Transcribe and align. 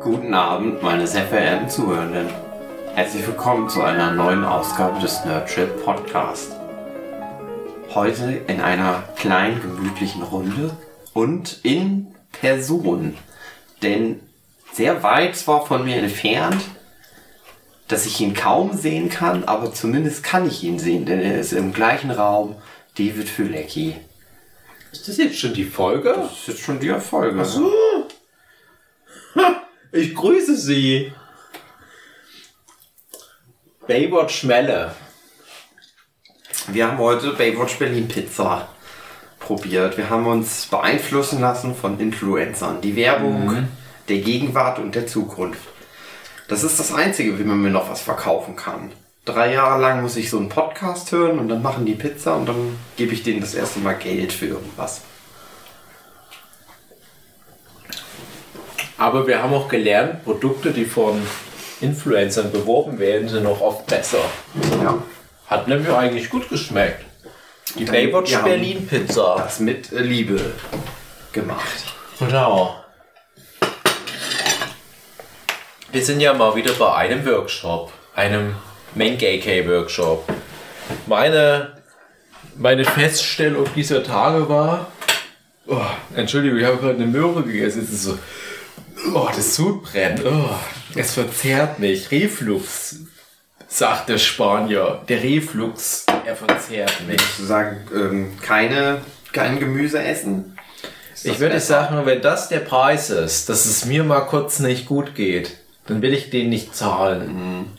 Guten 0.00 0.32
Abend, 0.32 0.80
meine 0.80 1.08
sehr 1.08 1.24
verehrten 1.24 1.68
Zuhörenden. 1.68 2.28
Herzlich 2.94 3.26
willkommen 3.26 3.68
zu 3.68 3.82
einer 3.82 4.12
neuen 4.12 4.44
Ausgabe 4.44 5.00
des 5.00 5.24
Nerdship 5.24 5.84
Podcast. 5.84 6.52
Heute 7.92 8.42
in 8.46 8.60
einer 8.60 9.02
kleinen, 9.16 9.60
gemütlichen 9.60 10.22
Runde 10.22 10.70
und 11.14 11.58
in 11.64 12.14
Person. 12.30 13.16
Denn 13.82 14.20
sehr 14.72 15.02
weit 15.02 15.34
zwar 15.34 15.66
von 15.66 15.84
mir 15.84 15.96
entfernt, 15.96 16.62
dass 17.88 18.06
ich 18.06 18.20
ihn 18.20 18.34
kaum 18.34 18.76
sehen 18.76 19.08
kann, 19.08 19.44
aber 19.44 19.74
zumindest 19.74 20.22
kann 20.22 20.46
ich 20.46 20.62
ihn 20.62 20.78
sehen, 20.78 21.06
denn 21.06 21.18
er 21.18 21.40
ist 21.40 21.52
im 21.52 21.72
gleichen 21.72 22.12
Raum 22.12 22.54
David 22.96 23.28
Fülecki. 23.28 23.96
Ist 24.92 25.08
das 25.08 25.16
jetzt 25.16 25.38
schon 25.38 25.54
die 25.54 25.64
Folge? 25.64 26.14
Das 26.16 26.32
ist 26.32 26.48
jetzt 26.48 26.60
schon 26.60 26.78
die 26.78 26.88
Folge. 27.00 27.40
Ach 27.42 27.44
so. 27.44 27.72
Ich 29.92 30.14
grüße 30.14 30.56
Sie. 30.56 31.12
Baywatch 33.86 34.40
Schmelle. 34.40 34.94
Wir 36.68 36.86
haben 36.88 36.98
heute 36.98 37.32
Baywatch 37.32 37.78
Berlin 37.78 38.06
Pizza 38.08 38.68
probiert. 39.40 39.96
Wir 39.96 40.10
haben 40.10 40.26
uns 40.26 40.66
beeinflussen 40.66 41.40
lassen 41.40 41.74
von 41.74 41.98
Influencern. 41.98 42.80
Die 42.82 42.96
Werbung 42.96 43.46
Mhm. 43.46 43.68
der 44.08 44.18
Gegenwart 44.18 44.78
und 44.78 44.94
der 44.94 45.06
Zukunft. 45.06 45.62
Das 46.48 46.62
ist 46.62 46.78
das 46.78 46.92
Einzige, 46.92 47.38
wie 47.38 47.44
man 47.44 47.60
mir 47.62 47.70
noch 47.70 47.90
was 47.90 48.02
verkaufen 48.02 48.56
kann. 48.56 48.92
Drei 49.24 49.52
Jahre 49.52 49.80
lang 49.80 50.02
muss 50.02 50.16
ich 50.16 50.30
so 50.30 50.38
einen 50.38 50.48
Podcast 50.48 51.12
hören 51.12 51.38
und 51.38 51.48
dann 51.48 51.62
machen 51.62 51.84
die 51.86 51.94
Pizza 51.94 52.36
und 52.36 52.46
dann 52.46 52.78
gebe 52.96 53.12
ich 53.12 53.22
denen 53.22 53.40
das 53.40 53.54
erste 53.54 53.78
Mal 53.80 53.94
Geld 53.94 54.32
für 54.32 54.46
irgendwas. 54.46 55.02
Aber 58.98 59.26
wir 59.26 59.42
haben 59.42 59.54
auch 59.54 59.68
gelernt, 59.68 60.24
Produkte, 60.24 60.72
die 60.72 60.84
von 60.84 61.22
Influencern 61.80 62.50
beworben 62.50 62.98
werden, 62.98 63.28
sind 63.28 63.46
auch 63.46 63.60
oft 63.60 63.86
besser. 63.86 64.18
Ja. 64.82 65.00
Hat 65.46 65.68
nämlich 65.68 65.88
eigentlich 65.92 66.28
gut 66.28 66.48
geschmeckt. 66.48 67.04
Die 67.76 67.84
Dann- 67.84 67.94
Baywatch 67.94 68.34
haben 68.34 68.44
Berlin 68.44 68.86
Pizza. 68.86 69.36
Das 69.38 69.60
mit 69.60 69.90
Liebe 69.92 70.40
gemacht. 71.32 71.94
Genau. 72.18 72.74
Wir 75.92 76.04
sind 76.04 76.20
ja 76.20 76.34
mal 76.34 76.54
wieder 76.54 76.72
bei 76.72 76.92
einem 76.94 77.24
Workshop, 77.24 77.92
einem 78.14 78.56
Mengeke 78.94 79.66
Workshop. 79.68 80.24
Meine, 81.06 81.74
meine 82.56 82.84
Feststellung 82.84 83.66
dieser 83.74 84.02
Tage 84.02 84.48
war, 84.48 84.88
oh, 85.66 85.76
Entschuldigung, 86.16 86.58
ich 86.58 86.64
habe 86.66 86.76
gerade 86.78 86.94
eine 86.96 87.06
Möhre 87.06 87.42
gegessen. 87.42 87.82
Es 87.84 87.90
ist 87.90 88.02
so, 88.02 88.18
oh, 89.14 89.28
das 89.34 89.54
Sud 89.54 89.82
brennt, 89.82 90.24
oh, 90.24 90.50
es 90.94 91.14
verzehrt 91.14 91.78
mich. 91.78 92.10
Reflux, 92.10 93.00
sagt 93.68 94.08
der 94.08 94.18
Spanier. 94.18 95.02
Der 95.08 95.22
Reflux, 95.22 96.04
er 96.24 96.36
verzehrt 96.36 97.06
mich. 97.06 97.20
Zu 97.36 97.44
sagen, 97.44 97.86
ähm, 97.94 98.38
keine, 98.40 99.02
kein 99.32 99.58
Gemüse 99.58 100.02
essen. 100.02 100.58
Ich 101.24 101.40
würde 101.40 101.58
sagen, 101.60 102.06
wenn 102.06 102.22
das 102.22 102.48
der 102.48 102.60
Preis 102.60 103.10
ist, 103.10 103.48
dass 103.48 103.66
es 103.66 103.84
mir 103.84 104.04
mal 104.04 104.20
kurz 104.20 104.60
nicht 104.60 104.86
gut 104.86 105.14
geht, 105.14 105.58
dann 105.86 106.00
will 106.00 106.14
ich 106.14 106.30
den 106.30 106.48
nicht 106.48 106.76
zahlen. 106.76 107.72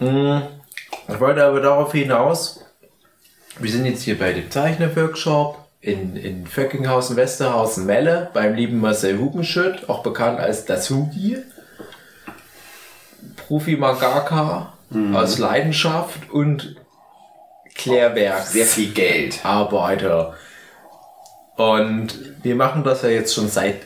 Mhm. 0.00 0.42
Ich 1.08 1.20
wollte 1.20 1.44
aber 1.44 1.60
darauf 1.60 1.92
hinaus, 1.92 2.64
wir 3.58 3.70
sind 3.70 3.86
jetzt 3.86 4.02
hier 4.02 4.18
bei 4.18 4.32
dem 4.32 4.50
Zeichnerworkshop 4.50 5.61
in, 5.82 6.16
in 6.16 6.46
Vöckinghausen, 6.46 7.16
Westerhausen, 7.16 7.84
Melle, 7.84 8.30
beim 8.32 8.54
lieben 8.54 8.80
Marcel 8.80 9.18
Hugenschütt, 9.18 9.88
auch 9.88 10.02
bekannt 10.02 10.38
als 10.38 10.64
das 10.64 10.88
Hugi. 10.88 11.38
Profi-Mangaka 13.36 14.72
aus 15.12 15.38
Leidenschaft 15.38 16.30
und 16.30 16.76
Klärwerk. 17.74 18.46
Sehr 18.46 18.66
viel 18.66 18.92
Geld. 18.92 19.44
Arbeiter. 19.44 20.34
Und 21.56 22.14
wir 22.42 22.54
machen 22.54 22.84
das 22.84 23.02
ja 23.02 23.08
jetzt 23.08 23.34
schon 23.34 23.48
seit 23.48 23.80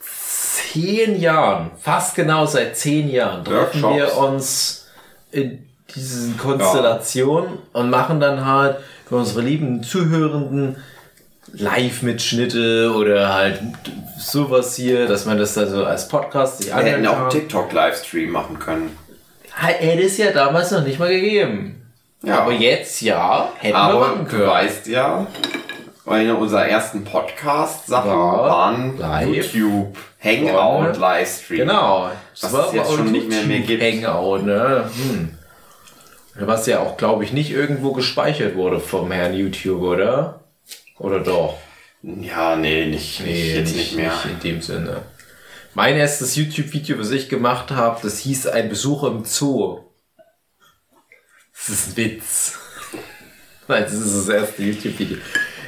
zehn 0.00 1.18
Jahren, 1.20 1.72
fast 1.78 2.14
genau 2.14 2.46
seit 2.46 2.76
zehn 2.76 3.08
Jahren, 3.08 3.44
treffen 3.44 3.82
wir 3.82 4.16
uns 4.16 4.86
in 5.30 5.68
diesen 5.96 6.36
Konstellationen 6.36 7.58
und 7.72 7.90
machen 7.90 8.20
dann 8.20 8.46
halt 8.46 8.76
für 9.08 9.16
unsere 9.16 9.40
lieben 9.40 9.82
Zuhörenden 9.82 10.76
Live-Mitschnitte 11.52 12.92
oder 12.96 13.32
halt 13.34 13.60
sowas 14.18 14.74
hier, 14.76 15.06
dass 15.06 15.24
man 15.26 15.38
das 15.38 15.54
dann 15.54 15.70
so 15.70 15.84
als 15.84 16.08
Podcast 16.08 16.58
sich 16.58 16.68
Wir 16.68 16.76
hätten 16.82 17.06
auch 17.06 17.18
einen. 17.20 17.30
TikTok-Livestream 17.30 18.30
machen 18.30 18.58
können. 18.58 18.96
Hätte 19.54 20.02
es 20.02 20.18
ja 20.18 20.32
damals 20.32 20.70
noch 20.70 20.84
nicht 20.84 20.98
mal 20.98 21.08
gegeben. 21.08 21.82
Ja. 22.22 22.40
Aber 22.40 22.52
jetzt 22.52 23.00
ja, 23.00 23.48
hätten 23.58 23.74
wir 23.74 23.80
Aber 23.80 24.00
machen 24.00 24.24
du 24.24 24.30
können. 24.30 24.46
weißt 24.48 24.86
ja, 24.88 25.26
eine 26.06 26.34
unserer 26.36 26.66
ersten 26.66 27.04
Podcast-Sachen 27.04 28.10
War 28.10 28.48
waren 28.48 28.98
live. 28.98 29.54
YouTube, 29.54 29.96
Hangout. 30.22 30.98
Livestream. 30.98 31.60
Genau. 31.60 32.10
Was 32.40 32.52
es 32.52 32.72
jetzt 32.72 32.92
schon 32.92 33.12
nicht 33.12 33.28
mehr 33.28 33.44
mehr 33.44 33.60
gibt. 33.60 33.82
Hangout, 33.82 34.42
ne? 34.42 34.90
Hm. 34.94 35.35
Was 36.38 36.66
ja 36.66 36.80
auch, 36.80 36.96
glaube 36.96 37.24
ich, 37.24 37.32
nicht 37.32 37.50
irgendwo 37.50 37.92
gespeichert 37.92 38.56
wurde 38.56 38.78
vom 38.78 39.10
Herrn 39.10 39.34
YouTube, 39.34 39.82
oder? 39.82 40.40
Oder 40.98 41.20
doch? 41.20 41.56
Ja, 42.02 42.56
nee, 42.56 42.86
nicht, 42.86 43.20
nicht 43.20 43.54
jetzt 43.54 43.74
nicht, 43.74 43.96
mehr. 43.96 44.12
in 44.24 44.40
dem 44.40 44.60
Sinne. 44.60 45.02
Mein 45.74 45.96
erstes 45.96 46.36
YouTube-Video, 46.36 46.98
was 46.98 47.10
ich 47.10 47.28
gemacht 47.28 47.70
habe, 47.70 48.00
das 48.02 48.18
hieß 48.18 48.48
ein 48.48 48.68
Besuch 48.68 49.04
im 49.04 49.24
Zoo. 49.24 49.80
Das 51.54 51.68
ist 51.70 51.88
ein 51.88 51.96
Witz. 51.96 52.58
Nein, 53.68 53.84
das 53.84 53.94
ist 53.94 54.16
das 54.16 54.28
erste 54.28 54.62
YouTube-Video. 54.62 55.18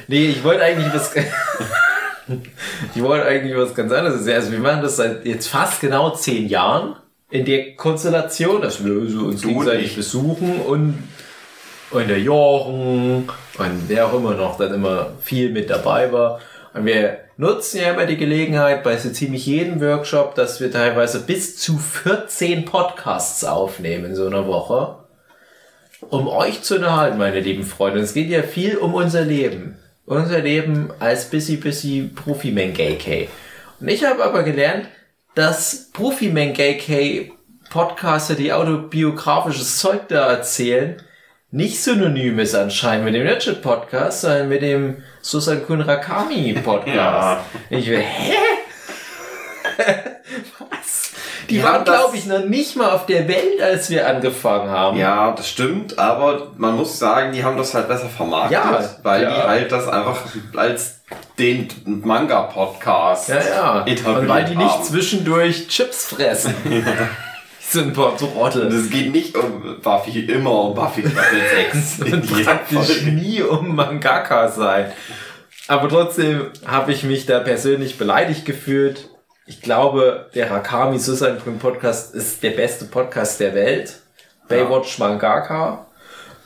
Nee, 0.07 0.27
ich 0.27 0.43
wollte 0.43 0.63
eigentlich 0.63 0.93
was. 0.93 1.13
ich 2.95 3.01
wollte 3.01 3.25
eigentlich 3.25 3.57
was 3.57 3.73
ganz 3.73 3.91
anderes. 3.91 4.27
Also 4.27 4.51
wir 4.51 4.59
machen 4.59 4.83
das 4.83 4.97
seit 4.97 5.25
jetzt 5.25 5.47
fast 5.47 5.81
genau 5.81 6.11
zehn 6.11 6.47
Jahren 6.47 6.95
in 7.29 7.45
der 7.45 7.75
Konstellation, 7.75 8.61
dass 8.61 8.83
wir 8.83 9.09
so 9.09 9.25
uns 9.25 9.41
Du 9.41 9.49
gegenseitig 9.49 9.95
besuchen 9.95 10.61
und 10.61 11.03
und 11.91 12.07
der 12.07 12.19
Jochen 12.19 13.29
und 13.57 13.89
wer 13.89 14.07
auch 14.07 14.13
immer 14.13 14.35
noch 14.35 14.57
dann 14.57 14.73
immer 14.73 15.13
viel 15.21 15.51
mit 15.51 15.69
dabei 15.69 16.11
war. 16.11 16.39
Und 16.73 16.85
wir 16.85 17.19
nutzen 17.37 17.81
ja 17.81 17.91
immer 17.91 18.05
die 18.05 18.17
Gelegenheit 18.17 18.83
bei 18.83 18.95
so 18.97 19.09
ziemlich 19.09 19.45
jedem 19.45 19.81
Workshop, 19.81 20.35
dass 20.35 20.61
wir 20.61 20.71
teilweise 20.71 21.21
bis 21.21 21.57
zu 21.57 21.77
14 21.77 22.65
Podcasts 22.65 23.43
aufnehmen 23.43 24.05
in 24.05 24.15
so 24.15 24.27
einer 24.27 24.45
Woche, 24.45 24.97
um 26.09 26.27
euch 26.27 26.61
zu 26.61 26.75
unterhalten, 26.75 27.17
meine 27.17 27.39
lieben 27.39 27.63
Freunde. 27.63 27.99
Und 27.99 28.05
es 28.05 28.13
geht 28.13 28.29
ja 28.29 28.43
viel 28.43 28.77
um 28.77 28.93
unser 28.93 29.21
Leben. 29.21 29.77
Unser 30.05 30.39
Leben 30.39 30.89
als 30.99 31.29
busy, 31.29 31.57
busy 31.57 32.09
Profi-Man-Gay-K. 32.13 33.29
Und 33.79 33.87
ich 33.87 34.03
habe 34.03 34.23
aber 34.23 34.43
gelernt, 34.43 34.87
dass 35.35 35.89
Profi-Man-Gay-K 35.93 37.31
Podcaster, 37.69 38.33
die 38.35 38.51
autobiografisches 38.51 39.77
Zeug 39.77 40.07
da 40.07 40.27
erzählen, 40.31 41.01
nicht 41.51 41.81
synonym 41.83 42.39
ist 42.39 42.55
anscheinend 42.55 43.05
mit 43.05 43.15
dem 43.15 43.23
Nerdship 43.23 43.61
Podcast, 43.61 44.21
sondern 44.21 44.49
mit 44.49 44.61
dem 44.61 45.03
Susan 45.21 45.65
Kun 45.65 45.81
Rakami 45.81 46.53
Podcast. 46.63 46.95
Ja. 46.95 47.45
Ich 47.69 47.87
will, 47.89 47.99
hä? 48.01 48.33
Was? 50.59 51.11
Die 51.49 51.57
Ja, 51.57 51.63
waren, 51.65 51.83
glaube 51.83 52.15
ich, 52.17 52.25
noch 52.25 52.45
nicht 52.45 52.75
mal 52.75 52.91
auf 52.91 53.05
der 53.07 53.27
Welt, 53.27 53.61
als 53.61 53.89
wir 53.89 54.07
angefangen 54.07 54.69
haben. 54.69 54.97
Ja, 54.97 55.31
das 55.31 55.49
stimmt, 55.49 55.97
aber 55.97 56.51
man 56.57 56.75
muss 56.75 56.99
sagen, 56.99 57.31
die 57.31 57.43
haben 57.43 57.57
das 57.57 57.73
halt 57.73 57.87
besser 57.87 58.09
vermarktet, 58.09 58.51
Ja, 58.53 58.89
weil 59.03 59.21
die 59.25 59.31
halt 59.31 59.71
das 59.71 59.87
einfach 59.87 60.17
als 60.55 60.98
den 61.37 61.67
Manga-Podcast 61.85 63.29
Ja, 63.29 63.35
ja. 63.41 63.85
etabliert 63.85 64.17
Und 64.21 64.27
weil 64.27 64.45
die 64.45 64.55
nicht 64.55 64.69
haben. 64.69 64.83
zwischendurch 64.83 65.67
Chips 65.67 66.05
fressen. 66.07 66.53
Sind 67.61 67.87
ein 67.89 67.93
paar 67.93 68.17
Trottel. 68.17 68.67
es 68.67 68.89
geht 68.89 69.11
nicht 69.11 69.37
um 69.37 69.79
Buffy, 69.81 70.21
immer 70.21 70.63
um 70.65 70.73
Buffy 70.73 71.03
Staffel 71.07 71.39
6 71.71 71.99
in 72.13 72.21
praktisch 72.43 73.01
nie 73.05 73.41
um 73.43 73.75
Mangaka 73.75 74.47
sein. 74.49 74.91
Aber 75.67 75.87
trotzdem 75.87 76.47
habe 76.65 76.91
ich 76.91 77.03
mich 77.03 77.27
da 77.27 77.39
persönlich 77.39 77.97
beleidigt 77.99 78.43
gefühlt. 78.45 79.09
Ich 79.45 79.61
glaube, 79.61 80.29
der 80.33 80.49
Rakami 80.49 80.97
Susan 80.97 81.39
Kun 81.43 81.59
Podcast 81.59 82.15
ist 82.15 82.41
der 82.41 82.51
beste 82.51 82.85
Podcast 82.85 83.39
der 83.39 83.53
Welt. 83.53 83.97
Baywatch 84.47 84.97
Mangaka. 84.97 85.85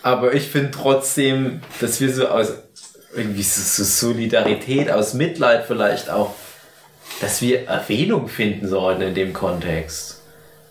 Aber 0.02 0.34
ich 0.34 0.50
finde 0.50 0.72
trotzdem, 0.72 1.62
dass 1.80 2.02
wir 2.02 2.14
so 2.14 2.28
aus 2.28 2.52
irgendwie 3.16 3.44
so, 3.44 3.62
so 3.62 3.84
Solidarität, 3.84 4.92
aus 4.92 5.14
Mitleid 5.14 5.66
vielleicht 5.66 6.10
auch, 6.10 6.34
dass 7.22 7.42
wir 7.42 7.68
Erwähnung 7.68 8.28
finden 8.28 8.68
sollten 8.68 9.02
in 9.02 9.14
dem 9.16 9.34
Kontext. 9.34 10.22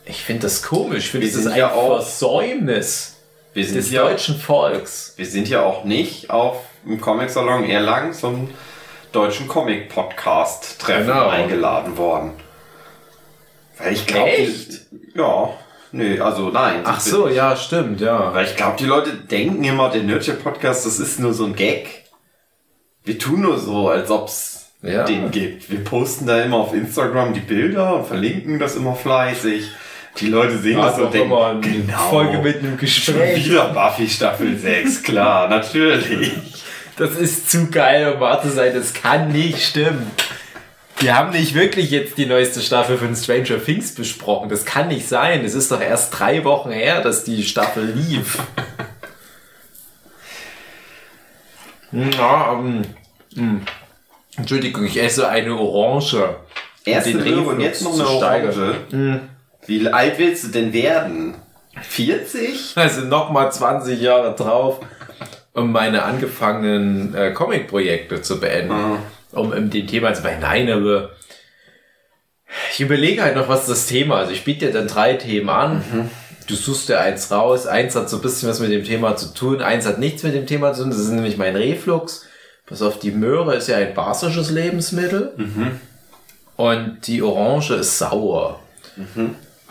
Ich 0.04 0.22
finde 0.22 0.42
das 0.42 0.62
komisch. 0.62 1.04
Ich 1.04 1.10
finde, 1.10 1.30
das 1.30 1.46
ein 1.46 1.56
ja 1.56 1.72
auch- 1.72 1.98
Versäumnis 2.02 3.16
des 3.54 3.90
ja, 3.90 4.02
deutschen 4.02 4.36
Volks. 4.36 5.12
wir 5.16 5.26
sind 5.26 5.48
ja 5.48 5.62
auch 5.62 5.84
nicht 5.84 6.30
auf 6.30 6.56
dem 6.84 7.00
Comic-Salon 7.00 7.64
Erlangen 7.64 8.12
zum 8.12 8.48
deutschen 9.12 9.46
Comic-Podcast-Treffen 9.46 11.06
Genau. 11.06 11.28
eingeladen 11.28 11.96
worden. 11.96 12.32
Weil 13.78 13.92
ich 13.92 14.06
glaube. 14.06 14.30
Ja. 15.14 15.50
Nö, 15.94 16.22
also 16.22 16.48
nein. 16.48 16.80
Ach 16.84 16.98
so, 17.00 17.28
ja, 17.28 17.54
stimmt, 17.54 18.00
ja. 18.00 18.32
Weil 18.32 18.46
ich 18.46 18.56
glaube, 18.56 18.76
die 18.78 18.86
Leute 18.86 19.12
denken 19.12 19.62
immer, 19.62 19.90
der 19.90 20.02
Nerdship 20.02 20.42
Podcast, 20.42 20.86
das 20.86 20.98
ist 20.98 21.20
nur 21.20 21.34
so 21.34 21.44
ein 21.44 21.54
Gag. 21.54 22.01
Wir 23.04 23.18
tun 23.18 23.40
nur 23.42 23.58
so, 23.58 23.88
als 23.88 24.10
ob's 24.10 24.66
Ja. 24.82 25.04
den 25.04 25.30
gibt. 25.30 25.70
Wir 25.70 25.82
posten 25.84 26.26
da 26.26 26.40
immer 26.42 26.56
auf 26.58 26.74
Instagram 26.74 27.32
die 27.34 27.40
Bilder 27.40 27.96
und 27.96 28.06
verlinken 28.06 28.58
das 28.58 28.76
immer 28.76 28.94
fleißig. 28.94 29.68
Die 30.20 30.26
Leute 30.26 30.58
sehen 30.58 30.76
das 30.78 30.98
und 30.98 31.12
denken, 31.14 31.60
genau, 31.62 31.98
Folge 32.10 32.38
mit 32.38 32.56
einem 32.58 32.70
schon 32.72 32.78
Gespräch. 32.78 33.46
wieder 33.46 33.68
Buffy 33.68 34.08
Staffel 34.08 34.56
6, 34.58 35.02
klar, 35.02 35.48
natürlich. 35.50 36.32
Das 36.96 37.12
ist 37.16 37.50
zu 37.50 37.70
geil, 37.70 38.12
um 38.14 38.20
wahr 38.20 38.42
zu 38.42 38.50
sein. 38.50 38.72
Das 38.74 38.92
kann 38.92 39.32
nicht 39.32 39.62
stimmen. 39.62 40.10
Wir 40.98 41.16
haben 41.16 41.30
nicht 41.30 41.54
wirklich 41.54 41.90
jetzt 41.90 42.18
die 42.18 42.26
neueste 42.26 42.60
Staffel 42.60 42.98
von 42.98 43.16
Stranger 43.16 43.64
Things 43.64 43.94
besprochen. 43.94 44.48
Das 44.50 44.64
kann 44.66 44.88
nicht 44.88 45.08
sein. 45.08 45.44
Es 45.44 45.54
ist 45.54 45.72
doch 45.72 45.80
erst 45.80 46.16
drei 46.18 46.44
Wochen 46.44 46.70
her, 46.70 47.00
dass 47.00 47.24
die 47.24 47.42
Staffel 47.44 47.84
lief. 47.86 48.38
Ja, 51.92 52.52
ähm, 52.52 52.82
hm. 53.34 53.62
Entschuldigung, 54.36 54.84
ich 54.84 55.00
esse 55.00 55.28
eine 55.28 55.54
Orange. 55.56 56.36
Erste 56.84 57.12
den 57.12 57.24
Möhre 57.24 57.50
und 57.50 57.60
jetzt 57.60 57.82
noch 57.82 57.94
zu 57.94 58.06
eine 58.06 58.16
steigern. 58.16 58.74
Orange. 58.92 59.20
Wie 59.66 59.88
alt 59.88 60.18
willst 60.18 60.44
du 60.44 60.48
denn 60.48 60.72
werden? 60.72 61.34
40? 61.80 62.72
Also 62.76 63.02
nochmal 63.02 63.52
20 63.52 64.00
Jahre 64.00 64.34
drauf, 64.34 64.80
um 65.52 65.72
meine 65.72 66.02
angefangenen 66.02 67.14
äh, 67.14 67.32
Comic-Projekte 67.32 68.20
zu 68.22 68.40
beenden. 68.40 68.72
Um 68.72 69.52
um 69.52 69.70
dem 69.70 69.86
Thema 69.86 70.12
zu 70.12 70.22
bleiben. 70.22 70.40
Nein, 70.40 70.70
aber 70.70 71.10
ich 72.72 72.80
überlege 72.80 73.22
halt 73.22 73.36
noch, 73.36 73.48
was 73.48 73.66
das 73.66 73.86
Thema 73.86 74.16
ist. 74.16 74.20
Also 74.22 74.32
ich 74.32 74.44
biete 74.44 74.66
dir 74.66 74.72
dann 74.72 74.88
drei 74.88 75.14
Themen 75.14 75.48
an. 75.48 76.10
Du 76.46 76.54
suchst 76.56 76.88
dir 76.88 77.00
eins 77.00 77.30
raus. 77.30 77.66
Eins 77.66 77.94
hat 77.96 78.08
so 78.10 78.16
ein 78.16 78.22
bisschen 78.22 78.48
was 78.48 78.60
mit 78.60 78.70
dem 78.72 78.84
Thema 78.84 79.16
zu 79.16 79.32
tun. 79.34 79.60
Eins 79.62 79.86
hat 79.86 79.98
nichts 79.98 80.22
mit 80.22 80.34
dem 80.34 80.46
Thema 80.46 80.72
zu 80.72 80.82
tun. 80.82 80.90
Das 80.90 81.00
ist 81.00 81.10
nämlich 81.10 81.36
mein 81.36 81.56
Reflux. 81.56 82.26
Pass 82.66 82.82
auf, 82.82 82.98
die 82.98 83.10
Möhre 83.10 83.54
ist 83.56 83.68
ja 83.68 83.76
ein 83.76 83.94
basisches 83.94 84.50
Lebensmittel. 84.50 85.32
Und 86.56 86.98
die 87.06 87.22
Orange 87.22 87.74
ist 87.74 87.98
sauer. 87.98 88.60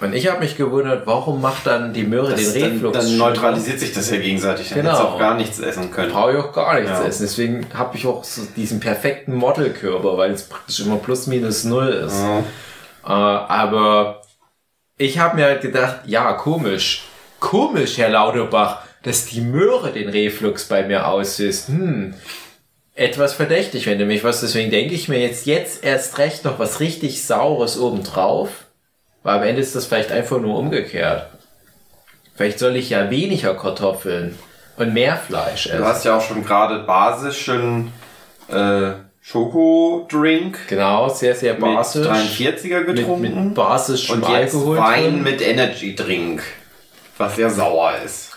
Und 0.01 0.13
ich 0.15 0.27
habe 0.29 0.39
mich 0.39 0.57
gewundert, 0.57 1.05
warum 1.05 1.41
macht 1.41 1.67
dann 1.67 1.93
die 1.93 2.03
Möhre 2.03 2.31
Das 2.31 2.53
den 2.53 2.61
dann, 2.61 2.71
Reflux? 2.73 2.97
dann 2.97 3.07
schlimmer? 3.07 3.29
neutralisiert 3.29 3.79
sich 3.79 3.93
das 3.93 4.09
ja 4.09 4.17
gegenseitig. 4.17 4.69
Dann 4.69 4.79
Genau. 4.79 4.97
auch 4.97 5.19
gar 5.19 5.35
nichts 5.35 5.59
essen 5.59 5.91
können. 5.91 6.11
brauche 6.11 6.31
ich 6.31 6.37
auch 6.37 6.51
gar 6.53 6.75
nichts 6.79 6.89
Ja. 6.99 7.05
essen. 7.05 7.21
Deswegen 7.23 7.67
habe 7.73 7.95
ich 7.97 8.07
auch 8.07 8.23
so 8.23 8.41
diesen 8.55 8.79
perfekten 8.79 9.35
Modelkörper, 9.35 10.17
weil 10.17 10.31
es 10.31 10.43
praktisch 10.43 10.79
immer 10.79 10.95
plus 10.97 11.27
minus 11.27 11.63
null 11.65 11.87
ist. 11.89 12.17
Ja. 12.19 12.39
Äh, 13.03 13.11
aber 13.47 14.20
ich 15.01 15.17
habe 15.17 15.35
mir 15.35 15.45
halt 15.45 15.61
gedacht, 15.61 16.01
ja, 16.05 16.33
komisch. 16.33 17.03
Komisch, 17.39 17.97
Herr 17.97 18.09
Lauterbach, 18.09 18.83
dass 19.01 19.25
die 19.25 19.41
Möhre 19.41 19.91
den 19.91 20.09
Reflux 20.09 20.67
bei 20.67 20.83
mir 20.83 21.07
auslöst. 21.07 21.69
Hm. 21.69 22.13
Etwas 22.93 23.33
verdächtig, 23.33 23.87
wenn 23.87 23.97
du 23.97 24.05
mich 24.05 24.23
was. 24.23 24.41
Deswegen 24.41 24.69
denke 24.69 24.93
ich 24.93 25.07
mir 25.07 25.19
jetzt, 25.19 25.47
jetzt 25.47 25.83
erst 25.83 26.19
recht 26.19 26.45
noch 26.45 26.59
was 26.59 26.79
richtig 26.79 27.25
Saures 27.25 27.79
obendrauf. 27.79 28.65
Weil 29.23 29.37
am 29.37 29.43
Ende 29.43 29.61
ist 29.61 29.75
das 29.75 29.87
vielleicht 29.87 30.11
einfach 30.11 30.39
nur 30.39 30.57
umgekehrt. 30.57 31.27
Vielleicht 32.35 32.59
soll 32.59 32.75
ich 32.75 32.91
ja 32.91 33.09
weniger 33.09 33.55
Kartoffeln 33.55 34.37
und 34.77 34.93
mehr 34.93 35.17
Fleisch 35.17 35.67
essen. 35.67 35.79
Du 35.79 35.85
hast 35.85 36.05
ja 36.05 36.17
auch 36.17 36.21
schon 36.21 36.43
gerade 36.43 36.83
basischen 36.83 37.91
äh, 38.49 38.91
Schokodrink 39.21 40.67
Genau, 40.67 41.07
sehr, 41.09 41.35
sehr 41.35 41.53
mit 41.53 41.61
basisch. 41.61 42.07
43er 42.07 42.79
mit, 42.79 42.95
getrunken. 42.97 43.45
mit 43.45 43.55
basischem 43.55 44.15
und 44.15 44.29
jetzt 44.29 44.55
Alkohol. 44.55 44.77
Wein 44.77 45.03
drin. 45.03 45.23
mit 45.23 45.41
Energy 45.41 45.95
Drink. 45.95 46.43
Was 47.17 47.35
sehr 47.35 47.49
sauer 47.49 47.93
ist. 48.03 48.31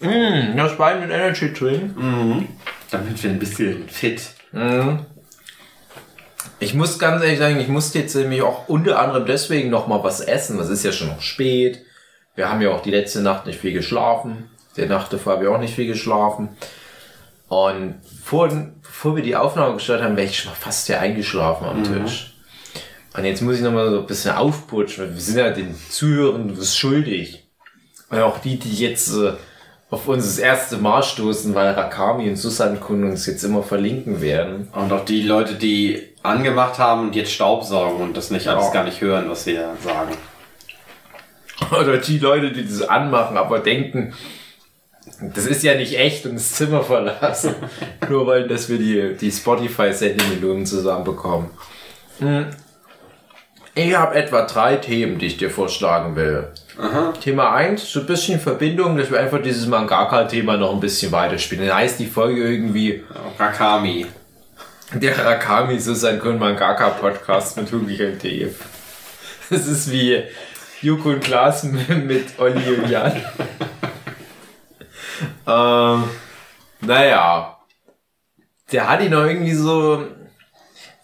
Mm, 0.00 0.56
das 0.56 0.78
Wein 0.78 1.00
mit 1.00 1.10
Energy 1.10 1.52
Drink. 1.52 1.94
Damit 2.90 3.22
wir 3.22 3.30
ein 3.30 3.38
bisschen 3.38 3.88
fit. 3.88 4.22
Ich 6.58 6.74
muss 6.74 6.98
ganz 6.98 7.22
ehrlich 7.22 7.38
sagen, 7.38 7.60
ich 7.60 7.68
musste 7.68 7.98
jetzt 7.98 8.14
nämlich 8.14 8.42
auch 8.42 8.68
unter 8.68 8.98
anderem 8.98 9.26
deswegen 9.26 9.70
noch 9.70 9.86
mal 9.86 10.02
was 10.02 10.20
essen. 10.20 10.58
Es 10.58 10.68
ist 10.70 10.84
ja 10.84 10.92
schon 10.92 11.08
noch 11.08 11.20
spät. 11.20 11.82
Wir 12.34 12.50
haben 12.50 12.62
ja 12.62 12.70
auch 12.70 12.82
die 12.82 12.90
letzte 12.90 13.20
Nacht 13.20 13.46
nicht 13.46 13.60
viel 13.60 13.72
geschlafen. 13.72 14.50
Der 14.76 14.86
Nacht 14.86 15.12
davor 15.12 15.34
habe 15.34 15.44
ich 15.44 15.50
auch 15.50 15.60
nicht 15.60 15.74
viel 15.74 15.86
geschlafen. 15.86 16.48
Und 17.50 17.96
vor, 18.24 18.48
bevor 18.80 19.16
wir 19.16 19.24
die 19.24 19.34
Aufnahme 19.34 19.74
gestartet 19.74 20.04
haben, 20.06 20.16
wäre 20.16 20.28
ich 20.28 20.38
schon 20.38 20.52
fast 20.52 20.86
hier 20.86 21.00
eingeschlafen 21.00 21.66
am 21.66 21.82
Tisch. 21.82 22.32
Und 23.16 23.24
jetzt 23.24 23.42
muss 23.42 23.56
ich 23.56 23.62
noch 23.62 23.72
mal 23.72 23.90
so 23.90 23.98
ein 23.98 24.06
bisschen 24.06 24.30
aufputschen. 24.36 25.04
weil 25.04 25.14
Wir 25.14 25.20
sind 25.20 25.36
ja 25.36 25.50
den 25.50 25.74
Zuhörern 25.90 26.56
was 26.56 26.76
schuldig. 26.76 27.44
Und 28.08 28.20
auch 28.20 28.38
die, 28.38 28.56
die 28.56 28.72
jetzt 28.76 29.12
äh, 29.12 29.32
auf 29.90 30.06
uns 30.06 30.26
das 30.26 30.38
erste 30.38 30.76
Mal 30.76 31.02
stoßen, 31.02 31.52
weil 31.56 31.72
Rakami 31.72 32.28
und 32.28 32.36
Susan 32.36 32.78
Kun 32.78 33.02
uns 33.02 33.26
jetzt 33.26 33.42
immer 33.42 33.64
verlinken 33.64 34.20
werden. 34.20 34.68
Und 34.72 34.92
auch 34.92 35.04
die 35.04 35.22
Leute, 35.22 35.54
die 35.54 36.06
angemacht 36.22 36.78
haben 36.78 37.08
und 37.08 37.16
jetzt 37.16 37.32
Staubsaugen 37.32 38.00
und 38.00 38.16
das 38.16 38.30
nicht 38.30 38.46
alles 38.46 38.66
Ja. 38.66 38.72
gar 38.72 38.84
nicht 38.84 39.00
hören, 39.00 39.28
was 39.28 39.44
wir 39.46 39.70
sagen. 39.82 40.12
Oder 41.72 41.98
die 41.98 42.18
Leute, 42.20 42.52
die 42.52 42.64
das 42.64 42.82
anmachen, 42.82 43.36
aber 43.36 43.58
denken, 43.58 44.14
das 45.20 45.46
ist 45.46 45.62
ja 45.62 45.74
nicht 45.74 45.98
echt 45.98 46.24
und 46.26 46.34
das 46.34 46.52
Zimmer 46.52 46.82
verlassen. 46.82 47.54
Nur 48.08 48.26
wollen, 48.26 48.48
dass 48.48 48.68
wir 48.68 48.78
die, 48.78 49.16
die 49.16 49.30
Spotify-Sendeminuten 49.30 50.66
zusammenbekommen. 50.66 51.50
Hm. 52.18 52.46
Ich 53.74 53.94
habe 53.94 54.14
etwa 54.16 54.42
drei 54.42 54.76
Themen, 54.76 55.18
die 55.18 55.26
ich 55.26 55.36
dir 55.36 55.50
vorschlagen 55.50 56.16
will. 56.16 56.48
Thema 57.20 57.52
1, 57.52 57.92
so 57.92 58.00
ein 58.00 58.06
bisschen 58.06 58.40
Verbindung, 58.40 58.96
dass 58.96 59.10
wir 59.10 59.20
einfach 59.20 59.42
dieses 59.42 59.66
Mangaka-Thema 59.66 60.56
noch 60.56 60.72
ein 60.72 60.80
bisschen 60.80 61.12
weiterspielen. 61.12 61.66
Dann 61.66 61.76
heißt 61.76 62.00
die 62.00 62.06
Folge 62.06 62.42
irgendwie 62.42 63.04
Rakami. 63.38 64.06
der 64.94 65.24
Rakami 65.24 65.78
Susan 65.78 66.18
Kun 66.18 66.38
Mangaka 66.38 66.88
Podcast 66.90 67.58
mit 67.58 67.70
Hugi 67.70 68.02
und 68.04 68.24
Dave. 68.24 68.54
Das 69.50 69.66
ist 69.66 69.90
wie 69.90 70.22
Joko 70.80 71.10
und 71.10 71.20
Klaas 71.20 71.64
mit 71.64 72.38
Olli 72.38 72.74
und 72.74 72.88
Jan. 72.88 73.12
ähm, 75.46 76.04
naja. 76.80 77.56
Der 78.72 78.88
hat 78.88 79.00
ihn 79.02 79.10
noch 79.10 79.24
irgendwie 79.24 79.54
so. 79.54 80.04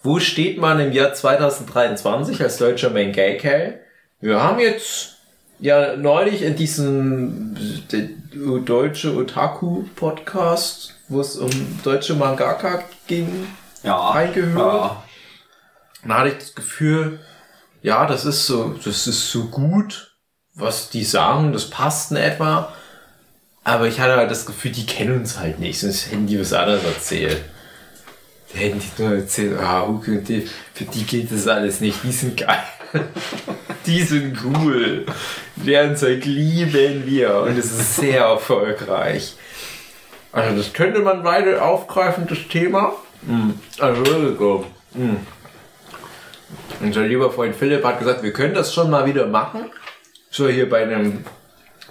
Wo 0.03 0.19
steht 0.19 0.57
man 0.57 0.79
im 0.79 0.91
Jahr 0.93 1.13
2023 1.13 2.41
als 2.41 2.57
deutscher 2.57 2.89
Mangaka? 2.91 3.73
Wir 4.21 4.41
haben 4.41 4.59
jetzt 4.59 5.17
ja 5.59 5.95
neulich 5.97 6.43
in 6.43 6.55
diesem 6.55 7.57
deutsche 8.65 9.15
Otaku 9.15 9.83
Podcast, 9.95 10.95
wo 11.09 11.19
es 11.19 11.35
um 11.35 11.49
deutsche 11.83 12.13
Mangaka 12.13 12.83
ging, 13.07 13.47
Ja. 13.83 14.11
reingehört. 14.11 14.57
Ja. 14.57 15.03
dann 16.03 16.17
hatte 16.17 16.29
ich 16.29 16.37
das 16.37 16.55
Gefühl, 16.55 17.19
ja, 17.81 18.05
das 18.05 18.23
ist 18.25 18.45
so, 18.47 18.75
das 18.83 19.07
ist 19.07 19.29
so 19.31 19.45
gut, 19.45 20.15
was 20.55 20.89
die 20.89 21.03
sagen, 21.03 21.51
das 21.53 21.69
passt 21.69 22.11
in 22.11 22.17
etwa. 22.17 22.71
Aber 23.67 23.85
ich 23.85 23.99
hatte 23.99 24.15
halt 24.15 24.31
das 24.31 24.45
Gefühl, 24.45 24.71
die 24.71 24.85
kennen 24.85 25.17
uns 25.17 25.39
halt 25.39 25.59
nicht, 25.59 25.77
sonst 25.77 26.09
hätten 26.09 26.25
die 26.25 26.39
was 26.39 26.53
anderes 26.53 26.85
erzählt. 26.85 27.43
Die 28.53 28.59
hätten 28.59 28.79
die 28.79 29.03
nur 29.03 29.15
erzählt, 29.15 29.59
ah, 29.59 29.85
Huki 29.85 30.11
und 30.11 30.29
Dave, 30.29 30.47
für 30.73 30.85
die 30.85 31.03
geht 31.03 31.29
das 31.33 31.49
alles 31.49 31.81
nicht, 31.81 32.01
die 32.01 32.13
sind 32.13 32.37
geil. 32.37 32.63
Die 33.85 34.01
sind 34.01 34.37
cool. 34.43 35.05
Deren 35.55 35.95
Zeug 35.95 36.23
lieben 36.25 37.05
wir 37.05 37.35
und 37.39 37.57
es 37.57 37.65
ist 37.65 37.97
sehr 37.97 38.21
erfolgreich. 38.21 39.35
Also 40.31 40.57
das 40.57 40.73
könnte 40.73 40.99
man 40.99 41.23
weiter 41.23 41.63
aufgreifen, 41.63 42.27
das 42.27 42.39
Thema. 42.49 42.93
Also 43.79 44.05
wirklich. 44.05 44.71
Mm. 44.93 45.15
Unser 46.81 47.01
lieber 47.01 47.31
Freund 47.31 47.55
Philipp 47.55 47.83
hat 47.83 47.99
gesagt, 47.99 48.23
wir 48.23 48.33
können 48.33 48.53
das 48.53 48.73
schon 48.73 48.89
mal 48.89 49.05
wieder 49.05 49.27
machen. 49.27 49.69
So 50.29 50.47
hier 50.49 50.69
bei 50.69 50.83
einem 50.83 51.23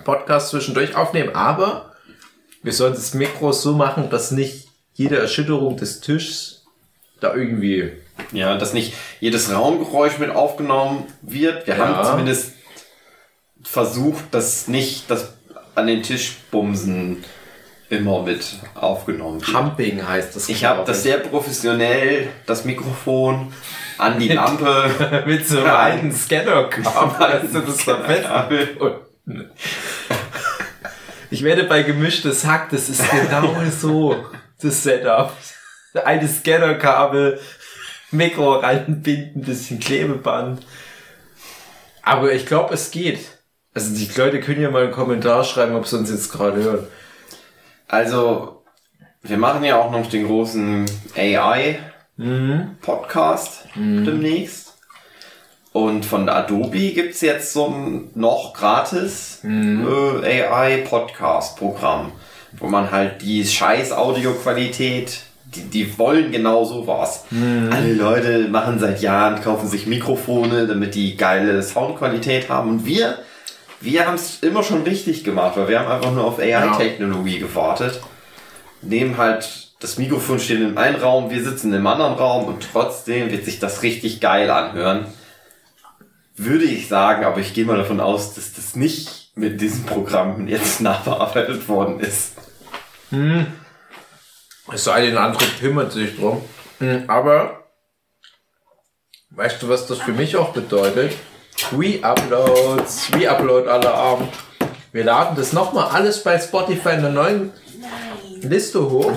Podcast 0.07 0.51
zwischendurch 0.51 0.95
aufnehmen, 0.95 1.35
aber 1.35 1.93
wir 2.63 2.73
sollen 2.73 2.95
das 2.95 3.13
Mikro 3.13 3.53
so 3.53 3.75
machen, 3.75 4.09
dass 4.09 4.31
nicht 4.31 4.69
jede 4.95 5.19
Erschütterung 5.19 5.77
des 5.77 6.01
Tischs 6.01 6.65
da 7.21 7.35
irgendwie. 7.35 7.93
Ja, 8.33 8.57
dass 8.57 8.73
nicht 8.73 8.95
jedes 9.21 9.53
Raumgeräusch 9.53 10.19
mit 10.19 10.31
aufgenommen 10.31 11.05
wird. 11.23 11.67
Wir 11.67 11.77
Ja. 11.77 11.87
haben 11.87 12.07
zumindest 12.07 12.53
versucht, 13.63 14.25
dass 14.31 14.69
nicht 14.69 15.11
das 15.11 15.35
an 15.75 15.87
den 15.87 16.03
Tischbumsen 16.03 17.25
immer 17.91 18.23
mit 18.23 18.45
aufgenommen 18.75 19.41
wird. 19.41 19.55
Humping 19.57 20.07
heißt 20.07 20.35
das. 20.35 20.49
Ich 20.49 20.65
habe 20.65 20.85
das 20.87 21.03
sehr 21.03 21.19
professionell, 21.19 22.29
das 22.47 22.65
Mikrofon 22.65 23.53
an 23.99 24.19
die 24.19 24.29
Lampe. 24.29 25.25
mit 25.27 25.47
so 25.47 25.59
einem 25.59 25.69
alten 25.69 26.13
Scanner-Kabel. 26.13 27.49
Du 27.53 27.61
das 27.61 27.87
unten. 28.79 29.51
Ich 31.37 31.43
werde 31.43 31.65
bei 31.65 31.83
gemischtes 31.83 32.47
Hack, 32.47 32.71
das 32.71 32.89
ist 32.89 33.03
genau 33.11 33.55
so 33.79 34.25
das 34.63 34.83
Setup. 34.83 35.37
Eine 36.03 36.27
Scannerkabel, 36.27 37.39
Mikro 38.11 38.55
reinbinden, 38.55 39.43
bisschen 39.43 39.79
Klebeband. 39.79 40.63
Aber 42.01 42.33
ich 42.33 42.47
glaube, 42.47 42.73
es 42.73 42.91
geht. 42.91 43.19
Also 43.75 43.95
die 43.95 44.09
Leute 44.19 44.41
können 44.41 44.63
ja 44.63 44.71
mal 44.71 44.85
einen 44.85 44.93
Kommentar 44.93 45.45
schreiben, 45.45 45.75
ob 45.75 45.87
sie 45.87 45.99
uns 45.99 46.09
jetzt 46.09 46.33
gerade 46.33 46.57
hören. 46.57 46.87
Also, 47.87 48.65
wir 49.21 49.37
machen 49.37 49.63
ja 49.63 49.77
auch 49.77 49.91
noch 49.91 50.09
den 50.09 50.27
großen 50.27 50.87
AI-Podcast 51.19 53.65
demnächst. 53.75 54.66
Und 55.77 56.07
von 56.07 56.27
Adobe 56.27 56.93
gibt's 56.93 57.21
jetzt 57.21 57.53
so 57.53 57.67
ein 57.67 58.09
noch 58.15 58.55
gratis 58.55 59.43
äh, 59.45 60.43
AI-Podcast-Programm, 60.43 62.13
wo 62.59 62.67
man 62.69 62.91
halt 62.91 63.21
die 63.21 63.45
scheiß 63.45 63.93
Audioqualität, 63.93 65.19
die, 65.55 65.65
die 65.65 65.99
wollen 65.99 66.33
genau 66.33 66.65
sowas. 66.65 67.27
Alle 67.71 67.93
Leute 67.93 68.49
machen 68.49 68.79
seit 68.79 69.03
Jahren, 69.03 69.43
kaufen 69.43 69.69
sich 69.69 69.87
Mikrofone, 69.87 70.67
damit 70.67 70.95
die 70.95 71.15
geile 71.15 71.63
Soundqualität 71.63 72.49
haben. 72.49 72.71
Und 72.71 72.87
wir, 72.87 73.19
wir 73.83 74.07
haben 74.07 74.15
es 74.15 74.39
immer 74.41 74.63
schon 74.63 74.81
richtig 74.85 75.25
gemacht, 75.25 75.59
weil 75.59 75.69
wir 75.69 75.81
haben 75.81 75.93
einfach 75.93 76.13
nur 76.13 76.25
auf 76.25 76.39
AI-Technologie 76.39 77.41
gewartet. 77.41 78.01
Nehmen 78.81 79.19
halt 79.19 79.69
das 79.81 79.99
Mikrofon 79.99 80.39
steht 80.39 80.61
in 80.61 80.79
einem 80.79 80.97
Raum, 81.03 81.29
wir 81.29 81.45
sitzen 81.45 81.75
im 81.75 81.87
anderen 81.87 82.15
Raum 82.15 82.47
und 82.47 82.67
trotzdem 82.73 83.31
wird 83.31 83.45
sich 83.45 83.59
das 83.59 83.83
richtig 83.83 84.23
geil 84.23 84.51
anhören 84.51 85.05
würde 86.37 86.65
ich 86.65 86.89
sagen, 86.89 87.25
aber 87.25 87.41
ich 87.41 87.55
gehe 87.55 87.65
mal 87.65 87.79
davon 87.79 88.01
aus, 88.01 88.35
dass 88.35 88.53
das 88.53 88.77
nicht 88.77 89.31
mit 89.35 89.61
diesem 89.61 89.85
Programm 89.85 90.49
jetzt 90.49 90.81
nachbearbeitet 90.83 91.69
worden 91.69 92.01
ist. 92.01 92.33
Es 94.73 94.85
sei 94.85 95.07
denn, 95.07 95.17
andere 95.17 95.45
kümmert 95.61 95.93
sich 95.93 96.17
drum. 96.17 96.43
Hm, 96.79 97.05
Aber, 97.09 97.65
weißt 99.31 99.63
du, 99.63 99.69
was 99.69 99.87
das 99.87 99.99
für 99.99 100.13
mich 100.13 100.37
auch 100.37 100.53
bedeutet? 100.53 101.13
Re-Uploads, 101.73 103.11
Re-Upload-Alarm. 103.15 104.29
Wir 104.93 105.05
laden 105.05 105.37
das 105.37 105.53
nochmal 105.53 105.89
alles 105.91 106.23
bei 106.23 106.39
Spotify 106.39 106.91
in 106.91 107.03
der 107.03 107.11
neuen 107.13 107.53
Liste 108.43 108.91
hoch. 108.91 109.13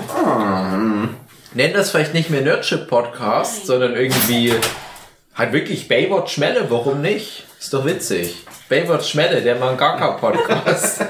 Nennen 1.54 1.74
das 1.74 1.92
vielleicht 1.92 2.14
nicht 2.14 2.30
mehr 2.30 2.42
Nerdship 2.42 2.88
Podcast, 2.88 3.66
sondern 3.66 3.96
irgendwie 3.96 4.54
halt 5.36 5.54
wirklich 5.54 5.88
Baywatch 5.88 6.34
Schmelle, 6.34 6.66
warum 6.70 7.02
nicht? 7.02 7.46
Ist 7.60 7.74
doch 7.74 7.86
witzig. 7.86 8.46
Baywatch 8.70 9.10
Schmelle, 9.12 9.42
der 9.42 9.56
Mangaka 9.56 10.12
Podcast. 10.12 11.04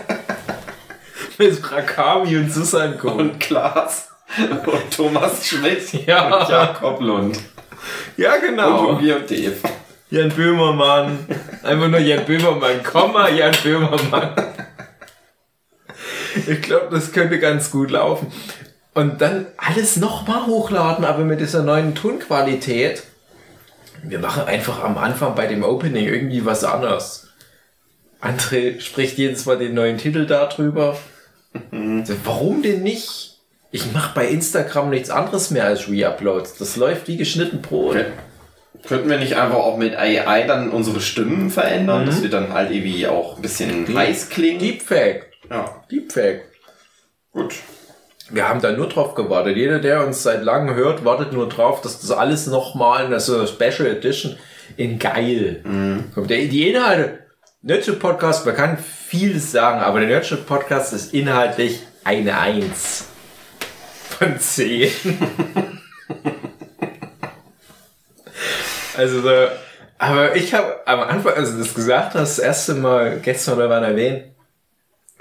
Mit 1.38 1.72
Rakami 1.72 2.38
und 2.38 2.52
Susan 2.52 2.98
Kuhn. 2.98 3.12
Und 3.14 3.40
Klaas 3.40 4.10
und 4.38 4.92
Thomas 4.96 5.46
Schmidt 5.48 5.92
Ja. 6.06 6.42
und 6.42 6.50
Jakob 6.50 7.02
Lund 7.02 7.40
Ja, 8.18 8.36
und 8.36 8.42
genau. 8.42 8.86
Tobi 8.94 9.14
und 9.14 9.30
Dave. 9.30 9.56
Jan 10.12 10.30
Böhmermann. 10.30 11.20
Einfach 11.64 11.88
nur 11.88 12.00
Jan 12.00 12.26
Böhmermann, 12.26 12.84
Komma, 12.84 13.30
Jan 13.30 13.56
Böhmermann. 13.64 14.34
Ich 16.48 16.62
glaube, 16.62 16.88
das 16.92 17.12
könnte 17.12 17.40
ganz 17.40 17.72
gut 17.72 17.92
laufen. 17.92 18.32
Und 18.94 19.22
dann 19.22 19.48
alles 19.58 19.98
nochmal 19.98 20.46
hochladen, 20.48 21.06
aber 21.06 21.24
mit 21.24 21.40
dieser 21.40 21.64
neuen 21.64 21.94
Tonqualität. 21.96 23.04
Wir 24.04 24.20
machen 24.20 24.44
einfach 24.44 24.84
am 24.84 24.98
Anfang 24.98 25.36
bei 25.36 25.48
dem 25.48 25.64
Opening 25.64 26.06
irgendwie 26.06 26.46
was 26.46 26.64
anderes. 26.64 27.28
André 28.22 28.80
spricht 28.82 29.18
jedes 29.18 29.46
Mal 29.46 29.58
den 29.58 29.74
neuen 29.74 29.98
Titel 29.98 30.26
darüber. 30.26 30.98
So, 31.72 32.16
Warum 32.26 32.62
denn 32.62 32.84
nicht? 32.84 33.38
Ich 33.72 33.92
mache 33.94 34.14
bei 34.16 34.28
Instagram 34.28 34.90
nichts 34.90 35.10
anderes 35.10 35.52
mehr 35.52 35.66
als 35.66 35.88
Reuploads. 35.88 36.58
Das 36.58 36.76
läuft 36.76 37.08
wie 37.08 37.18
geschnitten 37.18 37.62
Brot. 37.62 37.96
Okay. 37.96 38.06
Könnten 38.88 39.10
wir 39.10 39.18
nicht 39.18 39.36
einfach 39.36 39.58
auch 39.58 39.78
mit 39.78 39.96
AI 39.96 40.44
dann 40.44 40.72
unsere 40.72 41.02
Stimmen 41.02 41.50
verändern, 41.50 42.06
dass 42.06 42.22
wir 42.22 42.30
dann 42.30 42.54
halt 42.54 42.72
irgendwie 42.72 43.08
auch 43.08 43.36
ein 43.36 43.42
bisschen 43.42 43.94
heiß 43.94 44.30
klingen? 44.30 44.60
Deepfake. 44.60 45.32
Ja, 45.50 45.84
Deepfake. 45.92 46.44
gut. 47.34 47.56
Wir 48.32 48.48
haben 48.48 48.62
da 48.62 48.72
nur 48.72 48.88
drauf 48.88 49.16
gewartet. 49.16 49.58
Jeder, 49.58 49.80
der 49.80 50.06
uns 50.06 50.24
seit 50.24 50.44
langem 50.44 50.76
hört, 50.76 51.04
wartet 51.04 51.34
nur 51.34 51.50
drauf, 51.50 51.82
dass 51.82 52.00
das 52.00 52.12
alles 52.12 52.48
nochmal 52.48 53.06
in 53.06 53.14
einer 53.14 53.48
Special 53.48 53.88
Edition 53.88 54.38
in 54.78 55.00
geil 55.00 55.62
kommt. 56.14 56.30
Der, 56.30 56.46
die 56.46 56.70
Inhalte, 56.70 57.20
Nerdship 57.62 58.00
Podcast, 58.00 58.46
man 58.46 58.56
kann 58.56 58.78
vieles 58.78 59.52
sagen, 59.52 59.82
aber 59.82 60.00
der 60.00 60.08
Nerdship 60.08 60.46
Podcast 60.46 60.94
ist 60.94 61.14
inhaltlich 61.14 61.82
eine 62.04 62.40
Eins 62.40 63.08
von 64.18 64.40
zehn. 64.40 64.90
also, 68.96 69.22
so, 69.22 69.30
aber 69.98 70.36
ich 70.36 70.54
habe 70.54 70.80
am 70.86 71.02
Anfang, 71.02 71.34
als 71.34 71.52
du 71.52 71.58
das 71.58 71.74
gesagt 71.74 72.16
hast, 72.16 72.38
das 72.38 72.46
erste 72.46 72.76
Mal 72.76 73.20
gestern 73.20 73.56
oder 73.56 73.70
wann 73.70 73.84
erwähnt, 73.84 74.24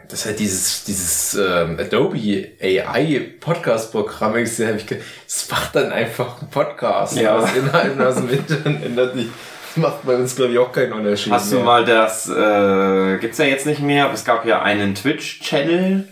das 0.09 0.27
hat 0.27 0.38
dieses, 0.38 0.85
dieses 0.85 1.35
ähm, 1.35 1.79
Adobe 1.79 2.49
AI 2.62 3.21
Podcast 3.41 3.93
Programm, 3.93 4.37
ich 4.37 4.57
das 4.57 5.49
macht 5.50 5.75
dann 5.77 5.93
einfach 5.93 6.41
einen 6.41 6.50
Podcast 6.50 7.17
Ja. 7.17 7.37
aus 7.37 7.53
Inhalten 7.55 8.00
aus 8.00 8.15
dem 8.17 8.31
Internet. 8.31 8.85
ändert 8.85 9.15
nicht. 9.17 9.29
Das 9.75 9.77
macht 9.83 10.07
bei 10.07 10.17
uns, 10.17 10.35
glaube 10.35 10.53
ich, 10.53 10.59
auch 10.59 10.73
keinen 10.73 10.93
Unterschied. 10.95 11.33
Hast 11.33 11.53
du 11.53 11.57
mehr. 11.57 11.65
mal 11.65 11.85
das, 11.85 12.29
äh, 12.29 13.19
gibt's 13.21 13.38
ja 13.38 13.45
jetzt 13.45 13.67
nicht 13.67 13.81
mehr, 13.81 14.07
aber 14.07 14.15
es 14.15 14.25
gab 14.25 14.47
ja 14.47 14.62
einen 14.62 14.95
Twitch-Channel, 14.95 16.09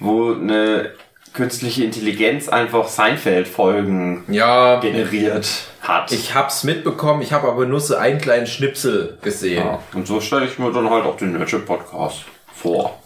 wo 0.00 0.32
eine 0.32 0.90
künstliche 1.32 1.84
Intelligenz 1.84 2.48
einfach 2.48 2.88
Seinfeld-Folgen 2.88 4.24
Ja, 4.28 4.80
generiert 4.80 5.48
hat. 5.80 6.10
ich 6.10 6.34
hab's 6.34 6.64
mitbekommen, 6.64 7.22
ich 7.22 7.32
habe 7.32 7.46
aber 7.48 7.66
nur 7.66 7.80
so 7.80 7.94
einen 7.96 8.18
kleinen 8.20 8.46
Schnipsel 8.48 9.16
gesehen. 9.22 9.64
Ja, 9.64 9.78
und 9.94 10.06
so 10.08 10.20
stelle 10.20 10.46
ich 10.46 10.58
mir 10.58 10.72
dann 10.72 10.90
halt 10.90 11.04
auch 11.04 11.16
den 11.16 11.32
Nerdship 11.34 11.66
Podcast 11.66 12.24
vor. 12.52 13.00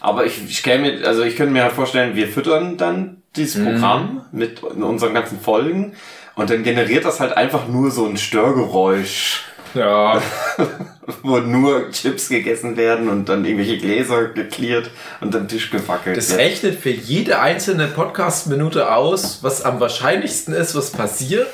Aber 0.00 0.24
ich, 0.26 0.42
ich 0.48 0.62
käme 0.62 0.90
mir, 0.92 1.06
also 1.06 1.22
ich 1.22 1.36
könnte 1.36 1.52
mir 1.52 1.62
halt 1.62 1.72
vorstellen, 1.72 2.14
wir 2.14 2.28
füttern 2.28 2.76
dann 2.76 3.22
dieses 3.36 3.62
Programm 3.62 4.24
mit 4.32 4.62
unseren 4.62 5.14
ganzen 5.14 5.40
Folgen 5.40 5.94
und 6.34 6.50
dann 6.50 6.62
generiert 6.62 7.04
das 7.04 7.20
halt 7.20 7.36
einfach 7.36 7.68
nur 7.68 7.90
so 7.90 8.06
ein 8.06 8.16
Störgeräusch, 8.16 9.44
Ja, 9.74 10.22
wo 11.22 11.38
nur 11.38 11.90
Chips 11.90 12.28
gegessen 12.28 12.76
werden 12.76 13.08
und 13.08 13.28
dann 13.28 13.44
irgendwelche 13.44 13.78
Gläser 13.78 14.26
geklärt 14.26 14.90
und 15.20 15.34
am 15.36 15.46
Tisch 15.48 15.70
gewackelt 15.70 16.16
das 16.16 16.30
wird. 16.30 16.40
rechnet 16.40 16.80
für 16.80 16.90
jede 16.90 17.40
einzelne 17.40 17.86
Podcast-Minute 17.88 18.92
aus, 18.92 19.42
was 19.42 19.62
am 19.64 19.80
wahrscheinlichsten 19.80 20.54
ist, 20.54 20.74
was 20.74 20.90
passiert. 20.90 21.48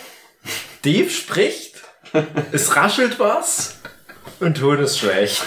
Dave 0.85 1.09
spricht, 1.11 1.77
es 2.53 2.77
raschelt 2.77 3.19
was 3.19 3.79
und 4.41 4.59
Ton 4.59 4.79
ist 4.79 4.99
schlecht. 4.99 5.43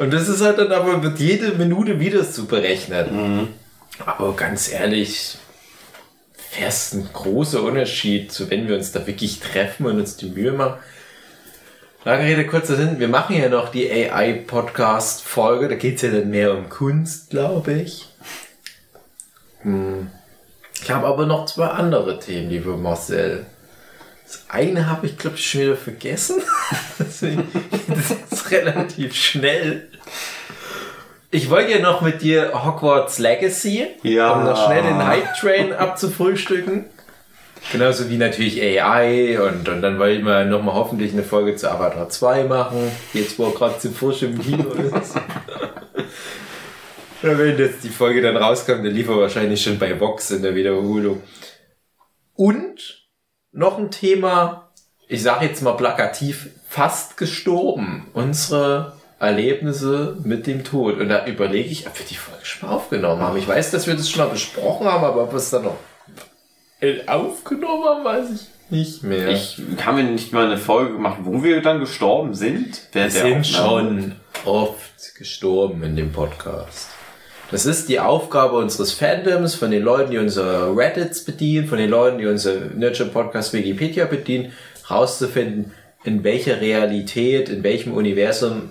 Und 0.00 0.14
das 0.14 0.30
ist 0.30 0.40
halt 0.40 0.56
dann 0.56 0.72
aber, 0.72 1.02
wird 1.02 1.18
jede 1.18 1.52
Minute 1.52 2.00
wieder 2.00 2.28
zu 2.28 2.46
berechnen. 2.46 3.48
Aber 4.06 4.34
ganz 4.34 4.72
ehrlich, 4.72 5.36
fährst 6.32 6.94
ein 6.94 7.10
großer 7.12 7.62
Unterschied 7.62 8.32
zu, 8.32 8.48
wenn 8.48 8.66
wir 8.66 8.76
uns 8.76 8.92
da 8.92 9.06
wirklich 9.06 9.40
treffen 9.40 9.84
und 9.84 10.00
uns 10.00 10.16
die 10.16 10.30
Mühe 10.30 10.52
machen. 10.52 10.78
Lange 12.06 12.24
Rede, 12.24 12.46
kurzer 12.46 12.76
Sinn, 12.76 12.98
wir 12.98 13.08
machen 13.08 13.36
ja 13.36 13.50
noch 13.50 13.68
die 13.68 13.90
AI-Podcast-Folge, 13.90 15.68
da 15.68 15.74
geht's 15.74 16.00
ja 16.00 16.10
dann 16.10 16.30
mehr 16.30 16.56
um 16.56 16.70
Kunst, 16.70 17.28
glaube 17.28 17.74
ich. 17.74 18.08
Hm. 19.60 20.10
Ich 20.82 20.90
habe 20.90 21.08
aber 21.08 21.26
noch 21.26 21.44
zwei 21.44 21.66
andere 21.66 22.18
Themen, 22.18 22.48
liebe 22.48 22.74
Marcel. 22.78 23.44
Das 24.30 24.44
eine 24.48 24.88
habe 24.88 25.06
ich, 25.06 25.18
glaube 25.18 25.36
ich, 25.36 25.44
schon 25.50 25.60
wieder 25.62 25.76
vergessen. 25.76 26.40
Deswegen 27.00 27.48
geht 27.52 27.96
es 27.98 28.10
jetzt 28.10 28.50
relativ 28.52 29.12
schnell. 29.16 29.88
Ich 31.32 31.50
wollte 31.50 31.72
ja 31.72 31.80
noch 31.80 32.00
mit 32.00 32.22
dir 32.22 32.52
Hogwarts 32.64 33.18
Legacy, 33.18 33.88
Ja. 34.04 34.32
um 34.34 34.44
noch 34.44 34.66
schnell 34.66 34.84
den 34.84 35.04
Hype-Train 35.04 35.72
abzufrühstücken. 35.72 36.84
Genauso 37.72 38.08
wie 38.08 38.18
natürlich 38.18 38.62
AI 38.62 39.40
und, 39.40 39.68
und 39.68 39.82
dann 39.82 39.98
wollen 39.98 40.22
wir 40.24 40.44
nochmal 40.44 40.76
hoffentlich 40.76 41.12
eine 41.12 41.24
Folge 41.24 41.56
zu 41.56 41.68
Avatar 41.68 42.08
2 42.08 42.44
machen. 42.44 42.90
Jetzt, 43.12 43.36
wo 43.36 43.46
er 43.46 43.52
gerade 43.52 43.78
zum 43.80 43.94
Frisch 43.94 44.22
im 44.22 44.38
Kino 44.40 44.70
ist. 44.70 45.16
ja, 47.22 47.36
wenn 47.38 47.58
jetzt 47.58 47.82
die 47.82 47.88
Folge 47.90 48.22
dann 48.22 48.36
rauskommt, 48.36 48.84
dann 48.86 48.94
lief 48.94 49.08
er 49.08 49.18
wahrscheinlich 49.18 49.60
schon 49.60 49.76
bei 49.78 49.98
Vox 49.98 50.30
in 50.30 50.42
der 50.42 50.54
Wiederholung. 50.54 51.20
Und 52.34 52.99
noch 53.52 53.78
ein 53.78 53.90
Thema, 53.90 54.70
ich 55.08 55.22
sage 55.22 55.46
jetzt 55.46 55.62
mal 55.62 55.72
plakativ, 55.72 56.48
fast 56.68 57.16
gestorben. 57.16 58.06
Unsere 58.12 58.94
Erlebnisse 59.18 60.16
mit 60.24 60.46
dem 60.46 60.64
Tod. 60.64 60.98
Und 60.98 61.08
da 61.08 61.26
überlege 61.26 61.68
ich, 61.68 61.86
ob 61.86 61.98
wir 61.98 62.06
die 62.06 62.14
Folge 62.14 62.44
schon 62.44 62.68
mal 62.68 62.76
aufgenommen 62.76 63.20
haben. 63.20 63.38
Ich 63.38 63.46
weiß, 63.46 63.70
dass 63.70 63.86
wir 63.86 63.94
das 63.94 64.08
schon 64.10 64.24
mal 64.24 64.30
besprochen 64.30 64.86
haben, 64.86 65.04
aber 65.04 65.24
ob 65.24 65.32
wir 65.32 65.38
es 65.38 65.50
dann 65.50 65.64
noch 65.64 65.76
aufgenommen 67.06 67.84
haben, 67.84 68.04
weiß 68.04 68.30
ich 68.30 68.48
nicht 68.70 69.02
mehr. 69.02 69.28
Ich 69.30 69.60
haben 69.84 69.96
wir 69.96 70.04
nicht 70.04 70.32
mal 70.32 70.46
eine 70.46 70.56
Folge 70.56 70.92
gemacht, 70.92 71.18
wo 71.22 71.42
wir 71.42 71.60
dann 71.60 71.80
gestorben 71.80 72.34
sind? 72.34 72.88
wir 72.92 73.10
sind 73.10 73.46
schon 73.46 74.14
oft 74.44 75.14
gestorben 75.16 75.82
in 75.82 75.96
dem 75.96 76.12
Podcast. 76.12 76.89
Das 77.50 77.66
ist 77.66 77.88
die 77.88 77.98
Aufgabe 77.98 78.56
unseres 78.56 78.92
Fandoms, 78.92 79.56
von 79.56 79.72
den 79.72 79.82
Leuten, 79.82 80.12
die 80.12 80.18
unsere 80.18 80.76
Reddits 80.76 81.24
bedienen, 81.24 81.66
von 81.66 81.78
den 81.78 81.90
Leuten, 81.90 82.18
die 82.18 82.26
unsere 82.26 82.70
Nurture 82.76 83.08
Podcast 83.08 83.52
Wikipedia 83.52 84.04
bedienen, 84.04 84.52
rauszufinden, 84.88 85.72
in 86.04 86.22
welcher 86.22 86.60
Realität, 86.60 87.48
in 87.48 87.64
welchem 87.64 87.94
Universum 87.94 88.70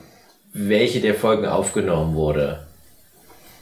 welche 0.54 1.02
der 1.02 1.14
Folgen 1.14 1.46
aufgenommen 1.46 2.16
wurde. 2.16 2.66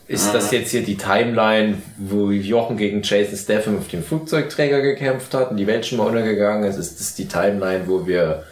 Ist 0.08 0.34
das 0.34 0.52
jetzt 0.52 0.72
hier 0.72 0.84
die 0.84 0.96
Timeline, 0.96 1.80
wo 1.98 2.32
Jochen 2.32 2.78
gegen 2.78 3.02
Jason 3.02 3.38
Statham 3.38 3.78
auf 3.78 3.90
dem 3.90 4.04
Flugzeugträger 4.04 4.82
gekämpft 4.82 5.34
hat 5.34 5.52
und 5.52 5.58
die 5.58 5.68
Welt 5.68 5.86
schon 5.86 5.98
mal 5.98 6.08
untergegangen 6.08 6.64
ist? 6.64 6.78
Ist 6.78 7.00
das 7.00 7.16
die 7.16 7.28
Timeline, 7.28 7.88
wo 7.88 8.08
wir 8.08 8.44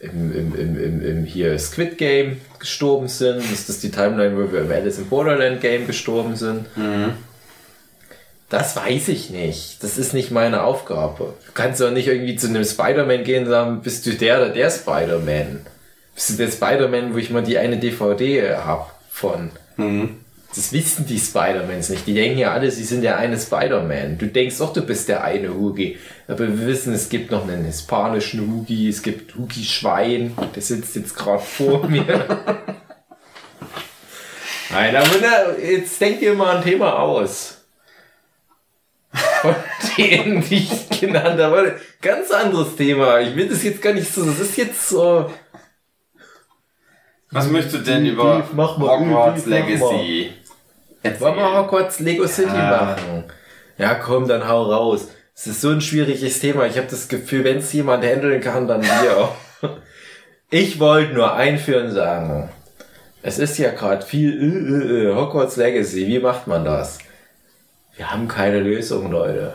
im, 0.00 0.34
im, 0.34 0.54
im, 0.54 0.82
im, 0.82 1.04
im 1.04 1.24
hier 1.24 1.58
Squid 1.58 1.98
Game 1.98 2.40
gestorben 2.58 3.08
sind? 3.08 3.38
Ist 3.52 3.68
das 3.68 3.80
die 3.80 3.90
Timeline, 3.90 4.36
wo 4.36 4.50
wir 4.50 4.62
im 4.62 4.72
Alice 4.72 4.98
in 4.98 5.08
Borderland 5.08 5.60
Game 5.60 5.86
gestorben 5.86 6.36
sind? 6.36 6.66
Das 8.48 8.74
weiß 8.74 9.08
ich 9.08 9.30
nicht. 9.30 9.82
Das 9.84 9.96
ist 9.96 10.12
nicht 10.12 10.30
meine 10.32 10.64
Aufgabe. 10.64 11.34
Du 11.46 11.52
kannst 11.54 11.80
doch 11.80 11.92
nicht 11.92 12.08
irgendwie 12.08 12.34
zu 12.36 12.48
einem 12.48 12.64
Spider-Man 12.64 13.22
gehen 13.24 13.44
und 13.44 13.50
sagen, 13.50 13.80
bist 13.82 14.04
du 14.06 14.14
der 14.14 14.38
oder 14.38 14.48
der 14.50 14.70
Spider-Man? 14.70 15.60
Bist 16.14 16.30
du 16.30 16.34
der 16.34 16.50
Spider-Man, 16.50 17.14
wo 17.14 17.18
ich 17.18 17.30
mal 17.30 17.42
die 17.44 17.58
eine 17.58 17.76
DVD 17.76 18.56
hab 18.56 18.98
von? 19.10 19.50
Das 20.54 20.72
wissen 20.72 21.06
die 21.06 21.18
Spider-Mans 21.18 21.90
nicht. 21.90 22.06
Die 22.08 22.14
denken 22.14 22.38
ja 22.38 22.52
alle, 22.52 22.70
sie 22.72 22.82
sind 22.82 23.02
der 23.02 23.18
eine 23.18 23.38
Spider-Man. 23.38 24.18
Du 24.18 24.26
denkst 24.26 24.58
doch, 24.58 24.72
du 24.72 24.82
bist 24.82 25.08
der 25.08 25.22
eine 25.22 25.54
Hugi. 25.54 25.96
Aber 26.26 26.40
wir 26.40 26.66
wissen, 26.66 26.92
es 26.92 27.08
gibt 27.08 27.30
noch 27.30 27.46
einen 27.46 27.64
hispanischen 27.64 28.40
Hugi, 28.40 28.88
es 28.88 29.02
gibt 29.02 29.36
Hugi 29.36 29.62
Schwein, 29.62 30.36
der 30.54 30.62
sitzt 30.62 30.96
jetzt 30.96 31.14
gerade 31.14 31.42
vor 31.42 31.86
mir. 31.88 32.04
Nein, 34.70 34.96
aber 34.96 35.58
jetzt 35.60 36.00
denk 36.00 36.18
dir 36.18 36.34
mal 36.34 36.56
ein 36.56 36.64
Thema 36.64 36.98
aus. 36.98 37.58
Von 39.12 39.54
denen, 39.96 40.42
die 40.48 40.56
ich 40.56 41.00
genannt 41.00 41.40
habe. 41.40 41.80
Ganz 42.02 42.30
anderes 42.30 42.76
Thema. 42.76 43.20
Ich 43.20 43.34
will 43.36 43.48
das 43.48 43.62
jetzt 43.62 43.82
gar 43.82 43.92
nicht 43.92 44.12
so. 44.12 44.24
Das 44.24 44.38
ist 44.40 44.56
jetzt 44.56 44.88
so. 44.88 45.30
Was 47.32 47.48
möchtest 47.48 47.74
du 47.76 47.78
denn 47.78 48.06
über 48.06 48.44
Hogwarts 48.56 49.44
Beef, 49.44 49.80
Legacy 51.02 51.20
Wollen 51.20 51.36
wir? 51.36 51.58
Hogwarts 51.58 52.00
Lego 52.00 52.26
City 52.26 52.48
Ja. 52.54 52.96
machen? 52.98 53.24
Ja, 53.78 53.94
komm, 53.94 54.28
dann 54.28 54.46
hau 54.46 54.64
raus. 54.64 55.08
Es 55.34 55.46
ist 55.46 55.60
so 55.62 55.70
ein 55.70 55.80
schwieriges 55.80 56.40
Thema. 56.40 56.66
Ich 56.66 56.76
habe 56.76 56.86
das 56.90 57.08
Gefühl, 57.08 57.44
wenn 57.44 57.58
es 57.58 57.72
jemand 57.72 58.04
handeln 58.04 58.40
kann, 58.40 58.68
dann 58.68 58.82
wir. 58.82 59.30
Ich 60.52 60.80
wollte 60.80 61.12
nur 61.14 61.34
einführen 61.36 61.92
sagen. 61.92 62.50
Es 63.22 63.38
ist 63.38 63.56
ja 63.58 63.70
gerade 63.70 64.04
viel 64.04 64.32
äh, 64.32 65.04
äh, 65.06 65.10
äh, 65.10 65.14
Hogwarts 65.14 65.54
Legacy. 65.56 66.08
Wie 66.08 66.18
macht 66.18 66.48
man 66.48 66.64
das? 66.64 66.98
Wir 67.96 68.10
haben 68.10 68.26
keine 68.26 68.58
Lösung, 68.58 69.12
Leute. 69.12 69.54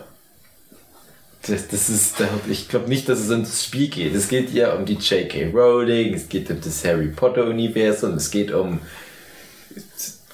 Das, 1.47 1.67
das 1.67 1.89
ist, 1.89 2.15
ich 2.49 2.69
glaube 2.69 2.87
nicht, 2.87 3.09
dass 3.09 3.19
es 3.19 3.29
um 3.29 3.41
das 3.43 3.65
Spiel 3.65 3.89
geht. 3.89 4.15
Es 4.15 4.29
geht 4.29 4.51
ja 4.51 4.73
um 4.73 4.85
die 4.85 4.93
J.K. 4.93 5.51
Rowling, 5.53 6.13
es 6.13 6.29
geht 6.29 6.49
um 6.49 6.61
das 6.61 6.85
Harry 6.85 7.07
Potter 7.07 7.45
Universum, 7.45 8.13
es 8.13 8.31
geht 8.31 8.51
um 8.51 8.79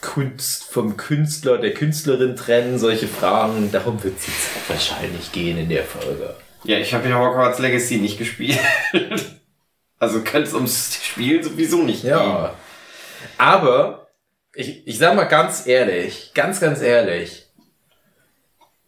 Kunst 0.02 0.66
vom 0.66 0.98
Künstler, 0.98 1.58
der 1.58 1.74
Künstlerin 1.74 2.36
trennen, 2.36 2.80
solche 2.80 3.08
Fragen. 3.08 3.72
Darum 3.72 4.04
wird 4.04 4.18
es 4.18 4.28
jetzt 4.28 4.70
wahrscheinlich 4.70 5.32
gehen 5.32 5.58
in 5.58 5.70
der 5.70 5.84
Folge. 5.84 6.36
Ja, 6.64 6.78
ich 6.78 6.94
habe 6.94 7.08
ja 7.10 7.18
Hogwarts 7.20 7.60
Legacy 7.60 7.98
nicht 7.98 8.18
gespielt. 8.18 8.60
also 10.00 10.22
könnte 10.22 10.48
es 10.50 10.54
ums 10.54 11.00
Spiel 11.04 11.44
sowieso 11.44 11.84
nicht 11.84 12.02
gehen. 12.02 12.12
Ja. 12.12 12.54
Aber, 13.38 14.08
ich, 14.54 14.86
ich 14.88 14.98
sag 14.98 15.16
mal 15.16 15.26
ganz 15.26 15.66
ehrlich, 15.68 16.32
ganz, 16.34 16.60
ganz 16.60 16.82
ehrlich, 16.82 17.48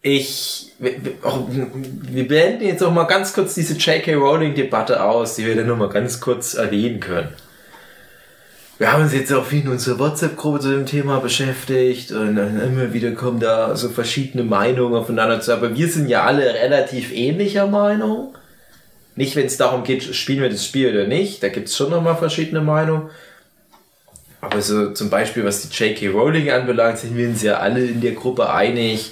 ich, 0.02 0.74
wir, 0.80 0.96
wir- 1.04 2.28
beenden 2.28 2.66
jetzt 2.66 2.84
auch 2.84 2.92
mal 2.92 3.06
ganz 3.06 3.34
kurz 3.34 3.56
diese 3.56 3.76
J.K. 3.76 4.16
Rowling-Debatte 4.16 5.02
aus, 5.02 5.36
die 5.36 5.46
wir 5.46 5.56
dann 5.56 5.68
nur 5.68 5.78
mal 5.78 5.90
ganz 5.90 6.20
kurz 6.20 6.56
erwähnen 6.56 7.00
können. 7.00 7.34
Wir 8.80 8.92
haben 8.92 9.04
uns 9.04 9.14
jetzt 9.14 9.32
auch 9.32 9.46
viel 9.46 9.62
in 9.62 9.68
unserer 9.68 10.00
WhatsApp-Gruppe 10.00 10.60
zu 10.60 10.72
dem 10.72 10.88
Thema 10.88 11.20
beschäftigt 11.20 12.12
und 12.12 12.38
immer 12.38 12.92
wieder 12.92 13.12
kommen 13.12 13.40
da 13.40 13.76
so 13.76 13.90
verschiedene 13.90 14.44
Meinungen 14.44 14.96
aufeinander 14.96 15.42
zu, 15.42 15.54
aber 15.54 15.76
wir 15.76 15.88
sind 15.88 16.10
ja 16.10 16.24
alle 16.24 16.56
relativ 16.56 17.14
ähnlicher 17.14 17.68
Meinung. 17.68 18.36
Nicht, 19.16 19.36
wenn 19.36 19.46
es 19.46 19.58
darum 19.58 19.84
geht, 19.84 20.16
spielen 20.16 20.42
wir 20.42 20.50
das 20.50 20.66
Spiel 20.66 20.90
oder 20.90 21.06
nicht, 21.06 21.44
da 21.44 21.50
gibt's 21.50 21.78
schon 21.78 21.92
nochmal 21.92 22.18
verschiedene 22.18 22.62
Meinungen. 22.62 23.12
Aber 24.42 24.60
so 24.60 24.90
zum 24.92 25.12
Beispiel, 25.12 25.46
was 25.46 25.70
die 25.70 25.72
J.K. 25.72 26.08
Rowling 26.08 26.50
anbelangt, 26.50 26.98
sind 26.98 27.16
wir 27.16 27.30
uns 27.30 27.44
ja 27.44 27.60
alle 27.60 27.86
in 27.86 28.02
der 28.02 28.14
Gruppe 28.14 28.52
einig. 28.52 29.12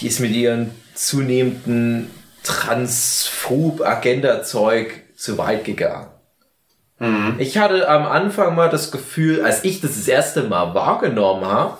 Die 0.00 0.06
ist 0.06 0.20
mit 0.20 0.30
ihren 0.30 0.70
zunehmenden 0.94 2.08
Transphob-Agenda-Zeug 2.44 4.92
zu 5.16 5.38
weit 5.38 5.64
gegangen. 5.64 6.06
Ich 7.38 7.56
hatte 7.56 7.88
am 7.88 8.04
Anfang 8.04 8.54
mal 8.54 8.68
das 8.68 8.90
Gefühl, 8.90 9.42
als 9.42 9.64
ich 9.64 9.80
das 9.80 9.94
das 9.96 10.06
erste 10.06 10.42
Mal 10.42 10.74
wahrgenommen 10.74 11.46
habe, 11.46 11.78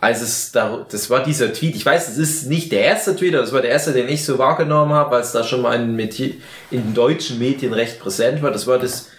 als 0.00 0.22
es 0.22 0.52
da, 0.52 0.86
das 0.88 1.10
war 1.10 1.24
dieser 1.24 1.52
Tweet, 1.52 1.74
ich 1.74 1.84
weiß, 1.84 2.08
es 2.08 2.18
ist 2.18 2.48
nicht 2.48 2.70
der 2.70 2.82
erste 2.82 3.16
Tweet, 3.16 3.34
aber 3.34 3.44
es 3.44 3.52
war 3.52 3.60
der 3.60 3.70
erste, 3.72 3.92
den 3.92 4.08
ich 4.08 4.24
so 4.24 4.38
wahrgenommen 4.38 4.92
habe, 4.92 5.12
weil 5.12 5.20
es 5.20 5.32
da 5.32 5.42
schon 5.42 5.62
mal 5.62 5.74
in, 5.80 5.96
Meti- 5.96 6.34
in 6.70 6.94
deutschen 6.94 7.38
Medien 7.38 7.72
recht 7.72 7.98
präsent 8.00 8.42
war. 8.42 8.52
Das 8.52 8.66
war 8.68 8.78
das, 8.78 9.10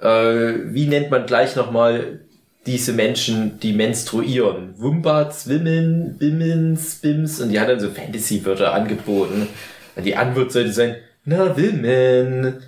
äh, 0.00 0.54
wie 0.72 0.86
nennt 0.86 1.10
man 1.10 1.26
gleich 1.26 1.56
nochmal 1.56 2.20
diese 2.66 2.92
Menschen, 2.92 3.58
die 3.60 3.72
menstruieren? 3.72 4.74
Wumbats, 4.76 5.48
Wimmeln, 5.48 6.16
Bimmens, 6.18 6.96
Bims, 6.96 7.40
und 7.40 7.50
die 7.50 7.58
hat 7.58 7.68
dann 7.68 7.80
so 7.80 7.90
Fantasy-Wörter 7.90 8.72
angeboten. 8.72 9.48
Und 9.96 10.04
die 10.04 10.16
Antwort 10.16 10.52
sollte 10.52 10.72
sein, 10.72 10.96
na, 11.24 11.56
Wimmen. 11.56 12.62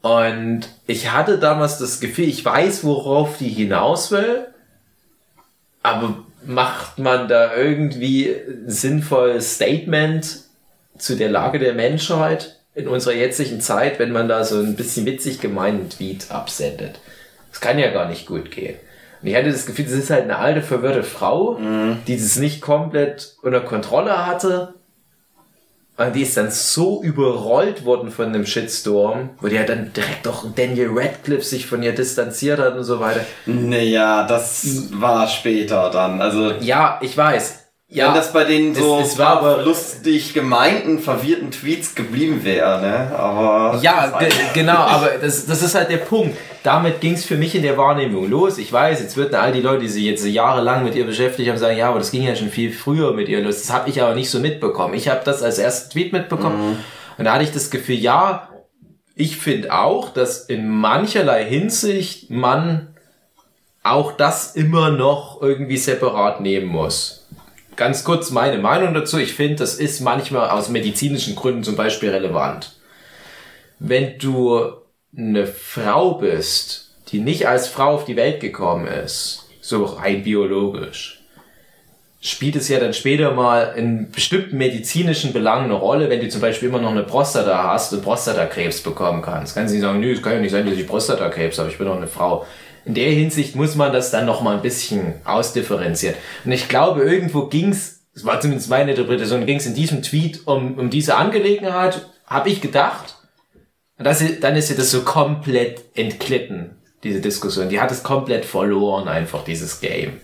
Und 0.00 0.68
ich 0.86 1.12
hatte 1.12 1.38
damals 1.38 1.78
das 1.78 2.00
Gefühl, 2.00 2.28
ich 2.28 2.44
weiß, 2.44 2.84
worauf 2.84 3.38
die 3.38 3.48
hinaus 3.48 4.10
will, 4.10 4.46
aber 5.82 6.24
macht 6.44 6.98
man 6.98 7.28
da 7.28 7.56
irgendwie 7.56 8.30
ein 8.30 8.70
sinnvolles 8.70 9.56
Statement 9.56 10.40
zu 10.96 11.16
der 11.16 11.30
Lage 11.30 11.58
der 11.58 11.74
Menschheit 11.74 12.60
in 12.74 12.86
unserer 12.88 13.14
jetzigen 13.14 13.60
Zeit, 13.60 13.98
wenn 13.98 14.12
man 14.12 14.28
da 14.28 14.44
so 14.44 14.60
ein 14.60 14.76
bisschen 14.76 15.04
witzig 15.04 15.40
gemeinten 15.40 15.90
Tweet 15.90 16.30
absendet? 16.30 17.00
Das 17.50 17.60
kann 17.60 17.78
ja 17.78 17.90
gar 17.90 18.08
nicht 18.08 18.26
gut 18.26 18.50
gehen. 18.50 18.76
Und 19.20 19.28
ich 19.28 19.34
hatte 19.34 19.50
das 19.50 19.66
Gefühl, 19.66 19.86
das 19.86 19.94
ist 19.94 20.10
halt 20.10 20.24
eine 20.24 20.38
alte, 20.38 20.62
verwirrte 20.62 21.02
Frau, 21.02 21.58
die 22.06 22.16
das 22.16 22.36
nicht 22.36 22.60
komplett 22.60 23.34
unter 23.42 23.60
Kontrolle 23.60 24.26
hatte. 24.26 24.74
Und 25.98 26.14
die 26.14 26.22
ist 26.22 26.36
dann 26.36 26.52
so 26.52 27.02
überrollt 27.02 27.84
worden 27.84 28.12
von 28.12 28.32
dem 28.32 28.46
Shitstorm, 28.46 29.30
wo 29.40 29.48
die 29.48 29.56
ja 29.56 29.64
dann 29.64 29.92
direkt 29.92 30.28
auch 30.28 30.44
Daniel 30.54 30.90
Radcliffe 30.92 31.42
sich 31.42 31.66
von 31.66 31.82
ihr 31.82 31.92
distanziert 31.92 32.60
hat 32.60 32.76
und 32.76 32.84
so 32.84 33.00
weiter. 33.00 33.26
Naja, 33.46 34.24
das 34.24 34.64
war 34.92 35.26
später 35.26 35.90
dann. 35.90 36.22
Also, 36.22 36.52
Ja, 36.60 37.00
ich 37.02 37.16
weiß. 37.16 37.57
Ja, 37.90 38.08
wenn 38.08 38.14
das 38.16 38.34
bei 38.34 38.44
den 38.44 38.72
es- 38.72 38.78
so 38.78 39.00
es 39.00 39.16
war 39.16 39.38
aber- 39.38 39.62
lustig 39.62 40.34
gemeinten, 40.34 40.98
verwirrten 40.98 41.50
Tweets 41.50 41.94
geblieben 41.94 42.44
wäre, 42.44 42.82
ne? 42.82 43.18
Aber. 43.18 43.78
Ja, 43.80 44.18
genau, 44.52 44.74
aber 44.76 45.12
das, 45.22 45.46
das 45.46 45.62
ist 45.62 45.74
halt 45.74 45.88
der 45.90 45.96
Punkt. 45.96 46.36
Damit 46.62 47.00
ging 47.00 47.14
es 47.14 47.24
für 47.24 47.36
mich 47.38 47.54
in 47.54 47.62
der 47.62 47.78
Wahrnehmung 47.78 48.28
los. 48.28 48.58
Ich 48.58 48.70
weiß, 48.70 49.00
jetzt 49.00 49.16
würden 49.16 49.34
all 49.36 49.52
die 49.52 49.62
Leute, 49.62 49.82
die 49.82 49.88
sich 49.88 50.04
jetzt 50.04 50.26
jahrelang 50.26 50.84
mit 50.84 50.96
ihr 50.96 51.06
beschäftigt 51.06 51.48
haben, 51.48 51.56
sagen, 51.56 51.78
ja, 51.78 51.88
aber 51.88 51.98
das 51.98 52.10
ging 52.10 52.22
ja 52.24 52.36
schon 52.36 52.50
viel 52.50 52.72
früher 52.72 53.14
mit 53.14 53.26
ihr 53.30 53.40
los. 53.40 53.62
Das 53.62 53.72
habe 53.72 53.88
ich 53.88 54.02
aber 54.02 54.14
nicht 54.14 54.28
so 54.28 54.38
mitbekommen. 54.38 54.92
Ich 54.92 55.08
habe 55.08 55.20
das 55.24 55.42
als 55.42 55.56
ersten 55.58 55.90
Tweet 55.90 56.12
mitbekommen 56.12 56.84
und 57.16 57.24
da 57.24 57.32
hatte 57.32 57.44
ich 57.44 57.52
das 57.52 57.70
Gefühl, 57.70 57.96
ja, 57.96 58.50
ich 59.14 59.38
finde 59.38 59.72
auch, 59.72 60.10
dass 60.10 60.44
in 60.44 60.68
mancherlei 60.68 61.42
Hinsicht 61.44 62.28
man 62.28 62.88
auch 63.82 64.12
das 64.12 64.54
immer 64.54 64.90
noch 64.90 65.40
irgendwie 65.40 65.78
separat 65.78 66.42
nehmen 66.42 66.66
muss. 66.66 67.17
Ganz 67.78 68.04
kurz 68.04 68.30
meine 68.30 68.58
Meinung 68.58 68.92
dazu. 68.92 69.16
Ich 69.16 69.32
finde, 69.32 69.56
das 69.56 69.76
ist 69.76 70.00
manchmal 70.00 70.50
aus 70.50 70.68
medizinischen 70.68 71.34
Gründen 71.34 71.64
zum 71.64 71.76
Beispiel 71.76 72.10
relevant 72.10 72.78
wenn 73.78 74.18
du 74.18 74.72
eine 75.16 75.46
Frau 75.46 76.14
bist, 76.14 76.96
die 77.08 77.20
nicht 77.20 77.46
als 77.46 77.68
Frau 77.68 77.94
auf 77.94 78.04
die 78.04 78.16
Welt 78.16 78.40
gekommen 78.40 78.86
ist, 78.86 79.48
so 79.60 79.84
rein 79.84 80.22
biologisch, 80.22 81.17
spielt 82.20 82.56
es 82.56 82.68
ja 82.68 82.80
dann 82.80 82.94
später 82.94 83.32
mal 83.32 83.74
in 83.76 84.10
bestimmten 84.10 84.56
medizinischen 84.56 85.32
Belangen 85.32 85.66
eine 85.66 85.74
Rolle, 85.74 86.10
wenn 86.10 86.20
du 86.20 86.28
zum 86.28 86.40
Beispiel 86.40 86.68
immer 86.68 86.80
noch 86.80 86.90
eine 86.90 87.04
Prostata 87.04 87.62
hast 87.62 87.92
und 87.92 88.02
Prostatakrebs 88.02 88.80
bekommen 88.80 89.22
kannst. 89.22 89.54
Kannst 89.54 89.70
du 89.70 89.76
nicht 89.76 89.84
sagen, 89.84 90.00
nö, 90.00 90.12
es 90.12 90.22
kann 90.22 90.32
ja 90.32 90.40
nicht 90.40 90.50
sein, 90.50 90.66
dass 90.66 90.76
ich 90.76 90.86
Prostatakrebs 90.86 91.58
habe, 91.58 91.70
ich 91.70 91.78
bin 91.78 91.86
doch 91.86 91.96
eine 91.96 92.08
Frau. 92.08 92.46
In 92.84 92.94
der 92.94 93.10
Hinsicht 93.10 93.54
muss 93.54 93.76
man 93.76 93.92
das 93.92 94.10
dann 94.10 94.26
noch 94.26 94.42
mal 94.42 94.56
ein 94.56 94.62
bisschen 94.62 95.14
ausdifferenzieren. 95.24 96.16
Und 96.44 96.52
ich 96.52 96.68
glaube, 96.68 97.02
irgendwo 97.02 97.46
ging's, 97.46 98.00
es 98.14 98.24
war 98.24 98.40
zumindest 98.40 98.70
meine 98.70 98.90
Interpretation, 98.92 99.46
ging's 99.46 99.66
in 99.66 99.74
diesem 99.74 100.02
Tweet 100.02 100.46
um, 100.46 100.76
um 100.76 100.90
diese 100.90 101.16
Angelegenheit, 101.16 102.06
habe 102.26 102.48
ich 102.48 102.60
gedacht, 102.60 103.14
und 103.98 104.04
das, 104.04 104.22
dann 104.40 104.56
ist 104.56 104.70
ja 104.70 104.76
das 104.76 104.90
so 104.90 105.02
komplett 105.02 105.82
entglitten, 105.94 106.76
diese 107.04 107.20
Diskussion. 107.20 107.68
Die 107.68 107.80
hat 107.80 107.90
es 107.90 108.02
komplett 108.02 108.44
verloren, 108.44 109.08
einfach 109.08 109.44
dieses 109.44 109.80
Game. 109.80 110.20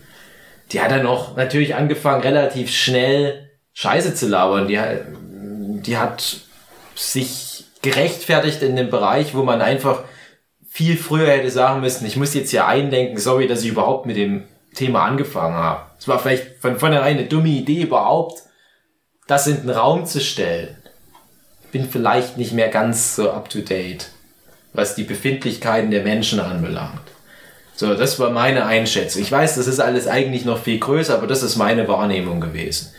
Die 0.72 0.80
hat 0.80 0.90
dann 0.90 1.06
auch 1.06 1.36
natürlich 1.36 1.74
angefangen, 1.74 2.22
relativ 2.22 2.70
schnell 2.70 3.50
Scheiße 3.74 4.14
zu 4.14 4.28
labern. 4.28 4.68
Die, 4.68 4.78
hat- 4.78 5.04
die 5.08 5.96
hat 5.98 6.36
sich 6.94 7.64
gerechtfertigt 7.82 8.62
in 8.62 8.76
dem 8.76 8.90
Bereich, 8.90 9.34
wo 9.34 9.42
man 9.42 9.60
einfach 9.60 10.04
viel 10.68 10.96
früher 10.96 11.28
hätte 11.28 11.50
sagen 11.50 11.80
müssen, 11.80 12.06
ich 12.06 12.16
muss 12.16 12.34
jetzt 12.34 12.50
hier 12.50 12.66
eindenken, 12.66 13.18
sorry, 13.18 13.46
dass 13.46 13.62
ich 13.62 13.68
überhaupt 13.68 14.06
mit 14.06 14.16
dem 14.16 14.44
Thema 14.74 15.04
angefangen 15.04 15.54
habe. 15.54 15.82
Es 15.98 16.08
war 16.08 16.18
vielleicht 16.18 16.56
von 16.60 16.78
vornherein 16.78 17.18
eine 17.18 17.26
dumme 17.28 17.48
Idee 17.48 17.82
überhaupt, 17.82 18.42
das 19.28 19.46
in 19.46 19.60
den 19.62 19.70
Raum 19.70 20.04
zu 20.06 20.20
stellen. 20.20 20.76
Bin 21.70 21.88
vielleicht 21.88 22.36
nicht 22.38 22.52
mehr 22.52 22.68
ganz 22.68 23.14
so 23.16 23.30
up 23.30 23.48
to 23.50 23.60
date, 23.60 24.10
was 24.72 24.94
die 24.96 25.04
Befindlichkeiten 25.04 25.90
der 25.92 26.02
Menschen 26.02 26.40
anbelangt. 26.40 27.00
So, 27.76 27.94
das 27.94 28.20
war 28.20 28.30
meine 28.30 28.66
Einschätzung. 28.66 29.22
Ich 29.22 29.32
weiß, 29.32 29.56
das 29.56 29.66
ist 29.66 29.80
alles 29.80 30.06
eigentlich 30.06 30.44
noch 30.44 30.62
viel 30.62 30.78
größer, 30.78 31.14
aber 31.14 31.26
das 31.26 31.42
ist 31.42 31.56
meine 31.56 31.88
Wahrnehmung 31.88 32.40
gewesen. 32.40 32.92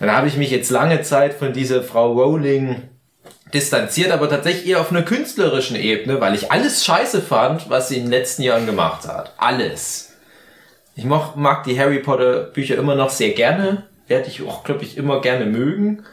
Dann 0.00 0.12
habe 0.12 0.28
ich 0.28 0.36
mich 0.36 0.50
jetzt 0.50 0.70
lange 0.70 1.02
Zeit 1.02 1.34
von 1.34 1.52
dieser 1.52 1.82
Frau 1.82 2.12
Rowling 2.12 2.82
distanziert, 3.54 4.10
aber 4.12 4.28
tatsächlich 4.28 4.68
eher 4.68 4.80
auf 4.80 4.90
einer 4.90 5.02
künstlerischen 5.02 5.76
Ebene, 5.76 6.20
weil 6.20 6.34
ich 6.34 6.52
alles 6.52 6.84
scheiße 6.84 7.22
fand, 7.22 7.70
was 7.70 7.88
sie 7.88 7.96
in 7.96 8.04
den 8.04 8.10
letzten 8.10 8.42
Jahren 8.42 8.66
gemacht 8.66 9.08
hat. 9.08 9.32
Alles. 9.38 10.12
Ich 10.94 11.04
mag, 11.04 11.64
die 11.64 11.78
Harry 11.78 12.00
Potter 12.00 12.42
Bücher 12.42 12.76
immer 12.76 12.94
noch 12.94 13.10
sehr 13.10 13.30
gerne. 13.30 13.86
Werde 14.08 14.28
ich 14.28 14.42
auch, 14.42 14.64
glaube 14.64 14.84
ich, 14.84 14.96
immer 14.96 15.20
gerne 15.20 15.46
mögen. 15.46 16.04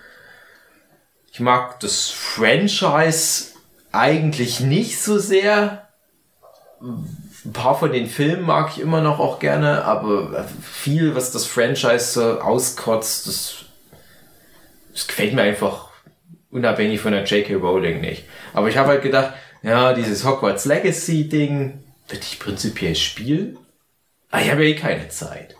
Ich 1.31 1.39
mag 1.39 1.79
das 1.81 2.09
Franchise 2.09 3.47
eigentlich 3.91 4.61
nicht 4.61 5.01
so 5.01 5.17
sehr 5.17 5.89
ein 7.45 7.53
paar 7.53 7.77
von 7.77 7.91
den 7.91 8.07
Filmen 8.07 8.43
mag 8.43 8.71
ich 8.71 8.81
immer 8.81 9.01
noch 9.01 9.19
auch 9.19 9.39
gerne, 9.39 9.85
aber 9.85 10.45
viel, 10.61 11.15
was 11.15 11.31
das 11.31 11.45
Franchise 11.45 12.43
auskotzt, 12.43 13.27
das, 13.27 13.55
das 14.91 15.07
gefällt 15.07 15.33
mir 15.33 15.43
einfach 15.43 15.89
unabhängig 16.49 16.99
von 16.99 17.11
der 17.11 17.23
J.K. 17.23 17.55
Rowling 17.55 18.01
nicht. 18.01 18.25
Aber 18.53 18.69
ich 18.69 18.77
habe 18.77 18.89
halt 18.89 19.03
gedacht, 19.03 19.33
ja, 19.61 19.93
dieses 19.93 20.25
Hogwarts 20.25 20.65
Legacy 20.65 21.29
Ding 21.29 21.83
würde 22.07 22.23
ich 22.23 22.39
prinzipiell 22.39 22.95
spielen. 22.95 23.57
Aber 24.31 24.41
ich 24.41 24.51
habe 24.51 24.63
ja 24.63 24.69
eh 24.69 24.75
keine 24.75 25.09
Zeit. 25.09 25.55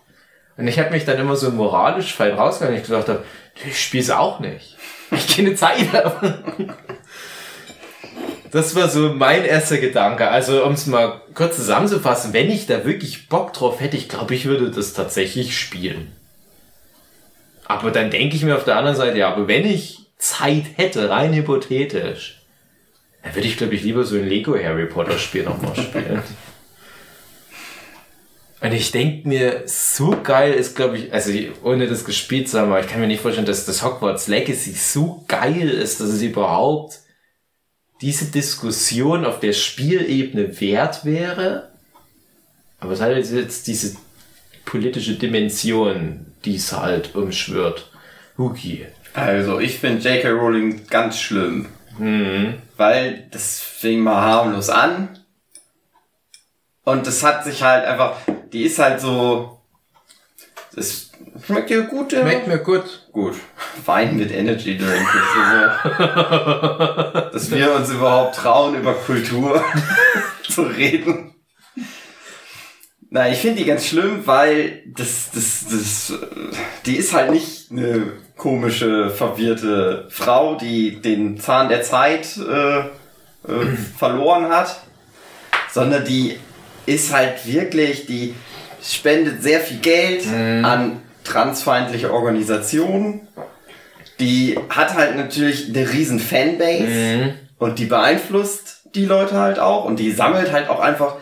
Und 0.58 0.68
ich 0.68 0.80
habe 0.80 0.92
mich 0.92 1.06
dann 1.06 1.20
immer 1.20 1.36
so 1.36 1.52
moralisch 1.52 2.14
fein 2.14 2.34
rausgegangen, 2.34 2.80
ich 2.80 2.88
gedacht 2.88 3.10
habe, 3.10 3.24
ich 3.66 3.80
spiele 3.80 4.04
es 4.04 4.10
auch 4.10 4.40
nicht. 4.40 4.78
Ich 5.12 5.36
keine 5.36 5.56
Zeit 5.56 5.92
habe. 5.94 6.76
Das 8.56 8.74
war 8.74 8.88
so 8.88 9.10
mein 9.10 9.44
erster 9.44 9.80
Gedanke. 9.80 10.30
Also, 10.30 10.64
um 10.64 10.72
es 10.72 10.86
mal 10.86 11.20
kurz 11.34 11.58
zusammenzufassen, 11.58 12.32
wenn 12.32 12.50
ich 12.50 12.68
da 12.68 12.86
wirklich 12.86 13.28
Bock 13.28 13.52
drauf 13.52 13.82
hätte, 13.82 13.98
ich 13.98 14.08
glaube, 14.08 14.34
ich 14.34 14.46
würde 14.46 14.72
das 14.72 14.94
tatsächlich 14.94 15.60
spielen. 15.60 16.14
Aber 17.66 17.92
dann 17.92 18.12
denke 18.12 18.38
ich 18.38 18.44
mir 18.44 18.56
auf 18.56 18.64
der 18.64 18.78
anderen 18.78 18.96
Seite, 18.96 19.18
ja, 19.18 19.34
aber 19.34 19.50
wenn 19.50 19.66
ich 19.66 20.06
Zeit 20.18 20.64
hätte, 20.78 21.10
rein 21.10 21.34
hypothetisch, 21.34 22.44
dann 23.24 23.36
würde 23.36 23.46
ich, 23.46 23.58
glaube 23.58 23.76
ich, 23.76 23.84
lieber 23.84 24.06
so 24.06 24.16
ein 24.16 24.26
Lego 24.26 24.56
Harry 24.56 24.86
Potter 24.86 25.20
Spiel 25.20 25.44
nochmal 25.44 25.76
spielen. 25.76 26.24
Und 28.62 28.72
ich 28.72 28.92
denke 28.92 29.28
mir, 29.28 29.64
so 29.66 30.16
geil 30.24 30.54
ist, 30.54 30.78
glaube 30.78 30.98
ich, 30.98 31.12
also 31.12 31.30
ohne 31.62 31.88
das 31.88 32.06
gespielt 32.06 32.48
zu 32.48 32.58
haben, 32.58 32.72
aber 32.72 32.80
ich 32.80 32.88
kann 32.88 33.02
mir 33.02 33.08
nicht 33.08 33.22
vorstellen, 33.22 33.48
dass 33.48 33.66
das 33.66 33.84
Hogwarts 33.84 34.30
Legacy 34.30 34.72
so 34.72 35.26
geil 35.28 35.68
ist, 35.68 36.00
dass 36.00 36.08
es 36.08 36.22
überhaupt 36.22 37.02
diese 38.02 38.26
Diskussion 38.26 39.26
auf 39.26 39.40
der 39.40 39.54
Spielebene 39.54 40.60
wert 40.60 41.06
wäre, 41.06 41.70
aber 42.80 42.94
es 42.94 43.02
hat 43.02 43.16
jetzt 43.16 43.68
diese 43.68 43.96
politische 44.66 45.16
Dimension, 45.16 46.26
die 46.44 46.56
es 46.56 46.72
halt 46.72 47.16
umschwirrt. 47.16 47.90
Huki. 48.38 48.86
Also, 49.14 49.60
ich 49.60 49.80
finde 49.80 50.08
J.K. 50.08 50.30
Rowling 50.30 50.88
ganz 50.88 51.20
schlimm. 51.20 51.68
Mhm. 51.98 52.56
Weil 52.76 53.28
das 53.32 53.62
fing 53.62 54.02
mal 54.02 54.22
harmlos 54.22 54.70
an. 54.70 55.18
Und 56.84 57.08
das 57.08 57.24
hat 57.24 57.46
sich 57.46 57.64
halt 57.64 57.86
einfach, 57.86 58.18
die 58.52 58.64
ist 58.64 58.78
halt 58.78 59.00
so, 59.00 59.55
das 60.76 61.12
schmeckt 61.46 61.70
dir 61.70 61.84
gut, 61.84 62.12
ja? 62.12 62.22
Schmeckt 62.22 62.48
mir 62.48 62.60
gut. 62.60 63.08
Gut. 63.12 63.36
Wein 63.86 64.18
mit 64.18 64.32
Energy 64.32 64.78
Drink. 64.78 65.08
Also, 65.98 67.32
dass 67.32 67.52
wir 67.52 67.74
uns 67.74 67.90
überhaupt 67.90 68.36
trauen, 68.36 68.76
über 68.76 68.94
Kultur 68.94 69.64
zu 70.50 70.64
reden. 70.64 71.34
Na, 73.10 73.30
ich 73.30 73.38
finde 73.38 73.60
die 73.60 73.66
ganz 73.66 73.86
schlimm, 73.86 74.24
weil 74.26 74.84
das, 74.88 75.30
das, 75.34 75.66
das, 75.70 76.14
die 76.86 76.98
ist 76.98 77.14
halt 77.14 77.32
nicht 77.32 77.72
eine 77.72 78.12
komische, 78.36 79.10
verwirrte 79.10 80.08
Frau, 80.10 80.56
die 80.56 81.02
den 81.02 81.40
Zahn 81.40 81.70
der 81.70 81.84
Zeit 81.84 82.38
äh, 82.38 82.80
äh, 82.80 82.86
verloren 83.98 84.50
hat, 84.50 84.82
sondern 85.72 86.04
die 86.04 86.38
ist 86.86 87.14
halt 87.14 87.48
wirklich, 87.48 88.06
die 88.06 88.34
spendet 88.86 89.42
sehr 89.42 89.60
viel 89.60 89.78
Geld 89.78 90.26
mhm. 90.26 90.64
an 90.64 91.02
transfeindliche 91.24 92.14
Organisationen. 92.14 93.28
Die 94.20 94.58
hat 94.70 94.94
halt 94.94 95.18
natürlich 95.18 95.70
eine 95.70 95.92
riesen 95.92 96.20
Fanbase 96.20 96.84
mhm. 96.84 97.34
und 97.58 97.80
die 97.80 97.86
beeinflusst 97.86 98.82
die 98.94 99.06
Leute 99.06 99.36
halt 99.36 99.60
auch 99.60 99.84
und 99.86 100.00
die 100.00 100.12
sammelt 100.12 100.54
halt 100.54 100.70
auch 100.70 100.80
einfach 100.80 101.16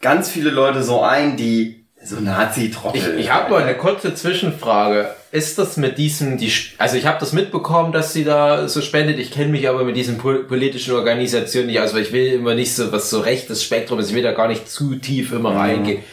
ganz 0.00 0.30
viele 0.30 0.50
Leute 0.50 0.84
so 0.84 1.00
ein, 1.02 1.36
die 1.36 1.84
so 2.00 2.20
Nazi-Trottel. 2.20 3.16
Ich, 3.18 3.24
ich 3.24 3.32
habe 3.32 3.50
mal 3.50 3.62
eine 3.62 3.74
kurze 3.74 4.14
Zwischenfrage. 4.14 5.10
Ist 5.32 5.58
das 5.58 5.76
mit 5.76 5.98
diesem, 5.98 6.38
die, 6.38 6.52
also 6.78 6.96
ich 6.96 7.06
habe 7.06 7.18
das 7.18 7.32
mitbekommen, 7.32 7.90
dass 7.90 8.12
sie 8.12 8.22
da 8.22 8.68
so 8.68 8.80
spendet. 8.80 9.18
Ich 9.18 9.32
kenne 9.32 9.48
mich 9.48 9.68
aber 9.68 9.82
mit 9.82 9.96
diesen 9.96 10.16
politischen 10.16 10.94
Organisationen 10.94 11.66
nicht 11.66 11.80
aus, 11.80 11.94
weil 11.94 12.02
ich 12.02 12.12
will 12.12 12.34
immer 12.34 12.54
nicht 12.54 12.72
so 12.72 12.92
was 12.92 13.10
so 13.10 13.18
rechtes 13.18 13.64
Spektrum 13.64 13.98
ist. 13.98 14.10
Ich 14.10 14.14
will 14.14 14.22
da 14.22 14.32
gar 14.32 14.46
nicht 14.46 14.70
zu 14.70 14.94
tief 14.94 15.32
immer 15.32 15.50
mhm. 15.50 15.56
reingehen 15.56 16.04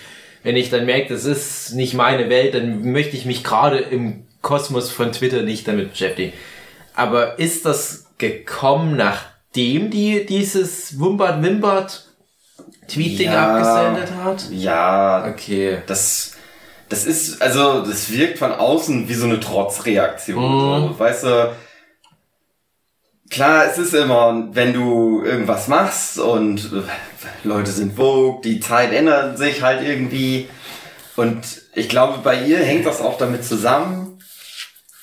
wenn 0.46 0.56
ich 0.56 0.70
dann 0.70 0.86
merke, 0.86 1.12
das 1.12 1.26
ist 1.26 1.74
nicht 1.74 1.96
meine 1.96 2.30
Welt, 2.30 2.54
dann 2.54 2.92
möchte 2.92 3.18
ich 3.18 3.26
mich 3.26 3.44
gerade 3.44 3.80
im 3.80 4.28
Kosmos 4.44 4.92
von 4.92 5.12
Twitter 5.12 5.42
nicht 5.42 5.68
damit 5.68 5.90
beschäftigen. 5.90 6.34
Aber 6.94 7.40
ist 7.40 7.66
das 7.66 8.06
gekommen, 8.20 8.96
nachdem 8.96 9.90
die 9.90 10.24
dieses 10.24 11.00
Wumbert 11.00 11.42
Wimbert 11.42 12.06
Tweeting 12.88 13.32
ja, 13.32 13.56
abgesendet 13.56 14.16
hat? 14.24 14.46
Ja. 14.52 15.28
Okay. 15.28 15.80
Das, 15.88 16.34
das 16.90 17.08
ist, 17.08 17.42
also, 17.42 17.84
das 17.84 18.12
wirkt 18.12 18.38
von 18.38 18.52
außen 18.52 19.10
wie 19.10 19.16
so 19.16 19.26
eine 19.26 19.40
Trotzreaktion. 19.40 20.44
Mhm. 20.44 20.90
So. 20.90 21.00
Weißt 21.00 21.24
du, 21.24 21.56
klar, 23.30 23.66
es 23.66 23.78
ist 23.78 23.94
immer, 23.94 24.50
wenn 24.52 24.74
du 24.74 25.24
irgendwas 25.24 25.68
machst 25.68 26.20
und 26.20 26.72
Leute 27.44 27.72
sind 27.72 27.96
vogue, 27.96 28.42
die 28.44 28.60
Zeit 28.60 28.92
ändert 28.92 29.38
sich 29.38 29.62
halt 29.62 29.86
irgendwie. 29.88 30.48
Und 31.16 31.62
ich 31.74 31.90
glaube, 31.90 32.20
bei 32.24 32.44
ihr 32.44 32.60
hängt 32.60 32.86
das 32.86 33.02
auch 33.02 33.18
damit 33.18 33.44
zusammen, 33.46 34.20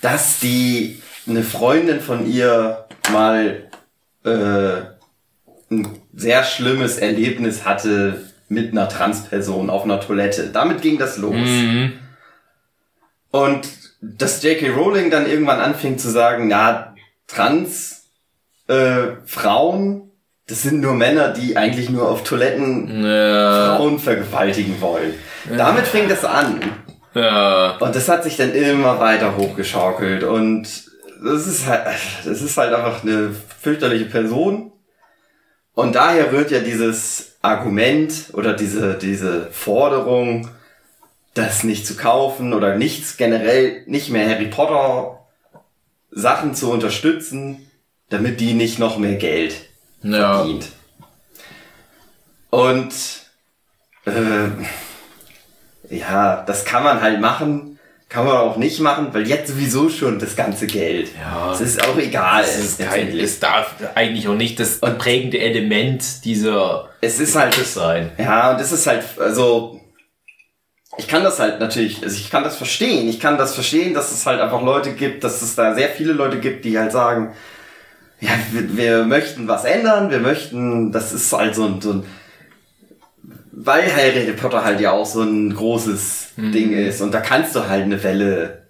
dass 0.01 0.41
die 0.41 1.03
eine 1.27 1.43
Freundin 1.43 2.01
von 2.01 2.31
ihr 2.31 2.87
mal 3.13 3.69
äh, 4.25 4.83
ein 5.71 5.89
sehr 6.13 6.45
schlimmes 6.45 6.99
Erlebnis 6.99 7.65
hatte 7.65 8.33
mit 8.49 8.73
einer 8.73 8.89
Transperson 8.89 9.71
auf 9.71 9.85
einer 9.85 10.01
Toilette. 10.01 10.51
Damit 10.53 10.83
ging 10.83 10.99
das 10.99 11.17
los. 11.17 11.35
Mhm. 11.35 11.93
Und 13.31 13.69
dass 14.03 14.43
J.K. 14.43 14.71
Rowling 14.71 15.11
dann 15.11 15.27
irgendwann 15.27 15.61
anfing 15.61 15.97
zu 15.97 16.11
sagen, 16.11 16.49
na, 16.49 16.95
Trans 17.27 17.92
äh, 18.69 19.17
Frauen 19.27 20.13
das 20.53 20.63
sind 20.63 20.81
nur 20.81 20.95
Männer, 20.95 21.29
die 21.29 21.57
eigentlich 21.57 21.89
nur 21.89 22.09
auf 22.09 22.25
Toiletten 22.25 23.05
ja. 23.05 23.77
Frauen 23.77 23.99
vergewaltigen 23.99 24.81
wollen. 24.81 25.15
Ja. 25.49 25.57
Damit 25.57 25.87
fing 25.87 26.09
das 26.09 26.25
an. 26.25 26.61
Ja. 27.15 27.77
Und 27.79 27.95
das 27.95 28.09
hat 28.09 28.25
sich 28.25 28.37
dann 28.37 28.53
immer 28.53 28.99
weiter 28.99 29.37
hochgeschaukelt 29.37 30.25
und 30.25 30.63
das 31.25 31.47
ist 31.47 31.67
halt, 31.67 31.87
das 32.25 32.43
ist 32.43 32.57
halt 32.57 32.75
einfach 32.75 33.03
eine 33.03 33.31
fürchterliche 33.61 34.07
Person. 34.07 34.73
Und 35.75 35.95
daher 35.95 36.33
rührt 36.33 36.51
ja 36.51 36.59
dieses 36.59 37.37
Argument 37.41 38.13
oder 38.33 38.53
diese, 38.53 38.95
diese 38.95 39.47
Forderung, 39.53 40.51
das 41.35 41.65
nicht 41.65 41.87
zu 41.87 41.97
kaufen 41.97 42.53
oder 42.53 42.77
nichts 42.77 43.17
generell 43.17 43.85
nicht 43.87 44.11
mehr 44.11 44.29
Harry 44.29 44.49
Potter 44.49 45.19
Sachen 46.11 46.55
zu 46.55 46.71
unterstützen, 46.71 47.71
damit 48.13 48.41
die 48.41 48.55
nicht 48.55 48.79
noch 48.79 48.99
mehr 48.99 49.17
Geld 49.17 49.55
ja. 50.03 50.39
verdient. 50.39 50.69
Und 52.51 52.93
äh, 54.07 54.49
ja, 55.97 56.43
das 56.47 56.65
kann 56.65 56.83
man 56.83 57.01
halt 57.01 57.21
machen, 57.21 57.79
kann 58.09 58.27
man 58.27 58.37
auch 58.37 58.57
nicht 58.57 58.81
machen, 58.81 59.09
weil 59.13 59.27
jetzt 59.27 59.53
sowieso 59.53 59.89
schon 59.89 60.19
das 60.19 60.37
ganze 60.37 60.67
Geld. 60.67 61.11
Ja. 61.19 61.53
Es 61.53 61.61
ist 61.63 61.83
auch 61.83 61.97
egal. 61.97 62.43
Es, 62.45 62.59
ist 62.59 62.79
kein, 62.79 63.17
es 63.17 63.41
darf 63.41 63.75
eigentlich 63.95 64.29
auch 64.29 64.35
nicht 64.35 64.61
das 64.61 64.79
und 64.79 64.99
prägende 64.99 65.39
Element 65.39 66.25
dieser 66.25 66.91
es 67.05 67.19
ist 67.19 67.35
halt 67.35 67.55
sein. 67.55 68.13
Ja, 68.17 68.53
und 68.53 68.61
es 68.61 68.71
ist 68.71 68.87
halt, 68.87 69.05
also 69.19 69.81
ich 70.99 71.09
kann 71.09 71.25
das 71.25 71.41
halt 71.41 71.59
natürlich, 71.59 72.03
also 72.03 72.15
ich 72.15 72.31
kann 72.31 72.45
das 72.45 72.57
verstehen. 72.57 73.09
Ich 73.09 73.19
kann 73.19 73.39
das 73.39 73.55
verstehen, 73.55 73.93
dass 73.93 74.13
es 74.13 74.25
halt 74.25 74.41
einfach 74.41 74.63
Leute 74.63 74.93
gibt, 74.93 75.25
dass 75.25 75.43
es 75.43 75.57
da 75.57 75.75
sehr 75.75 75.89
viele 75.89 76.13
Leute 76.13 76.39
gibt, 76.39 76.65
die 76.65 76.79
halt 76.79 76.93
sagen, 76.93 77.35
ja, 78.23 78.31
wir, 78.53 78.77
wir 78.77 79.05
möchten 79.05 79.49
was 79.49 79.65
ändern, 79.65 80.11
wir 80.11 80.21
möchten, 80.21 80.93
das 80.93 81.13
ist 81.13 81.33
halt 81.33 81.57
so 81.57 81.65
ein, 81.65 81.81
so 81.81 81.93
ein 81.93 82.07
weil 83.51 83.85
Harry 83.95 84.33
Potter 84.33 84.65
halt 84.65 84.81
ja 84.81 84.93
auch 84.93 85.05
so 85.05 85.23
ein 85.23 85.55
großes 85.55 86.29
mhm. 86.37 86.53
Ding 86.53 86.73
ist 86.73 87.01
und 87.01 87.13
da 87.13 87.21
kannst 87.21 87.57
du 87.57 87.69
halt 87.69 87.83
eine 87.83 88.03
Welle, 88.03 88.63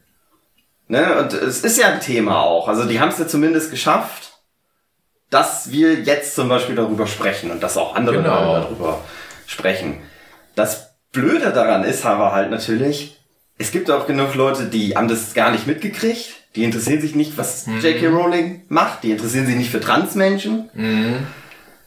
ne, 0.89 1.19
und 1.19 1.35
es 1.35 1.61
ist 1.61 1.79
ja 1.79 1.89
ein 1.89 2.01
Thema 2.01 2.41
auch, 2.41 2.67
also 2.67 2.85
die 2.85 2.99
haben 2.99 3.11
es 3.11 3.19
ja 3.19 3.29
zumindest 3.29 3.71
geschafft, 3.71 4.33
dass 5.29 5.71
wir 5.71 6.01
jetzt 6.01 6.35
zum 6.35 6.49
Beispiel 6.49 6.75
darüber 6.75 7.07
sprechen 7.07 7.51
und 7.51 7.63
dass 7.63 7.77
auch 7.77 7.95
andere 7.95 8.17
genau. 8.17 8.55
darüber 8.55 9.01
sprechen. 9.47 9.99
Das 10.55 10.95
Blöde 11.13 11.53
daran 11.53 11.85
ist 11.85 12.07
aber 12.07 12.33
halt 12.33 12.51
natürlich, 12.51 13.19
es 13.59 13.71
gibt 13.71 13.91
auch 13.91 14.07
genug 14.07 14.35
Leute, 14.35 14.65
die 14.65 14.97
haben 14.97 15.09
das 15.09 15.35
gar 15.35 15.51
nicht 15.51 15.67
mitgekriegt. 15.67 16.42
Die 16.55 16.65
interessieren 16.65 17.01
sich 17.01 17.15
nicht, 17.15 17.39
was 17.39 17.67
mhm. 17.67 17.81
J.K. 17.81 18.09
Rowling 18.09 18.63
macht. 18.69 19.05
Die 19.05 19.11
interessieren 19.11 19.47
sich 19.47 19.57
nicht 19.57 19.71
für 19.71 19.81
Transmenschen. 19.81 20.69
Mhm. 20.75 21.27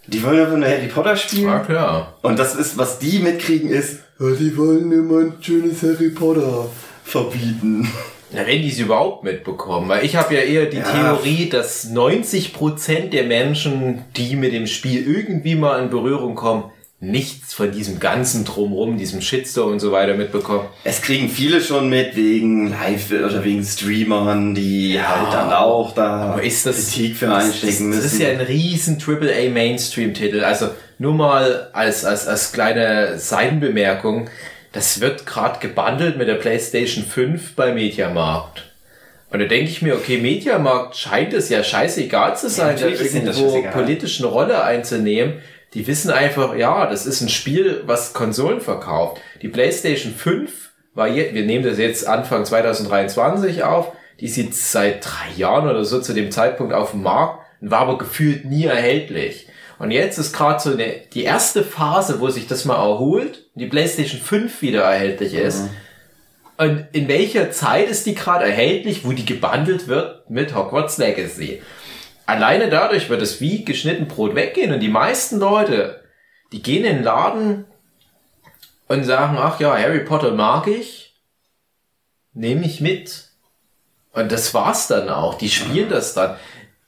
Die 0.07 0.23
wollen 0.23 0.39
einfach 0.39 0.57
nur 0.57 0.67
Harry 0.67 0.87
Potter 0.87 1.15
spielen. 1.15 1.49
Ah, 1.49 1.59
klar. 1.59 2.17
Und 2.21 2.37
das 2.37 2.55
ist, 2.55 2.77
was 2.77 2.99
die 2.99 3.19
mitkriegen, 3.19 3.69
ist, 3.69 3.99
ja, 4.19 4.31
die 4.31 4.55
wollen 4.55 4.91
immer 4.91 5.19
ein 5.21 5.33
schönes 5.41 5.81
Harry 5.81 6.09
Potter 6.09 6.69
verbieten. 7.03 7.91
Na, 8.31 8.45
wenn 8.45 8.61
die 8.61 8.69
es 8.69 8.79
überhaupt 8.79 9.23
mitbekommen. 9.23 9.87
Weil 9.87 10.05
ich 10.05 10.15
habe 10.15 10.33
ja 10.35 10.41
eher 10.41 10.65
die 10.65 10.77
ja. 10.77 10.91
Theorie, 10.91 11.49
dass 11.49 11.89
90% 11.91 13.09
der 13.09 13.23
Menschen, 13.23 14.03
die 14.15 14.35
mit 14.35 14.53
dem 14.53 14.67
Spiel 14.67 15.07
irgendwie 15.07 15.55
mal 15.55 15.81
in 15.81 15.89
Berührung 15.89 16.35
kommen, 16.35 16.65
nichts 16.99 17.53
von 17.53 17.71
diesem 17.71 17.99
ganzen 17.99 18.45
Drumrum, 18.45 18.97
diesem 18.97 19.21
Shitstorm 19.21 19.73
und 19.73 19.79
so 19.79 19.91
weiter 19.91 20.15
mitbekommen. 20.15 20.67
Es 20.83 21.01
kriegen 21.01 21.29
viele 21.29 21.61
schon 21.61 21.89
mit 21.89 22.15
wegen 22.15 22.69
Live- 22.69 23.11
oder 23.11 23.43
wegen 23.43 23.63
Streamern, 23.63 24.55
die 24.55 24.93
ja, 24.93 25.21
halt 25.21 25.33
dann 25.33 25.53
auch 25.53 25.93
da 25.93 26.37
ist 26.39 26.65
das, 26.65 26.91
Kritik 26.91 27.17
für 27.17 27.33
einstecken 27.33 27.89
müssen. 27.89 28.01
Das 28.01 28.13
ist 28.13 28.19
ja 28.19 28.29
ein 28.29 28.39
riesen 28.39 28.97
AAA 29.05 29.49
Mainstream-Titel. 29.49 30.43
Also 30.43 30.69
nur 30.97 31.13
mal 31.13 31.69
als, 31.73 32.05
als, 32.05 32.27
als 32.27 32.53
kleine 32.53 33.19
Seitenbemerkung. 33.19 34.29
Das 34.71 35.01
wird 35.01 35.25
gerade 35.25 35.59
gebundelt 35.59 36.17
mit 36.17 36.27
der 36.27 36.35
PlayStation 36.35 37.03
5 37.03 37.55
bei 37.55 37.73
Mediamarkt. 37.73 38.63
Und 39.31 39.39
da 39.39 39.45
denke 39.45 39.69
ich 39.69 39.81
mir, 39.81 39.95
okay, 39.95 40.17
Mediamarkt 40.17 40.95
scheint 40.95 41.33
es 41.33 41.49
ja 41.49 41.61
scheißegal 41.61 42.37
zu 42.37 42.49
sein, 42.49 42.77
ja, 42.77 42.87
da 42.87 42.93
irgendwo 42.93 43.61
politisch 43.73 44.19
eine 44.21 44.29
Rolle 44.29 44.63
einzunehmen 44.63 45.41
die 45.75 45.85
wissen 45.87 46.09
einfach, 46.09 46.55
ja, 46.55 46.87
das 46.87 47.05
ist 47.05 47.21
ein 47.21 47.29
Spiel, 47.29 47.83
was 47.85 48.13
Konsolen 48.13 48.61
verkauft. 48.61 49.21
Die 49.41 49.49
PlayStation 49.49 50.13
5 50.13 50.71
war 50.93 51.09
jetzt, 51.09 51.33
wir 51.33 51.45
nehmen 51.45 51.65
das 51.65 51.77
jetzt 51.77 52.07
Anfang 52.07 52.45
2023 52.45 53.63
auf, 53.63 53.91
die 54.21 54.25
ist 54.25 54.37
jetzt 54.37 54.71
seit 54.71 55.05
drei 55.05 55.35
Jahren 55.35 55.69
oder 55.69 55.83
so 55.83 55.99
zu 55.99 56.13
dem 56.13 56.31
Zeitpunkt 56.31 56.73
auf 56.73 56.91
dem 56.91 57.03
Markt 57.03 57.45
und 57.59 57.71
war 57.71 57.81
aber 57.81 57.97
gefühlt 57.97 58.45
nie 58.45 58.65
erhältlich. 58.65 59.49
Und 59.77 59.91
jetzt 59.91 60.17
ist 60.17 60.31
gerade 60.31 60.61
so 60.61 60.71
eine, 60.71 61.01
die 61.13 61.23
erste 61.23 61.61
Phase, 61.61 62.21
wo 62.21 62.29
sich 62.29 62.47
das 62.47 62.63
mal 62.63 62.77
erholt 62.77 63.45
und 63.53 63.59
die 63.59 63.67
PlayStation 63.67 64.21
5 64.21 64.61
wieder 64.61 64.83
erhältlich 64.83 65.33
ist. 65.33 65.63
Mhm. 65.63 65.69
Und 66.57 66.85
in 66.93 67.09
welcher 67.09 67.51
Zeit 67.51 67.89
ist 67.89 68.05
die 68.05 68.15
gerade 68.15 68.45
erhältlich, 68.45 69.03
wo 69.03 69.11
die 69.11 69.25
gebundelt 69.25 69.89
wird 69.89 70.29
mit 70.29 70.55
Hogwarts 70.55 70.97
Legacy? 70.97 71.61
Alleine 72.25 72.69
dadurch 72.69 73.09
wird 73.09 73.21
es 73.21 73.41
wie 73.41 73.65
geschnitten 73.65 74.07
Brot 74.07 74.35
weggehen 74.35 74.73
und 74.73 74.79
die 74.79 74.89
meisten 74.89 75.39
Leute, 75.39 76.03
die 76.51 76.61
gehen 76.61 76.85
in 76.85 76.97
den 76.97 77.03
Laden 77.03 77.65
und 78.87 79.03
sagen, 79.03 79.37
ach 79.39 79.59
ja, 79.59 79.77
Harry 79.77 80.01
Potter 80.01 80.31
mag 80.31 80.67
ich, 80.67 81.15
nehme 82.33 82.65
ich 82.65 82.81
mit. 82.81 83.29
Und 84.13 84.31
das 84.31 84.53
war's 84.53 84.87
dann 84.87 85.09
auch. 85.09 85.37
Die 85.37 85.49
spielen 85.49 85.89
das 85.89 86.13
dann. 86.13 86.37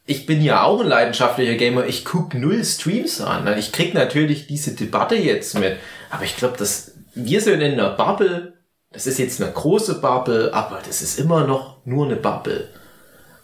Ich 0.06 0.26
bin 0.26 0.42
ja 0.42 0.64
auch 0.64 0.80
ein 0.80 0.88
leidenschaftlicher 0.88 1.56
Gamer. 1.56 1.86
Ich 1.86 2.06
guck 2.06 2.34
null 2.34 2.64
Streams 2.64 3.20
an. 3.20 3.48
Ich 3.58 3.74
krieg 3.74 3.94
natürlich 3.94 4.48
diese 4.48 4.74
Debatte 4.74 5.16
jetzt 5.16 5.60
mit. 5.60 5.78
Aber 6.10 6.24
ich 6.24 6.38
glaube, 6.38 6.58
dass 6.58 6.94
wir 7.14 7.42
sind 7.42 7.60
in 7.62 7.74
einer 7.74 7.90
Bubble. 7.90 8.54
Das 8.94 9.08
ist 9.08 9.20
jetzt 9.20 9.42
eine 9.42 9.52
große 9.52 10.00
Bubble, 10.00 10.54
aber 10.54 10.82
das 10.86 11.02
ist 11.02 11.20
immer 11.20 11.46
noch 11.46 11.86
nur 11.86 12.06
eine 12.06 12.16
Bubble. 12.16 12.70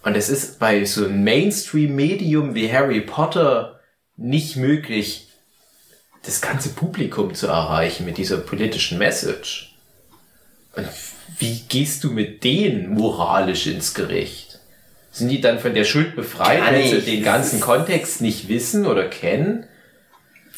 Und 0.04 0.16
es 0.16 0.30
ist 0.30 0.60
bei 0.60 0.84
so 0.84 1.06
einem 1.06 1.24
Mainstream-Medium 1.24 2.56
wie 2.56 2.72
Harry 2.72 3.02
Potter 3.02 3.80
nicht 4.18 4.58
möglich, 4.58 5.30
das 6.24 6.42
ganze 6.42 6.70
Publikum 6.70 7.34
zu 7.34 7.48
erreichen 7.48 8.06
mit 8.06 8.18
dieser 8.18 8.38
politischen 8.38 8.98
Message. 8.98 9.76
Und 10.76 10.88
wie 11.40 11.62
gehst 11.70 12.04
du 12.04 12.12
mit 12.12 12.44
denen 12.44 12.94
moralisch 12.94 13.68
ins 13.68 13.94
Gericht? 13.94 14.60
Sind 15.12 15.30
die 15.30 15.42
dann 15.42 15.60
von 15.60 15.74
der 15.74 15.84
Schuld 15.84 16.16
befreit, 16.16 16.62
wenn 16.72 16.90
sie 16.90 17.02
den 17.02 17.24
ganzen 17.24 17.60
Kontext 17.60 18.22
nicht 18.22 18.50
wissen 18.50 18.86
oder 18.86 19.08
kennen? 19.08 19.68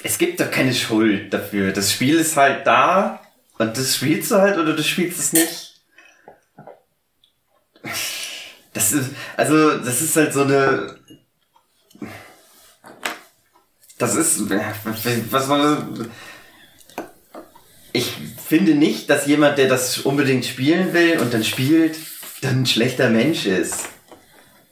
Es 0.03 0.17
gibt 0.17 0.39
doch 0.39 0.49
keine 0.49 0.73
Schuld 0.73 1.34
dafür. 1.34 1.71
Das 1.71 1.91
Spiel 1.91 2.15
ist 2.15 2.38
halt 2.38 2.65
da 2.65 3.21
und 3.58 3.77
das 3.77 3.95
spielst 3.95 4.31
du 4.31 4.36
halt 4.36 4.58
oder 4.58 4.73
du 4.73 4.84
spielst 4.84 5.19
es 5.19 5.34
nicht. 5.34 5.81
Das 8.76 8.92
ist, 8.92 9.12
also, 9.38 9.78
das 9.78 10.02
ist 10.02 10.16
halt 10.18 10.34
so 10.34 10.42
eine. 10.42 10.98
Das 13.98 14.16
ist. 14.16 14.42
Was 15.32 15.48
man. 15.48 16.12
Ich 17.94 18.12
finde 18.46 18.76
nicht, 18.76 19.10
dass 19.10 19.28
jemand, 19.28 19.58
der 19.58 19.70
das 19.70 20.00
unbedingt 20.00 20.46
spielen 20.46 20.92
will 20.92 21.20
und 21.20 21.34
dann 21.34 21.46
spielt, 21.46 21.98
dann 22.42 22.64
ein 22.64 22.66
schlechter 22.66 23.10
Mensch 23.10 23.46
ist. 23.46 23.88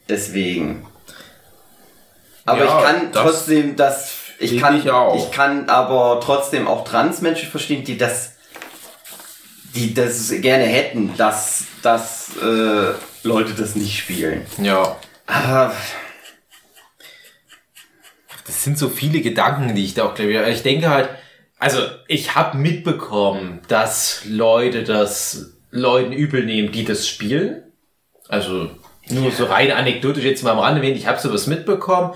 Deswegen. 0.06 0.86
Aber 2.44 2.66
ja, 2.66 2.78
ich 2.78 2.84
kann 2.84 3.12
das 3.12 3.22
trotzdem 3.22 3.74
das. 3.74 4.12
Ich 4.38 4.60
kann, 4.60 4.76
ich, 4.76 4.84
ich 4.84 5.30
kann 5.30 5.70
aber 5.70 6.20
trotzdem 6.22 6.68
auch 6.68 6.84
Transmenschen 6.84 7.48
verstehen, 7.48 7.84
die 7.84 7.96
das. 7.96 8.32
die 9.74 9.94
das 9.94 10.28
gerne 10.42 10.64
hätten, 10.64 11.16
dass 11.16 11.64
das. 11.80 12.36
Äh, 12.36 12.92
Leute 13.24 13.54
das 13.54 13.74
nicht 13.74 13.98
spielen. 13.98 14.46
Ja. 14.58 14.96
Aber 15.26 15.74
das 18.46 18.62
sind 18.62 18.78
so 18.78 18.88
viele 18.88 19.20
Gedanken, 19.20 19.74
die 19.74 19.84
ich 19.84 19.94
da 19.94 20.04
auch 20.04 20.14
glaube. 20.14 20.50
Ich 20.50 20.62
denke 20.62 20.90
halt, 20.90 21.08
also 21.58 21.80
ich 22.08 22.34
habe 22.34 22.58
mitbekommen, 22.58 23.60
dass 23.68 24.22
Leute 24.26 24.84
das 24.84 25.54
Leuten 25.70 26.12
übel 26.12 26.44
nehmen, 26.44 26.72
die 26.72 26.84
das 26.84 27.08
spielen. 27.08 27.62
Also 28.28 28.70
nur 29.08 29.30
so 29.32 29.46
rein 29.46 29.72
anekdotisch 29.72 30.24
jetzt 30.24 30.42
mal 30.42 30.52
am 30.52 30.58
Rande 30.58 30.80
erwähnt, 30.80 30.96
ich 30.96 31.06
habe 31.06 31.20
sowas 31.20 31.46
mitbekommen. 31.46 32.14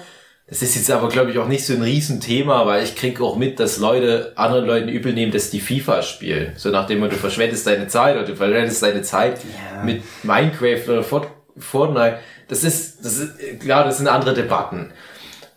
Das 0.49 0.63
ist 0.63 0.77
jetzt 0.77 0.91
aber, 0.91 1.09
glaube 1.09 1.31
ich, 1.31 1.39
auch 1.39 1.47
nicht 1.47 1.67
so 1.67 1.75
ein 1.75 1.83
Riesenthema, 1.83 2.65
weil 2.65 2.83
ich 2.83 2.97
kriege 2.97 3.23
auch 3.23 3.37
mit, 3.37 3.61
dass 3.61 3.77
Leute 3.77 4.33
anderen 4.37 4.65
Leuten 4.65 4.89
übel 4.89 5.13
nehmen, 5.13 5.31
dass 5.31 5.51
die 5.51 5.61
FIFA 5.61 6.03
spielen. 6.03 6.53
So 6.57 6.71
nachdem 6.71 7.03
du 7.03 7.17
verschwendest 7.17 7.67
deine 7.67 7.87
Zeit 7.89 8.17
oder 8.17 8.25
du 8.25 8.35
verschwendest 8.35 8.83
deine 8.83 9.03
Zeit 9.03 9.41
ja. 9.45 9.85
mit 9.85 10.03
Minecraft 10.23 10.89
oder 10.89 11.05
Fortnite. 11.05 12.19
Das 12.49 12.65
ist, 12.65 13.05
das 13.05 13.19
ist, 13.19 13.61
klar, 13.61 13.85
das 13.85 13.99
sind 13.99 14.09
andere 14.09 14.33
Debatten. 14.33 14.91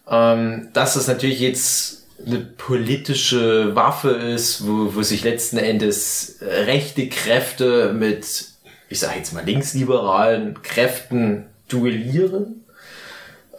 Ähm, 0.09 0.67
dass 0.73 0.95
das 0.95 1.07
natürlich 1.07 1.39
jetzt 1.39 2.07
eine 2.25 2.39
politische 2.39 3.73
Waffe 3.75 4.09
ist, 4.09 4.67
wo, 4.67 4.93
wo 4.93 5.03
sich 5.03 5.23
letzten 5.23 5.57
Endes 5.57 6.39
rechte 6.41 7.07
Kräfte 7.07 7.93
mit, 7.93 8.45
ich 8.89 8.99
sage 8.99 9.17
jetzt 9.17 9.33
mal 9.33 9.45
linksliberalen 9.45 10.61
Kräften 10.61 11.45
duellieren 11.69 12.60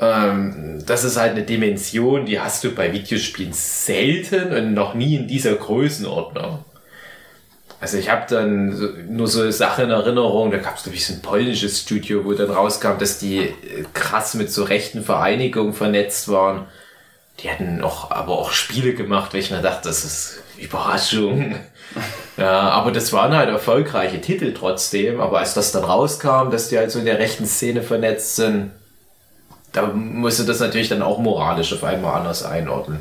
ähm, 0.03 0.83
das 0.85 1.05
ist 1.05 1.17
halt 1.17 1.33
eine 1.33 1.45
Dimension, 1.45 2.27
die 2.27 2.41
hast 2.41 2.65
du 2.65 2.75
bei 2.75 2.93
Videospielen 2.93 3.53
selten 3.53 4.53
und 4.53 4.75
noch 4.75 4.95
nie 4.95 5.15
in 5.15 5.29
dieser 5.29 5.55
Größenordnung. 5.55 6.65
Also 7.81 7.99
ich 7.99 8.11
habe 8.11 8.27
dann 8.29 9.17
nur 9.17 9.29
so 9.29 9.49
Sachen 9.51 9.85
in 9.85 9.91
Erinnerung, 9.91 10.51
da 10.51 10.59
gab 10.59 10.77
es 10.77 10.83
glaube 10.83 10.97
ich 10.97 11.07
so 11.07 11.15
ein 11.15 11.23
polnisches 11.23 11.81
Studio, 11.81 12.25
wo 12.25 12.33
dann 12.33 12.51
rauskam, 12.51 12.99
dass 12.99 13.19
die 13.19 13.39
äh, 13.39 13.53
krass 13.95 14.35
mit 14.35 14.53
so 14.53 14.65
rechten 14.65 15.05
Vereinigungen 15.05 15.73
vernetzt 15.73 16.29
waren. 16.29 16.67
Die 17.41 17.51
hatten 17.51 17.81
auch, 17.83 18.11
aber 18.11 18.39
auch 18.39 18.53
Spiele 18.53 18.95
gemacht, 18.95 19.33
weil 19.33 19.41
ich 19.41 19.51
mir 19.53 19.63
dachte, 19.63 19.89
das 19.89 20.05
ist 20.05 20.43
Überraschung. 20.59 21.55
ja, 22.37 22.71
aber 22.71 22.91
das 22.91 23.13
waren 23.13 23.37
halt 23.37 23.49
erfolgreiche 23.49 24.21
Titel 24.21 24.53
trotzdem. 24.53 25.21
Aber 25.21 25.39
als 25.39 25.55
das 25.55 25.73
dann 25.73 25.85
rauskam, 25.85 26.51
dass 26.51 26.69
die 26.69 26.79
halt 26.79 26.91
so 26.91 26.99
in 26.99 27.05
der 27.05 27.19
rechten 27.19 27.47
Szene 27.47 27.83
vernetzt 27.83 28.37
sind, 28.37 28.71
da 29.73 29.87
musste 29.87 30.45
das 30.45 30.61
natürlich 30.61 30.89
dann 30.89 31.03
auch 31.03 31.19
moralisch 31.19 31.73
auf 31.73 31.85
einmal 31.85 32.19
anders 32.19 32.45
einordnen. 32.45 33.01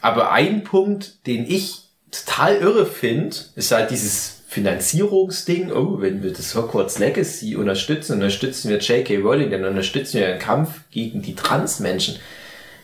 Aber 0.00 0.32
ein 0.32 0.64
Punkt, 0.64 1.26
den 1.26 1.48
ich 1.48 1.82
total 2.10 2.56
irre 2.56 2.86
finde, 2.86 3.36
ist 3.54 3.70
halt 3.70 3.90
dieses 3.90 4.42
Finanzierungsding. 4.48 5.70
Oh, 5.72 6.00
wenn 6.00 6.22
wir 6.22 6.32
das 6.32 6.54
Hogwarts 6.54 6.98
Legacy 6.98 7.56
unterstützen, 7.56 8.14
unterstützen 8.14 8.68
wir 8.68 8.78
J.K. 8.78 9.18
Rowling, 9.18 9.50
dann 9.50 9.64
unterstützen 9.64 10.20
wir 10.20 10.26
den 10.26 10.38
Kampf 10.38 10.80
gegen 10.90 11.22
die 11.22 11.34
Transmenschen. 11.34 12.16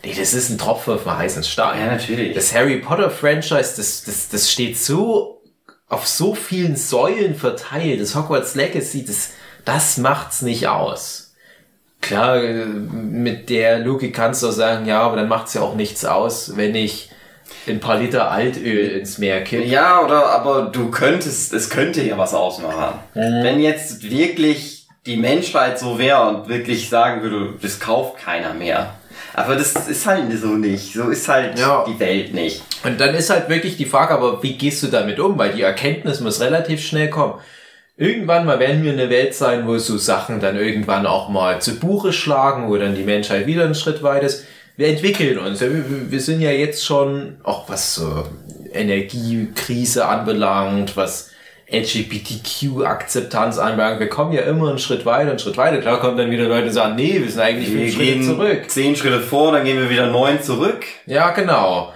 Nee, 0.03 0.15
das 0.17 0.33
ist 0.33 0.49
ein 0.49 0.57
Tropfen 0.57 0.93
auf 0.93 1.05
einen 1.07 1.19
heißen 1.19 1.43
Stein. 1.43 1.79
Ja, 1.79 1.85
natürlich. 1.87 2.33
Das 2.33 2.55
Harry 2.55 2.77
Potter 2.77 3.11
Franchise, 3.11 3.73
das, 3.75 4.03
das, 4.05 4.29
das 4.29 4.51
steht 4.51 4.77
so 4.77 5.41
auf 5.87 6.07
so 6.07 6.35
vielen 6.35 6.75
Säulen 6.75 7.35
verteilt. 7.35 7.99
Das 7.99 8.15
Hogwarts 8.15 8.55
Legacy, 8.55 9.03
das, 9.05 9.31
das 9.65 9.97
macht's 9.97 10.41
nicht 10.41 10.67
aus. 10.67 11.28
Klar, 12.01 12.37
äh, 12.43 12.65
mit 12.65 13.49
der 13.49 13.79
Logik 13.79 14.13
kannst 14.15 14.43
du 14.43 14.47
auch 14.47 14.51
sagen, 14.51 14.85
ja, 14.85 15.01
aber 15.01 15.17
dann 15.17 15.27
macht's 15.27 15.53
ja 15.53 15.61
auch 15.61 15.75
nichts 15.75 16.05
aus, 16.05 16.55
wenn 16.55 16.75
ich 16.75 17.09
ein 17.67 17.79
paar 17.79 17.99
Liter 17.99 18.31
Altöl 18.31 18.87
ins 18.99 19.17
Meer 19.17 19.43
kippe. 19.43 19.63
Ja, 19.65 20.01
oder 20.03 20.27
aber 20.27 20.69
du 20.71 20.89
könntest, 20.91 21.53
es 21.53 21.69
könnte 21.69 22.01
ja 22.01 22.17
was 22.17 22.33
ausmachen. 22.33 22.99
Mhm. 23.13 23.43
Wenn 23.43 23.59
jetzt 23.59 24.09
wirklich 24.09 24.87
die 25.05 25.17
Menschheit 25.17 25.79
so 25.79 25.97
wäre 25.97 26.27
und 26.27 26.49
wirklich 26.49 26.89
sagen 26.89 27.21
würde, 27.21 27.53
das 27.61 27.79
kauft 27.79 28.17
keiner 28.17 28.53
mehr. 28.53 28.93
Aber 29.33 29.55
das 29.55 29.73
ist 29.87 30.05
halt 30.05 30.25
so 30.39 30.47
nicht. 30.47 30.93
So 30.93 31.09
ist 31.09 31.27
halt 31.27 31.57
Ja. 31.59 31.85
die 31.87 31.99
Welt 31.99 32.33
nicht. 32.33 32.61
Und 32.83 32.99
dann 32.99 33.13
ist 33.15 33.29
halt 33.29 33.49
wirklich 33.49 33.77
die 33.77 33.85
Frage, 33.85 34.13
aber 34.13 34.41
wie 34.43 34.57
gehst 34.57 34.83
du 34.83 34.87
damit 34.87 35.19
um? 35.19 35.37
Weil 35.37 35.53
die 35.53 35.61
Erkenntnis 35.61 36.19
muss 36.19 36.41
relativ 36.41 36.81
schnell 36.85 37.09
kommen. 37.09 37.35
Irgendwann 37.99 38.45
mal 38.45 38.59
werden 38.59 38.81
wir 38.81 38.93
eine 38.93 39.09
Welt 39.09 39.35
sein, 39.35 39.67
wo 39.67 39.77
so 39.77 39.97
Sachen 39.97 40.39
dann 40.39 40.55
irgendwann 40.55 41.05
auch 41.05 41.27
mal 41.27 41.59
zu 41.59 41.79
Buche 41.81 42.13
schlagen, 42.13 42.69
wo 42.69 42.77
dann 42.77 42.95
die 42.95 43.03
Menschheit 43.03 43.45
wieder 43.45 43.65
einen 43.65 43.75
Schritt 43.75 44.01
weit 44.01 44.23
ist. 44.23 44.45
Wir 44.77 44.87
entwickeln 44.87 45.37
uns. 45.37 45.59
Wir 45.59 46.21
sind 46.21 46.39
ja 46.39 46.51
jetzt 46.51 46.85
schon, 46.85 47.35
auch 47.43 47.67
was 47.67 47.95
so 47.95 48.23
Energiekrise 48.71 50.05
anbelangt, 50.05 50.95
was 50.95 51.31
LGBTQ-Akzeptanz 51.69 53.57
anbelangt, 53.57 53.99
wir 53.99 54.07
kommen 54.07 54.31
ja 54.31 54.43
immer 54.43 54.69
einen 54.69 54.79
Schritt 54.79 55.05
weiter, 55.05 55.31
einen 55.31 55.39
Schritt 55.39 55.57
weiter. 55.57 55.79
Klar 55.79 55.99
kommen 55.99 56.17
dann 56.17 56.31
wieder 56.31 56.45
Leute 56.47 56.67
und 56.67 56.73
sagen, 56.73 56.95
nee, 56.95 57.19
wir 57.21 57.29
sind 57.29 57.41
eigentlich 57.41 57.69
Wir 57.69 57.81
fünf 57.81 57.93
Schritte 57.95 58.11
gehen 58.13 58.23
zurück. 58.23 58.69
zehn 58.69 58.95
Schritte 58.95 59.19
vor, 59.19 59.51
dann 59.51 59.65
gehen 59.65 59.77
wir 59.77 59.89
wieder 59.89 60.07
neun 60.07 60.41
zurück. 60.41 60.85
Ja, 61.05 61.31
genau. 61.31 61.93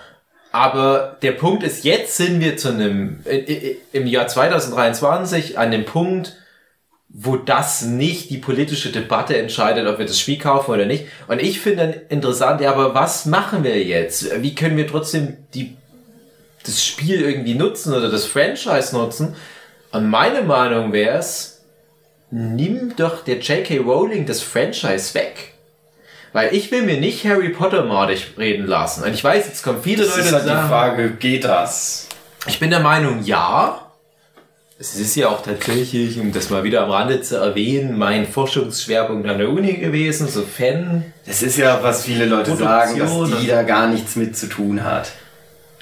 Aber 0.53 1.17
der 1.23 1.31
Punkt 1.31 1.63
ist, 1.63 1.83
jetzt 1.83 2.15
sind 2.15 2.39
wir 2.39 2.57
zu 2.57 2.69
einem, 2.69 3.21
i- 3.27 3.51
i- 3.51 3.77
im 3.91 4.05
Jahr 4.05 4.27
2023 4.27 5.57
an 5.57 5.71
dem 5.71 5.83
Punkt, 5.83 6.35
wo 7.09 7.37
das 7.37 7.81
nicht 7.81 8.29
die 8.29 8.37
politische 8.37 8.91
Debatte 8.91 9.35
entscheidet, 9.35 9.87
ob 9.87 9.97
wir 9.97 10.05
das 10.05 10.19
Spiel 10.19 10.37
kaufen 10.37 10.69
oder 10.71 10.85
nicht. 10.85 11.05
Und 11.27 11.41
ich 11.41 11.59
finde 11.59 12.03
interessant, 12.09 12.61
ja, 12.61 12.71
aber 12.71 12.93
was 12.93 13.25
machen 13.25 13.63
wir 13.63 13.83
jetzt? 13.83 14.43
Wie 14.43 14.53
können 14.53 14.77
wir 14.77 14.85
trotzdem 14.87 15.37
die, 15.55 15.75
das 16.63 16.85
Spiel 16.85 17.21
irgendwie 17.21 17.55
nutzen 17.55 17.91
oder 17.93 18.11
das 18.11 18.25
Franchise 18.25 18.95
nutzen? 18.95 19.35
Und 19.91 20.07
meine 20.07 20.43
Meinung 20.43 20.93
wäre 20.93 21.17
es, 21.17 21.63
nimm 22.29 22.95
doch 22.95 23.23
der 23.23 23.39
J.K. 23.39 23.79
Rowling 23.79 24.27
das 24.27 24.41
Franchise 24.41 25.15
weg. 25.15 25.52
Weil 26.33 26.53
ich 26.53 26.71
will 26.71 26.81
mir 26.81 26.99
nicht 26.99 27.25
Harry 27.25 27.49
Potter 27.49 27.83
madig 27.85 28.33
reden 28.37 28.65
lassen. 28.67 29.03
Und 29.03 29.13
ich 29.13 29.23
weiß, 29.23 29.45
jetzt 29.47 29.63
kommen 29.63 29.79
viele 29.83 30.03
Das 30.03 30.15
Leute 30.17 30.21
ist 30.21 30.27
und 30.27 30.33
halt 30.33 30.43
die 30.45 30.49
sagen, 30.49 30.67
Frage, 30.67 31.09
geht 31.11 31.43
das? 31.45 32.07
ich 32.47 32.59
bin 32.59 32.69
der 32.71 32.79
Meinung, 32.81 33.23
ja. 33.23 33.79
Es 34.79 34.95
ist 34.95 35.15
ja 35.15 35.29
auch 35.29 35.41
tatsächlich, 35.43 36.19
um 36.19 36.33
das 36.33 36.49
mal 36.49 36.63
wieder 36.63 36.81
am 36.83 36.89
Rande 36.89 37.21
zu 37.21 37.37
erwähnen, 37.37 37.97
mein 37.97 38.27
Forschungsschwerpunkt 38.27 39.29
an 39.29 39.37
der 39.37 39.49
Uni 39.49 39.73
gewesen, 39.73 40.27
so 40.27 40.41
Fan. 40.41 41.13
Das 41.25 41.41
ist 41.43 41.57
ja, 41.57 41.79
was 41.83 42.03
viele 42.03 42.25
Leute 42.25 42.55
sagen, 42.57 42.97
dass 42.99 43.09
Produktion 43.11 43.41
die 43.41 43.47
da 43.47 43.63
gar 43.63 43.87
nichts 43.87 44.15
mit 44.15 44.35
zu 44.35 44.47
tun 44.47 44.83
hat. 44.83 45.11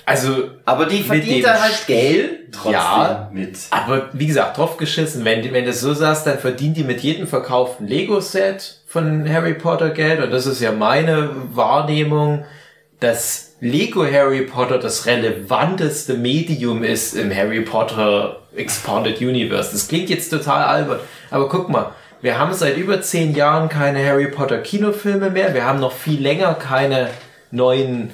Also, 0.05 0.49
Aber 0.65 0.85
die 0.87 1.01
verdient 1.03 1.45
da 1.45 1.61
halt 1.61 1.87
Geld 1.87 2.51
trotzdem 2.51 2.73
Ja. 2.73 3.29
mit. 3.33 3.57
aber 3.69 4.09
wie 4.13 4.27
gesagt, 4.27 4.57
drauf 4.57 4.75
geschissen. 4.77 5.23
Wenn, 5.23 5.51
wenn 5.53 5.63
du 5.63 5.69
es 5.71 5.79
so 5.79 5.93
sagst, 5.93 6.27
dann 6.27 6.37
verdient 6.37 6.75
die 6.75 6.83
mit 6.83 6.99
jedem 7.01 7.27
verkauften 7.27 7.87
Lego-Set 7.87 8.80
von 8.91 9.31
Harry 9.31 9.53
Potter 9.53 9.91
Geld. 9.91 10.21
Und 10.21 10.31
das 10.31 10.45
ist 10.45 10.59
ja 10.59 10.73
meine 10.73 11.29
Wahrnehmung, 11.55 12.43
dass 12.99 13.55
Lego 13.61 14.03
Harry 14.05 14.41
Potter 14.41 14.79
das 14.79 15.05
relevanteste 15.05 16.15
Medium 16.15 16.83
ist 16.83 17.13
im 17.13 17.33
Harry 17.33 17.61
Potter 17.61 18.41
Expanded 18.53 19.21
Universe. 19.21 19.71
Das 19.71 19.87
klingt 19.87 20.09
jetzt 20.09 20.29
total 20.29 20.63
albern, 20.63 20.99
aber 21.29 21.47
guck 21.47 21.69
mal, 21.69 21.91
wir 22.21 22.37
haben 22.37 22.53
seit 22.53 22.75
über 22.75 23.01
zehn 23.01 23.33
Jahren 23.33 23.69
keine 23.69 24.05
Harry 24.05 24.27
Potter 24.27 24.59
Kinofilme 24.59 25.29
mehr. 25.29 25.53
Wir 25.53 25.65
haben 25.65 25.79
noch 25.79 25.93
viel 25.93 26.21
länger 26.21 26.53
keine 26.55 27.09
neuen 27.49 28.11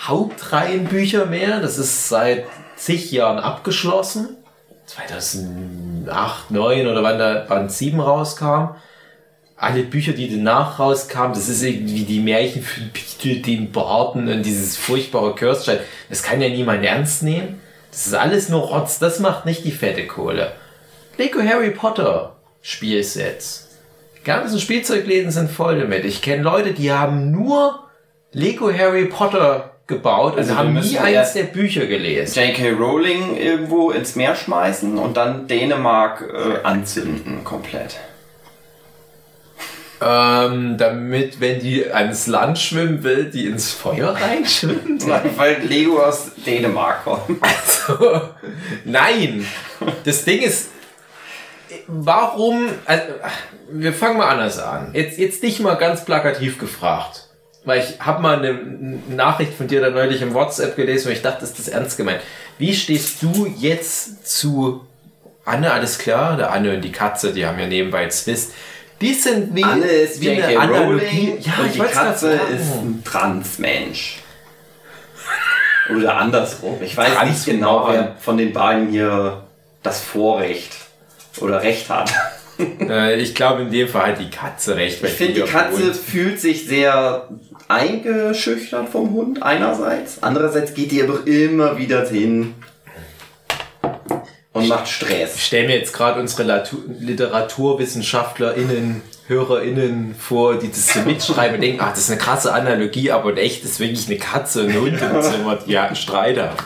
Hauptreihenbücher 0.00 1.26
mehr. 1.26 1.60
Das 1.60 1.78
ist 1.78 2.08
seit 2.08 2.44
zig 2.74 3.12
Jahren 3.12 3.38
abgeschlossen. 3.38 4.36
2008, 4.86 6.50
9 6.50 6.86
oder 6.86 7.02
wann 7.02 7.18
da 7.18 7.44
Band 7.48 7.70
7 7.70 8.00
rauskam. 8.00 8.74
Alle 9.58 9.84
Bücher, 9.84 10.12
die 10.12 10.28
danach 10.28 10.78
rauskamen, 10.78 11.34
das 11.34 11.48
ist 11.48 11.62
irgendwie 11.62 12.04
die 12.04 12.20
Märchen 12.20 12.62
für 12.62 12.82
Peter, 12.92 13.40
den 13.40 13.72
Barten 13.72 14.28
und 14.28 14.44
dieses 14.44 14.76
furchtbare 14.76 15.34
Cursed 15.34 15.80
Das 16.10 16.22
kann 16.22 16.42
ja 16.42 16.48
niemand 16.48 16.84
ernst 16.84 17.22
nehmen. 17.22 17.60
Das 17.90 18.06
ist 18.06 18.14
alles 18.14 18.50
nur 18.50 18.60
Rotz. 18.60 18.98
Das 18.98 19.18
macht 19.20 19.46
nicht 19.46 19.64
die 19.64 19.70
fette 19.70 20.06
Kohle. 20.06 20.52
Lego 21.16 21.40
Harry 21.40 21.70
Potter 21.70 22.36
Spielsets. 22.60 23.68
Die 24.18 24.24
ganzen 24.24 24.60
Spielzeugläden 24.60 25.30
sind 25.30 25.50
voll 25.50 25.80
damit. 25.80 26.04
Ich 26.04 26.20
kenne 26.20 26.42
Leute, 26.42 26.74
die 26.74 26.92
haben 26.92 27.30
nur 27.30 27.84
Lego 28.32 28.70
Harry 28.70 29.06
Potter 29.06 29.76
gebaut 29.86 30.32
und 30.32 30.40
Also 30.40 30.50
wir 30.50 30.58
haben 30.58 30.74
nie 30.74 30.98
eins 30.98 31.32
der 31.32 31.44
Bücher 31.44 31.86
gelesen. 31.86 32.38
J.K. 32.38 32.72
Rowling 32.72 33.38
irgendwo 33.38 33.90
ins 33.90 34.16
Meer 34.16 34.34
schmeißen 34.34 34.98
und 34.98 35.16
dann 35.16 35.46
Dänemark 35.46 36.22
äh, 36.22 36.62
anzünden 36.62 37.44
komplett. 37.44 37.96
Ähm, 40.00 40.76
damit, 40.76 41.40
wenn 41.40 41.58
die 41.58 41.90
ans 41.90 42.26
Land 42.26 42.58
schwimmen 42.58 43.02
will, 43.02 43.30
die 43.30 43.46
ins 43.46 43.72
Feuer 43.72 44.10
reinschwimmt? 44.20 45.06
Weil 45.36 45.62
Lego 45.62 46.02
aus 46.02 46.32
Dänemark 46.44 47.04
kommt. 47.04 47.42
Also, 47.42 48.20
nein. 48.84 49.46
Das 50.04 50.24
Ding 50.24 50.42
ist, 50.42 50.68
warum, 51.86 52.68
also, 52.84 53.04
wir 53.70 53.92
fangen 53.94 54.18
mal 54.18 54.28
anders 54.28 54.58
an. 54.58 54.90
Jetzt, 54.92 55.18
jetzt 55.18 55.42
dich 55.42 55.60
mal 55.60 55.74
ganz 55.76 56.04
plakativ 56.04 56.58
gefragt. 56.58 57.22
Weil 57.64 57.80
ich 57.80 58.00
habe 58.00 58.22
mal 58.22 58.38
eine 58.38 59.00
Nachricht 59.08 59.54
von 59.54 59.66
dir 59.66 59.80
da 59.80 59.90
neulich 59.90 60.22
im 60.22 60.34
WhatsApp 60.34 60.76
gelesen 60.76 61.08
und 61.08 61.14
ich 61.14 61.22
dachte, 61.22 61.44
ist 61.44 61.58
das 61.58 61.68
ernst 61.68 61.96
gemeint. 61.96 62.20
Wie 62.58 62.74
stehst 62.74 63.22
du 63.22 63.52
jetzt 63.58 64.28
zu 64.28 64.86
Anne, 65.46 65.72
alles 65.72 65.98
klar? 65.98 66.36
Der 66.36 66.52
Anne 66.52 66.74
und 66.74 66.82
die 66.82 66.92
Katze, 66.92 67.32
die 67.32 67.46
haben 67.46 67.58
ja 67.58 67.66
nebenbei 67.66 68.08
Zwist. 68.08 68.52
Die 69.00 69.12
sind 69.14 69.54
wie, 69.54 69.62
Anne 69.64 69.84
ist 69.84 70.20
wie 70.20 70.30
J.K. 70.30 70.64
Rowling 70.64 71.38
Ja, 71.40 71.52
und 71.62 71.74
die 71.74 71.78
Katze 71.78 72.32
ist 72.32 72.72
ein 72.76 73.02
Transmensch. 73.04 74.18
Oder 75.94 76.16
andersrum. 76.16 76.78
Ich 76.82 76.96
weiß 76.96 77.14
Trans- 77.14 77.30
nicht 77.30 77.44
genau, 77.46 77.88
wer 77.90 78.16
von 78.18 78.36
den 78.38 78.52
beiden 78.52 78.88
hier 78.88 79.44
das 79.82 80.00
Vorrecht 80.00 80.72
oder 81.40 81.62
Recht 81.62 81.88
hat. 81.88 82.12
Äh, 82.80 83.20
ich 83.20 83.34
glaube 83.34 83.60
in 83.60 83.70
dem 83.70 83.86
Fall 83.86 84.12
hat 84.12 84.18
die 84.18 84.30
Katze 84.30 84.76
recht. 84.76 85.04
Ich 85.04 85.10
finde, 85.10 85.42
die 85.42 85.46
Katze 85.46 85.88
wohnt. 85.88 85.94
fühlt 85.96 86.40
sich 86.40 86.66
sehr 86.66 87.28
eingeschüchtert 87.68 88.88
vom 88.88 89.10
Hund 89.12 89.42
einerseits. 89.42 90.22
Andererseits 90.22 90.72
geht 90.72 90.90
die 90.90 91.02
aber 91.02 91.26
immer 91.26 91.76
wieder 91.76 92.08
hin 92.08 92.54
und 94.56 94.68
macht 94.68 94.84
Ich 94.86 94.92
Stress. 94.96 95.40
stelle 95.40 95.68
mir 95.68 95.76
jetzt 95.78 95.92
gerade 95.92 96.20
unsere 96.20 96.42
Latu- 96.44 96.82
LiteraturwissenschaftlerInnen, 97.00 99.02
HörerInnen 99.28 100.14
vor, 100.14 100.56
die 100.58 100.68
das 100.70 100.92
so 100.92 101.00
mitschreiben 101.00 101.56
und 101.56 101.60
denken, 101.62 101.80
ach, 101.82 101.90
das 101.90 102.00
ist 102.00 102.10
eine 102.10 102.20
krasse 102.20 102.52
Analogie, 102.52 103.10
aber 103.10 103.30
in 103.30 103.36
echt 103.38 103.64
ist 103.64 103.80
wirklich 103.80 104.06
eine 104.08 104.18
Katze 104.18 104.62
und 104.64 104.70
ein 104.70 104.80
Hund 104.80 105.00
im 105.02 105.22
Zimmer, 105.22 105.56
die 105.66 105.72
ja 105.72 105.94
Streit 105.94 106.38
haben. 106.38 106.56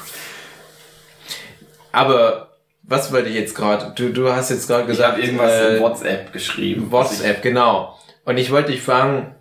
Aber 1.93 2.49
was 2.83 3.13
wollte 3.13 3.29
ich 3.29 3.35
jetzt 3.37 3.55
gerade? 3.55 3.93
Du, 3.95 4.11
du 4.13 4.33
hast 4.33 4.51
jetzt 4.51 4.67
gerade 4.69 4.83
Ich 4.83 4.89
gesagt, 4.89 5.13
habe 5.13 5.23
irgendwas 5.23 5.53
äh, 5.53 5.77
in 5.77 5.83
WhatsApp 5.83 6.33
geschrieben. 6.33 6.91
WhatsApp, 6.91 7.43
genau. 7.43 7.97
Und 8.25 8.37
ich 8.39 8.51
wollte 8.51 8.73
dich 8.73 8.83
fragen, 8.83 9.35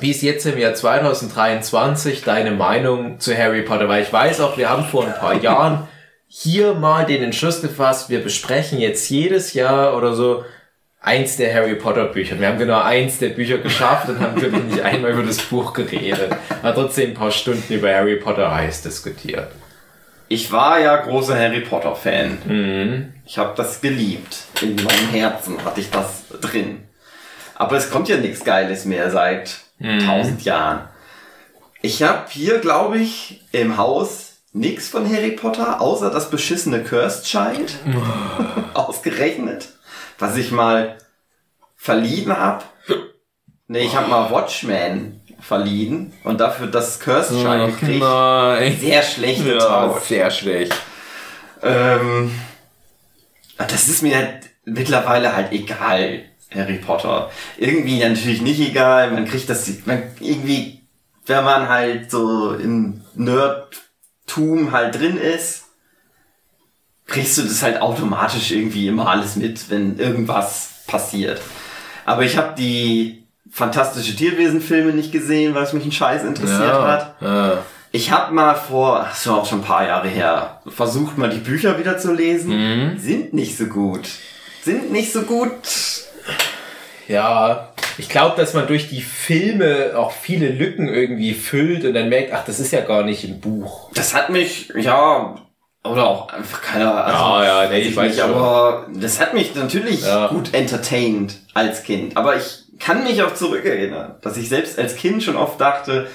wie 0.00 0.10
ist 0.10 0.22
jetzt 0.22 0.46
im 0.46 0.58
Jahr 0.58 0.74
2023 0.74 2.22
deine 2.22 2.50
Meinung 2.50 3.20
zu 3.20 3.36
Harry 3.36 3.62
Potter? 3.62 3.88
Weil 3.88 4.02
ich 4.02 4.12
weiß 4.12 4.40
auch, 4.40 4.56
wir 4.56 4.68
haben 4.70 4.84
vor 4.84 5.06
ein 5.06 5.14
paar 5.14 5.34
Jahren 5.42 5.86
hier 6.34 6.72
mal 6.72 7.04
den 7.04 7.22
Entschluss 7.22 7.60
gefasst, 7.60 8.08
wir 8.08 8.22
besprechen 8.22 8.80
jetzt 8.80 9.10
jedes 9.10 9.52
Jahr 9.52 9.94
oder 9.94 10.14
so 10.14 10.46
eins 10.98 11.36
der 11.36 11.52
Harry 11.52 11.74
Potter 11.74 12.06
Bücher. 12.06 12.40
Wir 12.40 12.48
haben 12.48 12.58
genau 12.58 12.80
eins 12.80 13.18
der 13.18 13.28
Bücher 13.28 13.58
geschafft 13.58 14.08
und 14.08 14.18
haben 14.18 14.40
wirklich 14.40 14.62
nicht 14.64 14.80
einmal 14.80 15.12
über 15.12 15.24
das 15.24 15.42
Buch 15.42 15.74
geredet. 15.74 16.34
Aber 16.62 16.74
trotzdem 16.74 17.10
ein 17.10 17.14
paar 17.14 17.30
Stunden 17.30 17.70
über 17.70 17.94
Harry 17.94 18.16
Potter 18.16 18.54
heiß 18.54 18.80
diskutiert. 18.80 19.52
Ich 20.28 20.50
war 20.50 20.80
ja 20.80 20.96
großer 20.96 21.38
Harry 21.38 21.60
Potter 21.60 21.94
Fan. 21.94 22.38
Mhm. 22.46 23.12
Ich 23.26 23.36
habe 23.36 23.52
das 23.54 23.82
geliebt. 23.82 24.34
In 24.62 24.76
meinem 24.76 25.10
Herzen 25.10 25.62
hatte 25.62 25.82
ich 25.82 25.90
das 25.90 26.28
drin. 26.40 26.84
Aber 27.56 27.76
es 27.76 27.90
kommt 27.90 28.08
ja 28.08 28.16
nichts 28.16 28.42
Geiles 28.42 28.86
mehr 28.86 29.10
seit 29.10 29.58
tausend 30.06 30.42
Jahren. 30.44 30.88
Ich 31.82 32.02
habe 32.02 32.24
hier, 32.30 32.58
glaube 32.60 32.96
ich, 32.96 33.42
im 33.52 33.76
Haus 33.76 34.31
nichts 34.52 34.88
von 34.88 35.08
Harry 35.08 35.32
Potter, 35.32 35.80
außer 35.80 36.10
das 36.10 36.30
beschissene 36.30 36.82
Cursed 36.82 37.24
Child. 37.24 37.74
Ausgerechnet. 38.74 39.68
Was 40.18 40.36
ich 40.36 40.52
mal 40.52 40.98
verliehen 41.76 42.36
habe. 42.36 42.64
Nee, 43.66 43.84
ich 43.84 43.96
habe 43.96 44.08
mal 44.08 44.30
Watchmen 44.30 45.20
verliehen 45.40 46.12
und 46.24 46.40
dafür 46.40 46.68
das 46.68 47.00
Cursed 47.00 47.40
Child 47.40 47.80
gekriegt. 47.80 48.00
nein. 48.00 48.76
Sehr 48.78 49.02
schlecht 49.02 49.44
getauscht. 49.44 50.06
sehr 50.06 50.30
schlecht. 50.30 50.74
Ähm, 51.62 52.32
das 53.56 53.88
ist 53.88 54.02
mir 54.02 54.16
halt 54.16 54.50
mittlerweile 54.64 55.34
halt 55.34 55.52
egal. 55.52 56.24
Harry 56.54 56.78
Potter. 56.78 57.30
Irgendwie 57.56 57.98
natürlich 57.98 58.42
nicht 58.42 58.60
egal, 58.60 59.10
man 59.10 59.24
kriegt 59.24 59.48
das, 59.48 59.70
man, 59.86 60.02
irgendwie, 60.20 60.82
wenn 61.26 61.44
man 61.44 61.68
halt 61.68 62.10
so 62.10 62.52
im 62.54 63.02
Nerdtum 64.26 64.72
halt 64.72 64.98
drin 64.98 65.16
ist, 65.16 65.64
kriegst 67.06 67.38
du 67.38 67.42
das 67.42 67.62
halt 67.62 67.80
automatisch 67.80 68.52
irgendwie 68.52 68.88
immer 68.88 69.08
alles 69.08 69.36
mit, 69.36 69.70
wenn 69.70 69.98
irgendwas 69.98 70.84
passiert. 70.86 71.40
Aber 72.04 72.22
ich 72.22 72.36
habe 72.36 72.54
die 72.56 73.24
fantastische 73.50 74.16
Tierwesen-Filme 74.16 74.92
nicht 74.92 75.12
gesehen, 75.12 75.54
weil 75.54 75.64
es 75.64 75.72
mich 75.72 75.84
ein 75.84 75.92
Scheiß 75.92 76.24
interessiert 76.24 76.60
Ja, 76.60 76.86
hat. 76.86 77.14
ja. 77.20 77.58
Ich 77.94 78.10
habe 78.10 78.32
mal 78.32 78.54
vor, 78.54 79.04
das 79.10 79.26
war 79.26 79.36
auch 79.38 79.46
schon 79.46 79.60
ein 79.60 79.64
paar 79.64 79.86
Jahre 79.86 80.08
her, 80.08 80.62
versucht 80.66 81.18
mal 81.18 81.28
die 81.28 81.38
Bücher 81.40 81.78
wieder 81.78 81.98
zu 81.98 82.14
lesen. 82.14 82.96
Sind 82.98 83.34
nicht 83.34 83.58
so 83.58 83.66
gut. 83.66 84.08
Sind 84.62 84.90
nicht 84.92 85.12
so 85.12 85.22
gut. 85.22 85.52
Ja, 87.06 87.71
ich 87.98 88.08
glaube, 88.08 88.36
dass 88.36 88.54
man 88.54 88.66
durch 88.66 88.88
die 88.88 89.02
Filme 89.02 89.92
auch 89.96 90.12
viele 90.12 90.48
Lücken 90.48 90.88
irgendwie 90.88 91.34
füllt 91.34 91.84
und 91.84 91.94
dann 91.94 92.08
merkt, 92.08 92.32
ach, 92.32 92.44
das 92.44 92.60
ist 92.60 92.72
ja 92.72 92.80
gar 92.80 93.02
nicht 93.04 93.24
im 93.24 93.40
Buch. 93.40 93.90
Das 93.94 94.14
hat 94.14 94.30
mich, 94.30 94.72
ja, 94.76 95.34
oder 95.84 96.06
auch 96.06 96.28
einfach 96.28 96.62
keiner. 96.62 97.04
Also, 97.04 97.18
Ja, 97.18 97.64
ja, 97.64 97.70
nee, 97.70 97.80
ich 97.80 97.96
weiß 97.96 98.12
nicht, 98.14 98.20
schon. 98.20 98.30
aber 98.34 98.86
das 98.94 99.20
hat 99.20 99.34
mich 99.34 99.54
natürlich 99.54 100.02
Ja. 100.02 100.28
gut 100.28 100.54
entertained 100.54 101.34
als 101.54 101.82
Kind. 101.82 102.16
Aber 102.16 102.36
ich 102.36 102.60
kann 102.78 103.04
mich 103.04 103.22
auch 103.22 103.34
zurückerinnern, 103.34 104.16
dass 104.22 104.36
ich 104.36 104.48
selbst 104.48 104.78
als 104.78 104.96
Kind 104.96 105.22
schon 105.22 105.36
oft 105.36 105.60
dachte, 105.60 106.08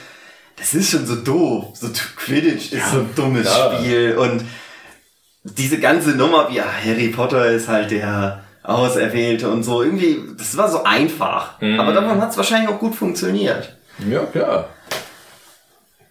das 0.57 0.73
ist 0.73 0.89
schon 0.89 1.05
so 1.05 1.15
doof. 1.15 1.65
So 1.75 1.89
Quidditch 2.15 2.71
ist 2.71 2.91
so 2.91 2.99
ein 2.99 3.09
dummes 3.15 3.43
klar. 3.43 3.77
Spiel 3.79 4.15
und 4.17 4.43
diese 5.43 5.79
ganze 5.79 6.09
Nummer, 6.11 6.49
wie 6.51 6.59
ah, 6.59 6.65
Harry 6.85 7.09
Potter 7.09 7.45
ist 7.51 7.67
halt 7.67 7.91
der 7.91 8.43
Auserwählte 8.67 9.49
und 9.49 9.63
so, 9.63 9.81
irgendwie, 9.81 10.19
das 10.37 10.57
war 10.57 10.69
so 10.69 10.83
einfach. 10.83 11.59
Mhm. 11.61 11.79
Aber 11.79 11.93
davon 11.93 12.21
hat 12.21 12.31
es 12.31 12.37
wahrscheinlich 12.37 12.69
auch 12.69 12.79
gut 12.79 12.95
funktioniert. 12.95 13.75
Ja, 14.09 14.23
klar. 14.25 14.67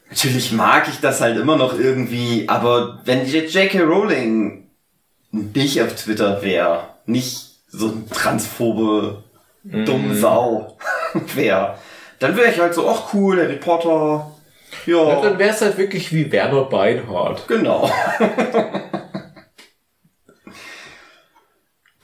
Natürlich 0.09 0.53
mag 0.53 0.89
ich 0.89 1.01
das 1.01 1.21
halt 1.21 1.37
immer 1.39 1.57
noch 1.57 1.79
irgendwie, 1.79 2.49
aber 2.49 3.01
wenn 3.05 3.27
J.K. 3.27 3.81
Rowling 3.83 4.71
nicht 5.33 5.83
auf 5.83 5.95
Twitter 5.95 6.41
wäre, 6.43 6.85
nicht 7.05 7.51
so 7.69 7.89
ein 7.89 8.09
transphobe, 8.11 9.25
dumme 9.65 10.15
Sau 10.15 10.79
wäre, 11.35 11.75
dann 12.21 12.37
wäre 12.37 12.51
ich 12.51 12.59
halt 12.59 12.73
so, 12.73 12.89
ach 12.89 13.13
cool, 13.13 13.39
Harry 13.39 13.57
Potter. 13.57 14.31
Ja, 14.87 14.97
Ja, 15.09 15.21
dann 15.21 15.39
wäre 15.39 15.51
es 15.51 15.61
halt 15.61 15.77
wirklich 15.77 16.13
wie 16.13 16.31
Werner 16.33 16.65
Beinhardt. 16.65 17.47
genau. 17.49 17.91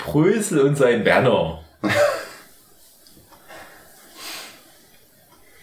Prösel 0.02 0.60
und 0.60 0.76
sein 0.76 1.04
Werner. 1.04 1.62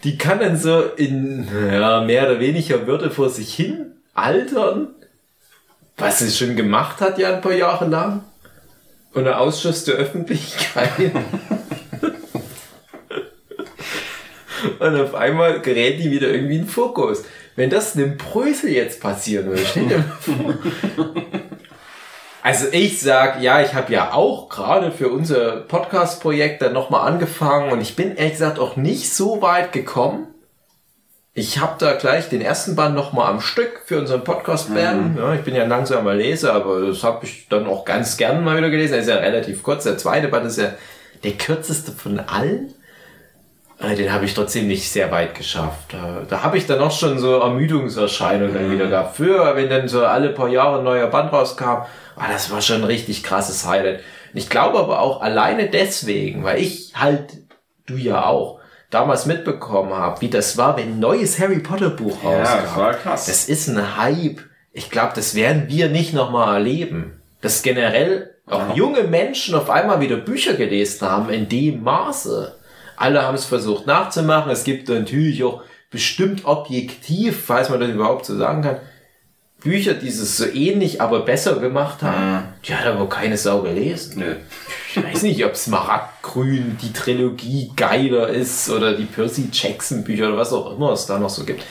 Die 0.02 0.16
kann 0.16 0.40
dann 0.40 0.56
so 0.56 0.80
in 0.80 1.46
ja, 1.70 2.00
mehr 2.00 2.22
oder 2.22 2.40
weniger 2.40 2.86
Würde 2.86 3.10
vor 3.10 3.28
sich 3.28 3.52
hin 3.54 3.96
altern, 4.14 4.88
was 5.98 6.20
sie 6.20 6.30
schon 6.30 6.56
gemacht 6.56 7.02
hat 7.02 7.18
ja 7.18 7.34
ein 7.34 7.42
paar 7.42 7.52
Jahre 7.52 7.86
lang. 7.86 8.24
Und 9.12 9.24
der 9.24 9.40
Ausschuss 9.40 9.84
der 9.84 9.96
Öffentlichkeit. 9.96 10.90
Und 14.78 15.00
auf 15.00 15.14
einmal 15.14 15.60
gerät 15.60 16.00
die 16.00 16.10
wieder 16.10 16.28
irgendwie 16.28 16.56
in 16.56 16.66
Fokus. 16.66 17.24
Wenn 17.56 17.68
das 17.68 17.94
einem 17.94 18.16
Prösel 18.16 18.70
jetzt 18.70 19.02
passieren 19.02 19.46
würde, 19.46 19.66
stell 19.66 19.88
dir 19.88 19.98
mal 19.98 20.16
vor. 20.20 20.54
Also 22.42 22.66
ich 22.72 23.00
sag, 23.00 23.42
ja, 23.42 23.60
ich 23.60 23.74
habe 23.74 23.92
ja 23.92 24.14
auch 24.14 24.48
gerade 24.48 24.92
für 24.92 25.08
unser 25.08 25.56
Podcast-Projekt 25.56 26.62
dann 26.62 26.72
nochmal 26.72 27.06
angefangen 27.06 27.70
und 27.70 27.82
ich 27.82 27.96
bin 27.96 28.16
ehrlich 28.16 28.32
gesagt 28.32 28.58
auch 28.58 28.76
nicht 28.76 29.12
so 29.12 29.42
weit 29.42 29.72
gekommen. 29.72 30.28
Ich 31.34 31.58
habe 31.60 31.76
da 31.78 31.92
gleich 31.92 32.28
den 32.28 32.40
ersten 32.40 32.76
Band 32.76 32.94
nochmal 32.94 33.30
am 33.30 33.40
Stück 33.40 33.82
für 33.84 33.98
unseren 33.98 34.24
Podcast 34.24 34.74
werden. 34.74 35.16
Ja, 35.18 35.34
ich 35.34 35.42
bin 35.42 35.54
ja 35.54 35.62
ein 35.62 35.68
langsamer 35.68 36.14
Leser, 36.14 36.54
aber 36.54 36.80
das 36.80 37.04
habe 37.04 37.24
ich 37.24 37.46
dann 37.48 37.66
auch 37.66 37.84
ganz 37.84 38.16
gern 38.16 38.42
mal 38.42 38.56
wieder 38.56 38.70
gelesen. 38.70 38.94
Er 38.94 39.00
ist 39.00 39.08
ja 39.08 39.16
relativ 39.16 39.62
kurz. 39.62 39.84
Der 39.84 39.98
zweite 39.98 40.28
Band 40.28 40.46
ist 40.46 40.58
ja 40.58 40.72
der 41.22 41.32
kürzeste 41.32 41.92
von 41.92 42.18
allen. 42.20 42.74
Äh, 43.80 43.94
Den 43.94 44.12
habe 44.12 44.24
ich 44.24 44.34
trotzdem 44.34 44.68
nicht 44.68 44.90
sehr 44.90 45.10
weit 45.10 45.34
geschafft. 45.34 45.92
Da, 45.92 46.22
da 46.28 46.42
habe 46.42 46.58
ich 46.58 46.66
dann 46.66 46.80
auch 46.80 46.90
schon 46.92 47.18
so 47.18 47.38
Ermüdungserscheinungen 47.38 48.54
dann 48.54 48.70
wieder 48.70 48.88
gehabt. 48.88 49.16
Für, 49.16 49.56
wenn 49.56 49.68
dann 49.70 49.88
so 49.88 50.04
alle 50.04 50.30
paar 50.30 50.48
Jahre 50.48 50.78
ein 50.78 50.84
neuer 50.84 51.06
Band 51.06 51.32
rauskam, 51.32 51.64
ah, 52.16 52.28
das 52.30 52.50
war 52.50 52.60
schon 52.60 52.76
ein 52.82 52.84
richtig 52.84 53.22
krasses 53.22 53.66
Highlight. 53.66 54.00
Ich 54.34 54.48
glaube 54.48 54.78
aber 54.78 55.00
auch 55.00 55.22
alleine 55.22 55.68
deswegen, 55.68 56.44
weil 56.44 56.60
ich 56.60 56.92
halt, 56.94 57.38
du 57.86 57.96
ja 57.96 58.24
auch, 58.26 58.60
damals 58.90 59.26
mitbekommen 59.26 59.94
habe, 59.94 60.20
wie 60.20 60.28
das 60.28 60.58
war, 60.58 60.76
wenn 60.76 60.94
ein 60.94 60.98
neues 60.98 61.38
Harry 61.38 61.60
Potter 61.60 61.90
Buch 61.90 62.18
Ja, 62.24 62.30
rauskam. 62.30 62.62
das 62.64 62.76
war 62.76 62.94
krass. 62.94 63.26
Das 63.26 63.48
ist 63.48 63.68
ein 63.68 63.96
Hype. 63.96 64.40
Ich 64.72 64.90
glaube, 64.90 65.12
das 65.14 65.34
werden 65.34 65.64
wir 65.68 65.88
nicht 65.88 66.12
nochmal 66.12 66.54
erleben. 66.54 67.20
Dass 67.40 67.62
generell 67.62 68.34
auch 68.46 68.74
junge 68.74 69.04
Menschen 69.04 69.54
auf 69.54 69.70
einmal 69.70 70.00
wieder 70.00 70.16
Bücher 70.16 70.54
gelesen 70.54 71.08
haben 71.08 71.30
in 71.30 71.48
dem 71.48 71.82
Maße. 71.82 72.54
Alle 73.00 73.22
haben 73.22 73.34
es 73.34 73.46
versucht 73.46 73.86
nachzumachen. 73.86 74.52
Es 74.52 74.62
gibt 74.64 74.88
natürlich 74.88 75.42
auch 75.42 75.62
bestimmt 75.90 76.44
objektiv, 76.44 77.44
falls 77.46 77.70
man 77.70 77.80
das 77.80 77.88
überhaupt 77.90 78.26
so 78.26 78.36
sagen 78.36 78.62
kann, 78.62 78.76
Bücher, 79.62 79.94
die 79.94 80.08
es 80.08 80.36
so 80.36 80.46
ähnlich, 80.46 81.00
aber 81.02 81.20
besser 81.20 81.56
gemacht 81.60 82.02
haben. 82.02 82.44
Die 82.66 82.74
hat 82.74 82.86
aber 82.86 83.08
keine 83.08 83.36
Sau 83.36 83.60
gelesen. 83.62 84.18
Nö. 84.20 84.36
Ich 84.90 85.02
weiß 85.02 85.22
nicht, 85.22 85.44
ob 85.44 85.54
Smaragdgrün 85.56 86.78
die 86.80 86.92
Trilogie 86.92 87.70
geiler 87.76 88.28
ist 88.28 88.70
oder 88.70 88.94
die 88.96 89.04
Percy 89.04 89.48
Jackson 89.52 90.02
Bücher 90.04 90.28
oder 90.28 90.38
was 90.38 90.52
auch 90.52 90.74
immer 90.76 90.92
es 90.92 91.06
da 91.06 91.18
noch 91.18 91.28
so 91.30 91.44
gibt. 91.44 91.62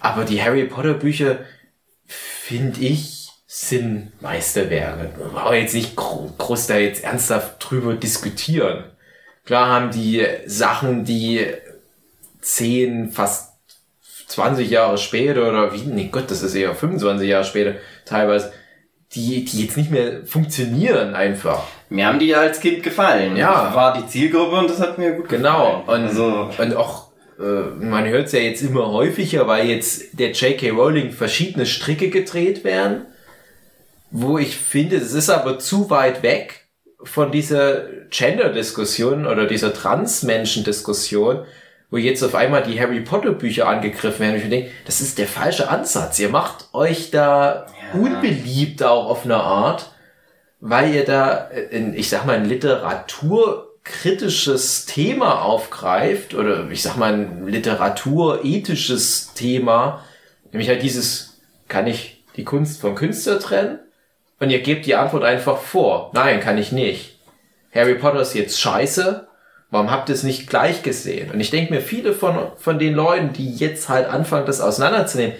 Aber 0.00 0.24
die 0.24 0.40
Harry 0.42 0.64
Potter 0.64 0.94
Bücher, 0.94 1.38
finde 2.06 2.80
ich, 2.80 3.30
sind 3.46 4.12
Meisterwerke. 4.20 5.10
Wir 5.16 5.26
brauchen 5.26 5.56
jetzt 5.56 5.74
nicht 5.74 5.96
gro- 5.96 6.32
groß 6.38 6.68
da 6.68 6.76
jetzt 6.76 7.02
ernsthaft 7.02 7.56
drüber 7.58 7.94
diskutieren. 7.94 8.84
Klar 9.48 9.68
haben 9.70 9.90
die 9.90 10.26
Sachen, 10.44 11.06
die 11.06 11.40
10, 12.42 13.12
fast 13.12 13.54
20 14.26 14.68
Jahre 14.68 14.98
später 14.98 15.48
oder 15.48 15.72
wie, 15.72 15.86
nee 15.86 16.10
Gott, 16.12 16.30
das 16.30 16.42
ist 16.42 16.54
eher 16.54 16.74
25 16.74 17.26
Jahre 17.26 17.44
später 17.44 17.76
teilweise, 18.04 18.52
die, 19.14 19.46
die 19.46 19.64
jetzt 19.64 19.78
nicht 19.78 19.90
mehr 19.90 20.26
funktionieren 20.26 21.14
einfach. 21.14 21.62
Mir 21.88 22.08
haben 22.08 22.18
die 22.18 22.26
ja 22.26 22.40
als 22.40 22.60
Kind 22.60 22.82
gefallen. 22.82 23.38
Ja. 23.38 23.70
Ich 23.70 23.74
war 23.74 23.96
die 23.98 24.06
Zielgruppe 24.06 24.54
und 24.56 24.68
das 24.68 24.80
hat 24.80 24.98
mir 24.98 25.12
gut 25.12 25.30
Genau. 25.30 25.78
gefallen. 25.80 26.02
Und, 26.02 26.08
also, 26.08 26.50
und 26.58 26.76
auch, 26.76 27.06
äh, 27.40 27.42
man 27.86 28.06
hört 28.06 28.26
es 28.26 28.32
ja 28.32 28.40
jetzt 28.40 28.60
immer 28.60 28.92
häufiger, 28.92 29.46
weil 29.48 29.66
jetzt 29.66 30.18
der 30.18 30.32
J.K. 30.32 30.72
Rowling 30.72 31.10
verschiedene 31.10 31.64
Stricke 31.64 32.10
gedreht 32.10 32.64
werden, 32.64 33.06
wo 34.10 34.36
ich 34.36 34.58
finde, 34.58 34.96
es 34.96 35.14
ist 35.14 35.30
aber 35.30 35.58
zu 35.58 35.88
weit 35.88 36.22
weg 36.22 36.67
von 37.02 37.32
dieser 37.32 37.84
Gender-Diskussion 38.10 39.26
oder 39.26 39.46
dieser 39.46 39.72
Trans-Menschen-Diskussion, 39.72 41.44
wo 41.90 41.96
jetzt 41.96 42.22
auf 42.22 42.34
einmal 42.34 42.62
die 42.62 42.78
Harry 42.78 43.00
Potter 43.00 43.32
Bücher 43.32 43.66
angegriffen 43.68 44.20
werden. 44.20 44.36
Ich 44.36 44.46
denke, 44.48 44.70
das 44.84 45.00
ist 45.00 45.16
der 45.18 45.26
falsche 45.26 45.70
Ansatz. 45.70 46.18
Ihr 46.18 46.28
macht 46.28 46.68
euch 46.72 47.10
da 47.10 47.66
Ja. 47.94 48.00
unbeliebt 48.00 48.82
auch 48.82 49.06
auf 49.08 49.24
eine 49.24 49.36
Art, 49.36 49.90
weil 50.60 50.92
ihr 50.94 51.04
da, 51.04 51.48
in, 51.70 51.94
ich 51.94 52.08
sag 52.10 52.26
mal, 52.26 52.36
ein 52.36 52.44
literaturkritisches 52.44 54.84
Thema 54.86 55.42
aufgreift 55.42 56.34
oder 56.34 56.68
ich 56.70 56.82
sag 56.82 56.96
mal 56.96 57.12
ein 57.14 57.46
literaturethisches 57.46 59.32
Thema, 59.34 60.04
nämlich 60.52 60.68
halt 60.68 60.82
dieses, 60.82 61.38
kann 61.68 61.86
ich 61.86 62.24
die 62.36 62.44
Kunst 62.44 62.80
vom 62.80 62.94
Künstler 62.96 63.38
trennen? 63.40 63.78
Und 64.40 64.50
ihr 64.50 64.60
gebt 64.60 64.86
die 64.86 64.94
Antwort 64.94 65.24
einfach 65.24 65.58
vor. 65.58 66.10
Nein, 66.14 66.40
kann 66.40 66.58
ich 66.58 66.72
nicht. 66.72 67.18
Harry 67.74 67.94
Potter 67.94 68.20
ist 68.20 68.34
jetzt 68.34 68.60
scheiße. 68.60 69.26
Warum 69.70 69.90
habt 69.90 70.08
ihr 70.08 70.14
es 70.14 70.22
nicht 70.22 70.48
gleich 70.48 70.82
gesehen? 70.82 71.30
Und 71.30 71.40
ich 71.40 71.50
denke 71.50 71.74
mir, 71.74 71.82
viele 71.82 72.12
von, 72.12 72.52
von 72.56 72.78
den 72.78 72.94
Leuten, 72.94 73.32
die 73.32 73.54
jetzt 73.54 73.88
halt 73.88 74.08
anfangen, 74.08 74.46
das 74.46 74.60
auseinanderzunehmen, 74.60 75.36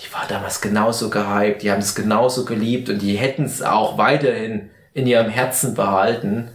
die 0.00 0.12
waren 0.12 0.28
damals 0.28 0.60
genauso 0.60 1.10
gehypt, 1.10 1.62
die 1.62 1.70
haben 1.70 1.80
es 1.80 1.94
genauso 1.94 2.44
geliebt 2.44 2.88
und 2.88 3.00
die 3.02 3.16
hätten 3.16 3.44
es 3.44 3.62
auch 3.62 3.98
weiterhin 3.98 4.70
in 4.94 5.06
ihrem 5.06 5.28
Herzen 5.28 5.74
behalten. 5.74 6.50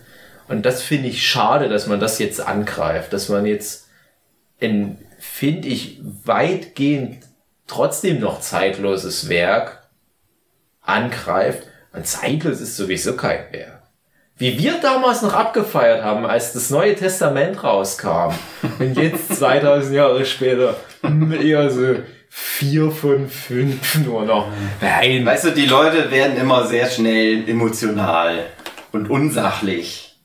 Und 0.48 0.66
das 0.66 0.82
finde 0.82 1.08
ich 1.08 1.26
schade, 1.28 1.70
dass 1.70 1.88
man 1.88 2.00
das 2.00 2.20
jetzt 2.20 2.41
angreift, 2.41 3.14
dass 3.14 3.30
man 3.30 3.46
jetzt 3.46 3.88
in, 4.60 4.98
finde 5.20 5.70
ich, 5.70 6.02
weitgehend 6.24 7.24
trotzdem 7.68 8.20
noch 8.20 8.39
zeitloses 8.41 9.30
Werk 9.30 9.88
angreift. 10.82 11.68
Und 11.94 12.08
zeitlos 12.08 12.60
ist 12.60 12.76
sowieso 12.76 13.16
kein 13.16 13.52
Werk. 13.52 13.84
Wie 14.38 14.58
wir 14.58 14.80
damals 14.82 15.22
noch 15.22 15.34
abgefeiert 15.34 16.04
haben, 16.04 16.26
als 16.26 16.54
das 16.54 16.72
Neue 16.72 16.96
Testament 16.96 17.64
rauskam. 17.64 18.34
Und 18.80 18.98
jetzt 18.98 19.36
2000 19.38 19.96
Jahre 19.96 20.26
später 20.26 20.76
hm, 21.02 21.32
eher 21.34 21.70
so 21.70 21.98
vier 22.30 22.91
von 22.91 23.30
fünf 23.30 24.00
nur 24.00 24.26
noch. 24.26 24.48
Nein, 24.82 25.24
weißt 25.24 25.46
du, 25.46 25.52
die 25.52 25.68
Leute 25.68 26.10
werden 26.10 26.36
immer 26.36 26.66
sehr 26.66 26.89
schnell 26.89 27.48
emotional 27.48 28.48
und 28.91 29.10
unsachlich. 29.12 30.20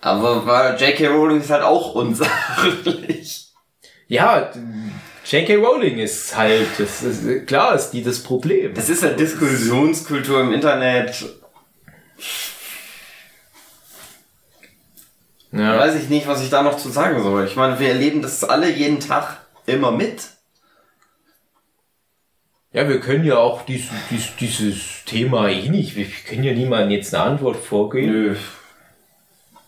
Aber 0.00 0.76
J.K. 0.78 1.06
Rowling 1.06 1.40
ist 1.40 1.50
halt 1.50 1.62
auch 1.62 1.94
unsachlich. 1.94 3.52
Ja, 4.08 4.50
J.K. 5.28 5.56
Rowling 5.56 5.98
ist 5.98 6.36
halt, 6.36 6.68
das 6.78 7.02
ist, 7.02 7.46
klar 7.48 7.74
ist 7.74 7.90
die 7.90 8.04
das 8.04 8.22
Problem. 8.22 8.72
Das 8.74 8.88
ist 8.88 9.02
halt 9.02 9.18
Diskussionskultur 9.18 10.40
im 10.40 10.52
Internet. 10.52 11.24
Ja. 15.50 15.78
Weiß 15.78 15.96
ich 15.96 16.08
nicht, 16.10 16.28
was 16.28 16.44
ich 16.44 16.50
da 16.50 16.62
noch 16.62 16.76
zu 16.76 16.90
sagen 16.90 17.22
soll. 17.22 17.44
Ich 17.46 17.56
meine, 17.56 17.80
wir 17.80 17.88
erleben 17.88 18.22
das 18.22 18.44
alle 18.44 18.70
jeden 18.70 19.00
Tag 19.00 19.40
immer 19.66 19.90
mit. 19.90 20.28
Ja, 22.72 22.88
wir 22.88 23.00
können 23.00 23.24
ja 23.24 23.38
auch 23.38 23.62
dies, 23.62 23.88
dies, 24.10 24.28
dieses 24.38 25.04
Thema 25.06 25.48
eh 25.48 25.68
nicht. 25.68 25.96
Wir 25.96 26.06
können 26.28 26.44
ja 26.44 26.52
niemandem 26.52 26.90
jetzt 26.90 27.12
eine 27.12 27.24
Antwort 27.24 27.56
vorgeben. 27.56 28.12
Nö. 28.12 28.36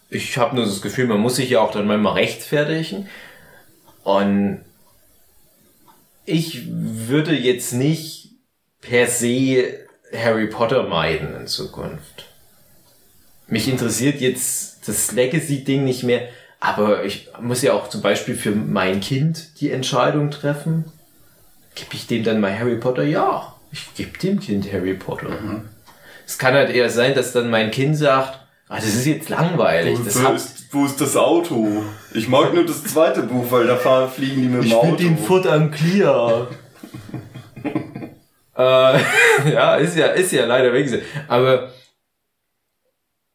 Ich 0.08 0.38
habe 0.38 0.54
nur 0.54 0.66
das 0.66 0.82
Gefühl, 0.82 1.08
man 1.08 1.18
muss 1.18 1.36
sich 1.36 1.50
ja 1.50 1.60
auch 1.60 1.72
dann 1.72 1.86
manchmal 1.86 2.12
rechtfertigen. 2.14 3.08
Und 4.04 4.64
ich 6.28 6.64
würde 6.68 7.34
jetzt 7.34 7.72
nicht 7.72 8.32
per 8.82 9.06
se 9.06 9.86
Harry 10.14 10.46
Potter 10.46 10.82
meiden 10.82 11.34
in 11.34 11.46
Zukunft. 11.46 12.26
Mich 13.46 13.66
interessiert 13.66 14.20
jetzt 14.20 14.86
das 14.86 15.12
Legacy-Ding 15.12 15.84
nicht 15.84 16.02
mehr, 16.02 16.28
aber 16.60 17.04
ich 17.04 17.28
muss 17.40 17.62
ja 17.62 17.72
auch 17.72 17.88
zum 17.88 18.02
Beispiel 18.02 18.34
für 18.36 18.50
mein 18.50 19.00
Kind 19.00 19.60
die 19.60 19.70
Entscheidung 19.70 20.30
treffen. 20.30 20.84
Gib 21.74 21.94
ich 21.94 22.06
dem 22.06 22.24
dann 22.24 22.40
mal 22.40 22.56
Harry 22.56 22.76
Potter? 22.76 23.04
Ja, 23.04 23.54
ich 23.72 23.94
gebe 23.94 24.18
dem 24.18 24.38
Kind 24.38 24.70
Harry 24.70 24.94
Potter. 24.94 25.62
Es 26.26 26.36
kann 26.36 26.52
halt 26.52 26.68
eher 26.70 26.90
sein, 26.90 27.14
dass 27.14 27.32
dann 27.32 27.48
mein 27.48 27.70
Kind 27.70 27.96
sagt, 27.96 28.38
ah, 28.68 28.76
das 28.76 28.86
ist 28.86 29.06
jetzt 29.06 29.28
langweilig. 29.28 29.98
Das 30.04 30.22
hat, 30.22 30.40
wo 30.70 30.84
ist 30.84 31.00
das 31.00 31.16
Auto? 31.16 31.82
Ich 32.12 32.28
mag 32.28 32.54
nur 32.54 32.64
das 32.64 32.84
zweite 32.84 33.22
Buch, 33.22 33.46
weil 33.50 33.66
da 33.66 33.76
fahren, 33.76 34.10
fliegen 34.10 34.42
die 34.42 34.48
mit 34.48 34.64
dem 34.64 34.72
Auto. 34.72 35.16
Foot 35.26 35.46
am 35.46 35.70
Clear. 35.70 36.48
äh, 38.56 38.98
ja, 39.52 39.76
ist 39.76 39.96
ja, 39.96 40.06
ist 40.08 40.32
ja 40.32 40.46
leider 40.46 40.72
weg. 40.72 41.02
Aber 41.28 41.70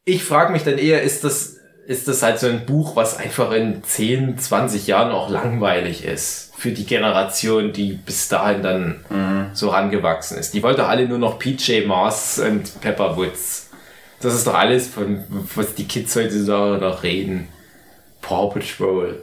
ich 0.04 0.22
frage 0.22 0.52
mich 0.52 0.64
dann 0.64 0.78
eher, 0.78 1.02
ist 1.02 1.24
das, 1.24 1.56
ist 1.86 2.08
das 2.08 2.22
halt 2.22 2.38
so 2.38 2.46
ein 2.46 2.66
Buch, 2.66 2.96
was 2.96 3.16
einfach 3.16 3.52
in 3.52 3.82
10, 3.82 4.38
20 4.38 4.86
Jahren 4.86 5.12
auch 5.12 5.28
langweilig 5.28 6.04
ist? 6.04 6.52
Für 6.56 6.70
die 6.70 6.86
Generation, 6.86 7.72
die 7.72 7.92
bis 7.92 8.28
dahin 8.28 8.62
dann 8.62 9.50
so 9.54 9.68
rangewachsen 9.68 10.38
ist. 10.38 10.54
Die 10.54 10.62
wollte 10.62 10.86
alle 10.86 11.06
nur 11.06 11.18
noch 11.18 11.38
PJ 11.38 11.84
Masks 11.86 12.38
und 12.38 12.80
Pepper 12.80 13.16
Woods. 13.16 13.63
Das 14.24 14.34
ist 14.34 14.46
doch 14.46 14.54
alles, 14.54 14.88
von 14.88 15.22
was 15.54 15.74
die 15.74 15.86
Kids 15.86 16.16
heutzutage 16.16 16.78
noch 16.78 17.02
reden. 17.02 17.48
Paw 18.22 18.48
Patrol. 18.48 19.22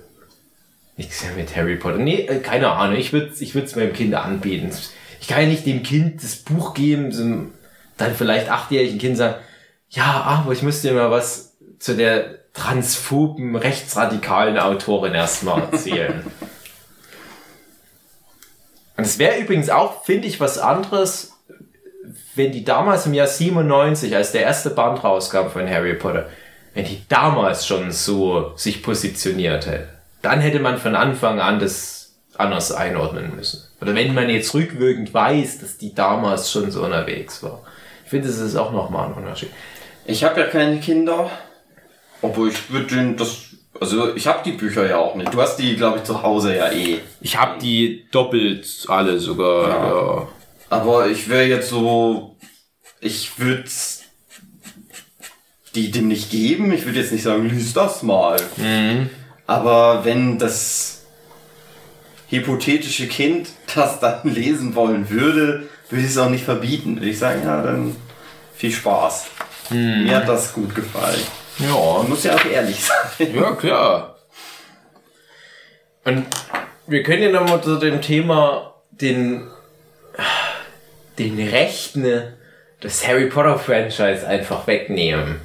Nichts 0.95 1.23
mehr 1.23 1.33
mit 1.33 1.55
Harry 1.55 1.75
Potter. 1.75 1.97
Nee, 1.97 2.27
äh, 2.27 2.37
keine 2.37 2.69
Ahnung. 2.69 2.97
Ich 2.97 3.11
würde 3.11 3.31
ich 3.39 3.55
es 3.55 3.75
meinem 3.75 3.93
Kind 3.93 4.13
anbieten. 4.13 4.69
Ich 5.19 5.27
kann 5.27 5.41
ja 5.41 5.47
nicht 5.47 5.65
dem 5.65 5.81
Kind 5.81 6.23
das 6.23 6.35
Buch 6.35 6.75
geben, 6.75 7.11
so 7.11 7.23
dann 7.97 8.13
vielleicht 8.15 8.51
achtjährigen 8.51 8.99
Kind 8.99 9.17
sagen, 9.17 9.41
ja, 9.89 10.21
aber 10.21 10.51
ich 10.51 10.61
müsste 10.61 10.89
dir 10.89 10.93
mal 10.93 11.09
was 11.09 11.57
zu 11.79 11.95
der 11.95 12.51
transphoben, 12.53 13.55
rechtsradikalen 13.55 14.59
Autorin 14.59 15.15
erstmal 15.15 15.61
erzählen. 15.61 16.23
Und 18.97 19.03
es 19.03 19.17
wäre 19.17 19.39
übrigens 19.39 19.71
auch, 19.71 20.03
finde 20.03 20.27
ich, 20.27 20.39
was 20.39 20.59
anderes, 20.59 21.30
wenn 22.35 22.51
die 22.51 22.63
damals 22.63 23.05
im 23.05 23.13
Jahr 23.13 23.27
97, 23.27 24.15
als 24.15 24.31
der 24.31 24.41
erste 24.41 24.71
Band 24.71 25.03
rauskam 25.03 25.49
von 25.49 25.69
Harry 25.69 25.93
Potter, 25.93 26.27
wenn 26.73 26.85
die 26.85 27.01
damals 27.09 27.67
schon 27.67 27.91
so 27.91 28.53
sich 28.55 28.81
positioniert 28.81 29.65
hätte, 29.67 29.89
dann 30.21 30.39
hätte 30.39 30.59
man 30.59 30.77
von 30.77 30.95
Anfang 30.95 31.39
an 31.39 31.59
das 31.59 32.13
anders 32.37 32.71
einordnen 32.71 33.35
müssen. 33.35 33.63
Oder 33.81 33.95
wenn 33.95 34.13
man 34.13 34.29
jetzt 34.29 34.53
rückwirkend 34.53 35.13
weiß, 35.13 35.59
dass 35.59 35.77
die 35.77 35.93
damals 35.93 36.51
schon 36.51 36.71
so 36.71 36.83
unterwegs 36.83 37.43
war. 37.43 37.61
Ich 38.03 38.09
finde, 38.09 38.27
das 38.27 38.37
ist 38.37 38.55
auch 38.55 38.71
nochmal 38.71 39.07
ein 39.07 39.13
Unterschied. 39.13 39.49
Ich 40.05 40.23
habe 40.23 40.41
ja 40.41 40.47
keine 40.47 40.79
Kinder. 40.79 41.29
Obwohl 42.21 42.49
ich 42.49 42.71
würde 42.71 42.95
den 42.95 43.17
das. 43.17 43.37
Also 43.79 44.15
ich 44.15 44.27
habe 44.27 44.39
die 44.45 44.51
Bücher 44.51 44.87
ja 44.87 44.97
auch 44.97 45.15
nicht. 45.15 45.33
Du 45.33 45.41
hast 45.41 45.57
die, 45.57 45.75
glaube 45.75 45.99
ich, 45.99 46.03
zu 46.03 46.21
Hause 46.21 46.55
ja 46.55 46.71
eh. 46.71 46.99
Ich 47.21 47.37
habe 47.37 47.59
die 47.59 48.05
doppelt 48.11 48.67
alle 48.87 49.19
sogar. 49.19 49.69
Ja. 49.69 50.27
Aber 50.71 51.07
ich 51.07 51.29
wäre 51.29 51.45
jetzt 51.45 51.69
so. 51.69 52.37
Ich 53.01 53.37
würde 53.39 53.69
die 55.75 55.91
dem 55.91 56.07
nicht 56.07 56.31
geben. 56.31 56.71
Ich 56.71 56.85
würde 56.85 56.99
jetzt 56.99 57.11
nicht 57.11 57.23
sagen, 57.23 57.49
lies 57.49 57.73
das 57.73 58.03
mal. 58.03 58.37
Aber 59.47 60.05
wenn 60.05 60.39
das 60.39 61.03
hypothetische 62.29 63.07
Kind 63.07 63.49
das 63.75 63.99
dann 63.99 64.21
lesen 64.23 64.73
wollen 64.73 65.09
würde, 65.09 65.67
würde 65.89 66.05
ich 66.05 66.11
es 66.11 66.17
auch 66.17 66.29
nicht 66.29 66.45
verbieten. 66.45 66.95
Würde 66.95 67.09
ich 67.09 67.19
sagen, 67.19 67.43
ja, 67.43 67.61
dann 67.61 67.95
viel 68.55 68.71
Spaß. 68.71 69.25
Mir 69.71 70.15
hat 70.15 70.29
das 70.29 70.53
gut 70.53 70.73
gefallen. 70.73 71.21
Ja. 71.59 71.73
Man 71.97 72.09
muss 72.09 72.23
ja 72.23 72.35
auch 72.35 72.45
ehrlich 72.45 72.83
sein. 72.83 73.35
Ja, 73.35 73.51
klar. 73.55 74.15
Und 76.05 76.25
wir 76.87 77.03
können 77.03 77.23
ja 77.23 77.31
nochmal 77.31 77.61
zu 77.61 77.77
dem 77.77 78.01
Thema 78.01 78.75
den, 78.91 79.47
den 81.29 81.49
Rechten 81.49 82.05
des 82.83 83.07
Harry 83.07 83.27
Potter 83.27 83.59
Franchise 83.59 84.27
einfach 84.27 84.67
wegnehmen. 84.67 85.39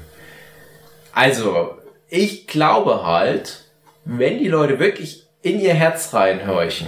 Also, 1.13 1.77
ich 2.09 2.47
glaube 2.47 3.05
halt, 3.05 3.65
wenn 4.05 4.39
die 4.39 4.47
Leute 4.47 4.79
wirklich 4.79 5.23
in 5.41 5.59
ihr 5.59 5.73
Herz 5.73 6.13
reinhorchen, 6.13 6.87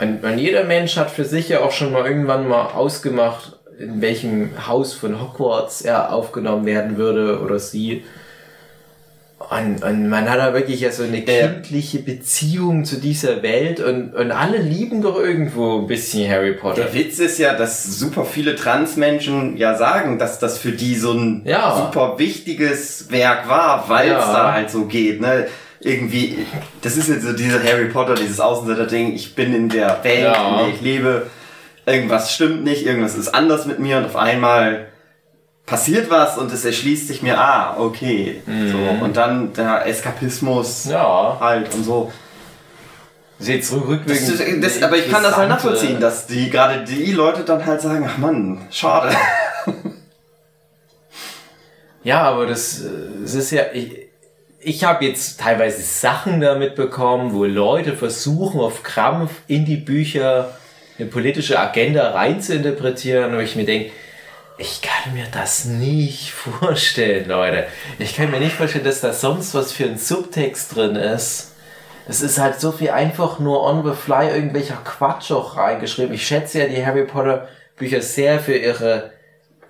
und, 0.00 0.24
und 0.24 0.38
jeder 0.38 0.64
Mensch 0.64 0.96
hat 0.96 1.10
für 1.10 1.26
sich 1.26 1.50
ja 1.50 1.60
auch 1.60 1.72
schon 1.72 1.92
mal 1.92 2.06
irgendwann 2.06 2.48
mal 2.48 2.68
ausgemacht, 2.68 3.58
in 3.78 4.00
welchem 4.00 4.66
Haus 4.66 4.94
von 4.94 5.20
Hogwarts 5.20 5.82
er 5.82 6.12
aufgenommen 6.12 6.64
werden 6.64 6.96
würde 6.96 7.40
oder 7.40 7.58
sie. 7.58 8.04
Und, 9.48 9.82
und 9.82 10.08
man 10.10 10.28
hat 10.28 10.38
da 10.38 10.52
wirklich 10.52 10.80
ja 10.82 10.92
so 10.92 11.02
eine 11.02 11.18
Ja. 11.26 11.48
kindliche 11.48 12.00
Beziehung 12.00 12.84
zu 12.84 12.96
dieser 12.96 13.42
Welt 13.42 13.80
und, 13.80 14.14
und 14.14 14.30
alle 14.32 14.58
lieben 14.58 15.00
doch 15.00 15.16
irgendwo 15.18 15.78
ein 15.80 15.86
bisschen 15.86 16.30
Harry 16.30 16.52
Potter. 16.52 16.82
Der 16.82 16.94
Witz 16.94 17.18
ist 17.18 17.38
ja, 17.38 17.54
dass 17.54 17.82
super 17.84 18.26
viele 18.26 18.54
Transmenschen 18.54 19.56
ja 19.56 19.74
sagen, 19.76 20.18
dass 20.18 20.38
das 20.38 20.58
für 20.58 20.72
die 20.72 20.94
so 20.94 21.12
ein 21.14 21.40
Ja. 21.46 21.74
super 21.74 22.18
wichtiges 22.18 23.10
Werk 23.10 23.48
war, 23.48 23.88
weil 23.88 24.08
es 24.08 24.12
Ja. 24.12 24.32
da 24.32 24.52
halt 24.52 24.70
so 24.70 24.84
geht, 24.84 25.22
ne? 25.22 25.46
Irgendwie, 25.80 26.36
das 26.82 26.98
ist 26.98 27.08
jetzt 27.08 27.22
so 27.24 27.32
dieser 27.32 27.62
Harry 27.64 27.86
Potter, 27.86 28.14
dieses 28.16 28.38
Außenseiter-Ding, 28.40 29.14
ich 29.14 29.34
bin 29.34 29.54
in 29.54 29.70
der 29.70 30.00
Welt, 30.04 30.20
Ja. 30.24 30.50
in 30.60 30.66
der 30.66 30.74
ich 30.74 30.80
lebe, 30.82 31.26
irgendwas 31.86 32.34
stimmt 32.34 32.62
nicht, 32.64 32.84
irgendwas 32.84 33.16
ist 33.16 33.28
anders 33.34 33.64
mit 33.64 33.78
mir 33.78 33.96
und 33.96 34.04
auf 34.04 34.16
einmal 34.16 34.88
passiert 35.70 36.10
was 36.10 36.36
und 36.36 36.52
es 36.52 36.64
erschließt 36.64 37.06
sich 37.08 37.22
mir, 37.22 37.38
ah, 37.38 37.76
okay. 37.78 38.42
So, 38.46 39.04
und 39.04 39.16
dann 39.16 39.52
der 39.54 39.86
Eskapismus 39.86 40.84
Mhm. 40.86 40.90
Ja, 40.92 41.36
halt 41.40 41.72
und 41.74 41.84
so. 41.84 42.12
das 43.38 43.48
jetzt 43.48 43.72
Das, 43.72 43.80
rückwirkend. 43.80 44.64
ist- 44.64 44.76
das, 44.78 44.82
aber 44.82 44.96
ich 44.98 45.10
kann 45.10 45.22
das 45.22 45.36
halt 45.36 45.48
nachvollziehen, 45.48 45.98
dass 46.00 46.26
die 46.26 46.50
gerade 46.50 46.84
die 46.84 47.12
Leute 47.12 47.42
dann 47.44 47.64
halt 47.64 47.80
sagen, 47.80 48.04
ach 48.06 48.18
Mann, 48.18 48.66
schade. 48.70 49.14
Ja, 52.02 52.22
aber 52.22 52.46
das, 52.46 52.80
äh, 52.80 52.88
es 53.24 53.34
ist 53.34 53.50
ja, 53.50 53.64
ich, 53.74 53.92
ich 54.60 54.84
habe 54.84 55.04
jetzt 55.04 55.38
teilweise 55.40 55.82
Sachen 55.82 56.40
damit 56.40 56.74
bekommen, 56.74 57.34
wo 57.34 57.44
Leute 57.44 57.94
versuchen, 57.94 58.58
auf 58.60 58.82
Krampf 58.82 59.30
in 59.46 59.64
die 59.66 59.76
Bücher 59.76 60.56
eine 60.98 61.08
politische 61.08 61.58
Agenda 61.58 62.10
reinzuinterpretieren, 62.12 63.34
wo 63.34 63.38
ich 63.40 63.54
mir 63.56 63.64
denke, 63.66 63.90
ich 64.60 64.82
kann 64.82 65.14
mir 65.14 65.26
das 65.32 65.64
nicht 65.64 66.30
vorstellen, 66.60 67.28
Leute. 67.28 67.66
Ich 67.98 68.14
kann 68.14 68.30
mir 68.30 68.40
nicht 68.40 68.54
vorstellen, 68.54 68.84
dass 68.84 69.00
da 69.00 69.12
sonst 69.12 69.54
was 69.54 69.72
für 69.72 69.84
ein 69.84 69.98
Subtext 69.98 70.76
drin 70.76 70.96
ist. 70.96 71.54
Es 72.06 72.20
ist 72.20 72.38
halt 72.38 72.60
so 72.60 72.72
viel 72.72 72.90
einfach 72.90 73.38
nur 73.38 73.62
on 73.62 73.84
the 73.84 73.94
fly 73.94 74.28
irgendwelcher 74.28 74.78
Quatsch 74.84 75.30
auch 75.30 75.56
reingeschrieben. 75.56 76.14
Ich 76.14 76.26
schätze 76.26 76.60
ja 76.60 76.66
die 76.66 76.84
Harry 76.84 77.04
Potter 77.04 77.48
Bücher 77.76 78.02
sehr 78.02 78.40
für 78.40 78.56
ihre 78.56 79.12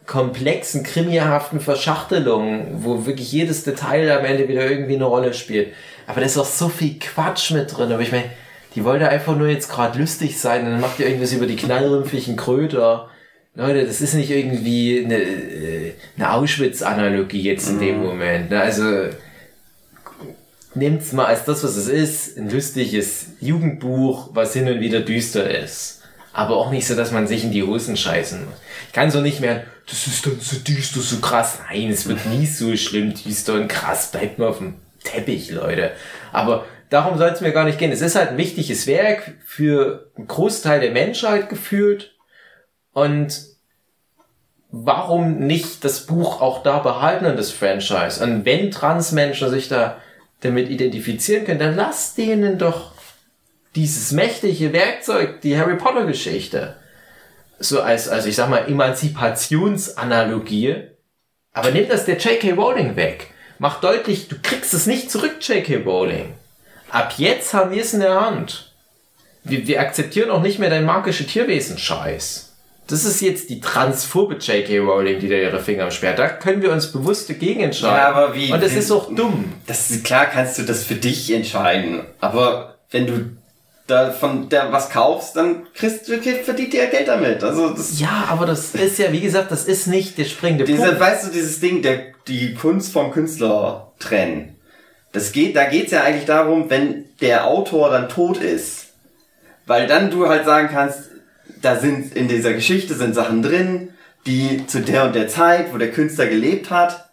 komplexen, 0.07 0.83
krimihaften 0.83 1.61
Verschachtelungen, 1.61 2.83
wo 2.85 3.07
wirklich 3.07 3.31
jedes 3.31 3.63
Detail 3.63 4.11
am 4.19 4.25
Ende 4.25 4.49
wieder 4.49 4.69
irgendwie 4.69 4.97
eine 4.97 5.05
Rolle 5.05 5.35
spielt. 5.35 5.73
Aber 6.07 6.21
da 6.21 6.27
ist 6.27 6.39
auch 6.39 6.45
so 6.45 6.69
viel 6.69 6.99
Quatsch 6.99 7.53
mit 7.53 7.77
drin. 7.77 7.93
Aber 7.93 8.03
ich 8.03 8.11
meine, 8.11 8.31
die 8.75 8.85
wollte 8.85 9.09
einfach 9.09 9.37
nur 9.37 9.49
jetzt 9.49 9.71
gerade 9.71 9.99
lustig 9.99 10.41
sein 10.41 10.65
und 10.65 10.73
dann 10.73 10.81
macht 10.81 10.99
ihr 10.99 11.07
irgendwas 11.07 11.33
über 11.33 11.47
die 11.47 11.57
knallrümpfigen 11.57 12.37
Kröter. 12.37 13.11
Leute, 13.55 13.85
das 13.85 14.01
ist 14.01 14.15
nicht 14.15 14.31
irgendwie 14.31 15.05
eine, 15.05 15.17
äh, 15.17 15.93
eine 16.17 16.33
Auschwitz-Analogie 16.33 17.43
jetzt 17.43 17.69
in 17.69 17.81
dem 17.81 18.03
Moment. 18.03 18.51
Ne? 18.51 18.61
Also 18.61 19.09
nehmt's 20.75 21.13
mal 21.13 21.27
als 21.27 21.45
das, 21.45 21.65
was 21.65 21.77
es 21.77 21.89
ist, 21.89 22.39
ein 22.39 22.49
lustiges 22.49 23.27
Jugendbuch, 23.41 24.31
was 24.35 24.53
hin 24.53 24.69
und 24.69 24.81
wieder 24.81 25.01
düster 25.01 25.51
ist. 25.51 26.03
aber 26.33 26.57
auch 26.57 26.71
nicht 26.71 26.87
so, 26.87 26.95
dass 26.95 27.11
man 27.11 27.27
sich 27.27 27.43
in 27.43 27.51
die 27.51 27.65
Hosen 27.65 27.97
scheißen 27.97 28.45
muss. 28.45 28.55
Ich 28.87 28.93
kann 28.93 29.11
so 29.11 29.21
nicht 29.21 29.41
mehr, 29.41 29.65
das 29.89 30.07
ist 30.07 30.25
dann 30.25 30.39
so 30.41 30.57
düster, 30.59 31.01
so 31.01 31.17
krass. 31.17 31.59
Nein, 31.69 31.91
es 31.91 32.07
wird 32.09 32.25
nie 32.27 32.47
so 32.47 32.77
schlimm, 32.77 33.15
düster 33.15 33.55
und 33.55 33.69
krass. 33.69 34.13
Bleibt 34.13 34.39
mal 34.39 34.49
auf 34.49 34.59
dem 34.59 34.75
Teppich, 35.03 35.51
Leute. 35.51 35.91
Aber 36.33 36.67
darum 36.89 37.19
soll 37.19 37.31
es 37.31 37.41
mir 37.41 37.51
gar 37.51 37.65
nicht 37.65 37.79
gehen. 37.79 37.91
Es 37.91 38.01
ist 38.01 38.15
halt 38.15 38.31
ein 38.31 38.39
wichtiges 38.39 38.87
Werk 38.87 39.35
für 39.45 40.11
einen 40.17 40.29
Großteil 40.29 40.81
der 40.81 40.93
Menschheit 40.93 41.49
gefühlt. 41.49 42.15
Und 42.93 43.51
warum 44.71 45.39
nicht 45.39 45.85
das 45.85 46.07
Buch 46.07 46.41
auch 46.41 46.63
da 46.63 46.79
behalten 46.79 47.27
und 47.27 47.37
das 47.37 47.51
Franchise? 47.51 48.23
Und 48.23 48.45
wenn 48.45 48.71
Transmenschen 48.71 49.51
sich 49.51 49.67
da 49.69 49.97
damit 50.41 50.71
identifizieren 50.71 51.45
können, 51.45 51.59
dann 51.59 51.75
lasst 51.77 52.17
denen 52.19 52.59
doch 52.59 52.93
dieses 53.75 54.13
mächtige 54.13 54.73
Werkzeug, 54.73 55.41
die 55.43 55.59
Harry 55.59 55.77
Potter 55.77 56.07
Geschichte, 56.07 56.77
so 57.59 57.83
als, 57.83 58.09
also 58.09 58.29
ich 58.29 58.37
sag 58.37 58.49
mal, 58.49 58.69
Emanzipationsanalogie, 58.69 60.85
aber 61.53 61.71
nimm 61.71 61.89
das 61.89 62.07
der 62.07 62.17
J.K. 62.17 62.53
Rowling 62.53 62.97
weg. 62.97 63.35
Mach 63.59 63.81
deutlich, 63.81 64.29
du 64.29 64.37
kriegst 64.43 64.73
es 64.73 64.87
nicht 64.87 65.11
zurück, 65.11 65.37
J.K. 65.41 65.83
Rowling. 65.85 66.33
Ab 66.91 67.15
jetzt 67.19 67.53
haben 67.55 67.73
wir 67.73 67.83
es 67.83 67.93
in 67.93 68.01
der 68.01 68.21
Hand. 68.21 68.73
Wir, 69.45 69.67
wir 69.67 69.81
akzeptieren 69.81 70.31
auch 70.31 70.43
nicht 70.43 70.59
mehr 70.59 70.71
dein 70.71 70.85
magische 70.85 71.27
Tierwesen-Scheiß. 71.27 72.50
Das 72.91 73.05
ist 73.05 73.21
jetzt 73.21 73.51
die 73.51 73.61
transphobe 73.61 74.35
J.K. 74.35 74.79
Rowling, 74.79 75.21
die 75.21 75.29
da 75.29 75.37
ihre 75.37 75.61
Finger 75.61 75.85
am 75.85 75.91
sperrt. 75.91 76.19
Da 76.19 76.29
können 76.29 76.61
wir 76.61 76.73
uns 76.73 76.91
bewusst 76.91 77.31
dagegen 77.31 77.61
entscheiden. 77.61 77.97
Ja, 77.97 78.09
aber 78.09 78.35
wie? 78.35 78.53
Und 78.53 78.63
das 78.63 78.73
ist 78.73 78.91
auch 78.91 79.15
dumm. 79.15 79.53
Das 79.67 79.91
ist, 79.91 80.05
klar 80.05 80.27
kannst 80.27 80.59
du 80.59 80.63
das 80.63 80.85
für 80.85 80.97
dich 80.97 81.33
entscheiden. 81.33 82.03
Aber 82.21 82.77
wenn 82.91 83.07
du 83.07 83.31
da 83.87 84.11
von 84.11 84.49
der 84.49 84.73
was 84.73 84.91
kaufst, 84.91 85.37
dann 85.37 85.67
kriegst 85.75 86.09
du 86.09 86.21
verdient 86.21 86.73
dir 86.73 86.87
Geld 86.87 87.09
damit. 87.09 87.43
Also 87.43 87.71
das 87.71 87.99
ja, 87.99 88.27
aber 88.29 88.47
das 88.47 88.75
ist 88.75 88.99
ja, 88.99 89.13
wie 89.13 89.21
gesagt, 89.21 89.51
das 89.51 89.65
ist 89.65 89.87
nicht 89.87 90.17
der 90.19 90.25
springende 90.25 90.65
diese, 90.65 90.83
Punkt. 90.83 91.01
Weißt 91.01 91.27
du, 91.27 91.31
dieses 91.33 91.61
Ding, 91.61 91.83
der 91.83 91.99
die 92.29 92.55
Kunst 92.55 92.93
vom 92.93 93.11
Künstler 93.11 93.93
trennen. 93.99 94.57
Das 95.13 95.33
geht, 95.33 95.57
da 95.57 95.65
geht's 95.65 95.91
ja 95.91 96.03
eigentlich 96.03 96.27
darum, 96.27 96.71
wenn 96.71 97.07
der 97.21 97.47
Autor 97.47 97.91
dann 97.91 98.09
tot 98.09 98.39
ist, 98.39 98.87
weil 99.67 99.89
dann 99.89 100.11
du 100.11 100.29
halt 100.29 100.45
sagen 100.45 100.69
kannst, 100.73 101.10
da 101.63 101.77
sind 101.77 102.15
in 102.15 102.29
dieser 102.29 102.53
Geschichte 102.53 102.95
sind 102.95 103.15
Sachen 103.15 103.43
drin, 103.43 103.91
die 104.27 104.67
zu 104.67 104.81
der 104.81 105.05
und 105.05 105.15
der 105.15 105.29
Zeit, 105.29 105.73
wo 105.73 105.79
der 105.79 105.91
Künstler 105.91 106.27
gelebt 106.27 106.71
hat, 106.71 107.11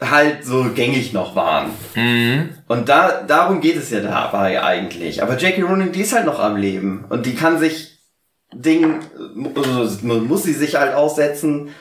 halt 0.00 0.44
so 0.44 0.70
gängig 0.74 1.12
noch 1.12 1.34
waren. 1.34 1.70
Mhm. 1.94 2.50
Und 2.68 2.88
da, 2.88 3.22
darum 3.22 3.60
geht 3.60 3.76
es 3.76 3.90
ja 3.90 4.00
dabei 4.00 4.62
eigentlich. 4.62 5.22
Aber 5.22 5.36
Jackie 5.36 5.62
Rowling, 5.62 5.92
die 5.92 6.02
ist 6.02 6.14
halt 6.14 6.26
noch 6.26 6.38
am 6.38 6.56
Leben. 6.56 7.04
Und 7.08 7.26
die 7.26 7.34
kann 7.34 7.58
sich 7.58 7.98
Ding, 8.52 9.00
also 9.54 10.06
muss 10.06 10.44
sie 10.44 10.54
sich 10.54 10.76
halt 10.76 10.94
aussetzen. 10.94 11.74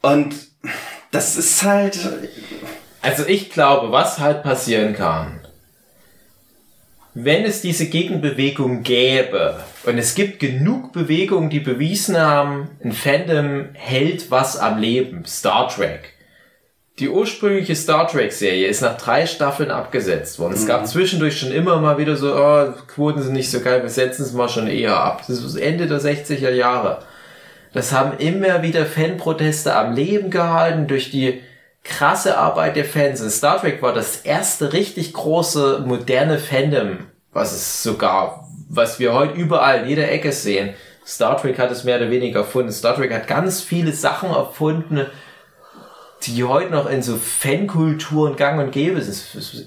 Und 0.00 0.34
das 1.10 1.36
ist 1.36 1.62
halt. 1.64 1.98
Also 3.00 3.26
ich 3.26 3.50
glaube, 3.50 3.90
was 3.90 4.20
halt 4.20 4.44
passieren 4.44 4.94
kann, 4.94 5.40
wenn 7.14 7.44
es 7.44 7.60
diese 7.60 7.86
Gegenbewegung 7.86 8.82
gäbe, 8.82 9.60
und 9.84 9.98
es 9.98 10.14
gibt 10.14 10.40
genug 10.40 10.92
Bewegungen, 10.92 11.50
die 11.50 11.60
bewiesen 11.60 12.16
haben, 12.16 12.70
ein 12.82 12.92
Fandom 12.92 13.70
hält 13.74 14.30
was 14.30 14.56
am 14.56 14.78
Leben, 14.78 15.24
Star 15.26 15.68
Trek. 15.68 16.14
Die 16.98 17.08
ursprüngliche 17.08 17.74
Star 17.74 18.06
Trek-Serie 18.06 18.66
ist 18.66 18.82
nach 18.82 18.96
drei 18.96 19.26
Staffeln 19.26 19.70
abgesetzt 19.70 20.38
worden. 20.38 20.52
Mhm. 20.52 20.58
Es 20.58 20.66
gab 20.66 20.82
mhm. 20.82 20.86
zwischendurch 20.86 21.38
schon 21.38 21.50
immer 21.50 21.78
mal 21.78 21.98
wieder 21.98 22.16
so, 22.16 22.34
oh, 22.34 22.72
Quoten 22.86 23.22
sind 23.22 23.32
nicht 23.32 23.50
so 23.50 23.60
geil, 23.60 23.82
wir 23.82 23.90
setzen 23.90 24.22
es 24.22 24.32
mal 24.32 24.48
schon 24.48 24.68
eher 24.68 24.96
ab. 24.96 25.24
Das 25.26 25.42
ist 25.42 25.56
Ende 25.56 25.86
der 25.86 26.00
60er 26.00 26.50
Jahre. 26.50 27.02
Das 27.72 27.92
haben 27.92 28.18
immer 28.18 28.62
wieder 28.62 28.84
Fanproteste 28.84 29.74
am 29.74 29.94
Leben 29.94 30.30
gehalten 30.30 30.86
durch 30.86 31.10
die 31.10 31.40
krasse 31.84 32.38
Arbeit 32.38 32.76
der 32.76 32.84
Fans. 32.84 33.20
Und 33.20 33.30
Star 33.30 33.60
Trek 33.60 33.82
war 33.82 33.92
das 33.92 34.18
erste 34.18 34.72
richtig 34.72 35.12
große 35.12 35.84
moderne 35.86 36.38
Fandom, 36.38 36.98
was 37.32 37.52
es 37.52 37.82
sogar, 37.82 38.48
was 38.68 38.98
wir 38.98 39.12
heute 39.12 39.34
überall 39.34 39.82
in 39.82 39.88
jeder 39.88 40.10
Ecke 40.10 40.32
sehen. 40.32 40.74
Star 41.06 41.36
Trek 41.36 41.58
hat 41.58 41.70
es 41.70 41.84
mehr 41.84 41.96
oder 41.96 42.10
weniger 42.10 42.40
erfunden. 42.40 42.72
Star 42.72 42.94
Trek 42.94 43.12
hat 43.12 43.26
ganz 43.26 43.60
viele 43.60 43.92
Sachen 43.92 44.30
erfunden, 44.30 45.06
die 46.22 46.44
heute 46.44 46.70
noch 46.70 46.88
in 46.88 47.02
so 47.02 47.16
Fankulturen 47.16 48.36
gang 48.36 48.60
und 48.60 48.70
gäbe 48.70 49.02
sind. 49.02 49.66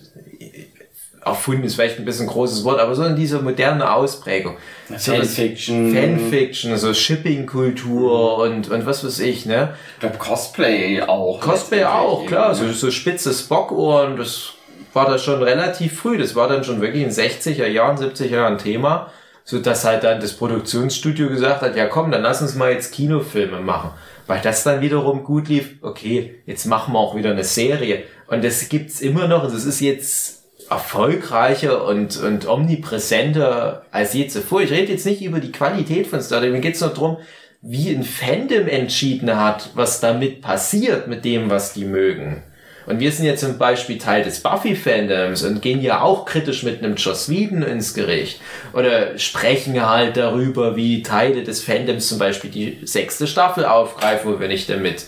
Erfunden 1.26 1.64
ist 1.64 1.76
vielleicht 1.76 1.98
ein 1.98 2.06
bisschen 2.06 2.28
ein 2.28 2.32
großes 2.32 2.64
Wort, 2.64 2.80
aber 2.80 2.94
so 2.94 3.04
in 3.04 3.16
dieser 3.16 3.42
moderne 3.42 3.92
Ausprägung. 3.92 4.58
So 4.96 5.12
Fanfiction. 5.14 5.94
Fanfiction, 5.94 6.78
so 6.78 6.94
Shipping-Kultur 6.94 8.38
und, 8.38 8.70
und 8.70 8.86
was 8.86 9.04
weiß 9.04 9.20
ich, 9.20 9.46
ne? 9.46 9.74
Ich 9.96 10.02
glaube 10.02 10.18
Cosplay 10.18 11.02
auch. 11.02 11.42
Cosplay 11.42 11.84
auch, 11.84 12.26
klar. 12.28 12.54
So, 12.54 12.72
so 12.72 12.92
spitze 12.92 13.34
Spock-Ohren, 13.34 14.18
das 14.18 14.54
war 14.94 15.08
da 15.10 15.18
schon 15.18 15.42
relativ 15.42 16.00
früh. 16.00 16.18
Das 16.18 16.36
war 16.36 16.48
dann 16.48 16.64
schon 16.64 16.80
wirklich 16.80 17.04
in 17.04 17.10
60er 17.10 17.68
Jahren, 17.68 17.98
70er 17.98 18.28
Jahren 18.28 18.58
Thema. 18.58 19.12
So 19.48 19.60
dass 19.60 19.86
halt 19.86 20.04
dann 20.04 20.22
das 20.22 20.34
Produktionsstudio 20.34 21.30
gesagt 21.30 21.62
hat, 21.62 21.76
ja 21.76 21.86
komm, 21.86 22.10
dann 22.10 22.24
lass 22.24 22.42
uns 22.42 22.56
mal 22.56 22.72
jetzt 22.72 22.94
Kinofilme 22.94 23.60
machen 23.60 23.92
weil 24.28 24.42
das 24.42 24.64
dann 24.64 24.82
wiederum 24.82 25.24
gut 25.24 25.50
lief, 25.50 25.76
okay, 25.82 26.36
jetzt 26.46 26.66
machen 26.66 26.94
wir 26.94 27.00
auch 27.00 27.16
wieder 27.16 27.32
eine 27.32 27.44
Serie. 27.44 28.04
Und 28.28 28.44
das 28.44 28.70
gibt's 28.70 29.02
immer 29.02 29.28
noch, 29.28 29.44
und 29.44 29.54
es 29.54 29.66
ist 29.66 29.82
jetzt 29.82 30.35
erfolgreicher 30.70 31.86
und, 31.86 32.18
und 32.18 32.48
omnipräsenter 32.48 33.86
als 33.92 34.14
je 34.14 34.28
zuvor. 34.28 34.62
Ich 34.62 34.72
rede 34.72 34.92
jetzt 34.92 35.06
nicht 35.06 35.22
über 35.22 35.40
die 35.40 35.52
Qualität 35.52 36.08
von 36.08 36.22
Star 36.22 36.40
Trek, 36.40 36.52
mir 36.52 36.60
geht's 36.60 36.82
nur 36.82 36.92
drum, 36.92 37.18
wie 37.62 37.90
ein 37.90 38.04
Fandom 38.04 38.68
entschieden 38.68 39.36
hat, 39.36 39.70
was 39.74 40.00
damit 40.00 40.42
passiert 40.42 41.08
mit 41.08 41.26
dem, 41.26 41.50
was 41.50 41.74
die 41.74 41.86
mögen. 41.86 42.44
Und 42.86 43.00
wir 43.00 43.12
sind 43.12 43.26
ja 43.26 43.36
zum 43.36 43.58
Beispiel 43.58 43.98
Teil 43.98 44.24
des 44.24 44.42
Buffy-Fandoms 44.42 45.44
und 45.44 45.62
gehen 45.62 45.82
ja 45.82 46.02
auch 46.02 46.26
kritisch 46.26 46.62
mit 46.62 46.84
einem 46.84 46.96
Joss 46.96 47.30
Whedon 47.30 47.64
ins 47.64 47.96
Gericht. 47.96 48.40
Oder 48.74 49.18
sprechen 49.18 49.84
halt 49.84 50.18
darüber, 50.18 50.76
wie 50.76 51.02
Teile 51.02 51.44
des 51.44 51.64
Fandoms 51.64 52.08
zum 52.08 52.20
Beispiel 52.20 52.52
die 52.52 52.80
sechste 52.84 53.26
Staffel 53.26 53.66
aufgreifen, 53.66 54.32
wo 54.32 54.40
wir 54.40 54.48
nicht 54.48 54.70
damit 54.70 55.06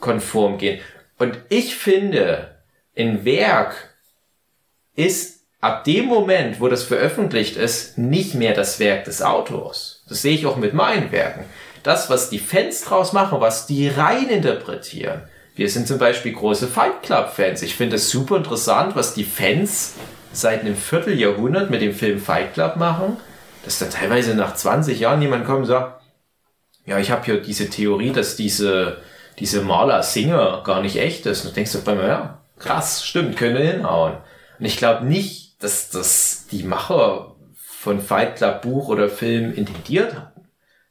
konform 0.00 0.56
gehen. 0.56 0.80
Und 1.18 1.36
ich 1.50 1.76
finde, 1.76 2.54
ein 2.96 3.26
Werk 3.26 3.89
ist 5.04 5.40
ab 5.60 5.84
dem 5.84 6.06
Moment, 6.06 6.60
wo 6.60 6.68
das 6.68 6.82
veröffentlicht 6.82 7.56
ist, 7.56 7.98
nicht 7.98 8.34
mehr 8.34 8.54
das 8.54 8.78
Werk 8.80 9.04
des 9.04 9.22
Autors. 9.22 10.04
Das 10.08 10.22
sehe 10.22 10.34
ich 10.34 10.46
auch 10.46 10.56
mit 10.56 10.74
meinen 10.74 11.12
Werken. 11.12 11.44
Das, 11.82 12.10
was 12.10 12.30
die 12.30 12.38
Fans 12.38 12.82
draus 12.82 13.12
machen, 13.12 13.40
was 13.40 13.66
die 13.66 13.88
rein 13.88 14.28
interpretieren, 14.28 15.22
wir 15.54 15.68
sind 15.68 15.86
zum 15.86 15.98
Beispiel 15.98 16.32
große 16.32 16.68
Fight 16.68 17.02
Club-Fans. 17.02 17.62
Ich 17.62 17.74
finde 17.74 17.96
es 17.96 18.10
super 18.10 18.36
interessant, 18.36 18.96
was 18.96 19.14
die 19.14 19.24
Fans 19.24 19.94
seit 20.32 20.60
einem 20.60 20.76
Vierteljahrhundert 20.76 21.70
mit 21.70 21.82
dem 21.82 21.92
Film 21.92 22.18
Fight 22.18 22.54
Club 22.54 22.76
machen. 22.76 23.16
Dass 23.64 23.78
da 23.78 23.86
teilweise 23.86 24.34
nach 24.34 24.54
20 24.54 24.98
Jahren 25.00 25.20
jemand 25.20 25.44
kommt 25.44 25.60
und 25.60 25.66
sagt, 25.66 26.02
ja, 26.86 26.98
ich 26.98 27.10
habe 27.10 27.24
hier 27.26 27.42
diese 27.42 27.68
Theorie, 27.68 28.10
dass 28.10 28.36
diese, 28.36 29.02
diese 29.38 29.60
Maler-Singer 29.60 30.62
gar 30.64 30.80
nicht 30.80 30.96
echt 30.96 31.26
ist. 31.26 31.44
Und 31.44 31.50
du 31.50 31.54
denkst 31.56 31.72
du 31.72 31.82
bei 31.82 31.94
ja, 31.94 32.38
krass, 32.58 33.04
stimmt, 33.04 33.36
könnte 33.36 33.60
hinhauen. 33.60 34.14
Und 34.60 34.66
ich 34.66 34.76
glaube 34.76 35.06
nicht, 35.06 35.62
dass 35.62 35.88
das 35.88 36.46
die 36.52 36.62
Macher 36.62 37.34
von 37.54 38.00
Fight 38.00 38.36
Club 38.36 38.62
Buch 38.62 38.88
oder 38.88 39.08
Film 39.08 39.54
intendiert 39.54 40.14
hatten. 40.14 40.42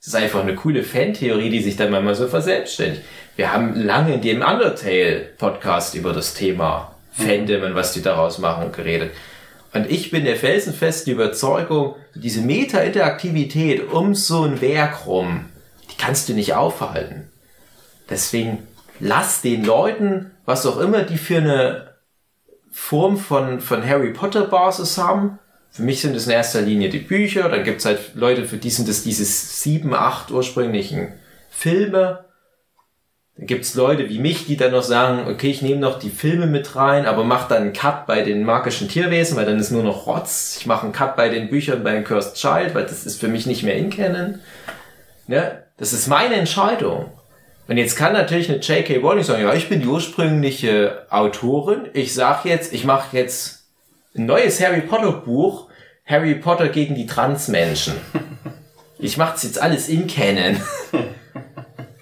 Es 0.01 0.07
ist 0.07 0.15
einfach 0.15 0.41
eine 0.41 0.55
coole 0.55 0.84
Fantheorie, 0.84 1.49
die 1.49 1.61
sich 1.61 1.76
dann 1.76 1.91
manchmal 1.91 2.15
so 2.15 2.28
verselbstständigt. 2.28 3.03
Wir 3.36 3.53
haben 3.53 3.76
lange 3.76 4.15
in 4.15 4.22
dem 4.22 4.41
Undertale-Podcast 4.41 5.93
über 5.93 6.13
das 6.13 6.34
Thema 6.34 6.95
Fandom 7.11 7.63
und 7.63 7.76
was 7.76 7.93
die 7.93 8.01
daraus 8.01 8.39
machen 8.39 8.72
geredet. 8.72 9.11
Und 9.74 9.91
ich 9.91 10.09
bin 10.09 10.26
der 10.26 10.36
felsenfesten 10.36 11.13
Überzeugung, 11.13 11.95
diese 12.15 12.41
Meta-Interaktivität 12.41 13.91
um 13.91 14.15
so 14.15 14.43
ein 14.43 14.61
Werk 14.61 15.05
rum, 15.05 15.45
die 15.91 15.97
kannst 15.97 16.28
du 16.28 16.34
nicht 16.34 16.55
aufhalten. 16.55 17.30
Deswegen 18.09 18.67
lass 18.99 19.41
den 19.41 19.63
Leuten, 19.63 20.32
was 20.45 20.65
auch 20.65 20.80
immer 20.80 21.03
die 21.03 21.17
für 21.17 21.38
eine 21.38 21.89
Form 22.72 23.17
von, 23.17 23.59
von 23.59 23.86
Harry 23.86 24.11
Potter 24.11 24.45
Basis 24.45 24.97
haben. 24.97 25.39
Für 25.72 25.84
mich 25.84 26.01
sind 26.01 26.15
es 26.15 26.26
in 26.26 26.32
erster 26.32 26.61
Linie 26.61 26.89
die 26.89 26.99
Bücher, 26.99 27.47
dann 27.49 27.63
gibt 27.63 27.80
es 27.80 27.86
halt 27.86 28.15
Leute, 28.15 28.45
für 28.45 28.57
die 28.57 28.70
sind 28.70 28.89
es 28.89 29.03
diese 29.03 29.24
sieben, 29.26 29.93
acht 29.93 30.32
ursprünglichen 30.32 31.13
Filme. 31.49 32.26
Dann 33.38 33.45
gibt's 33.45 33.76
Leute 33.76 34.09
wie 34.09 34.20
mich, 34.20 34.47
die 34.47 34.57
dann 34.57 34.72
noch 34.72 34.84
sagen, 34.84 35.32
okay, 35.32 35.49
ich 35.49 35.61
nehme 35.61 35.80
noch 35.80 35.99
die 35.99 36.09
Filme 36.09 36.47
mit 36.47 36.76
rein, 36.76 37.05
aber 37.05 37.24
mach 37.24 37.47
dann 37.47 37.61
einen 37.63 37.74
Cut 37.74 38.07
bei 38.07 38.22
den 38.22 38.43
magischen 38.43 38.89
Tierwesen, 38.89 39.38
weil 39.38 39.45
dann 39.45 39.59
ist 39.59 39.72
nur 39.72 39.84
noch 39.84 40.07
Rotz. 40.07 40.57
Ich 40.59 40.65
mache 40.65 40.84
einen 40.84 40.91
Cut 40.91 41.15
bei 41.15 41.30
den 41.30 41.49
Büchern 41.49 41.84
bei 41.84 42.01
Cursed 42.01 42.36
Child, 42.36 42.74
weil 42.74 42.84
das 42.84 43.05
ist 43.05 43.20
für 43.20 43.28
mich 43.28 43.45
nicht 43.45 43.63
mehr 43.63 43.76
in 43.76 43.91
Canon. 43.91 44.39
Ne? 45.28 45.63
Das 45.78 45.93
ist 45.93 46.07
meine 46.07 46.36
Entscheidung. 46.36 47.11
Und 47.70 47.78
jetzt 47.78 47.95
kann 47.95 48.13
natürlich 48.13 48.49
eine 48.49 48.57
J.K. 48.57 48.97
Rowling 48.97 49.24
sagen, 49.24 49.43
ja, 49.43 49.53
ich 49.53 49.70
bin 49.70 49.80
die 49.80 49.88
ursprüngliche 49.88 51.05
Autorin. 51.11 51.88
Ich 51.93 52.15
sag 52.15 52.43
jetzt, 52.43 52.74
ich 52.74 52.84
mache 52.84 53.15
jetzt 53.15 53.67
ein 54.17 54.26
neues 54.26 54.59
Harry 54.59 54.82
Potter 54.82 55.11
Buch, 55.11 55.67
Harry 56.03 56.34
Potter 56.34 56.70
gegen 56.70 56.95
die 56.95 57.05
Transmenschen. 57.05 57.93
Ich 59.01 59.15
mach's 59.15 59.43
jetzt 59.43 59.61
alles 59.61 59.88
in 59.88 60.07
Canon. 60.07 60.59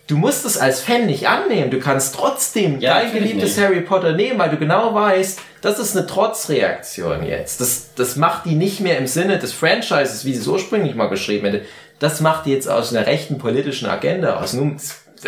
Du 0.08 0.18
musst 0.18 0.48
es 0.48 0.58
als 0.58 0.82
Fan 0.82 1.06
nicht 1.06 1.28
annehmen. 1.28 1.70
Du 1.70 1.80
kannst 1.80 2.16
trotzdem 2.16 2.80
Ja, 2.80 3.02
dein 3.02 3.14
geliebtes. 3.14 3.56
Harry 3.60 3.82
Potter 3.82 4.14
nehmen, 4.14 4.40
weil 4.40 4.50
du 4.50 4.58
genau 4.58 4.96
weißt, 4.96 5.40
das 5.62 5.78
ist 5.78 5.96
eine 5.96 6.08
Trotzreaktion 6.08 7.24
jetzt. 7.24 7.62
Das, 7.62 7.94
das 7.94 8.16
macht 8.16 8.46
die 8.46 8.56
nicht 8.56 8.80
mehr 8.80 8.98
im 8.98 9.06
Sinne 9.06 9.38
des 9.38 9.54
Franchises, 9.54 10.26
wie 10.26 10.34
sie 10.34 10.40
es 10.40 10.48
ursprünglich 10.48 10.96
mal 10.96 11.06
geschrieben 11.06 11.46
hätte. 11.46 11.66
Das 12.00 12.20
macht 12.20 12.48
die 12.48 12.52
jetzt 12.52 12.68
aus 12.68 12.92
einer 12.96 13.06
rechten 13.06 13.38
politischen 13.38 13.88
Agenda 13.88 14.40
aus. 14.42 14.54
Nun, 14.54 14.78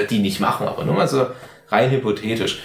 die 0.09 0.19
nicht 0.19 0.39
machen, 0.39 0.67
aber 0.67 0.85
nur 0.85 0.95
mal 0.95 1.07
so 1.07 1.27
rein 1.69 1.91
hypothetisch. 1.91 2.59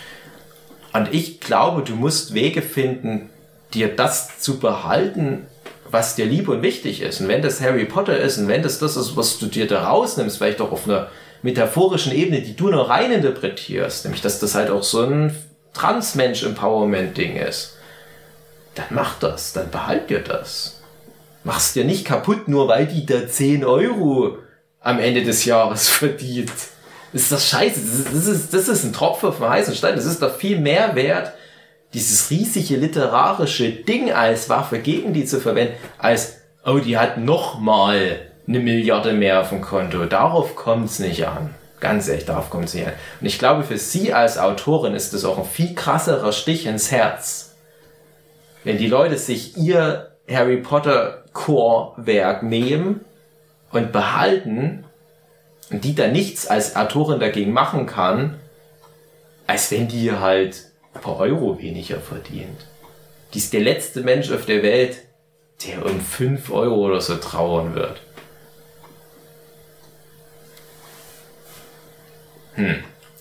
Und 0.92 1.12
ich 1.12 1.40
glaube, 1.40 1.82
du 1.82 1.94
musst 1.94 2.34
Wege 2.34 2.62
finden, 2.62 3.30
dir 3.72 3.94
das 3.94 4.38
zu 4.38 4.58
behalten, 4.58 5.46
was 5.90 6.14
dir 6.14 6.26
lieb 6.26 6.48
und 6.48 6.62
wichtig 6.62 7.02
ist. 7.02 7.20
Und 7.20 7.28
wenn 7.28 7.42
das 7.42 7.60
Harry 7.60 7.84
Potter 7.84 8.18
ist 8.18 8.38
und 8.38 8.48
wenn 8.48 8.62
das 8.62 8.78
das 8.78 8.96
ist, 8.96 9.16
was 9.16 9.38
du 9.38 9.46
dir 9.46 9.66
da 9.66 9.88
rausnimmst, 9.88 10.38
vielleicht 10.38 10.60
auch 10.60 10.72
auf 10.72 10.88
einer 10.88 11.08
metaphorischen 11.42 12.12
Ebene, 12.12 12.40
die 12.40 12.56
du 12.56 12.68
nur 12.68 12.88
rein 12.88 13.12
interpretierst, 13.12 14.04
nämlich 14.04 14.22
dass 14.22 14.40
das 14.40 14.54
halt 14.54 14.70
auch 14.70 14.82
so 14.82 15.02
ein 15.02 15.36
Transmensch-Empowerment-Ding 15.74 17.36
ist, 17.36 17.76
dann 18.74 18.86
mach 18.90 19.18
das, 19.18 19.52
dann 19.52 19.70
behalt 19.70 20.10
dir 20.10 20.20
das. 20.20 20.80
Mach's 21.44 21.74
dir 21.74 21.84
nicht 21.84 22.04
kaputt, 22.04 22.48
nur 22.48 22.68
weil 22.68 22.86
die 22.86 23.04
da 23.04 23.26
10 23.28 23.64
Euro 23.64 24.38
am 24.80 24.98
Ende 24.98 25.22
des 25.22 25.44
Jahres 25.44 25.88
verdient. 25.88 26.52
Ist 27.14 27.30
das 27.30 27.48
scheiße? 27.48 27.80
Das 28.12 28.26
ist, 28.26 28.52
das 28.52 28.68
ist, 28.68 28.84
ein 28.84 28.92
Tropfen 28.92 29.28
auf 29.28 29.36
dem 29.36 29.48
heißen 29.48 29.74
Stein. 29.76 29.94
Das 29.94 30.04
ist 30.04 30.20
doch 30.20 30.34
viel 30.34 30.58
mehr 30.58 30.96
wert, 30.96 31.32
dieses 31.94 32.28
riesige 32.28 32.76
literarische 32.76 33.70
Ding 33.70 34.12
als 34.12 34.48
Waffe 34.48 34.80
gegen 34.80 35.12
die 35.12 35.24
zu 35.24 35.40
verwenden, 35.40 35.74
als, 35.96 36.40
oh, 36.66 36.78
die 36.78 36.98
hat 36.98 37.18
noch 37.18 37.60
mal 37.60 38.18
eine 38.48 38.58
Milliarde 38.58 39.12
mehr 39.12 39.40
auf 39.40 39.50
dem 39.50 39.60
Konto. 39.60 40.06
Darauf 40.06 40.56
kommt's 40.56 40.98
nicht 40.98 41.24
an. 41.28 41.54
Ganz 41.78 42.08
ehrlich, 42.08 42.24
darauf 42.24 42.50
kommt's 42.50 42.74
nicht 42.74 42.88
an. 42.88 42.94
Und 43.20 43.26
ich 43.28 43.38
glaube, 43.38 43.62
für 43.62 43.78
sie 43.78 44.12
als 44.12 44.36
Autorin 44.36 44.94
ist 44.94 45.14
das 45.14 45.24
auch 45.24 45.38
ein 45.38 45.44
viel 45.44 45.72
krasserer 45.76 46.32
Stich 46.32 46.66
ins 46.66 46.90
Herz. 46.90 47.54
Wenn 48.64 48.76
die 48.76 48.88
Leute 48.88 49.18
sich 49.18 49.56
ihr 49.56 50.10
Harry 50.28 50.56
Potter 50.56 51.22
Core-Werk 51.32 52.42
nehmen 52.42 53.04
und 53.70 53.92
behalten 53.92 54.83
die 55.70 55.94
dann 55.94 56.12
nichts 56.12 56.46
als 56.46 56.76
Autorin 56.76 57.20
dagegen 57.20 57.52
machen 57.52 57.86
kann, 57.86 58.38
als 59.46 59.70
wenn 59.70 59.88
die 59.88 60.12
halt 60.12 60.66
ein 60.94 61.00
paar 61.00 61.18
Euro 61.18 61.58
weniger 61.58 62.00
verdient. 62.00 62.66
Die 63.32 63.38
ist 63.38 63.52
der 63.52 63.60
letzte 63.60 64.02
Mensch 64.02 64.30
auf 64.30 64.46
der 64.46 64.62
Welt, 64.62 64.98
der 65.66 65.84
um 65.84 66.00
5 66.00 66.50
Euro 66.50 66.86
oder 66.86 67.00
so 67.00 67.16
trauern 67.16 67.74
wird. 67.74 68.00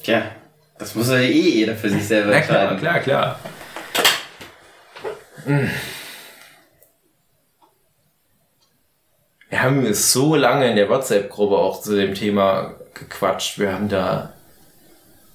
Tja, 0.04 0.24
das 0.78 0.94
muss 0.96 1.10
ja 1.10 1.18
eh 1.18 1.32
jeder 1.32 1.76
für 1.76 1.90
sich 1.90 2.06
selber 2.08 2.32
Na 2.32 2.42
klar, 2.42 2.72
entscheiden. 2.72 2.80
klar, 2.80 3.00
klar. 3.00 3.40
Hm. 5.46 5.70
Wir 9.64 9.70
haben 9.70 9.94
so 9.94 10.36
lange 10.36 10.70
in 10.70 10.76
der 10.76 10.90
WhatsApp-Gruppe 10.90 11.56
auch 11.56 11.82
zu 11.82 11.96
dem 11.96 12.14
Thema 12.14 12.76
gequatscht. 12.94 13.60
Wir 13.60 13.72
haben 13.72 13.88
da 13.88 14.34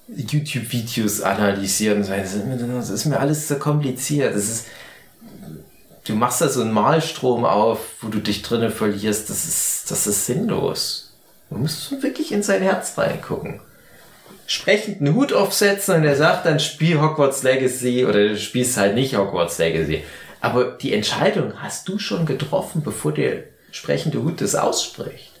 YouTube-Videos 0.07 1.21
analysiert 1.21 1.97
und 1.97 2.03
so. 2.03 2.11
Das 2.11 2.91
ist, 2.91 3.05
mir, 3.05 3.19
alles 3.19 3.47
so 3.47 3.55
kompliziert. 3.55 4.35
Das 4.35 4.43
ist, 4.43 4.67
du 6.03 6.13
machst 6.13 6.41
da 6.41 6.47
so 6.47 6.61
einen 6.61 6.73
Malstrom 6.73 7.43
auf, 7.43 7.79
wo 8.01 8.09
du 8.09 8.19
dich 8.19 8.43
drinnen 8.43 8.69
verlierst. 8.69 9.31
Das 9.31 9.45
ist, 9.45 9.89
das 9.89 10.05
ist 10.05 10.27
sinnlos. 10.27 11.11
Man 11.49 11.61
muss 11.61 11.91
wirklich 11.99 12.31
in 12.31 12.43
sein 12.43 12.61
Herz 12.61 12.99
reingucken 12.99 13.61
sprechend 14.45 14.99
einen 14.99 15.15
Hut 15.15 15.31
aufsetzen 15.33 15.95
und 15.95 16.03
er 16.03 16.15
sagt 16.15 16.45
dann, 16.45 16.59
spiel 16.59 16.99
Hogwarts 16.99 17.43
Legacy 17.43 18.05
oder 18.05 18.29
du 18.29 18.37
spielst 18.37 18.77
halt 18.77 18.93
nicht 18.93 19.15
Hogwarts 19.15 19.57
Legacy. 19.57 20.03
Aber 20.41 20.65
die 20.65 20.93
Entscheidung 20.93 21.53
hast 21.61 21.87
du 21.87 21.97
schon 21.99 22.25
getroffen, 22.25 22.81
bevor 22.83 23.11
der 23.11 23.43
sprechende 23.71 24.21
Hut 24.23 24.41
das 24.41 24.55
ausspricht. 24.55 25.31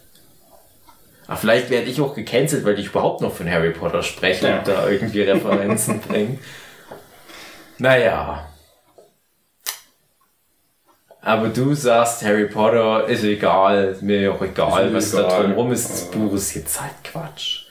Aber 1.27 1.37
vielleicht 1.37 1.69
werde 1.69 1.87
ich 1.87 2.01
auch 2.01 2.15
gecancelt, 2.15 2.65
weil 2.65 2.79
ich 2.79 2.87
überhaupt 2.87 3.21
noch 3.21 3.33
von 3.33 3.49
Harry 3.49 3.71
Potter 3.71 4.01
spreche 4.01 4.47
Ja. 4.47 4.57
und 4.59 4.67
da 4.67 4.89
irgendwie 4.89 5.21
Referenzen 5.21 5.99
bringe. 6.07 6.39
Naja. 7.77 8.45
Aber 11.21 11.49
du 11.49 11.73
sagst, 11.75 12.23
Harry 12.23 12.47
Potter 12.47 13.05
ist 13.07 13.23
egal, 13.23 13.95
mir 14.01 14.33
auch 14.33 14.41
egal, 14.41 14.89
mir 14.89 14.95
was 14.97 15.11
da 15.11 15.19
egal. 15.27 15.43
drum 15.43 15.51
rum 15.53 15.71
ist. 15.71 15.89
Das 15.89 16.11
Buch 16.11 16.33
ist 16.33 16.53
jetzt 16.55 16.81
halt 16.81 16.93
Quatsch. 17.03 17.65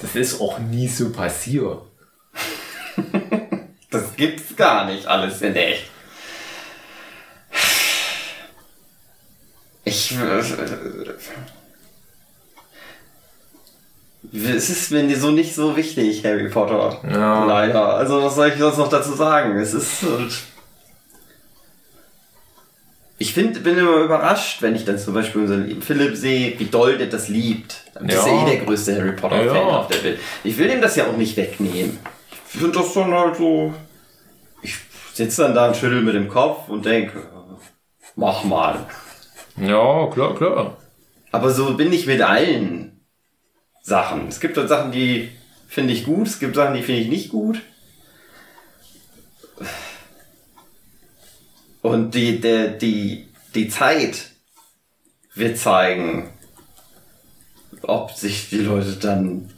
Das 0.00 0.14
ist 0.16 0.40
auch 0.40 0.58
nie 0.58 0.88
so 0.88 1.10
passiert. 1.10 1.82
Das 3.90 4.14
gibt's 4.16 4.54
gar 4.54 4.84
nicht 4.84 5.06
alles 5.06 5.40
in 5.40 5.56
echt. 5.56 5.84
Ich. 9.88 10.16
äh, 10.16 10.42
Es 14.32 14.68
ist 14.68 14.90
mir 14.90 15.16
so 15.16 15.30
nicht 15.30 15.54
so 15.54 15.76
wichtig, 15.76 16.24
Harry 16.24 16.48
Potter. 16.48 17.00
Ja. 17.10 17.44
Leider. 17.44 17.94
Also, 17.94 18.22
was 18.22 18.34
soll 18.34 18.48
ich 18.48 18.58
sonst 18.58 18.76
noch 18.78 18.88
dazu 18.88 19.12
sagen? 19.14 19.56
Es 19.58 19.72
ist. 19.74 20.04
Ich 23.20 23.34
find, 23.34 23.64
bin 23.64 23.76
immer 23.76 23.96
überrascht, 23.96 24.62
wenn 24.62 24.76
ich 24.76 24.84
dann 24.84 24.96
zum 24.98 25.12
Beispiel 25.14 25.40
unseren 25.42 25.82
Philipp 25.82 26.14
sehe, 26.16 26.56
wie 26.58 26.66
doll 26.66 26.98
der 26.98 27.08
das 27.08 27.28
liebt. 27.28 27.82
Das 27.94 28.02
ist 28.04 28.26
ja 28.26 28.32
Ja. 28.32 28.42
eh 28.46 28.50
der 28.56 28.64
größte 28.64 28.96
Harry 28.96 29.12
Potter-Fan 29.12 29.46
Ja. 29.56 29.62
auf 29.78 29.88
der 29.88 30.04
Welt. 30.04 30.20
Ich 30.44 30.56
will 30.56 30.70
ihm 30.70 30.80
das 30.80 30.94
ja 30.94 31.06
auch 31.08 31.16
nicht 31.16 31.36
wegnehmen. 31.36 31.98
Ich 32.52 32.60
finde 32.60 32.78
das 32.78 32.92
dann 32.94 33.12
halt 33.12 33.36
so. 33.36 33.74
Ich 34.62 34.76
sitze 35.14 35.42
dann 35.42 35.54
da 35.54 35.66
und 35.68 35.76
schüttel 35.76 36.00
mit 36.02 36.14
dem 36.14 36.28
Kopf 36.28 36.68
und 36.68 36.84
denke, 36.84 37.22
mach 38.14 38.44
mal. 38.44 38.86
Ja, 39.60 40.06
klar, 40.12 40.34
klar. 40.34 40.76
Aber 41.32 41.50
so 41.50 41.74
bin 41.74 41.92
ich 41.92 42.06
mit 42.06 42.22
allen 42.22 43.00
Sachen. 43.82 44.28
Es 44.28 44.40
gibt 44.40 44.56
halt 44.56 44.68
Sachen, 44.68 44.92
die 44.92 45.30
finde 45.68 45.92
ich 45.92 46.04
gut, 46.04 46.26
es 46.26 46.38
gibt 46.38 46.56
Sachen, 46.56 46.74
die 46.74 46.82
finde 46.82 47.02
ich 47.02 47.08
nicht 47.08 47.30
gut. 47.30 47.60
Und 51.82 52.14
die, 52.14 52.40
der, 52.40 52.68
die, 52.68 53.28
die 53.54 53.68
Zeit 53.68 54.30
wird 55.34 55.58
zeigen, 55.58 56.30
ob 57.82 58.12
sich 58.12 58.50
die 58.50 58.58
Leute 58.58 58.96
dann. 59.00 59.50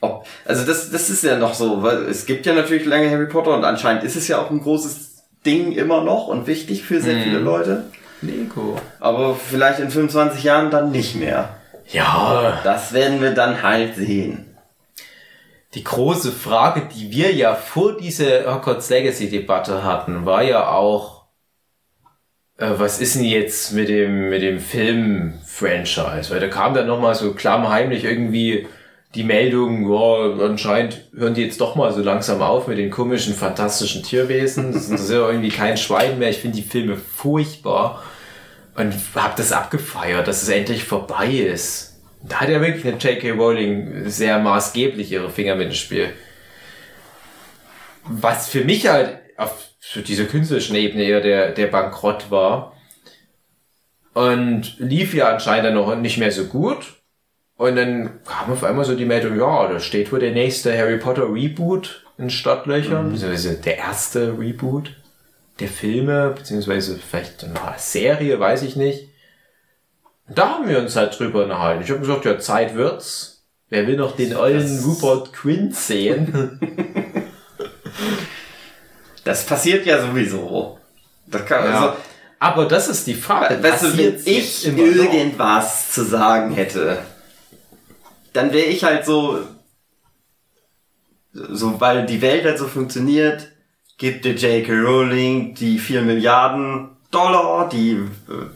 Ob, 0.00 0.26
also 0.44 0.64
das, 0.64 0.90
das 0.90 1.10
ist 1.10 1.24
ja 1.24 1.38
noch 1.38 1.54
so, 1.54 1.82
weil 1.82 2.04
es 2.04 2.26
gibt 2.26 2.46
ja 2.46 2.54
natürlich 2.54 2.84
lange 2.84 3.10
Harry 3.10 3.26
Potter 3.26 3.54
und 3.54 3.64
anscheinend 3.64 4.04
ist 4.04 4.16
es 4.16 4.28
ja 4.28 4.40
auch 4.40 4.50
ein 4.50 4.60
großes 4.60 5.24
Ding 5.44 5.72
immer 5.72 6.02
noch 6.02 6.28
und 6.28 6.46
wichtig 6.46 6.84
für 6.84 7.00
sehr 7.00 7.22
viele 7.22 7.38
Leute. 7.38 7.84
Lego. 8.22 8.76
Aber 9.00 9.34
vielleicht 9.36 9.78
in 9.80 9.90
25 9.90 10.42
Jahren 10.44 10.70
dann 10.70 10.90
nicht 10.90 11.14
mehr. 11.16 11.56
Ja, 11.88 12.60
Das 12.64 12.92
werden 12.92 13.20
wir 13.22 13.32
dann 13.32 13.62
halt 13.62 13.94
sehen. 13.96 14.56
die 15.74 15.84
große 15.84 16.32
Frage, 16.32 16.88
die 16.94 17.10
wir 17.10 17.32
ja 17.34 17.54
vor 17.54 17.96
dieser 17.98 18.52
Hogwarts 18.54 18.88
Legacy 18.88 19.28
Debatte 19.28 19.84
hatten, 19.84 20.24
war 20.24 20.42
ja 20.42 20.68
auch, 20.70 21.26
äh, 22.56 22.70
was 22.76 22.98
ist 23.00 23.14
denn 23.16 23.24
jetzt 23.24 23.72
mit 23.72 23.88
dem, 23.90 24.30
mit 24.30 24.40
dem 24.42 24.58
Film-Franchise? 24.58 26.30
Weil 26.30 26.40
da 26.40 26.48
kam 26.48 26.72
dann 26.74 26.86
nochmal 26.86 27.14
so 27.14 27.34
klammheimlich 27.34 28.04
irgendwie 28.04 28.66
die 29.14 29.24
Meldung, 29.24 29.90
ja, 29.90 30.44
anscheinend 30.44 31.08
hören 31.14 31.34
die 31.34 31.42
jetzt 31.42 31.60
doch 31.60 31.74
mal 31.74 31.92
so 31.92 32.02
langsam 32.02 32.42
auf 32.42 32.66
mit 32.68 32.78
den 32.78 32.90
komischen, 32.90 33.34
fantastischen 33.34 34.02
Tierwesen. 34.02 34.72
Das 34.72 34.88
ist 34.88 35.10
ja 35.10 35.28
irgendwie 35.28 35.48
kein 35.48 35.76
Schwein 35.76 36.18
mehr. 36.18 36.30
Ich 36.30 36.38
finde 36.38 36.56
die 36.56 36.62
Filme 36.62 36.96
furchtbar. 36.96 38.02
Und 38.74 38.94
hab 39.14 39.36
das 39.36 39.52
abgefeiert, 39.52 40.28
dass 40.28 40.42
es 40.42 40.50
endlich 40.50 40.84
vorbei 40.84 41.28
ist. 41.28 42.02
Da 42.22 42.40
hat 42.40 42.50
ja 42.50 42.60
wirklich 42.60 42.86
eine 42.86 42.98
J.K. 42.98 43.30
Rowling 43.30 44.10
sehr 44.10 44.38
maßgeblich 44.38 45.10
ihre 45.10 45.30
Finger 45.30 45.54
mit 45.54 45.68
dem 45.68 45.74
Spiel. 45.74 46.12
Was 48.04 48.48
für 48.48 48.64
mich 48.64 48.86
halt 48.86 49.18
auf 49.38 49.70
dieser 49.94 50.24
künstlerischen 50.24 50.76
Ebene 50.76 51.04
eher 51.04 51.20
der, 51.20 51.52
der 51.52 51.68
Bankrott 51.68 52.30
war. 52.30 52.74
Und 54.12 54.76
lief 54.78 55.14
ja 55.14 55.28
anscheinend 55.28 55.74
noch 55.74 55.94
nicht 55.96 56.18
mehr 56.18 56.32
so 56.32 56.44
gut. 56.44 56.96
Und 57.56 57.76
dann 57.76 58.20
kam 58.26 58.52
auf 58.52 58.64
einmal 58.64 58.84
so 58.84 58.94
die 58.94 59.06
Meldung, 59.06 59.38
ja, 59.38 59.66
da 59.68 59.80
steht 59.80 60.12
wohl 60.12 60.18
der 60.20 60.32
nächste 60.32 60.76
Harry 60.76 60.98
Potter 60.98 61.32
Reboot 61.32 62.04
in 62.18 62.28
Stadtlöchern, 62.30 63.10
beziehungsweise 63.12 63.54
der 63.54 63.78
erste 63.78 64.38
Reboot 64.38 64.94
der 65.58 65.68
Filme, 65.68 66.34
beziehungsweise 66.36 66.98
vielleicht 66.98 67.42
eine 67.44 67.54
Serie, 67.78 68.38
weiß 68.38 68.62
ich 68.62 68.76
nicht. 68.76 69.08
Und 70.28 70.36
da 70.36 70.50
haben 70.50 70.68
wir 70.68 70.78
uns 70.80 70.96
halt 70.96 71.18
drüber 71.18 71.44
unterhalten. 71.44 71.82
Ich 71.82 71.90
habe 71.90 72.00
gesagt, 72.00 72.24
ja, 72.26 72.38
Zeit 72.38 72.74
wird's. 72.74 73.44
Wer 73.70 73.86
will 73.86 73.96
noch 73.96 74.14
den 74.16 74.36
ollen 74.36 74.80
Rupert 74.84 75.32
Quinn 75.32 75.72
sehen? 75.72 76.60
Das 79.24 79.44
passiert 79.44 79.86
ja 79.86 80.00
sowieso. 80.00 80.78
Das 81.26 81.44
kann, 81.46 81.64
Ja. 81.64 81.80
also, 81.88 81.96
Aber 82.38 82.66
das 82.66 82.88
ist 82.88 83.06
die 83.06 83.14
Frage. 83.14 83.60
Weißt 83.62 83.82
du, 83.82 83.98
wenn 83.98 84.16
ich 84.24 84.66
immer 84.66 84.82
noch? 84.82 85.12
irgendwas 85.12 85.90
zu 85.90 86.04
sagen 86.04 86.52
hätte, 86.54 86.98
dann 88.36 88.52
wäre 88.52 88.66
ich 88.66 88.84
halt 88.84 89.04
so, 89.04 89.40
so, 91.32 91.80
weil 91.80 92.06
die 92.06 92.22
Welt 92.22 92.44
halt 92.44 92.58
so 92.58 92.66
funktioniert, 92.66 93.48
gibt 93.98 94.24
der 94.24 94.34
J.K. 94.34 94.72
Rowling 94.72 95.54
die 95.54 95.78
4 95.78 96.02
Milliarden 96.02 96.90
Dollar, 97.10 97.68
die, 97.68 98.00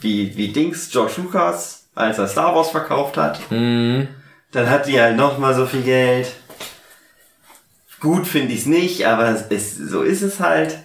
wie, 0.00 0.36
wie 0.36 0.48
Dings, 0.48 0.90
George 0.90 1.14
Lucas, 1.18 1.88
als 1.94 2.18
er 2.18 2.28
Star 2.28 2.54
Wars 2.54 2.70
verkauft 2.70 3.16
hat. 3.16 3.40
Mhm. 3.50 4.08
Dann 4.52 4.68
hat 4.68 4.86
die 4.86 5.00
halt 5.00 5.16
noch 5.16 5.38
mal 5.38 5.54
so 5.54 5.66
viel 5.66 5.82
Geld. 5.82 6.32
Gut 8.00 8.26
finde 8.26 8.52
ich 8.52 8.60
es 8.60 8.66
nicht, 8.66 9.06
aber 9.06 9.28
es 9.28 9.42
ist, 9.42 9.76
so 9.76 10.02
ist 10.02 10.22
es 10.22 10.40
halt. 10.40 10.78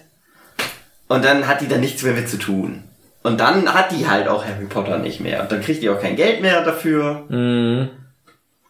Und 1.08 1.24
dann 1.24 1.46
hat 1.46 1.60
die 1.60 1.68
da 1.68 1.76
nichts 1.76 2.02
mehr 2.02 2.14
mit 2.14 2.28
zu 2.28 2.38
tun. 2.38 2.84
Und 3.22 3.40
dann 3.40 3.72
hat 3.72 3.90
die 3.90 4.08
halt 4.08 4.28
auch 4.28 4.44
Harry 4.44 4.66
Potter 4.66 4.98
nicht 4.98 5.20
mehr. 5.20 5.42
Und 5.42 5.50
dann 5.50 5.60
kriegt 5.60 5.82
die 5.82 5.90
auch 5.90 6.00
kein 6.00 6.16
Geld 6.16 6.42
mehr 6.42 6.62
dafür. 6.62 7.24
Mhm. 7.28 7.90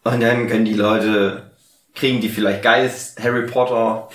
Und 0.07 0.21
dann 0.21 0.47
können 0.47 0.65
die 0.65 0.75
Leute, 0.75 1.51
kriegen 1.97 2.21
die 2.21 2.29
vielleicht 2.29 2.63
geiles 2.63 3.17
Harry 3.21 3.45
Potter. 3.45 4.09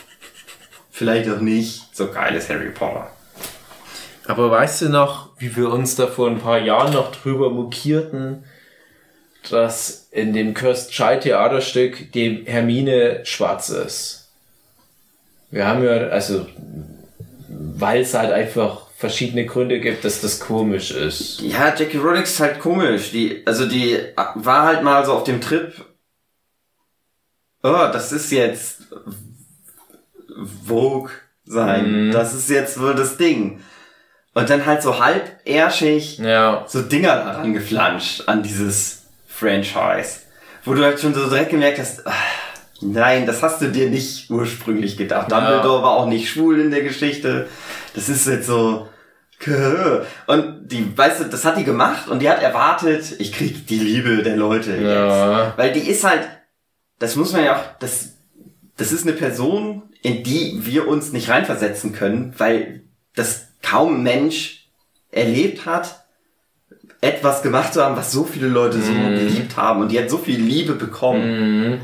Vielleicht 0.90 1.30
auch 1.30 1.42
nicht 1.42 1.94
so 1.94 2.08
geiles 2.08 2.48
Harry 2.50 2.70
Potter. 2.70 3.12
Aber 4.26 4.50
weißt 4.50 4.84
du 4.84 4.90
noch, 4.90 5.32
wie 5.38 5.54
wir 5.54 5.70
uns 5.70 5.98
da 5.98 6.08
vor 6.08 6.30
ein 6.30 6.40
paar 6.40 6.60
Jahren 6.60 6.94
noch 6.94 7.12
drüber 7.12 7.50
mokierten, 7.50 8.46
dass 9.50 10.08
in 10.12 10.32
dem 10.32 10.54
Cursed 10.54 10.92
Child 10.92 11.24
Theaterstück 11.24 12.14
die 12.14 12.46
Hermine 12.46 13.26
schwarz 13.26 13.68
ist? 13.68 14.30
Wir 15.50 15.68
haben 15.68 15.84
ja, 15.84 16.08
also, 16.08 16.46
weil 17.50 18.04
es 18.04 18.14
halt 18.14 18.32
einfach 18.32 18.88
verschiedene 19.02 19.46
Gründe 19.46 19.80
gibt, 19.80 20.06
dass 20.06 20.22
das 20.22 20.40
komisch 20.40 20.92
ist. 20.92 21.42
Ja, 21.42 21.74
Jackie 21.76 21.98
Rowling 21.98 22.24
ist 22.24 22.40
halt 22.40 22.60
komisch. 22.60 23.12
Die, 23.12 23.42
also 23.46 23.66
die 23.68 23.98
war 24.36 24.66
halt 24.68 24.84
mal 24.84 25.04
so 25.06 25.14
auf 25.14 25.24
dem 25.24 25.42
Trip. 25.42 25.74
Oh, 27.64 27.90
das 27.92 28.12
ist 28.12 28.32
jetzt 28.32 28.84
Vogue 30.66 31.10
sein. 31.44 32.08
Mhm. 32.08 32.12
Das 32.12 32.34
ist 32.34 32.50
jetzt 32.50 32.80
wohl 32.80 32.96
das 32.96 33.18
Ding. 33.18 33.62
Und 34.34 34.50
dann 34.50 34.66
halt 34.66 34.82
so 34.82 35.04
halb 35.04 35.40
ärschig 35.46 36.20
Ja. 36.20 36.64
so 36.68 36.82
Dinger 36.82 37.16
daran 37.18 37.54
geflanscht 37.54 38.24
an 38.28 38.44
dieses 38.44 39.04
Franchise. 39.28 40.20
Wo 40.64 40.74
du 40.74 40.84
halt 40.84 41.00
schon 41.00 41.14
so 41.14 41.28
direkt 41.28 41.50
gemerkt 41.50 41.80
hast, 41.80 42.08
ah, 42.08 42.14
nein, 42.82 43.26
das 43.26 43.42
hast 43.42 43.62
du 43.62 43.68
dir 43.70 43.90
nicht 43.90 44.30
ursprünglich 44.30 44.96
gedacht. 44.96 45.32
Ja. 45.32 45.40
Dumbledore 45.42 45.84
war 45.84 45.92
auch 45.92 46.06
nicht 46.06 46.30
schwul 46.30 46.60
in 46.62 46.72
der 46.72 46.84
Geschichte. 46.84 47.48
Das 47.94 48.10
ist 48.10 48.28
jetzt 48.28 48.48
so. 48.48 48.88
Und 50.28 50.68
die, 50.68 50.96
weißt 50.96 51.22
du, 51.22 51.24
das 51.26 51.44
hat 51.46 51.58
die 51.58 51.64
gemacht 51.64 52.08
und 52.08 52.20
die 52.22 52.30
hat 52.30 52.42
erwartet, 52.44 53.16
ich 53.20 53.32
krieg 53.32 53.66
die 53.68 53.80
Liebe 53.80 54.22
der 54.22 54.38
Leute 54.38 54.76
Ja. 54.78 55.48
jetzt. 55.48 55.58
Weil 55.58 55.74
die 55.74 55.80
ist 55.90 56.04
halt, 56.04 56.28
das 57.00 57.16
muss 57.16 57.34
man 57.34 57.44
ja 57.44 57.56
auch, 57.56 57.64
das, 57.80 58.14
das 58.78 58.92
ist 58.92 59.04
eine 59.08 59.14
Person, 59.14 59.84
in 60.04 60.24
die 60.24 60.60
wir 60.64 60.88
uns 60.88 61.12
nicht 61.12 61.30
reinversetzen 61.30 61.92
können, 61.92 62.34
weil 62.38 62.84
das 63.16 63.48
kaum 63.64 64.04
Mensch 64.04 64.68
erlebt 65.12 65.66
hat, 65.66 66.06
etwas 67.02 67.42
gemacht 67.42 67.74
zu 67.74 67.84
haben, 67.84 67.96
was 67.98 68.12
so 68.12 68.24
viele 68.24 68.48
Leute 68.48 68.80
so 68.80 68.92
Mhm. 68.92 69.16
geliebt 69.16 69.58
haben 69.58 69.82
und 69.82 69.92
die 69.92 69.98
hat 70.00 70.10
so 70.12 70.20
viel 70.20 70.40
Liebe 70.40 70.74
bekommen. 70.76 71.82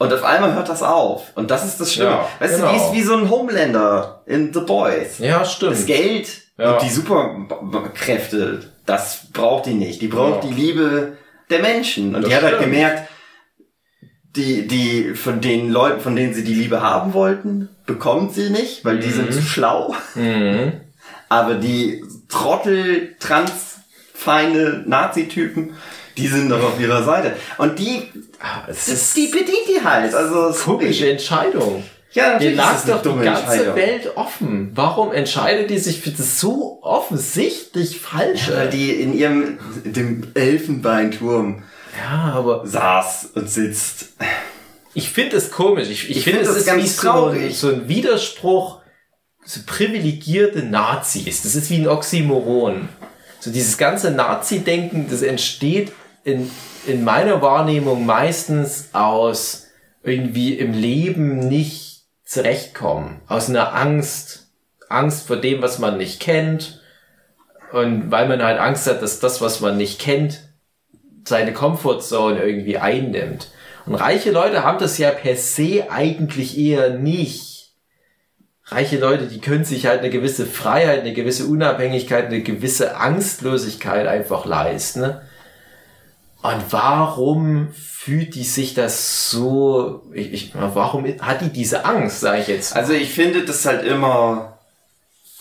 Und 0.00 0.12
auf 0.14 0.24
einmal 0.24 0.54
hört 0.54 0.68
das 0.70 0.82
auf. 0.82 1.24
Und 1.34 1.50
das 1.50 1.64
ist 1.66 1.78
das 1.78 1.92
Schlimme. 1.92 2.10
Ja, 2.12 2.28
weißt 2.38 2.54
du, 2.54 2.58
genau. 2.62 2.70
die 2.72 2.76
ist 2.78 2.92
wie 2.94 3.02
so 3.02 3.16
ein 3.16 3.28
Homelander 3.28 4.22
in 4.24 4.50
The 4.52 4.60
Boys. 4.60 5.18
Ja, 5.18 5.44
stimmt. 5.44 5.72
Das 5.72 5.84
Geld 5.84 6.28
Ja. 6.56 6.72
und 6.72 6.82
die 6.82 6.88
Superkräfte, 6.88 8.60
das 8.86 9.26
braucht 9.32 9.66
die 9.66 9.74
nicht. 9.74 10.00
Die 10.00 10.08
braucht 10.08 10.42
Ja. 10.44 10.48
die 10.50 10.54
Liebe 10.54 11.18
der 11.50 11.60
Menschen. 11.60 12.14
Und 12.14 12.22
Das 12.22 12.30
die 12.30 12.34
hat 12.36 12.42
halt 12.44 12.54
stimmt. 12.56 12.72
gemerkt, 12.72 13.08
die, 14.36 14.66
die, 14.66 15.14
von 15.14 15.40
den 15.42 15.70
Leuten, 15.70 16.00
von 16.00 16.16
denen 16.16 16.32
sie 16.32 16.44
die 16.44 16.54
Liebe 16.54 16.80
haben 16.80 17.12
wollten, 17.12 17.68
bekommt 17.84 18.32
sie 18.32 18.48
nicht, 18.50 18.84
weil 18.86 19.00
die 19.00 19.10
sind 19.10 19.32
zu 19.34 19.42
schlau. 19.42 19.94
Mhm. 20.14 20.72
Aber 21.28 21.54
die 21.56 22.02
Trottel, 22.28 23.16
Transfeinde, 23.20 24.82
Nazi-Typen, 24.86 25.74
die 26.20 26.28
sind 26.28 26.48
doch 26.50 26.62
auf 26.62 26.80
ihrer 26.80 27.02
Seite. 27.04 27.32
Und 27.58 27.78
die, 27.78 28.02
Ah, 28.42 28.62
Es 28.68 28.86
das, 28.86 28.94
ist 28.94 29.16
die 29.16 29.26
bedient 29.26 29.66
die 29.68 29.84
halt. 29.84 30.14
Also, 30.14 30.52
komische 30.64 31.10
Entscheidung. 31.10 31.84
Ja, 32.12 32.32
natürlich 32.32 32.56
lag 32.56 32.82
doch 32.86 33.02
die 33.02 33.22
ganze. 33.24 33.74
Welt 33.76 34.16
offen. 34.16 34.70
Warum 34.74 35.12
entscheidet 35.12 35.70
die 35.70 35.78
sich 35.78 36.00
für 36.00 36.10
das 36.10 36.40
so 36.40 36.78
offensichtlich 36.82 38.00
Falsche? 38.00 38.56
Weil 38.56 38.70
die 38.70 38.92
in 38.92 39.12
ihrem, 39.16 39.58
dem 39.84 40.24
Elfenbeinturm 40.34 41.62
Ja, 42.02 42.32
aber 42.34 42.66
saß 42.66 43.30
und 43.34 43.48
sitzt. 43.48 44.08
ich 44.94 45.10
finde 45.10 45.36
es 45.36 45.50
komisch. 45.50 45.88
Ich, 45.90 46.08
ich, 46.10 46.16
Ich 46.18 46.24
finde, 46.24 46.40
find 46.40 46.48
es 46.48 46.54
das 46.54 46.62
ist 46.62 46.66
ganz 46.66 46.82
wie 46.82 46.88
so 46.88 47.00
ein, 47.08 47.12
traurig. 47.12 47.58
so 47.58 47.68
ein 47.68 47.88
Widerspruch. 47.88 48.80
So 49.44 49.60
privilegierte 49.66 50.62
Nazis. 50.62 51.42
Das 51.42 51.54
ist 51.54 51.70
wie 51.70 51.76
ein 51.76 51.88
Oxymoron. 51.88 52.88
So 53.40 53.50
dieses 53.50 53.78
ganze 53.78 54.10
Nazi-Denken, 54.10 55.06
das 55.10 55.22
entsteht 55.22 55.92
in, 56.24 56.50
in 56.86 57.04
meiner 57.04 57.42
Wahrnehmung 57.42 58.06
meistens 58.06 58.90
aus 58.92 59.68
irgendwie 60.02 60.54
im 60.54 60.72
Leben 60.72 61.38
nicht 61.38 62.04
zurechtkommen. 62.24 63.20
Aus 63.26 63.48
einer 63.48 63.74
Angst. 63.74 64.48
Angst 64.88 65.26
vor 65.26 65.36
dem, 65.36 65.62
was 65.62 65.78
man 65.78 65.98
nicht 65.98 66.20
kennt. 66.20 66.82
Und 67.72 68.10
weil 68.10 68.28
man 68.28 68.42
halt 68.42 68.58
Angst 68.58 68.86
hat, 68.86 69.02
dass 69.02 69.20
das, 69.20 69.40
was 69.40 69.60
man 69.60 69.76
nicht 69.76 70.00
kennt, 70.00 70.40
seine 71.24 71.52
Comfortzone 71.52 72.42
irgendwie 72.42 72.78
einnimmt. 72.78 73.48
Und 73.86 73.94
reiche 73.94 74.32
Leute 74.32 74.64
haben 74.64 74.78
das 74.78 74.98
ja 74.98 75.10
per 75.10 75.36
se 75.36 75.86
eigentlich 75.90 76.58
eher 76.58 76.90
nicht. 76.90 77.72
Reiche 78.64 78.98
Leute, 78.98 79.26
die 79.26 79.40
können 79.40 79.64
sich 79.64 79.86
halt 79.86 80.00
eine 80.00 80.10
gewisse 80.10 80.46
Freiheit, 80.46 81.00
eine 81.00 81.12
gewisse 81.12 81.46
Unabhängigkeit, 81.46 82.26
eine 82.26 82.42
gewisse 82.42 82.96
Angstlosigkeit 82.96 84.06
einfach 84.06 84.44
leisten. 84.44 85.00
ne? 85.00 85.22
Und 86.42 86.64
warum 86.70 87.68
fühlt 87.74 88.34
die 88.34 88.44
sich 88.44 88.72
das 88.74 89.30
so, 89.30 90.10
ich, 90.14 90.32
ich, 90.32 90.52
warum 90.54 91.04
hat 91.20 91.42
die 91.42 91.50
diese 91.50 91.84
Angst, 91.84 92.20
sage 92.20 92.40
ich 92.40 92.48
jetzt. 92.48 92.74
Also 92.74 92.92
ich 92.94 93.10
finde 93.10 93.44
das 93.44 93.66
halt 93.66 93.84
immer 93.84 94.58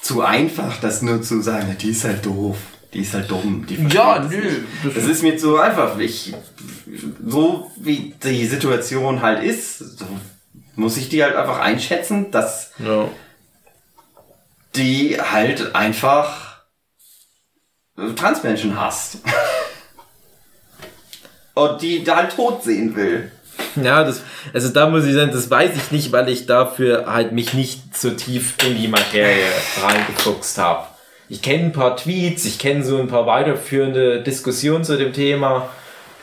zu 0.02 0.22
einfach, 0.22 0.78
das 0.82 1.02
nur 1.02 1.22
zu 1.22 1.42
sagen, 1.42 1.76
die 1.80 1.90
ist 1.92 2.04
halt 2.04 2.26
doof. 2.26 2.58
Die 2.94 3.02
ist 3.02 3.14
halt 3.14 3.30
dumm. 3.30 3.66
Die 3.70 3.76
Ja, 3.96 4.20
nö, 4.20 4.62
das- 4.84 4.94
Das 4.96 5.04
ist 5.06 5.22
mir 5.24 5.38
zu 5.38 5.58
einfach. 5.60 5.98
Ich, 6.00 6.34
so 7.26 7.72
wie 7.78 8.16
die 8.24 8.46
Situation 8.48 9.22
halt 9.22 9.44
ist, 9.44 9.78
so 10.00 10.06
muss 10.76 10.98
ich 10.98 11.08
die 11.10 11.24
halt 11.24 11.36
einfach 11.36 11.60
einschätzen, 11.60 12.32
dass 12.32 12.72
Ja. 12.80 13.08
die 14.76 15.18
halt 15.22 15.76
einfach 15.76 16.64
Transmenschen 18.16 18.80
hasst. 18.80 19.20
Und 21.54 21.82
die 21.82 22.04
da 22.04 22.18
halt 22.18 22.36
tot 22.36 22.64
sehen 22.64 22.96
will. 22.96 23.32
Ja, 23.76 24.04
das, 24.04 24.22
also 24.54 24.70
da 24.70 24.90
muss 24.90 25.06
ich 25.06 25.14
sagen, 25.14 25.32
das 25.34 25.50
weiß 25.50 25.72
ich 25.76 25.92
nicht, 25.92 26.12
weil 26.12 26.30
ich 26.30 26.46
dafür 26.46 27.06
halt 27.08 27.34
mich 27.34 27.54
nicht 27.54 27.98
so 27.98 28.12
tief 28.12 28.56
in 28.66 28.78
die 28.78 28.88
Materie 28.88 29.44
reingefuchst 29.84 30.58
habe. 30.58 30.88
Ich 31.28 31.42
kenne 31.42 31.66
ein 31.66 31.74
paar 31.74 31.98
Tweets, 31.98 32.46
ich 32.46 32.58
kenne 32.58 32.84
so 32.84 32.98
ein 32.98 33.08
paar 33.08 33.26
weiterführende 33.26 34.24
Diskussionen 34.24 34.84
zu 34.84 34.98
dem 34.98 35.14
Thema, 35.14 35.70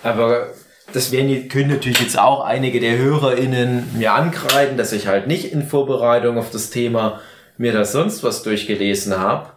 aber 0.03 0.49
das 0.93 1.13
werden, 1.13 1.29
die- 1.29 1.49
können 1.49 1.69
natürlich 1.71 2.01
jetzt 2.01 2.19
auch 2.19 2.41
einige 2.45 2.81
der 2.81 2.97
HörerInnen 2.97 3.97
mir 3.99 4.15
ankreiden, 4.15 4.77
dass 4.79 4.93
ich 4.93 5.07
halt 5.07 5.27
nicht 5.27 5.53
in 5.53 5.67
Vorbereitung 5.67 6.39
auf 6.39 6.51
das 6.51 6.71
Thema 6.71 7.21
mir 7.59 7.73
da 7.73 7.85
sonst 7.85 8.23
was 8.25 8.43
durchgelesen 8.43 9.19
habe. 9.19 9.51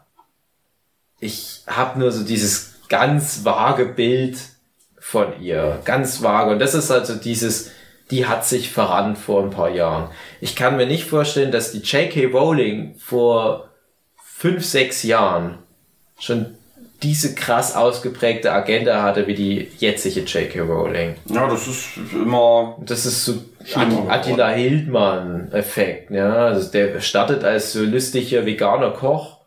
Ich 1.20 1.62
habe 1.68 2.00
nur 2.00 2.12
so 2.12 2.24
dieses 2.24 2.74
ganz 2.90 3.44
vage 3.46 3.86
Bild 3.86 4.38
von 5.12 5.42
ihr. 5.42 5.80
Ganz 5.86 6.22
vage. 6.22 6.52
Und 6.52 6.60
das 6.60 6.76
ist 6.76 6.92
also 6.92 7.16
dieses, 7.16 7.72
die 8.12 8.28
hat 8.28 8.46
sich 8.46 8.72
verrannt 8.72 9.18
vor 9.18 9.42
ein 9.44 9.50
paar 9.50 9.70
Jahren. 9.70 10.10
Ich 10.40 10.56
kann 10.56 10.78
mir 10.78 10.86
nicht 10.86 11.06
vorstellen, 11.06 11.52
dass 11.52 11.72
die 11.72 11.80
J.K. 11.80 12.26
Rowling 12.28 12.96
vor 13.00 13.70
fünf, 14.24 14.64
sechs 14.64 15.02
Jahren 15.04 15.58
schon 16.20 16.56
diese 17.02 17.34
krass 17.34 17.76
ausgeprägte 17.76 18.52
Agenda 18.52 19.02
hatte 19.02 19.26
wie 19.26 19.34
die 19.34 19.72
jetzige 19.80 20.20
J.K. 20.20 20.60
Rowling. 20.62 21.16
Ja, 21.26 21.48
das 21.48 21.66
ist 21.68 21.88
immer 22.14 22.78
Das 22.86 23.06
ist 23.08 23.26
so 23.26 23.34
At- 23.74 24.10
Attila 24.10 24.50
Hildmann-Effekt. 24.50 26.12
Ja? 26.12 26.48
Also 26.48 26.72
der 26.72 27.00
startet 27.02 27.44
als 27.44 27.74
so 27.74 27.82
lustiger 27.84 28.46
veganer 28.46 28.92
Koch 28.92 29.38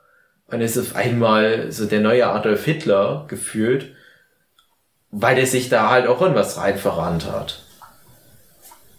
und 0.46 0.60
ist 0.60 0.78
auf 0.78 0.96
einmal 0.96 1.70
so 1.70 1.86
der 1.86 2.00
neue 2.00 2.26
Adolf 2.26 2.64
Hitler 2.64 3.26
gefühlt, 3.28 3.94
weil 5.12 5.36
der 5.36 5.46
sich 5.46 5.68
da 5.68 5.90
halt 5.90 6.06
auch 6.06 6.22
in 6.22 6.34
was 6.34 6.56
rein 6.56 6.78
verrannt 6.78 7.26
hat. 7.30 7.62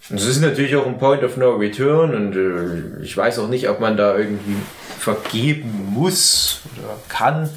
Und 0.09 0.19
es 0.19 0.25
ist 0.25 0.41
natürlich 0.41 0.75
auch 0.75 0.85
ein 0.85 0.99
Point 0.99 1.23
of 1.23 1.37
No 1.37 1.55
Return 1.55 2.13
und 2.13 2.35
äh, 2.35 3.03
ich 3.03 3.17
weiß 3.17 3.39
auch 3.39 3.47
nicht, 3.47 3.67
ob 3.67 3.79
man 3.79 3.97
da 3.97 4.15
irgendwie 4.15 4.57
vergeben 4.99 5.89
muss 5.91 6.61
oder 6.77 6.97
kann. 7.09 7.49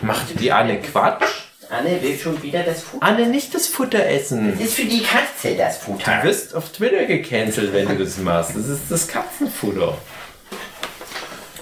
Macht 0.00 0.40
die 0.40 0.52
Anne 0.52 0.80
Quatsch? 0.80 1.24
Anne 1.68 2.00
will 2.00 2.16
schon 2.16 2.40
wieder 2.42 2.62
das 2.62 2.82
Futter. 2.82 3.04
Anne, 3.04 3.26
nicht 3.26 3.54
das 3.54 3.66
Futter 3.66 4.06
essen. 4.06 4.52
Das 4.52 4.68
ist 4.68 4.74
für 4.74 4.84
die 4.84 5.02
Katze 5.02 5.56
das 5.56 5.78
Futter. 5.78 6.18
Du 6.22 6.28
wirst 6.28 6.54
auf 6.54 6.70
Twitter 6.70 7.04
gecancelt, 7.04 7.72
wenn 7.72 7.88
du 7.88 8.04
das 8.04 8.18
machst. 8.18 8.56
Das 8.56 8.68
ist 8.68 8.82
das 8.88 9.08
Katzenfutter. 9.08 9.98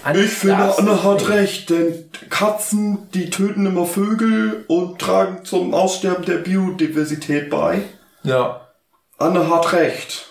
Anne, 0.04 0.20
Ich 0.20 0.30
finde, 0.32 0.76
Anne 0.76 1.02
hat 1.02 1.28
recht, 1.30 1.70
denn 1.70 2.10
Katzen, 2.28 3.08
die 3.14 3.30
töten 3.30 3.64
immer 3.64 3.86
Vögel 3.86 4.64
und 4.68 5.00
tragen 5.00 5.44
zum 5.44 5.72
Aussterben 5.72 6.26
der 6.26 6.36
Biodiversität 6.36 7.48
bei. 7.48 7.80
Ja. 8.22 8.68
Anne 9.16 9.48
hat 9.48 9.72
recht. 9.72 10.26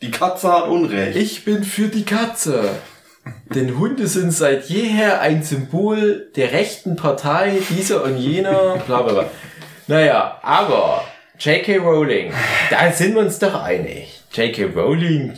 Die 0.00 0.10
Katze 0.10 0.50
hat 0.50 0.68
Unrecht. 0.68 1.16
Ich 1.16 1.44
bin 1.44 1.64
für 1.64 1.88
die 1.88 2.04
Katze. 2.04 2.70
Denn 3.54 3.78
Hunde 3.78 4.06
sind 4.06 4.32
seit 4.32 4.64
jeher 4.64 5.20
ein 5.20 5.42
Symbol 5.42 6.30
der 6.34 6.52
rechten 6.52 6.96
Partei, 6.96 7.58
dieser 7.70 8.02
und 8.02 8.16
jener, 8.16 8.78
bla 8.86 9.02
bla 9.02 9.12
bla. 9.12 9.30
Naja, 9.86 10.40
aber 10.42 11.04
J.K. 11.38 11.76
Rowling, 11.76 12.32
da 12.70 12.90
sind 12.90 13.14
wir 13.14 13.20
uns 13.20 13.38
doch 13.38 13.54
einig. 13.62 14.22
J.K. 14.32 14.64
Rowling, 14.74 15.34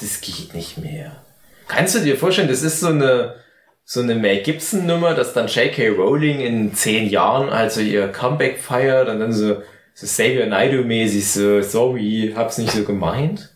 das 0.00 0.20
geht 0.20 0.54
nicht 0.54 0.78
mehr. 0.78 1.24
Kannst 1.68 1.94
du 1.94 2.00
dir 2.00 2.16
vorstellen, 2.16 2.48
das 2.48 2.62
ist 2.62 2.80
so 2.80 2.88
eine, 2.88 3.36
so 3.84 4.00
eine 4.00 4.14
Mel 4.14 4.42
Gibson 4.42 4.86
Nummer, 4.86 5.14
dass 5.14 5.34
dann 5.34 5.46
J.K. 5.46 5.90
Rowling 5.90 6.40
in 6.40 6.74
zehn 6.74 7.08
Jahren 7.08 7.50
also 7.50 7.80
ihr 7.80 8.08
Comeback 8.08 8.58
feiert 8.58 9.08
und 9.08 9.20
dann 9.20 9.32
so, 9.32 9.62
so 9.94 10.06
Xavier 10.06 10.46
Naidoo 10.46 10.84
mäßig 10.84 11.30
so, 11.30 11.62
sorry, 11.62 12.32
hab's 12.34 12.58
nicht 12.58 12.72
so 12.72 12.84
gemeint? 12.84 13.50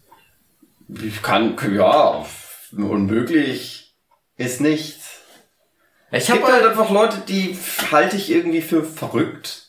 Ich 1.03 1.23
kann, 1.23 1.57
ja, 1.75 2.27
unmöglich 2.77 3.95
ist 4.37 4.61
nicht. 4.61 4.99
Ich 6.11 6.19
Es 6.19 6.29
hab 6.29 6.37
gibt 6.37 6.53
halt 6.53 6.67
einfach 6.67 6.91
Leute, 6.91 7.23
die 7.27 7.57
halte 7.91 8.17
ich 8.17 8.31
irgendwie 8.31 8.61
für 8.61 8.85
verrückt. 8.85 9.69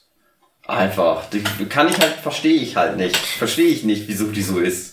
Einfach. 0.67 1.29
Die 1.29 1.41
kann 1.65 1.89
ich 1.89 1.99
halt, 1.99 2.13
verstehe 2.13 2.61
ich 2.61 2.75
halt 2.75 2.97
nicht. 2.97 3.15
Verstehe 3.15 3.67
ich 3.67 3.83
nicht, 3.83 4.07
wieso 4.07 4.27
die 4.27 4.41
so 4.41 4.59
ist. 4.59 4.92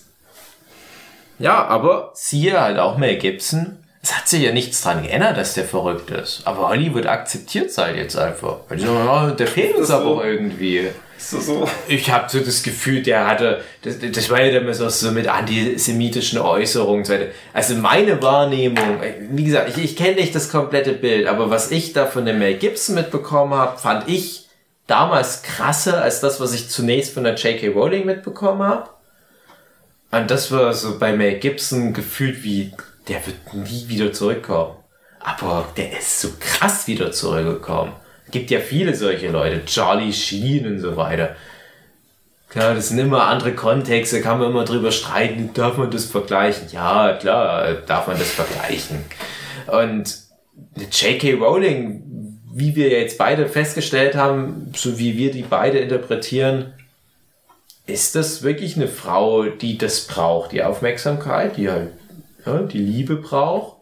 Ja, 1.40 1.64
aber 1.64 2.12
siehe 2.14 2.60
halt 2.60 2.78
auch 2.78 2.98
Mel 2.98 3.16
Gibson. 3.16 3.78
Es 4.02 4.16
hat 4.16 4.28
sich 4.28 4.42
ja 4.42 4.52
nichts 4.52 4.80
dran 4.82 5.02
geändert, 5.02 5.36
dass 5.36 5.54
der 5.54 5.64
verrückt 5.64 6.10
ist. 6.10 6.42
Aber 6.44 6.68
Hollywood 6.68 7.06
akzeptiert 7.06 7.70
es 7.70 7.78
halt 7.78 7.96
jetzt 7.96 8.16
einfach. 8.16 8.58
Weil 8.68 8.78
die 8.78 8.84
sagen, 8.84 9.04
ja, 9.04 9.30
der 9.32 9.46
fehlt 9.46 9.76
uns 9.76 9.90
aber 9.90 10.04
so? 10.04 10.22
irgendwie. 10.22 10.88
Das 11.16 11.30
so? 11.30 11.68
Ich 11.86 12.10
habe 12.10 12.30
so 12.30 12.40
das 12.40 12.62
Gefühl, 12.62 13.02
der 13.02 13.26
hatte, 13.26 13.62
das, 13.82 13.96
das 13.98 14.30
war 14.30 14.42
ja 14.42 14.58
dann 14.58 14.72
so, 14.72 14.88
so 14.88 15.10
mit 15.10 15.28
antisemitischen 15.28 16.38
Äußerungen. 16.38 17.04
so. 17.04 17.14
Also 17.52 17.74
meine 17.74 18.22
Wahrnehmung, 18.22 19.00
wie 19.30 19.44
gesagt, 19.44 19.76
ich, 19.76 19.84
ich 19.84 19.96
kenne 19.96 20.16
nicht 20.16 20.34
das 20.34 20.48
komplette 20.50 20.92
Bild, 20.92 21.26
aber 21.26 21.50
was 21.50 21.70
ich 21.70 21.92
da 21.92 22.06
von 22.06 22.24
dem 22.24 22.38
Mel 22.38 22.54
Gibson 22.54 22.94
mitbekommen 22.94 23.52
habe, 23.52 23.78
fand 23.78 24.08
ich 24.08 24.46
damals 24.86 25.42
krasser 25.42 26.02
als 26.02 26.20
das, 26.20 26.40
was 26.40 26.54
ich 26.54 26.70
zunächst 26.70 27.12
von 27.12 27.24
der 27.24 27.34
J.K. 27.34 27.68
Rowling 27.68 28.06
mitbekommen 28.06 28.62
habe. 28.62 28.88
Und 30.10 30.30
das 30.30 30.50
war 30.50 30.72
so 30.74 30.98
bei 30.98 31.12
Mel 31.12 31.38
Gibson 31.38 31.92
gefühlt 31.92 32.42
wie, 32.42 32.72
der 33.08 33.24
wird 33.26 33.54
nie 33.54 33.88
wieder 33.88 34.12
zurückkommen. 34.12 34.74
Aber 35.20 35.68
der 35.76 35.98
ist 35.98 36.20
so 36.20 36.30
krass 36.40 36.86
wieder 36.86 37.12
zurückgekommen. 37.12 37.92
Gibt 38.30 38.50
ja 38.50 38.60
viele 38.60 38.94
solche 38.94 39.28
Leute, 39.28 39.64
Charlie 39.64 40.12
Sheen 40.12 40.66
und 40.66 40.80
so 40.80 40.96
weiter. 40.96 41.36
Klar, 42.48 42.74
das 42.74 42.88
sind 42.88 42.98
immer 42.98 43.26
andere 43.26 43.54
Kontexte, 43.54 44.20
kann 44.20 44.40
man 44.40 44.50
immer 44.50 44.64
drüber 44.64 44.90
streiten, 44.90 45.50
darf 45.54 45.76
man 45.76 45.90
das 45.90 46.06
vergleichen? 46.06 46.68
Ja, 46.72 47.12
klar, 47.12 47.74
darf 47.86 48.08
man 48.08 48.18
das 48.18 48.30
vergleichen. 48.30 49.04
Und 49.68 50.18
J.K. 50.76 51.34
Rowling, 51.34 52.40
wie 52.52 52.74
wir 52.74 52.88
jetzt 52.88 53.18
beide 53.18 53.46
festgestellt 53.46 54.16
haben, 54.16 54.72
so 54.74 54.98
wie 54.98 55.16
wir 55.16 55.30
die 55.30 55.42
beide 55.42 55.78
interpretieren, 55.78 56.72
ist 57.90 58.14
das 58.14 58.42
wirklich 58.42 58.76
eine 58.76 58.88
Frau, 58.88 59.44
die 59.44 59.78
das 59.78 60.06
braucht, 60.06 60.52
die 60.52 60.62
Aufmerksamkeit, 60.62 61.56
die 61.56 61.70
halt 61.70 61.92
ja, 62.44 62.62
die 62.62 62.78
Liebe 62.78 63.16
braucht? 63.16 63.76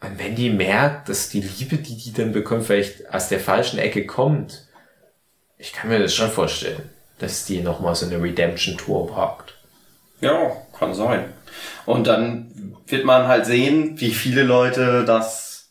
Und 0.00 0.18
wenn 0.18 0.36
die 0.36 0.50
merkt, 0.50 1.08
dass 1.08 1.30
die 1.30 1.40
Liebe, 1.40 1.78
die 1.78 1.96
die 1.96 2.12
dann 2.12 2.32
bekommt, 2.32 2.64
vielleicht 2.64 3.12
aus 3.12 3.28
der 3.28 3.40
falschen 3.40 3.78
Ecke 3.78 4.06
kommt, 4.06 4.66
ich 5.58 5.72
kann 5.72 5.88
mir 5.88 5.98
das 5.98 6.14
schon 6.14 6.30
vorstellen, 6.30 6.90
dass 7.18 7.46
die 7.46 7.60
nochmal 7.60 7.94
so 7.94 8.06
eine 8.06 8.22
Redemption-Tour 8.22 9.08
packt. 9.08 9.54
Ja, 10.20 10.52
kann 10.78 10.94
sein. 10.94 11.32
Und 11.86 12.06
dann 12.06 12.76
wird 12.86 13.04
man 13.04 13.26
halt 13.26 13.46
sehen, 13.46 13.98
wie 14.00 14.12
viele 14.12 14.42
Leute 14.42 15.04
das 15.04 15.70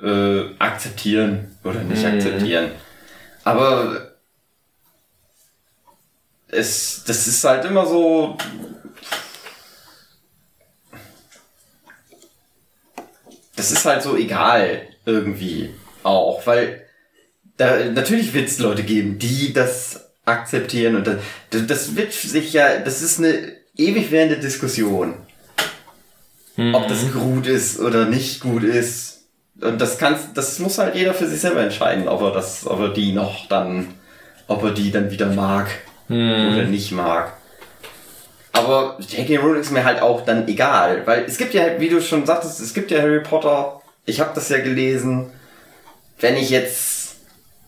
äh, 0.00 0.54
akzeptieren 0.58 1.56
oder 1.64 1.82
nicht 1.82 2.04
akzeptieren. 2.04 2.70
Aber 3.44 4.07
es, 6.48 7.04
das 7.06 7.26
ist 7.26 7.44
halt 7.44 7.64
immer 7.64 7.86
so. 7.86 8.36
Das 13.56 13.72
ist 13.72 13.84
halt 13.84 14.02
so 14.02 14.16
egal 14.16 14.82
irgendwie 15.04 15.74
auch, 16.02 16.46
weil 16.46 16.84
da, 17.56 17.84
natürlich 17.86 18.32
wird 18.32 18.48
es 18.48 18.58
Leute 18.58 18.84
geben, 18.84 19.18
die 19.18 19.52
das 19.52 20.10
akzeptieren 20.24 20.94
und 20.94 21.06
das, 21.06 21.66
das 21.66 21.96
wird 21.96 22.12
sich 22.12 22.52
ja, 22.52 22.78
das 22.78 23.02
ist 23.02 23.18
eine 23.18 23.56
ewig 23.76 24.12
währende 24.12 24.38
Diskussion, 24.38 25.14
ob 26.72 26.86
das 26.86 27.12
gut 27.12 27.46
ist 27.46 27.80
oder 27.80 28.04
nicht 28.04 28.40
gut 28.40 28.62
ist. 28.62 29.26
Und 29.60 29.80
das 29.80 29.98
kannst, 29.98 30.36
das 30.36 30.60
muss 30.60 30.78
halt 30.78 30.94
jeder 30.94 31.14
für 31.14 31.26
sich 31.26 31.40
selber 31.40 31.62
entscheiden, 31.62 32.06
ob 32.06 32.22
er 32.22 32.30
das, 32.30 32.64
ob 32.64 32.78
er 32.78 32.88
die 32.90 33.12
noch 33.12 33.48
dann, 33.48 33.94
ob 34.46 34.62
er 34.62 34.70
die 34.70 34.92
dann 34.92 35.10
wieder 35.10 35.26
mag 35.26 35.68
oder 36.08 36.64
nicht 36.64 36.92
mag. 36.92 37.32
Aber 38.52 38.96
J.K. 38.98 39.36
Rowling 39.36 39.60
ist 39.60 39.70
mir 39.70 39.84
halt 39.84 40.02
auch 40.02 40.24
dann 40.24 40.48
egal, 40.48 41.06
weil 41.06 41.24
es 41.24 41.38
gibt 41.38 41.54
ja, 41.54 41.78
wie 41.78 41.88
du 41.88 42.00
schon 42.00 42.26
sagtest, 42.26 42.60
es 42.60 42.74
gibt 42.74 42.90
ja 42.90 43.00
Harry 43.00 43.20
Potter. 43.20 43.80
Ich 44.04 44.20
habe 44.20 44.30
das 44.34 44.48
ja 44.48 44.58
gelesen. 44.58 45.30
Wenn 46.18 46.36
ich 46.36 46.50
jetzt 46.50 47.16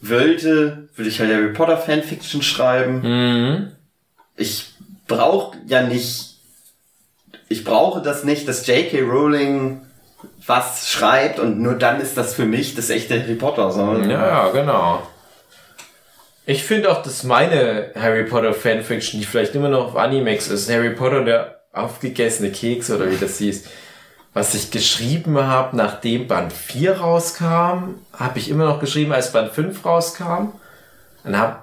wollte, 0.01 0.88
würde 0.97 1.09
ich 1.09 1.20
halt 1.20 1.32
Harry 1.32 1.53
Potter 1.53 1.76
Fanfiction 1.76 2.43
schreiben. 2.43 3.03
Mhm. 3.03 3.72
Ich 4.36 4.72
brauche 5.07 5.59
ja 5.66 5.82
nicht, 5.82 6.38
ich 7.49 7.64
brauche 7.64 8.01
das 8.01 8.24
nicht, 8.24 8.49
dass 8.49 8.66
J.K. 8.66 9.03
Rowling 9.03 9.82
was 10.47 10.88
schreibt 10.88 11.38
und 11.38 11.61
nur 11.61 11.74
dann 11.74 12.01
ist 12.01 12.16
das 12.16 12.34
für 12.34 12.47
mich 12.47 12.74
das 12.74 12.91
echte 12.91 13.20
Harry 13.20 13.34
Potter, 13.34 13.70
sondern 13.70 14.11
ja, 14.11 14.49
genau. 14.51 15.03
Ich 16.47 16.64
finde 16.64 16.91
auch, 16.91 17.03
dass 17.03 17.22
meine 17.22 17.93
Harry 17.95 18.24
Potter 18.24 18.55
Fanfiction, 18.55 19.20
die 19.20 19.26
vielleicht 19.26 19.55
immer 19.55 19.68
noch 19.68 19.88
auf 19.88 19.97
Animex 19.97 20.49
ist, 20.49 20.70
Harry 20.70 20.91
Potter 20.91 21.24
der 21.24 21.61
aufgegessene 21.72 22.51
Keks 22.51 22.91
oder 22.91 23.11
wie 23.11 23.16
das 23.16 23.38
hieß, 23.38 23.64
was 24.32 24.55
ich 24.55 24.70
geschrieben 24.70 25.38
habe, 25.38 25.76
nachdem 25.76 26.28
Band 26.28 26.53
4 26.53 26.99
rauskam, 26.99 27.97
habe 28.12 28.38
ich 28.38 28.49
immer 28.49 28.64
noch 28.64 28.80
geschrieben, 28.80 29.12
als 29.12 29.32
Band 29.32 29.53
5 29.53 29.84
rauskam 29.84 30.53
und 31.24 31.36
habe 31.36 31.59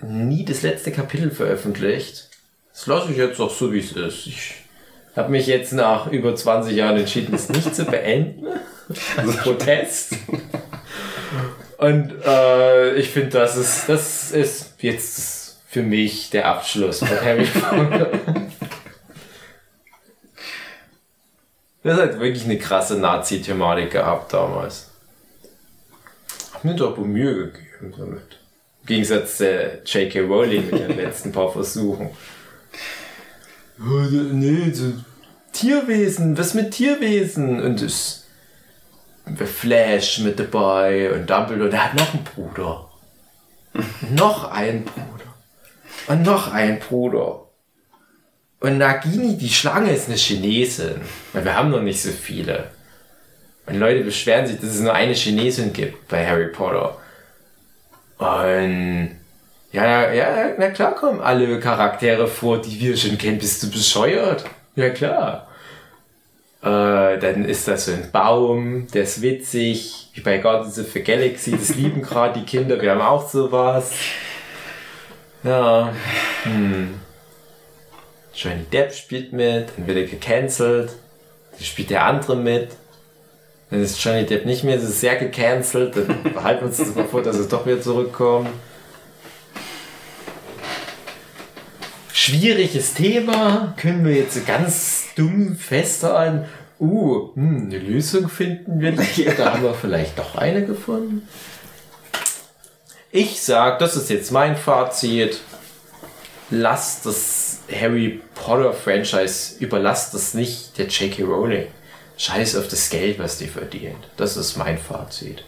nie 0.00 0.44
das 0.44 0.62
letzte 0.62 0.92
Kapitel 0.92 1.30
veröffentlicht. 1.30 2.28
Das 2.72 2.86
lasse 2.86 3.10
ich 3.10 3.16
jetzt 3.16 3.40
auch 3.40 3.50
so, 3.50 3.72
wie 3.72 3.78
es 3.78 3.92
ist. 3.92 4.26
Ich 4.26 4.54
habe 5.16 5.30
mich 5.30 5.46
jetzt 5.46 5.72
nach 5.72 6.08
über 6.08 6.34
20 6.34 6.76
Jahren 6.76 6.98
entschieden, 6.98 7.34
es 7.34 7.48
nicht 7.48 7.74
zu 7.74 7.84
beenden. 7.84 8.46
Als 9.16 9.36
Protest. 9.38 10.14
Und 11.84 12.14
äh, 12.24 12.94
ich 12.94 13.10
finde, 13.10 13.28
das 13.28 13.58
ist, 13.58 13.90
das 13.90 14.30
ist 14.30 14.76
jetzt 14.78 15.58
für 15.68 15.82
mich 15.82 16.30
der 16.30 16.46
Abschluss 16.46 17.00
von 17.00 17.08
Harry 17.08 17.44
Potter. 17.52 18.10
Das 21.82 22.00
hat 22.00 22.20
wirklich 22.20 22.44
eine 22.44 22.56
krasse 22.56 22.98
Nazi-Thematik 22.98 23.90
gehabt 23.90 24.32
damals. 24.32 24.88
Hab 26.54 26.64
mir 26.64 26.74
doch 26.74 26.96
Mühe 26.96 27.50
gegeben 27.50 27.94
damit. 27.98 28.38
Im 28.80 28.86
Gegensatz 28.86 29.36
zu 29.36 29.82
J.K. 29.84 30.20
Rowling 30.20 30.70
mit 30.70 30.80
den 30.80 30.96
letzten 30.96 31.32
paar 31.32 31.52
Versuchen. 31.52 32.08
Oh, 33.78 34.00
Nee, 34.32 34.72
so 34.72 34.94
Tierwesen, 35.52 36.38
was 36.38 36.54
mit 36.54 36.70
Tierwesen? 36.70 37.62
Und 37.62 37.82
es 39.26 39.50
Flash 39.50 40.18
mit 40.20 40.38
dabei 40.38 41.12
und 41.12 41.28
Dumbledore, 41.28 41.70
der 41.70 41.84
hat 41.84 41.94
noch 41.94 42.12
einen 42.12 42.24
Bruder. 42.24 42.88
noch 44.10 44.50
einen 44.50 44.84
Bruder. 44.84 45.34
Und 46.06 46.22
noch 46.22 46.52
einen 46.52 46.78
Bruder. 46.78 47.40
Und 48.60 48.78
Nagini, 48.78 49.36
die 49.36 49.48
Schlange, 49.48 49.92
ist 49.92 50.08
eine 50.08 50.16
Chinesin. 50.16 51.00
Weil 51.32 51.44
wir 51.44 51.56
haben 51.56 51.70
noch 51.70 51.82
nicht 51.82 52.02
so 52.02 52.10
viele. 52.10 52.70
Und 53.66 53.78
Leute 53.78 54.04
beschweren 54.04 54.46
sich, 54.46 54.58
dass 54.58 54.70
es 54.70 54.80
nur 54.80 54.94
eine 54.94 55.14
Chinesin 55.14 55.72
gibt 55.72 56.08
bei 56.08 56.26
Harry 56.26 56.48
Potter. 56.48 56.96
Und 58.18 59.16
ja, 59.72 60.12
ja, 60.12 60.54
na 60.56 60.70
klar 60.70 60.94
kommen 60.94 61.20
alle 61.20 61.58
Charaktere 61.58 62.28
vor, 62.28 62.60
die 62.60 62.78
wir 62.78 62.96
schon 62.96 63.18
kennen. 63.18 63.38
Bist 63.38 63.62
du 63.62 63.70
bescheuert? 63.70 64.44
Ja 64.76 64.90
klar. 64.90 65.48
Äh, 66.64 67.18
dann 67.18 67.44
ist 67.44 67.68
das 67.68 67.84
so 67.84 67.92
ein 67.92 68.10
Baum, 68.10 68.86
der 68.94 69.02
ist 69.02 69.20
witzig, 69.20 70.08
wie 70.14 70.22
bei 70.22 70.38
Guardians 70.38 70.78
of 70.78 70.92
the 70.92 71.02
Galaxy, 71.02 71.50
das 71.50 71.74
lieben 71.74 72.00
gerade 72.00 72.40
die 72.40 72.46
Kinder, 72.46 72.80
wir 72.80 72.92
haben 72.92 73.02
auch 73.02 73.28
sowas. 73.28 73.92
Ja, 75.42 75.92
hm. 76.44 76.94
Johnny 78.34 78.64
Depp 78.72 78.94
spielt 78.94 79.34
mit, 79.34 79.76
dann 79.76 79.86
wird 79.86 79.98
er 79.98 80.04
gecancelt, 80.04 80.92
dann 81.52 81.60
spielt 81.62 81.90
der 81.90 82.06
andere 82.06 82.34
mit. 82.34 82.70
Dann 83.70 83.82
ist 83.82 84.02
Johnny 84.02 84.24
Depp 84.24 84.46
nicht 84.46 84.64
mehr, 84.64 84.76
es 84.76 84.84
ist 84.84 85.00
sehr 85.00 85.16
gecancelt, 85.16 85.94
dann 85.94 86.32
behalten 86.32 86.62
wir 86.62 86.68
uns 86.68 86.78
das 86.78 86.94
mal 86.94 87.04
vor, 87.04 87.20
dass 87.20 87.36
es 87.36 87.48
doch 87.48 87.66
wieder 87.66 87.82
zurückkommt. 87.82 88.48
Schwieriges 92.16 92.94
Thema, 92.94 93.74
können 93.76 94.04
wir 94.04 94.14
jetzt 94.14 94.46
ganz 94.46 95.06
dumm 95.16 95.56
festhalten. 95.56 96.44
Uh, 96.78 97.34
hm, 97.34 97.64
eine 97.66 97.78
Lösung 97.78 98.28
finden 98.28 98.78
wir 98.78 98.92
nicht. 98.92 99.26
Da 99.36 99.52
haben 99.52 99.64
wir 99.64 99.74
vielleicht 99.74 100.16
doch 100.16 100.36
eine 100.36 100.64
gefunden. 100.64 101.28
Ich 103.10 103.42
sag, 103.42 103.80
das 103.80 103.96
ist 103.96 104.10
jetzt 104.10 104.30
mein 104.30 104.56
Fazit. 104.56 105.40
Lasst 106.50 107.04
das 107.04 107.62
Harry 107.68 108.22
Potter 108.36 108.72
Franchise, 108.72 109.56
überlasst 109.58 110.14
das 110.14 110.34
nicht 110.34 110.78
der 110.78 110.86
J.K. 110.86 111.24
Rowling. 111.24 111.66
Scheiß 112.16 112.54
auf 112.54 112.68
das 112.68 112.90
Geld, 112.90 113.18
was 113.18 113.38
die 113.38 113.48
verdient. 113.48 114.08
Das 114.16 114.36
ist 114.36 114.56
mein 114.56 114.78
Fazit. 114.78 115.44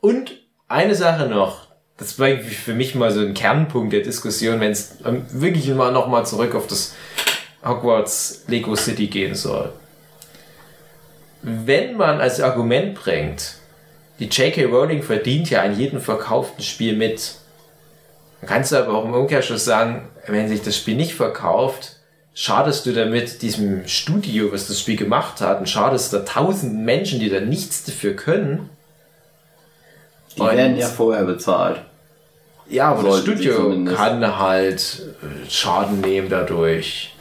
Und 0.00 0.40
eine 0.68 0.94
Sache 0.94 1.26
noch. 1.26 1.69
Das 2.00 2.18
war 2.18 2.28
für 2.38 2.72
mich 2.72 2.94
mal 2.94 3.12
so 3.12 3.20
ein 3.20 3.34
Kernpunkt 3.34 3.92
der 3.92 4.00
Diskussion, 4.00 4.58
wenn 4.58 4.72
es 4.72 4.96
ähm, 5.04 5.22
wirklich 5.30 5.68
mal 5.68 5.92
nochmal 5.92 6.24
zurück 6.24 6.54
auf 6.54 6.66
das 6.66 6.94
Hogwarts 7.62 8.44
Lego 8.48 8.74
City 8.74 9.06
gehen 9.06 9.34
soll. 9.34 9.70
Wenn 11.42 11.96
man 11.98 12.20
als 12.20 12.40
Argument 12.40 12.94
bringt, 12.94 13.54
die 14.18 14.26
J.K. 14.26 14.64
Rowling 14.64 15.02
verdient 15.02 15.50
ja 15.50 15.62
an 15.62 15.78
jedem 15.78 16.00
verkauften 16.00 16.64
Spiel 16.64 16.96
mit, 16.96 17.34
dann 18.40 18.48
kannst 18.48 18.72
du 18.72 18.76
aber 18.76 18.94
auch 18.94 19.04
im 19.04 19.12
Umkehrschluss 19.12 19.66
sagen, 19.66 20.08
wenn 20.26 20.48
sich 20.48 20.62
das 20.62 20.76
Spiel 20.78 20.96
nicht 20.96 21.14
verkauft, 21.14 21.96
schadest 22.32 22.86
du 22.86 22.92
damit 22.92 23.42
diesem 23.42 23.86
Studio, 23.86 24.52
was 24.52 24.68
das 24.68 24.80
Spiel 24.80 24.96
gemacht 24.96 25.42
hat, 25.42 25.60
und 25.60 25.68
schadest 25.68 26.14
da 26.14 26.20
tausenden 26.20 26.84
Menschen, 26.86 27.20
die 27.20 27.28
da 27.28 27.40
nichts 27.40 27.84
dafür 27.84 28.14
können. 28.16 28.70
Die 30.36 30.40
Und- 30.40 30.56
werden 30.56 30.78
ja 30.78 30.86
vorher 30.86 31.24
bezahlt. 31.24 31.82
Ja, 32.70 32.92
aber 32.92 33.02
das 33.08 33.20
Studio 33.20 33.84
kann 33.94 34.38
halt 34.38 35.02
äh, 35.22 35.50
Schaden 35.50 36.00
nehmen 36.00 36.28
dadurch. 36.28 37.14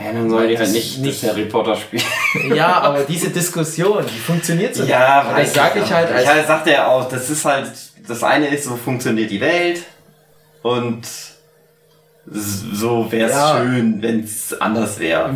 Ja, 0.00 0.12
dann 0.12 0.30
sollen 0.30 0.48
die 0.48 0.56
halt 0.56 0.66
das 0.66 0.72
nicht, 0.72 0.98
nicht- 0.98 1.22
das 1.22 1.30
Harry 1.30 1.44
Potter 1.44 1.76
spielen. 1.76 2.02
Ja, 2.54 2.80
aber 2.80 3.00
diese 3.04 3.30
Diskussion, 3.30 4.04
die 4.06 4.18
funktioniert 4.18 4.74
so. 4.74 4.84
Ja, 4.84 5.28
Und 5.28 5.38
das 5.38 5.52
sage 5.54 5.80
ich 5.80 5.92
halt 5.92 6.10
als 6.10 6.24
Ja, 6.24 6.42
sagt 6.44 6.66
er 6.68 6.88
auch, 6.88 7.08
das 7.08 7.28
ist 7.30 7.44
halt, 7.44 7.70
das 8.08 8.22
eine 8.24 8.48
ist, 8.48 8.64
so 8.64 8.76
funktioniert 8.76 9.30
die 9.30 9.40
Welt 9.40 9.82
und 10.62 11.02
so 12.24 13.10
wäre 13.10 13.28
es 13.28 13.34
Ja. 13.34 13.58
schön, 13.60 14.00
wenn 14.00 14.20
es 14.22 14.58
anders 14.60 14.98
wäre. 15.00 15.30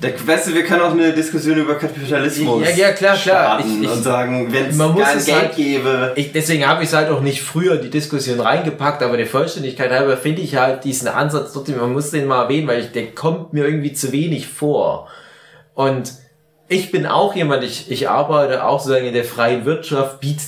Da- 0.00 0.08
Weißt 0.26 0.48
du, 0.48 0.54
wir 0.54 0.64
können 0.64 0.82
auch 0.82 0.90
eine 0.90 1.12
Diskussion 1.12 1.56
über 1.58 1.76
Kapitalismus 1.76 2.62
Ja, 2.64 2.70
ja, 2.70 2.92
klar, 2.92 3.16
klar. 3.16 3.16
starten 3.60 3.68
Ich- 3.82 3.82
ich- 3.88 3.90
und 3.96 4.02
sagen, 4.02 4.52
wenn 4.52 4.66
es 4.66 4.76
man 4.76 4.92
muss 4.92 5.04
kein 5.04 5.24
Geld 5.24 5.38
halt- 5.42 5.56
gäbe, 5.56 6.12
Ich, 6.16 6.32
deswegen 6.32 6.66
habe 6.66 6.82
ich 6.82 6.88
es 6.88 6.94
halt 6.94 7.08
auch 7.10 7.20
nicht 7.20 7.42
früher 7.42 7.74
in 7.76 7.82
die 7.82 7.90
Diskussion 7.90 8.40
reingepackt, 8.40 9.02
aber 9.04 9.16
der 9.16 9.26
Vollständigkeit 9.28 9.92
halber 9.92 10.16
finde 10.16 10.42
ich 10.42 10.56
halt 10.56 10.82
diesen 10.82 11.06
Ansatz 11.06 11.52
trotzdem, 11.52 11.78
man 11.78 11.92
muss 11.92 12.10
den 12.10 12.26
mal 12.26 12.42
erwähnen, 12.42 12.66
weil 12.66 12.80
ich, 12.80 12.90
der 12.90 13.06
kommt 13.12 13.52
mir 13.52 13.64
irgendwie 13.64 13.92
zu 13.92 14.10
wenig 14.10 14.48
vor. 14.48 15.06
Und 15.74 16.12
ich 16.68 16.90
bin 16.90 17.06
auch 17.06 17.36
jemand, 17.36 17.62
ich, 17.62 17.90
ich 17.92 18.08
arbeite 18.08 18.64
auch 18.64 18.80
sozusagen 18.80 19.06
in 19.06 19.14
der 19.14 19.24
freien 19.24 19.64
Wirtschaft, 19.66 20.18
biete 20.20 20.42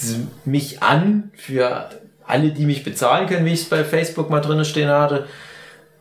mich 0.44 0.82
an 0.82 1.30
für 1.36 1.90
alle, 2.26 2.50
die 2.50 2.66
mich 2.66 2.82
bezahlen 2.82 3.28
können, 3.28 3.44
wie 3.46 3.52
ich 3.52 3.60
es 3.62 3.68
bei 3.68 3.84
Facebook 3.84 4.30
mal 4.30 4.40
drinne 4.40 4.64
stehen 4.64 4.88
hatte. 4.88 5.26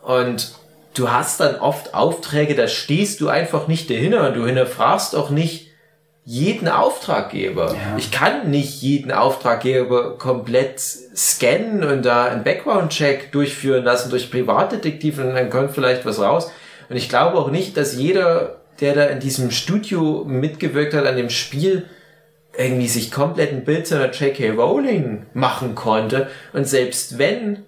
Und 0.06 0.54
du 0.94 1.12
hast 1.12 1.40
dann 1.40 1.56
oft 1.56 1.94
Aufträge, 1.94 2.56
da 2.56 2.68
stehst 2.68 3.22
du 3.22 3.28
einfach 3.28 3.68
nicht 3.68 3.90
dahinter 3.90 4.28
und 4.28 4.36
du 4.36 4.46
hinterfragst 4.46 5.16
auch 5.16 5.30
nicht 5.30 5.68
jeden 6.24 6.68
Auftraggeber. 6.68 7.76
Ich 7.98 8.12
kann 8.12 8.50
nicht 8.50 8.82
jeden 8.82 9.12
Auftraggeber 9.12 10.18
komplett 10.18 10.80
scannen 10.80 11.84
und 11.84 12.04
da 12.04 12.26
einen 12.26 12.44
Background-Check 12.44 13.32
durchführen 13.32 13.84
lassen 13.84 14.10
durch 14.10 14.32
Privatdetektive 14.32 15.24
und 15.24 15.36
dann 15.36 15.52
kommt 15.52 15.72
vielleicht 15.72 16.06
was 16.06 16.20
raus. 16.20 16.52
Und 16.90 16.98
ich 16.98 17.10
glaube 17.10 17.38
auch 17.38 17.52
nicht, 17.52 17.78
dass 17.78 17.96
jeder, 17.96 18.62
der 18.80 18.96
da 18.96 19.04
in 19.06 19.20
diesem 19.20 19.52
Studio 19.52 20.24
mitgewirkt 20.26 20.94
hat 20.94 21.06
an 21.06 21.18
dem 21.18 21.30
Spiel, 21.30 21.86
irgendwie 22.58 22.88
sich 22.88 23.12
komplett 23.12 23.52
ein 23.52 23.66
Bild 23.66 23.86
zu 23.86 23.96
einer 23.96 24.12
J.K. 24.12 24.52
Rowling 24.52 25.26
machen 25.34 25.76
konnte. 25.76 26.28
Und 26.54 26.68
selbst 26.68 27.18
wenn, 27.18 27.66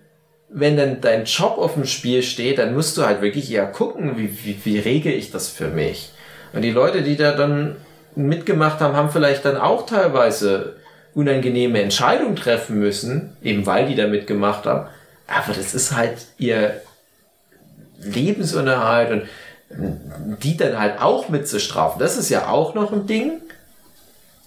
wenn 0.50 0.78
dann 0.78 1.02
dein 1.02 1.26
Job 1.26 1.58
auf 1.58 1.74
dem 1.74 1.86
Spiel 1.86 2.24
steht, 2.24 2.58
dann 2.58 2.74
musst 2.74 2.98
du 2.98 3.06
halt 3.06 3.22
wirklich 3.22 3.52
eher 3.52 3.66
gucken, 3.68 4.18
wie, 4.18 4.46
wie, 4.46 4.60
wie 4.64 4.80
regel 4.80 5.14
ich 5.14 5.32
das 5.32 5.50
für 5.50 5.68
mich. 5.68 6.12
Und 6.54 6.62
die 6.62 6.72
Leute, 6.72 7.02
die 7.02 7.18
da 7.18 7.34
dann 7.34 7.76
mitgemacht 8.16 8.80
haben, 8.80 8.96
haben 8.96 9.12
vielleicht 9.12 9.46
dann 9.46 9.58
auch 9.58 9.86
teilweise 9.86 10.78
unangenehme 11.14 11.82
Entscheidungen 11.82 12.36
treffen 12.36 12.80
müssen, 12.80 13.36
eben 13.44 13.66
weil 13.66 13.88
die 13.88 13.96
da 13.96 14.08
mitgemacht 14.08 14.66
haben. 14.66 14.88
Aber 15.28 15.54
das 15.54 15.74
ist 15.74 15.96
halt 15.96 16.18
ihr 16.38 16.82
Lebensunterhalt 18.00 19.12
und 19.12 19.24
die 20.42 20.56
dann 20.56 20.80
halt 20.80 21.02
auch 21.02 21.30
mitzustrafen. 21.30 22.00
Das 22.00 22.18
ist 22.18 22.30
ja 22.30 22.50
auch 22.50 22.74
noch 22.74 22.94
ein 22.94 23.08
Ding. 23.08 23.42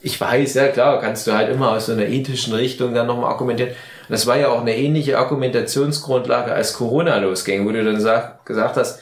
Ich 0.02 0.18
weiß, 0.18 0.54
ja 0.54 0.68
klar, 0.68 1.00
kannst 1.00 1.26
du 1.26 1.32
halt 1.32 1.50
immer 1.50 1.72
aus 1.72 1.86
so 1.86 1.92
einer 1.92 2.06
ethischen 2.06 2.54
Richtung 2.54 2.94
dann 2.94 3.06
nochmal 3.06 3.32
argumentieren. 3.32 3.72
Das 4.10 4.26
war 4.26 4.36
ja 4.36 4.48
auch 4.48 4.60
eine 4.60 4.76
ähnliche 4.76 5.18
Argumentationsgrundlage, 5.18 6.52
als 6.52 6.74
Corona 6.74 7.18
losging, 7.18 7.66
wo 7.66 7.70
du 7.70 7.84
dann 7.84 8.00
sag, 8.00 8.44
gesagt 8.44 8.76
hast, 8.76 9.00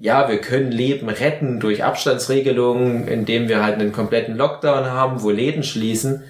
ja, 0.00 0.28
wir 0.28 0.40
können 0.40 0.70
Leben 0.70 1.08
retten 1.08 1.60
durch 1.60 1.84
Abstandsregelungen, 1.84 3.08
indem 3.08 3.48
wir 3.48 3.62
halt 3.62 3.76
einen 3.76 3.92
kompletten 3.92 4.36
Lockdown 4.36 4.86
haben, 4.86 5.22
wo 5.22 5.30
Läden 5.30 5.62
schließen. 5.62 6.24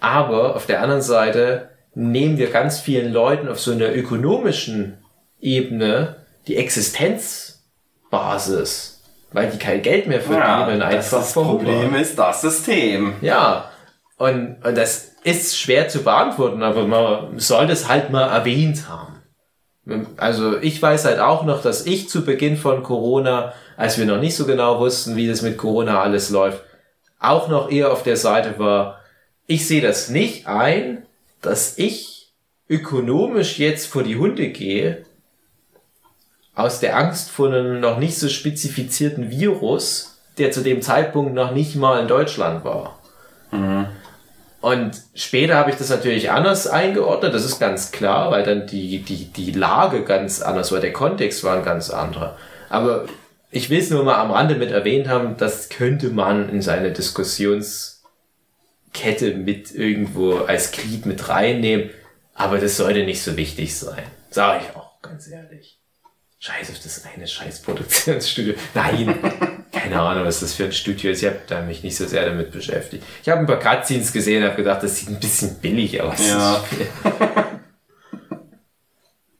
Aber 0.00 0.56
auf 0.56 0.66
der 0.66 0.82
anderen 0.82 1.02
Seite 1.02 1.70
nehmen 1.94 2.38
wir 2.38 2.50
ganz 2.50 2.80
vielen 2.80 3.12
Leuten 3.12 3.48
auf 3.48 3.60
so 3.60 3.72
einer 3.72 3.94
ökonomischen 3.94 4.98
Ebene 5.40 6.16
die 6.46 6.56
Existenzbasis, 6.56 9.02
weil 9.32 9.50
die 9.50 9.58
kein 9.58 9.82
Geld 9.82 10.06
mehr 10.06 10.20
verdienen, 10.20 10.80
das, 10.80 10.94
einfach 10.94 11.18
das 11.18 11.32
verhungern. 11.32 11.64
Problem 11.64 11.94
ist 11.94 12.18
das 12.18 12.40
System. 12.40 13.14
Ja, 13.20 13.70
und, 14.18 14.56
und 14.64 14.76
das 14.76 15.12
ist 15.26 15.58
schwer 15.58 15.88
zu 15.88 16.04
beantworten, 16.04 16.62
aber 16.62 16.86
man 16.86 17.40
soll 17.40 17.66
das 17.66 17.88
halt 17.88 18.10
mal 18.10 18.28
erwähnt 18.28 18.88
haben. 18.88 19.22
Also 20.16 20.58
ich 20.58 20.80
weiß 20.80 21.04
halt 21.04 21.18
auch 21.18 21.44
noch, 21.44 21.62
dass 21.62 21.84
ich 21.84 22.08
zu 22.08 22.24
Beginn 22.24 22.56
von 22.56 22.84
Corona, 22.84 23.52
als 23.76 23.98
wir 23.98 24.06
noch 24.06 24.20
nicht 24.20 24.36
so 24.36 24.46
genau 24.46 24.78
wussten, 24.78 25.16
wie 25.16 25.26
das 25.26 25.42
mit 25.42 25.58
Corona 25.58 26.00
alles 26.00 26.30
läuft, 26.30 26.62
auch 27.18 27.48
noch 27.48 27.72
eher 27.72 27.92
auf 27.92 28.04
der 28.04 28.16
Seite 28.16 28.60
war, 28.60 29.00
ich 29.48 29.66
sehe 29.66 29.80
das 29.80 30.10
nicht 30.10 30.46
ein, 30.46 31.04
dass 31.42 31.76
ich 31.76 32.32
ökonomisch 32.68 33.58
jetzt 33.58 33.86
vor 33.86 34.04
die 34.04 34.16
Hunde 34.16 34.50
gehe, 34.50 35.04
aus 36.54 36.78
der 36.78 36.96
Angst 36.96 37.30
vor 37.32 37.48
einem 37.48 37.80
noch 37.80 37.98
nicht 37.98 38.16
so 38.16 38.28
spezifizierten 38.28 39.30
Virus, 39.30 40.20
der 40.38 40.52
zu 40.52 40.60
dem 40.60 40.82
Zeitpunkt 40.82 41.34
noch 41.34 41.50
nicht 41.50 41.74
mal 41.74 42.00
in 42.00 42.06
Deutschland 42.06 42.64
war. 42.64 43.00
Und 44.66 45.00
später 45.14 45.54
habe 45.54 45.70
ich 45.70 45.76
das 45.76 45.90
natürlich 45.90 46.32
anders 46.32 46.66
eingeordnet, 46.66 47.32
das 47.32 47.44
ist 47.44 47.60
ganz 47.60 47.92
klar, 47.92 48.32
weil 48.32 48.42
dann 48.42 48.66
die, 48.66 48.98
die, 48.98 49.26
die 49.26 49.52
Lage 49.52 50.02
ganz 50.02 50.42
anders 50.42 50.72
war, 50.72 50.80
der 50.80 50.92
Kontext 50.92 51.44
war 51.44 51.56
ein 51.56 51.64
ganz 51.64 51.90
anderer. 51.90 52.36
Aber 52.68 53.06
ich 53.52 53.70
will 53.70 53.78
es 53.78 53.90
nur 53.90 54.02
mal 54.02 54.16
am 54.16 54.32
Rande 54.32 54.56
mit 54.56 54.72
erwähnt 54.72 55.06
haben, 55.06 55.36
das 55.36 55.68
könnte 55.68 56.10
man 56.10 56.48
in 56.48 56.62
seine 56.62 56.90
Diskussionskette 56.90 59.34
mit 59.36 59.72
irgendwo 59.72 60.38
als 60.38 60.72
Glied 60.72 61.06
mit 61.06 61.28
reinnehmen, 61.28 61.90
aber 62.34 62.58
das 62.58 62.76
sollte 62.76 63.04
nicht 63.04 63.22
so 63.22 63.36
wichtig 63.36 63.78
sein. 63.78 64.02
Sage 64.30 64.64
ich 64.64 64.74
auch, 64.74 65.00
ganz 65.00 65.28
ehrlich. 65.28 65.78
Scheiß 66.40 66.70
auf 66.70 66.80
das 66.82 67.04
eine 67.14 67.28
scheiß 67.28 67.62
Produktionsstudio. 67.62 68.54
Nein, 68.74 69.16
keine 69.76 70.00
Ahnung, 70.00 70.24
was 70.24 70.40
das 70.40 70.54
für 70.54 70.64
ein 70.64 70.72
Studio 70.72 71.10
ist. 71.10 71.22
Ich 71.22 71.28
habe 71.28 71.40
da 71.46 71.60
mich 71.60 71.82
nicht 71.82 71.96
so 71.96 72.06
sehr 72.06 72.24
damit 72.24 72.50
beschäftigt. 72.50 73.04
Ich 73.22 73.28
habe 73.28 73.40
ein 73.40 73.46
paar 73.46 73.58
Cutscenes 73.58 74.10
gesehen 74.12 74.42
und 74.42 74.48
habe 74.48 74.56
gedacht, 74.56 74.82
das 74.82 74.96
sieht 74.96 75.10
ein 75.10 75.20
bisschen 75.20 75.58
billig 75.60 76.00
aus. 76.00 76.26
Ja. 76.26 76.64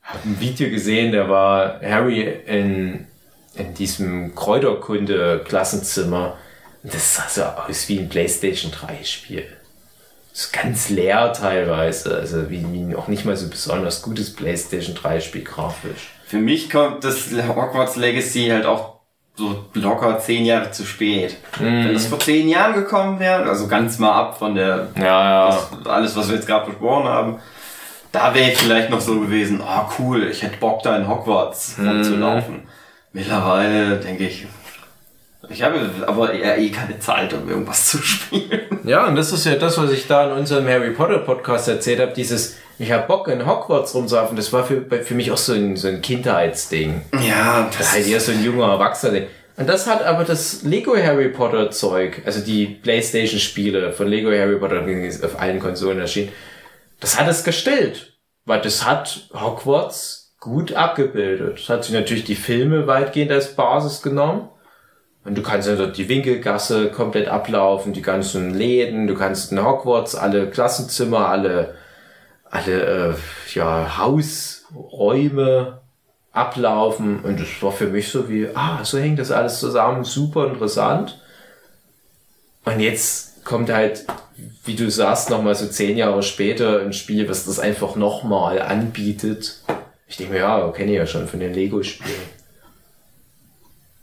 habe 0.02 0.20
ein 0.24 0.38
Video 0.38 0.68
gesehen, 0.70 1.12
da 1.12 1.28
war 1.28 1.80
Harry 1.80 2.20
in, 2.46 3.06
in 3.54 3.74
diesem 3.74 4.34
Kräuterkunde-Klassenzimmer. 4.34 6.36
Und 6.82 6.94
das 6.94 7.14
sah 7.16 7.28
so 7.28 7.42
aus 7.42 7.88
wie 7.88 7.98
ein 7.98 8.10
PlayStation 8.10 8.72
3-Spiel. 8.72 9.44
Ist 10.32 10.52
ganz 10.52 10.90
leer 10.90 11.32
teilweise. 11.32 12.14
Also 12.14 12.50
wie, 12.50 12.64
wie 12.72 12.94
auch 12.94 13.08
nicht 13.08 13.24
mal 13.24 13.36
so 13.36 13.48
besonders 13.48 14.02
gutes 14.02 14.34
PlayStation 14.34 14.94
3-Spiel 14.94 15.44
grafisch. 15.44 16.10
Für 16.26 16.38
mich 16.38 16.68
kommt 16.68 17.04
das 17.04 17.30
Hogwarts 17.30 17.96
Legacy 17.96 18.48
halt 18.48 18.66
auch 18.66 18.95
so 19.36 19.64
locker 19.74 20.18
zehn 20.18 20.44
Jahre 20.44 20.70
zu 20.70 20.84
spät. 20.84 21.36
Wenn 21.58 21.92
das 21.92 22.06
vor 22.06 22.18
zehn 22.18 22.48
Jahren 22.48 22.74
gekommen 22.74 23.20
wäre, 23.20 23.44
also 23.44 23.68
ganz 23.68 23.98
mal 23.98 24.12
ab 24.12 24.38
von 24.38 24.54
der 24.54 24.88
Ja, 24.96 25.04
ja. 25.04 25.48
was, 25.48 25.86
alles, 25.86 26.16
was 26.16 26.28
wir 26.28 26.36
jetzt 26.36 26.46
gerade 26.46 26.70
besprochen 26.70 27.04
haben, 27.04 27.38
da 28.12 28.34
wäre 28.34 28.50
ich 28.50 28.56
vielleicht 28.58 28.88
noch 28.88 29.00
so 29.00 29.20
gewesen, 29.20 29.60
ah 29.60 29.88
cool, 29.98 30.28
ich 30.28 30.42
hätte 30.42 30.56
Bock 30.56 30.82
da 30.82 30.96
in 30.96 31.06
Hogwarts 31.06 31.76
rumzulaufen. 31.78 32.62
Mittlerweile 33.12 33.96
denke 33.98 34.26
ich, 34.26 34.46
ich 35.48 35.62
habe 35.62 35.80
aber 36.06 36.32
eher 36.32 36.58
eh 36.58 36.70
keine 36.70 36.98
Zeit, 36.98 37.32
um 37.32 37.48
irgendwas 37.48 37.86
zu 37.86 37.98
spielen. 38.02 38.80
Ja, 38.84 39.06
und 39.06 39.16
das 39.16 39.32
ist 39.32 39.46
ja 39.46 39.56
das, 39.56 39.78
was 39.78 39.90
ich 39.92 40.06
da 40.06 40.30
in 40.30 40.38
unserem 40.38 40.66
Harry 40.68 40.90
Potter 40.90 41.18
Podcast 41.18 41.68
erzählt 41.68 42.00
habe, 42.00 42.12
dieses, 42.12 42.56
ich 42.78 42.92
habe 42.92 43.06
Bock 43.06 43.28
in 43.28 43.46
Hogwarts 43.46 43.94
rumzulaufen, 43.94 44.36
das 44.36 44.52
war 44.52 44.64
für, 44.64 44.82
für 44.82 45.14
mich 45.14 45.30
auch 45.30 45.36
so 45.36 45.52
ein, 45.52 45.76
so 45.76 45.88
ein 45.88 46.02
Kindheitsding. 46.02 47.02
Ja, 47.26 47.68
Das 47.76 47.88
ist 47.88 47.92
halt 47.94 48.06
eher 48.06 48.20
so 48.20 48.32
ein 48.32 48.44
junger 48.44 48.72
Erwachsener. 48.72 49.22
Und 49.56 49.68
das 49.68 49.86
hat 49.86 50.04
aber 50.04 50.24
das 50.24 50.62
Lego 50.62 50.96
Harry 50.96 51.28
Potter 51.30 51.70
Zeug, 51.70 52.20
also 52.26 52.40
die 52.40 52.66
Playstation 52.66 53.40
Spiele 53.40 53.92
von 53.92 54.06
Lego 54.06 54.30
Harry 54.30 54.56
Potter, 54.56 54.82
die 54.82 54.92
ist 54.92 55.24
auf 55.24 55.40
allen 55.40 55.60
Konsolen 55.60 55.98
erschienen, 55.98 56.30
das 57.00 57.18
hat 57.18 57.28
es 57.28 57.42
gestellt. 57.44 58.12
Weil 58.44 58.60
das 58.60 58.84
hat 58.86 59.28
Hogwarts 59.34 60.36
gut 60.38 60.72
abgebildet. 60.74 61.58
Das 61.58 61.68
hat 61.68 61.84
sich 61.84 61.92
natürlich 61.92 62.22
die 62.24 62.36
Filme 62.36 62.86
weitgehend 62.86 63.32
als 63.32 63.56
Basis 63.56 64.02
genommen. 64.02 64.48
Und 65.26 65.36
du 65.36 65.42
kannst 65.42 65.66
ja 65.66 65.74
dort 65.74 65.96
die 65.96 66.08
Winkelgasse 66.08 66.88
komplett 66.88 67.26
ablaufen, 67.26 67.92
die 67.92 68.02
ganzen 68.02 68.54
Läden, 68.54 69.08
du 69.08 69.14
kannst 69.14 69.50
in 69.50 69.64
Hogwarts 69.64 70.14
alle 70.14 70.48
Klassenzimmer, 70.48 71.28
alle, 71.28 71.74
alle, 72.48 73.10
äh, 73.10 73.14
ja, 73.52 73.98
Hausräume 73.98 75.80
ablaufen. 76.30 77.18
Und 77.24 77.40
das 77.40 77.48
war 77.60 77.72
für 77.72 77.88
mich 77.88 78.08
so 78.08 78.28
wie, 78.28 78.46
ah, 78.54 78.84
so 78.84 78.98
hängt 78.98 79.18
das 79.18 79.32
alles 79.32 79.58
zusammen, 79.58 80.04
super 80.04 80.46
interessant. 80.46 81.20
Und 82.64 82.78
jetzt 82.78 83.44
kommt 83.44 83.68
halt, 83.68 84.06
wie 84.64 84.76
du 84.76 84.88
sagst, 84.88 85.30
nochmal 85.30 85.56
so 85.56 85.66
zehn 85.66 85.96
Jahre 85.96 86.22
später 86.22 86.82
ein 86.82 86.92
Spiel, 86.92 87.28
was 87.28 87.46
das 87.46 87.58
einfach 87.58 87.96
nochmal 87.96 88.62
anbietet. 88.62 89.60
Ich 90.06 90.18
denke 90.18 90.34
mir, 90.34 90.38
ja, 90.40 90.70
kenne 90.70 90.92
ich 90.92 90.98
ja 90.98 91.06
schon 91.06 91.26
von 91.26 91.40
den 91.40 91.52
Lego-Spielen. 91.52 92.35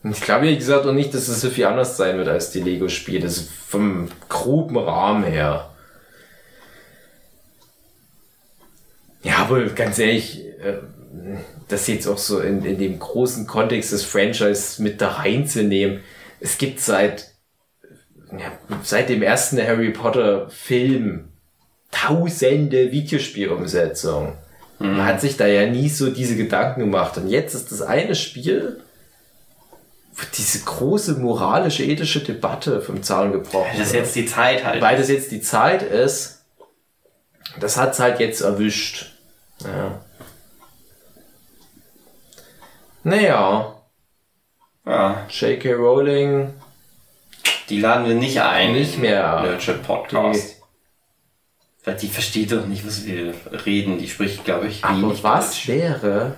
Ich 0.03 0.21
glaube, 0.21 0.47
wie 0.47 0.57
gesagt, 0.57 0.85
auch 0.85 0.91
nicht, 0.91 1.13
dass 1.13 1.29
es 1.29 1.39
so 1.39 1.49
viel 1.49 1.65
anders 1.65 1.95
sein 1.95 2.17
wird 2.17 2.27
als 2.27 2.51
die 2.51 2.59
Lego-Spiele. 2.59 3.21
Das 3.21 3.37
ist 3.37 3.51
vom 3.51 4.09
groben 4.27 4.77
Rahmen 4.77 5.23
her. 5.23 5.69
Ja, 9.21 9.37
aber 9.37 9.65
ganz 9.67 9.97
ehrlich, 9.99 10.43
äh, 10.59 10.79
das 11.69 11.87
jetzt 11.87 12.07
auch 12.07 12.17
so 12.17 12.39
in, 12.39 12.65
in 12.65 12.77
dem 12.77 12.99
großen 12.99 13.47
Kontext 13.47 13.93
des 13.93 14.03
Franchise 14.03 14.81
mit 14.83 14.99
da 14.99 15.09
reinzunehmen. 15.09 16.01
Es 16.41 16.57
gibt 16.57 16.81
seit, 16.81 17.31
ja, 18.31 18.51
seit 18.83 19.07
dem 19.07 19.23
ersten 19.23 19.57
Harry 19.57 19.91
Potter 19.91 20.49
Film 20.49 21.29
tausende 21.91 22.91
Videospielumsetzungen. 22.91 24.33
Man 24.79 25.05
hat 25.05 25.21
sich 25.21 25.37
da 25.37 25.47
ja 25.47 25.65
nie 25.65 25.87
so 25.87 26.09
diese 26.09 26.35
Gedanken 26.35 26.81
gemacht. 26.81 27.17
Und 27.17 27.29
jetzt 27.29 27.53
ist 27.53 27.71
das 27.71 27.81
eine 27.81 28.15
Spiel, 28.15 28.82
diese 30.37 30.59
große 30.63 31.13
moralische, 31.15 31.83
ethische 31.83 32.21
Debatte 32.23 32.81
vom 32.81 33.01
Zaun 33.03 33.31
gebrochen 33.31 33.71
das 33.77 33.87
ist 33.87 33.93
wird. 33.93 34.05
jetzt 34.05 34.15
die 34.15 34.25
Zeit 34.25 34.63
halt. 34.65 34.81
Weil 34.81 34.97
das 34.97 35.09
jetzt 35.09 35.31
die 35.31 35.41
Zeit 35.41 35.81
ist, 35.81 36.43
das 37.59 37.77
hat's 37.77 37.99
halt 37.99 38.19
jetzt 38.19 38.41
erwischt. 38.41 39.11
Ja. 39.63 40.03
Naja, 43.03 43.75
Ja, 44.85 45.25
J.K. 45.29 45.73
Rowling, 45.73 46.53
die 47.69 47.79
laden 47.79 48.07
wir 48.07 48.15
nicht 48.15 48.41
ein. 48.41 48.73
Nicht 48.73 48.97
mehr. 48.97 49.41
Nerdship 49.41 49.83
Podcast. 49.85 50.57
Weil 51.85 51.95
die 51.95 52.07
versteht 52.07 52.51
doch 52.53 52.65
nicht, 52.65 52.85
was 52.87 53.05
wir 53.05 53.33
reden. 53.65 53.97
Die 53.97 54.07
spricht, 54.07 54.45
glaube 54.45 54.67
ich, 54.67 54.83
aber 54.85 55.01
wenig 55.01 55.23
was 55.23 55.49
Deutsch. 55.51 55.67
wäre, 55.67 56.35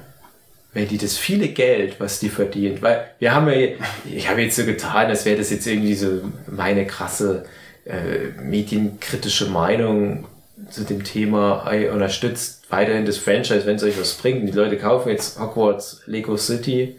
wenn 0.75 0.89
die 0.89 0.97
das 0.97 1.17
viele 1.17 1.47
Geld, 1.47 2.01
was 2.01 2.19
die 2.19 2.27
verdient, 2.27 2.81
weil 2.81 3.09
wir 3.19 3.33
haben 3.33 3.47
ja, 3.47 3.69
ich 4.13 4.29
habe 4.29 4.41
jetzt 4.41 4.57
so 4.57 4.65
getan, 4.65 5.07
als 5.07 5.23
wäre 5.23 5.37
das 5.37 5.49
jetzt 5.49 5.65
irgendwie 5.65 5.95
so 5.95 6.21
meine 6.47 6.85
krasse 6.85 7.45
äh, 7.85 8.41
medienkritische 8.41 9.45
Meinung 9.45 10.27
zu 10.69 10.83
dem 10.83 11.05
Thema, 11.05 11.65
ey, 11.71 11.87
unterstützt 11.87 12.63
weiterhin 12.69 13.05
das 13.05 13.17
Franchise, 13.17 13.65
wenn 13.65 13.77
es 13.77 13.83
euch 13.83 13.97
was 13.97 14.15
bringt. 14.15 14.49
Die 14.49 14.51
Leute 14.51 14.77
kaufen 14.77 15.09
jetzt 15.09 15.39
Hogwarts 15.39 16.01
Lego 16.07 16.35
City 16.35 16.97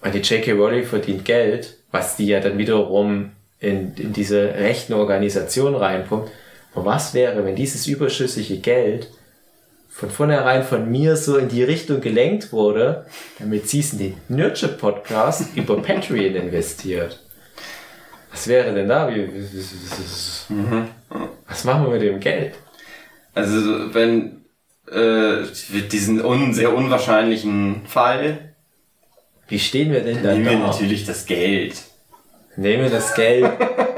und 0.00 0.14
die 0.14 0.20
J.K. 0.20 0.52
Rowling 0.52 0.84
verdient 0.84 1.26
Geld, 1.26 1.76
was 1.90 2.16
die 2.16 2.28
ja 2.28 2.40
dann 2.40 2.56
wiederum 2.56 3.32
in, 3.60 3.94
in 3.96 4.14
diese 4.14 4.42
rechten 4.54 4.94
Organisation 4.94 5.74
reinpumpt. 5.74 6.30
Und 6.74 6.86
was 6.86 7.12
wäre, 7.12 7.44
wenn 7.44 7.56
dieses 7.56 7.86
überschüssige 7.86 8.56
Geld 8.56 9.08
von 9.94 10.10
vornherein 10.10 10.64
von 10.64 10.90
mir 10.90 11.16
so 11.16 11.36
in 11.36 11.48
die 11.48 11.62
Richtung 11.62 12.00
gelenkt 12.00 12.52
wurde, 12.52 13.06
damit 13.38 13.68
sie 13.68 13.78
es 13.78 13.92
in 13.92 13.98
den 14.00 14.16
Nurture 14.28 14.72
Podcast 14.72 15.50
über 15.56 15.80
Patreon 15.80 16.34
investiert? 16.34 17.20
Was 18.32 18.48
wäre 18.48 18.74
denn 18.74 18.88
da? 18.88 19.08
Mhm. 19.08 20.88
Was 21.48 21.62
machen 21.64 21.84
wir 21.84 21.90
mit 21.92 22.02
dem 22.02 22.18
Geld? 22.18 22.54
Also, 23.32 23.94
wenn 23.94 24.44
äh, 24.90 25.44
diesen 25.92 26.24
un 26.24 26.52
sehr 26.52 26.74
unwahrscheinlichen 26.74 27.86
Fall, 27.86 28.54
Wie 29.46 29.60
stehen 29.60 29.92
wir 29.92 30.00
denn 30.00 30.22
da? 30.24 30.32
nehmen 30.32 30.44
wir 30.46 30.58
natürlich 30.58 31.06
das 31.06 31.24
Geld. 31.26 31.76
Nehmen 32.56 32.82
wir 32.84 32.90
das 32.90 33.14
Geld. 33.14 33.48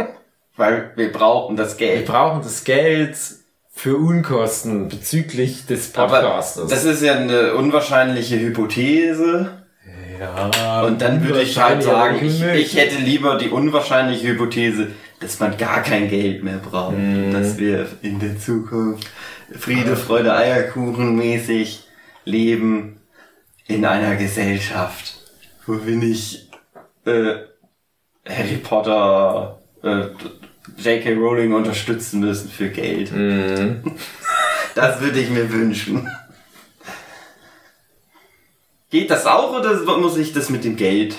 Weil 0.56 0.92
wir 0.96 1.12
brauchen 1.12 1.56
das 1.56 1.78
Wir 1.78 1.86
Geld. 1.88 2.06
brauchen 2.06 2.42
das 2.42 2.64
Geld 2.64 3.16
für 3.76 3.98
Unkosten 3.98 4.88
bezüglich 4.88 5.66
des 5.66 5.94
Aber 5.94 6.20
Podcastes. 6.20 6.66
das 6.68 6.84
ist 6.84 7.02
ja 7.02 7.16
eine 7.16 7.54
unwahrscheinliche 7.54 8.40
Hypothese. 8.40 9.64
ja, 10.18 10.82
Und 10.82 11.02
dann 11.02 11.22
würde 11.22 11.42
ich 11.42 11.58
halt 11.58 11.74
aber 11.74 11.82
sagen, 11.82 12.24
ich, 12.24 12.42
ich 12.42 12.76
hätte 12.76 12.96
lieber 12.96 13.36
die 13.36 13.50
unwahrscheinliche 13.50 14.28
Hypothese, 14.28 14.92
dass 15.20 15.38
man 15.40 15.58
gar 15.58 15.82
kein 15.82 16.08
Geld 16.08 16.42
mehr 16.42 16.56
braucht. 16.56 16.96
Mhm. 16.96 17.34
Dass 17.34 17.58
wir 17.58 17.86
in 18.00 18.18
der 18.18 18.38
Zukunft 18.38 19.08
Friede, 19.52 19.94
Freude, 19.94 20.34
Eierkuchen 20.34 21.14
mäßig 21.14 21.84
leben 22.24 23.02
in 23.66 23.84
einer 23.84 24.16
Gesellschaft, 24.16 25.18
wo 25.66 25.84
wir 25.84 25.96
nicht 25.96 26.48
äh, 27.04 27.34
Harry 28.26 28.56
Potter, 28.62 29.60
äh, 29.82 30.04
J.K. 30.76 31.14
Rowling 31.14 31.52
unterstützen 31.54 32.20
müssen 32.20 32.50
für 32.50 32.68
Geld. 32.70 33.12
Mhm. 33.12 33.82
Das 34.74 35.00
würde 35.00 35.20
ich 35.20 35.30
mir 35.30 35.50
wünschen. 35.50 36.06
Geht 38.90 39.10
das 39.10 39.24
auch 39.24 39.58
oder 39.58 39.74
muss 39.96 40.18
ich 40.18 40.34
das 40.34 40.50
mit 40.50 40.64
dem 40.64 40.76
Geld 40.76 41.16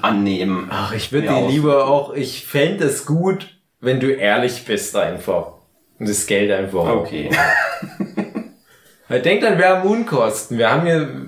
annehmen? 0.00 0.68
Ach, 0.70 0.92
ich 0.92 1.10
würde 1.10 1.26
dir 1.26 1.48
lieber 1.48 1.88
auch, 1.88 2.14
ich 2.14 2.46
fände 2.46 2.84
es 2.84 3.04
gut, 3.04 3.58
wenn 3.80 3.98
du 3.98 4.12
ehrlich 4.12 4.64
bist 4.64 4.94
einfach. 4.94 5.54
Und 5.98 6.08
das 6.08 6.26
Geld 6.26 6.52
einfach. 6.52 6.86
Okay. 6.86 7.30
Weil 9.08 9.22
Denk 9.22 9.40
dann, 9.40 9.58
wir 9.58 9.68
haben 9.68 9.88
Unkosten. 9.88 10.58
Wir 10.58 10.70
haben 10.70 10.86
hier, 10.86 11.26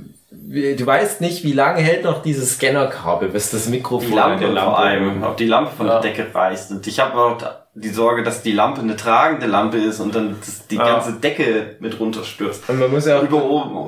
du 0.50 0.86
weißt 0.86 1.20
nicht, 1.20 1.44
wie 1.44 1.52
lange 1.52 1.80
hält 1.80 2.04
noch 2.04 2.22
dieses 2.22 2.54
Scannerkabel, 2.54 3.28
bis 3.28 3.50
das 3.50 3.68
Mikrofon 3.68 4.08
Die 4.10 4.14
Lampe, 4.16 4.52
der 4.52 4.62
vor 4.62 4.78
allem, 4.78 5.22
ob 5.22 5.36
die 5.36 5.46
Lampe 5.46 5.70
von 5.76 5.86
Ja. 5.86 6.00
der 6.00 6.10
Decke 6.10 6.26
reißt. 6.34 6.72
Und 6.72 6.86
ich 6.86 6.98
habe 6.98 7.16
auch 7.16 7.36
die 7.74 7.88
Sorge, 7.88 8.24
dass 8.24 8.42
die 8.42 8.50
Lampe 8.50 8.80
eine 8.80 8.96
tragende 8.96 9.46
Lampe 9.46 9.76
ist 9.78 10.00
und 10.00 10.12
dann 10.14 10.36
die 10.70 10.74
Ja. 10.76 10.84
ganze 10.86 11.12
Decke 11.12 11.76
mit 11.78 12.00
runterstürzt. 12.00 12.68
Und 12.68 12.80
man 12.80 12.90
muss 12.90 13.06
ja 13.06 13.18
auch 13.18 13.22
Über, 13.22 13.38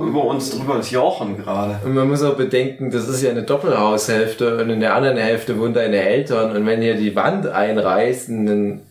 über 0.07 0.25
uns 0.25 0.57
drüber 0.57 0.79
ist 0.79 0.93
Jochen 0.93 1.37
gerade. 1.37 1.81
Und 1.85 1.95
man 1.95 2.09
muss 2.09 2.23
auch 2.23 2.37
bedenken, 2.37 2.93
das 2.93 3.09
ist 3.09 3.23
ja 3.23 3.31
eine 3.31 3.43
Doppelhaushälfte 3.43 4.59
und 4.63 4.71
in 4.71 4.79
der 4.81 4.95
anderen 4.95 5.17
Hälfte 5.17 5.59
wohnen 5.59 5.75
deine 5.75 5.97
Eltern 6.01 6.55
und 6.57 6.65
wenn 6.65 6.81
ihr 6.81 6.95
die 6.95 7.17
Wand 7.17 7.47
einreißt, 7.49 8.29
dann 8.29 8.83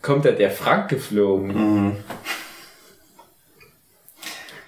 kommt 0.00 0.24
ja 0.24 0.32
der 0.32 0.50
Frank 0.50 0.88
geflogen. 0.88 1.48
Mhm. 1.84 1.96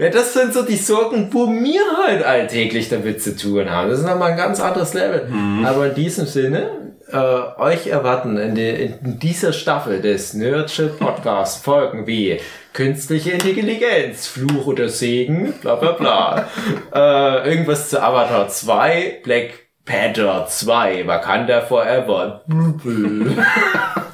Ja, 0.02 0.08
das 0.08 0.32
sind 0.32 0.52
so 0.52 0.62
die 0.62 0.76
Sorgen, 0.76 1.28
wo 1.30 1.46
wir 1.46 1.80
halt 2.04 2.24
alltäglich 2.24 2.88
damit 2.88 3.22
zu 3.22 3.36
tun 3.36 3.70
haben. 3.70 3.88
Das 3.88 4.00
ist 4.00 4.04
nochmal 4.04 4.32
ein 4.32 4.36
ganz 4.36 4.58
anderes 4.58 4.94
Level. 4.94 5.28
Mhm. 5.28 5.64
Aber 5.64 5.86
in 5.86 5.94
diesem 5.94 6.26
Sinne, 6.26 6.70
äh, 7.12 7.60
euch 7.60 7.86
erwarten 7.86 8.36
in, 8.36 8.56
die, 8.56 8.68
in 8.68 9.20
dieser 9.20 9.52
Staffel 9.52 10.00
des 10.00 10.34
Nerdship 10.34 10.98
Podcasts 10.98 11.62
Folgen 11.62 12.08
wie 12.08 12.40
künstliche 12.72 13.30
Intelligenz, 13.30 14.26
Fluch 14.26 14.66
oder 14.66 14.88
Segen, 14.88 15.52
bla 15.60 15.76
bla 15.76 15.92
bla. 15.92 16.48
äh, 16.92 17.48
irgendwas 17.48 17.88
zu 17.88 18.02
Avatar 18.02 18.48
2, 18.48 19.20
Black 19.22 19.50
Panther 19.84 20.46
2, 20.48 21.06
Wakanda 21.06 21.60
Forever. 21.60 22.44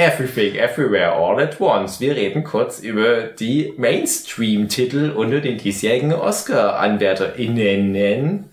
Everything, 0.00 0.56
Everywhere, 0.56 1.12
All 1.12 1.40
at 1.42 1.60
Once. 1.60 2.00
Wir 2.00 2.16
reden 2.16 2.42
kurz 2.42 2.80
über 2.80 3.24
die 3.24 3.74
Mainstream-Titel 3.76 5.12
unter 5.14 5.42
den 5.42 5.58
diesjährigen 5.58 6.14
Oscar-AnwärterInnen. 6.14 8.48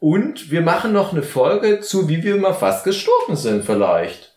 Und 0.00 0.50
wir 0.50 0.60
machen 0.60 0.92
noch 0.92 1.12
eine 1.12 1.22
Folge 1.22 1.80
zu, 1.80 2.10
wie 2.10 2.22
wir 2.22 2.36
mal 2.36 2.52
fast 2.52 2.84
gestorben 2.84 3.36
sind, 3.36 3.64
vielleicht. 3.64 4.36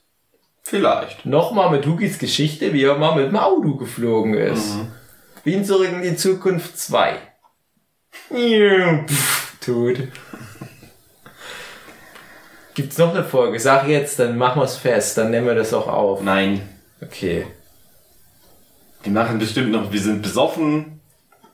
Vielleicht. 0.63 1.25
Nochmal 1.25 1.71
mit 1.71 1.85
Hugis 1.85 2.19
Geschichte, 2.19 2.71
wie 2.71 2.85
er 2.85 2.97
mal 2.97 3.17
mit 3.17 3.27
dem 3.27 3.35
Auto 3.35 3.75
geflogen 3.75 4.33
ist. 4.33 4.77
Wie 5.43 5.55
in 5.55 5.65
Zurück 5.65 5.91
in 5.91 6.03
die 6.03 6.15
Zukunft 6.15 6.79
2. 6.79 7.17
Ja, 8.29 9.03
Tot. 12.75 12.83
Gibt's 12.83 12.97
noch 12.97 13.13
eine 13.13 13.23
Folge? 13.23 13.59
Sag 13.59 13.87
jetzt, 13.87 14.19
dann 14.19 14.37
machen 14.37 14.61
wir's 14.61 14.77
fest, 14.77 15.17
dann 15.17 15.31
nehmen 15.31 15.47
wir 15.47 15.55
das 15.55 15.73
auch 15.73 15.87
auf. 15.87 16.21
Nein. 16.21 16.61
Okay. 17.01 17.45
Die 19.05 19.09
machen 19.09 19.39
bestimmt 19.39 19.71
noch, 19.71 19.91
wir 19.91 20.01
sind 20.01 20.21
besoffen. 20.21 20.99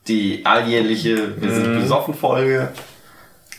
Die 0.08 0.42
alljährliche 0.46 1.40
Wir 1.40 1.50
Mhm. 1.50 1.56
sind 1.56 1.80
besoffen 1.82 2.14
Folge. 2.14 2.70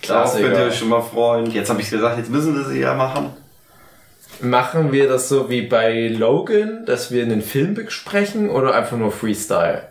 Darauf 0.06 0.34
könnt 0.34 0.56
ihr 0.56 0.64
euch 0.64 0.76
schon 0.78 0.88
mal 0.88 1.02
freuen. 1.02 1.50
Jetzt 1.52 1.70
habe 1.70 1.80
ich 1.80 1.88
gesagt, 1.90 2.18
jetzt 2.18 2.30
müssen 2.30 2.56
wir 2.56 2.64
sie 2.64 2.80
ja 2.80 2.94
machen. 2.94 3.30
Machen 4.40 4.90
wir 4.90 5.08
das 5.08 5.28
so 5.28 5.48
wie 5.50 5.62
bei 5.62 6.08
Logan, 6.08 6.84
dass 6.84 7.12
wir 7.12 7.22
einen 7.22 7.42
Film 7.42 7.74
besprechen 7.74 8.50
oder 8.50 8.74
einfach 8.74 8.96
nur 8.96 9.12
Freestyle? 9.12 9.82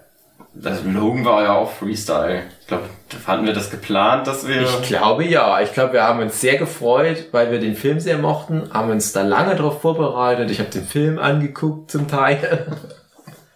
Das 0.54 0.84
Logan 0.84 1.24
war 1.24 1.44
ja 1.44 1.54
auch 1.54 1.72
Freestyle. 1.72 2.44
Ich 2.60 2.68
glaube, 2.68 2.84
hatten 3.26 3.46
wir 3.46 3.54
das 3.54 3.72
geplant, 3.72 4.28
dass 4.28 4.46
wir. 4.48 4.62
Ich 4.64 4.82
glaube 4.84 5.24
ja. 5.24 5.62
Ich 5.62 5.74
glaube, 5.74 5.94
wir 5.94 6.04
haben 6.04 6.20
uns 6.20 6.42
sehr 6.42 6.58
gefreut, 6.58 7.28
weil 7.32 7.52
wir 7.52 7.60
den 7.60 7.76
Film 7.76 8.00
sehr 8.02 8.18
mochten, 8.18 8.70
haben 8.74 8.92
uns 8.92 9.14
da 9.14 9.22
lange 9.22 9.56
drauf 9.56 9.82
vorbereitet. 9.82 10.52
Ich 10.52 10.60
habe 10.60 10.70
den 10.70 10.86
Film 10.86 11.20
angeguckt 11.20 11.90
zum 11.90 12.08
Teil. 12.08 12.76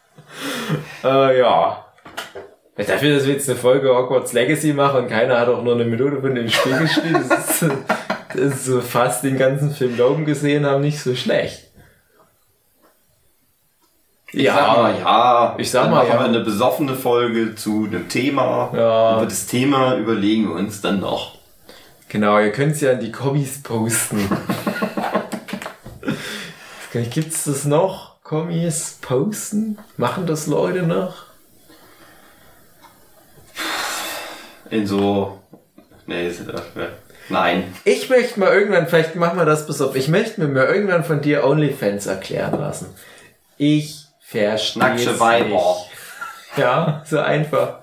äh, 1.03 1.39
ja. 1.39 1.85
Dafür, 2.77 3.15
dass 3.15 3.25
wir 3.25 3.33
jetzt 3.33 3.49
eine 3.49 3.57
Folge 3.57 3.95
Hogwarts 3.95 4.33
Legacy 4.33 4.73
machen 4.73 5.03
und 5.03 5.09
keiner 5.09 5.39
hat 5.39 5.47
auch 5.47 5.63
nur 5.63 5.75
eine 5.75 5.85
Minute 5.85 6.19
von 6.19 6.35
dem 6.35 6.49
Spiel 6.49 6.77
gespielt, 6.77 7.15
das 7.29 7.61
ist, 7.61 7.71
das 8.33 8.41
ist 8.41 8.65
so 8.65 8.81
fast 8.81 9.23
den 9.23 9.37
ganzen 9.37 9.71
Film 9.71 9.97
Logan 9.97 10.25
gesehen 10.25 10.65
haben, 10.65 10.81
nicht 10.81 10.99
so 10.99 11.15
schlecht. 11.15 11.64
Ich 14.31 14.47
sag 14.47 14.77
mal 14.77 14.99
ja. 14.99 15.55
Ich 15.57 15.71
sag 15.71 15.83
dann 15.83 15.91
mal 15.91 16.07
ja. 16.07 16.13
wir 16.13 16.21
eine 16.21 16.39
besoffene 16.41 16.95
Folge 16.95 17.55
zu 17.55 17.85
einem 17.85 18.09
Thema. 18.09 18.71
Ja. 18.73 19.17
Über 19.17 19.25
das 19.25 19.45
Thema 19.45 19.95
überlegen 19.95 20.49
wir 20.49 20.55
uns 20.55 20.81
dann 20.81 20.99
noch. 20.99 21.35
Genau, 22.09 22.39
ihr 22.39 22.51
könnt 22.51 22.73
es 22.73 22.81
ja 22.81 22.91
in 22.91 22.99
die 22.99 23.11
Kommis 23.11 23.61
posten. 23.61 24.29
Gibt 26.93 27.33
es 27.33 27.43
das 27.43 27.65
noch? 27.65 28.21
Kommis 28.23 28.99
posten? 29.01 29.77
Machen 29.97 30.25
das 30.25 30.47
Leute 30.47 30.83
noch? 30.83 31.25
In 34.69 34.87
so. 34.87 35.39
Nee, 36.07 36.27
ist, 36.27 36.41
äh, 36.41 36.53
nein. 37.29 37.73
Ich 37.83 38.09
möchte 38.09 38.39
mal 38.39 38.53
irgendwann, 38.53 38.87
vielleicht 38.87 39.15
machen 39.15 39.37
wir 39.37 39.45
das 39.45 39.67
bis 39.67 39.81
auf, 39.81 39.95
ich 39.95 40.07
möchte 40.07 40.41
mir 40.41 40.47
mal 40.47 40.67
irgendwann 40.67 41.03
von 41.03 41.21
dir 41.21 41.45
OnlyFans 41.45 42.05
erklären 42.05 42.59
lassen. 42.59 42.87
Ich 43.57 44.04
verstehe 44.25 44.81
Nackte 44.81 45.19
Weiber. 45.19 45.77
Ja, 46.57 47.03
so 47.05 47.19
einfach. 47.19 47.79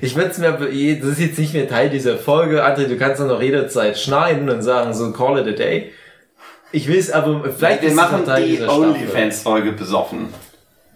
Ich 0.00 0.16
würde 0.16 0.30
es 0.30 0.38
mir, 0.38 0.52
das 0.52 1.08
ist 1.10 1.20
jetzt 1.20 1.38
nicht 1.38 1.52
mehr 1.52 1.68
Teil 1.68 1.90
dieser 1.90 2.16
Folge, 2.16 2.64
André, 2.64 2.86
du 2.86 2.96
kannst 2.96 3.20
dann 3.20 3.28
noch 3.28 3.42
jederzeit 3.42 3.98
schneiden 3.98 4.48
und 4.48 4.62
sagen, 4.62 4.94
so 4.94 5.12
call 5.12 5.38
it 5.38 5.46
a 5.46 5.56
day. 5.56 5.92
Ich 6.72 6.88
will 6.88 6.98
es 6.98 7.10
aber, 7.10 7.42
vielleicht 7.44 7.82
wir 7.82 7.88
ist 7.88 7.94
es 7.94 8.00
machen 8.00 8.24
die. 8.24 8.62
OnlyFans-Folge 8.62 9.72
besoffen. 9.72 10.28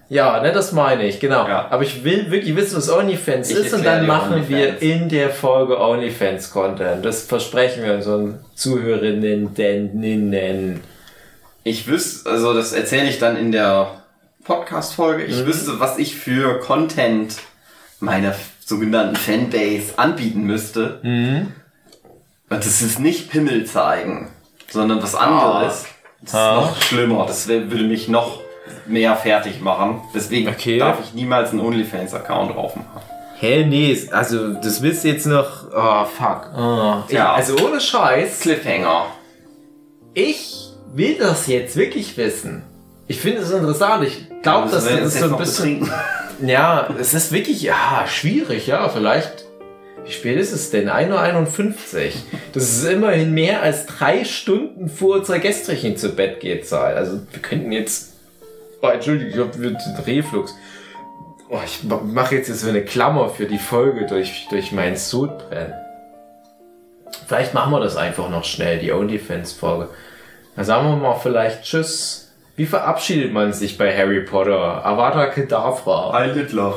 Ja, 0.09 0.41
ne, 0.41 0.53
das 0.53 0.73
meine 0.73 1.07
ich, 1.07 1.21
genau. 1.21 1.47
Ja. 1.47 1.67
Aber 1.69 1.83
ich 1.83 2.05
will 2.05 2.31
wirklich 2.31 2.55
wissen, 2.57 2.77
was 2.77 2.89
OnlyFans 2.89 3.51
Ich 3.51 3.59
ist 3.59 3.75
und 3.75 3.85
dann 3.85 4.07
machen 4.07 4.49
wir 4.49 4.81
in 4.81 5.09
der 5.09 5.31
Folge 5.31 5.79
OnlyFans-Content. 5.79 7.05
Das 7.05 7.25
versprechen 7.25 7.85
wir 7.85 7.95
unseren 7.95 8.39
Zuhörerinnen, 8.55 9.55
denn 9.55 10.81
Ich 11.65 11.89
wüsste, 11.89 12.31
also 12.31 12.55
das 12.55 12.73
erzähle 12.73 13.09
ich 13.09 13.19
dann 13.19 13.37
in 13.37 13.53
der 13.53 13.91
Podcast-Folge. 14.47 15.24
Ich 15.24 15.43
Mhm. 15.43 15.47
wüsste, 15.47 15.81
was 15.81 15.98
ich 15.98 16.16
für 16.16 16.60
Content 16.60 17.36
meiner 18.01 18.35
sogenannten 18.64 19.16
Fanbase 19.16 19.94
anbieten 19.98 20.43
müsste. 20.44 21.01
Mhm. 21.02 21.52
Und 22.48 22.64
das 22.64 22.81
ist 22.82 23.01
nicht 23.01 23.31
Pimmel 23.31 23.64
zeigen, 23.66 24.31
sondern 24.70 25.02
was 25.02 25.14
anderes. 25.14 25.86
Das 26.23 26.31
ist 26.31 26.35
Ah. 26.36 26.55
noch 26.56 26.81
schlimmer. 26.82 27.27
Das 27.27 27.48
würde 27.48 27.85
mich 27.85 28.09
noch 28.09 28.40
mehr 28.86 29.16
fertig 29.16 29.60
machen. 29.60 30.01
Deswegen 30.14 30.48
Okay. 30.48 30.78
darf 30.78 30.98
ich 31.01 31.12
niemals 31.14 31.51
einen 31.51 31.60
OnlyFans-Account 31.60 32.56
aufmachen. 32.56 33.02
Hä, 33.39 33.66
nee, 33.66 33.97
also 34.12 34.55
das 34.55 34.81
willst 34.81 35.05
du 35.05 35.09
jetzt 35.09 35.27
noch. 35.27 35.64
Oh, 35.74 36.05
fuck. 36.06 36.51
Oh. 36.56 37.02
Ich, 37.09 37.14
Ja. 37.14 37.35
also 37.35 37.56
ohne 37.59 37.81
Scheiß. 37.81 38.40
Cliffhanger. 38.40 39.06
Ich 40.14 40.70
will 40.94 41.16
das 41.18 41.47
jetzt 41.47 41.77
wirklich 41.77 42.16
wissen. 42.16 42.62
Ich 43.09 43.20
finde 43.20 43.43
es 43.43 43.51
interessant. 43.51 44.05
Ich 44.05 44.27
glaube, 44.47 44.70
dass 44.70 44.89
wir 44.89 44.97
das 44.97 45.14
uns 45.14 45.20
so 45.20 45.32
ein 45.32 45.39
bisschen. 45.39 45.90
Ja, 46.39 46.90
es 47.01 47.14
ist 47.14 47.32
wirklich 47.32 47.62
ja, 47.62 48.05
schwierig, 48.06 48.66
ja, 48.66 48.90
vielleicht. 48.90 49.47
Wie 50.05 50.12
spät 50.12 50.39
ist 50.39 50.52
es 50.52 50.70
denn? 50.70 50.90
1.51 50.90 51.14
Uhr. 51.14 52.12
Das 52.52 52.64
ist 52.64 52.85
immerhin 52.85 53.32
mehr 53.32 53.62
als 53.62 53.86
drei 53.86 54.23
Stunden 54.24 54.90
vor 54.90 55.16
unserer 55.16 55.39
Gestrichen 55.39 55.97
zu 55.97 56.10
Bett 56.10 56.40
geht 56.40 56.68
Zeit. 56.68 56.97
Also 56.97 57.20
wir 57.32 57.40
könnten 57.40 57.73
jetzt. 57.73 58.12
Oh, 58.82 58.89
Entschuldigung, 58.89 59.32
ich 59.32 59.40
hab 59.40 59.52
den 59.52 59.77
Reflux. 60.06 60.55
Oh, 61.48 61.60
ich 61.64 61.85
mache 61.85 62.35
jetzt 62.35 62.55
so 62.55 62.68
eine 62.68 62.82
Klammer 62.82 63.31
für 63.31 63.47
die 63.47 63.59
Folge 63.59 64.05
durch, 64.05 64.47
durch 64.51 64.73
meinen 64.73 64.97
Sodbrennen. 64.97 65.73
Vielleicht 67.27 67.55
machen 67.55 67.73
wir 67.73 67.81
das 67.81 67.97
einfach 67.97 68.28
noch 68.28 68.44
schnell, 68.44 68.78
die 68.78 68.93
OnlyFans-Folge. 68.93 69.89
Dann 70.55 70.64
sagen 70.66 70.86
wir 70.89 70.97
mal 70.97 71.18
vielleicht 71.18 71.62
Tschüss. 71.62 72.26
Wie 72.57 72.66
verabschiedet 72.66 73.33
man 73.33 73.53
sich 73.53 73.77
bei 73.77 73.95
Harry 73.95 74.23
Potter? 74.23 74.85
Avada 74.85 75.27
Kedavra. 75.27 76.11
Ein 76.12 76.35
Littler. 76.35 76.74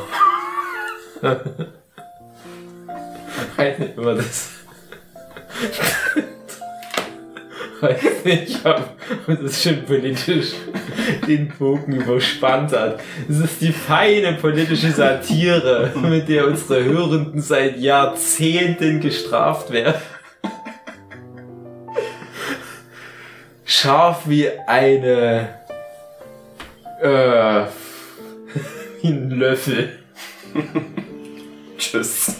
weiß 3.57 3.80
nicht, 3.80 3.97
wenn 3.97 4.03
man 4.03 4.18
das. 4.18 4.49
weiß 7.80 8.26
nicht, 8.26 8.65
ob 8.65 8.89
ob 9.27 9.41
das 9.41 9.64
schon 9.64 9.85
politisch 9.85 10.51
den 11.27 11.47
Bogen 11.57 11.93
überspannt 11.93 12.73
hat. 12.73 12.99
Es 13.30 13.39
ist 13.39 13.61
die 13.61 13.72
feine 13.72 14.34
politische 14.34 14.91
Satire, 14.91 15.93
mit 15.95 16.27
der 16.30 16.47
unsere 16.47 16.84
Hörenden 16.84 17.41
seit 17.41 17.77
Jahrzehnten 17.77 18.99
gestraft 18.99 19.72
werden. 19.72 20.01
Scharf 23.65 24.23
wie 24.26 24.49
eine. 24.68 25.59
Äh. 27.01 27.65
wie 29.01 29.07
ein 29.07 29.30
Löffel. 29.30 29.99
Tschüss. 31.77 32.35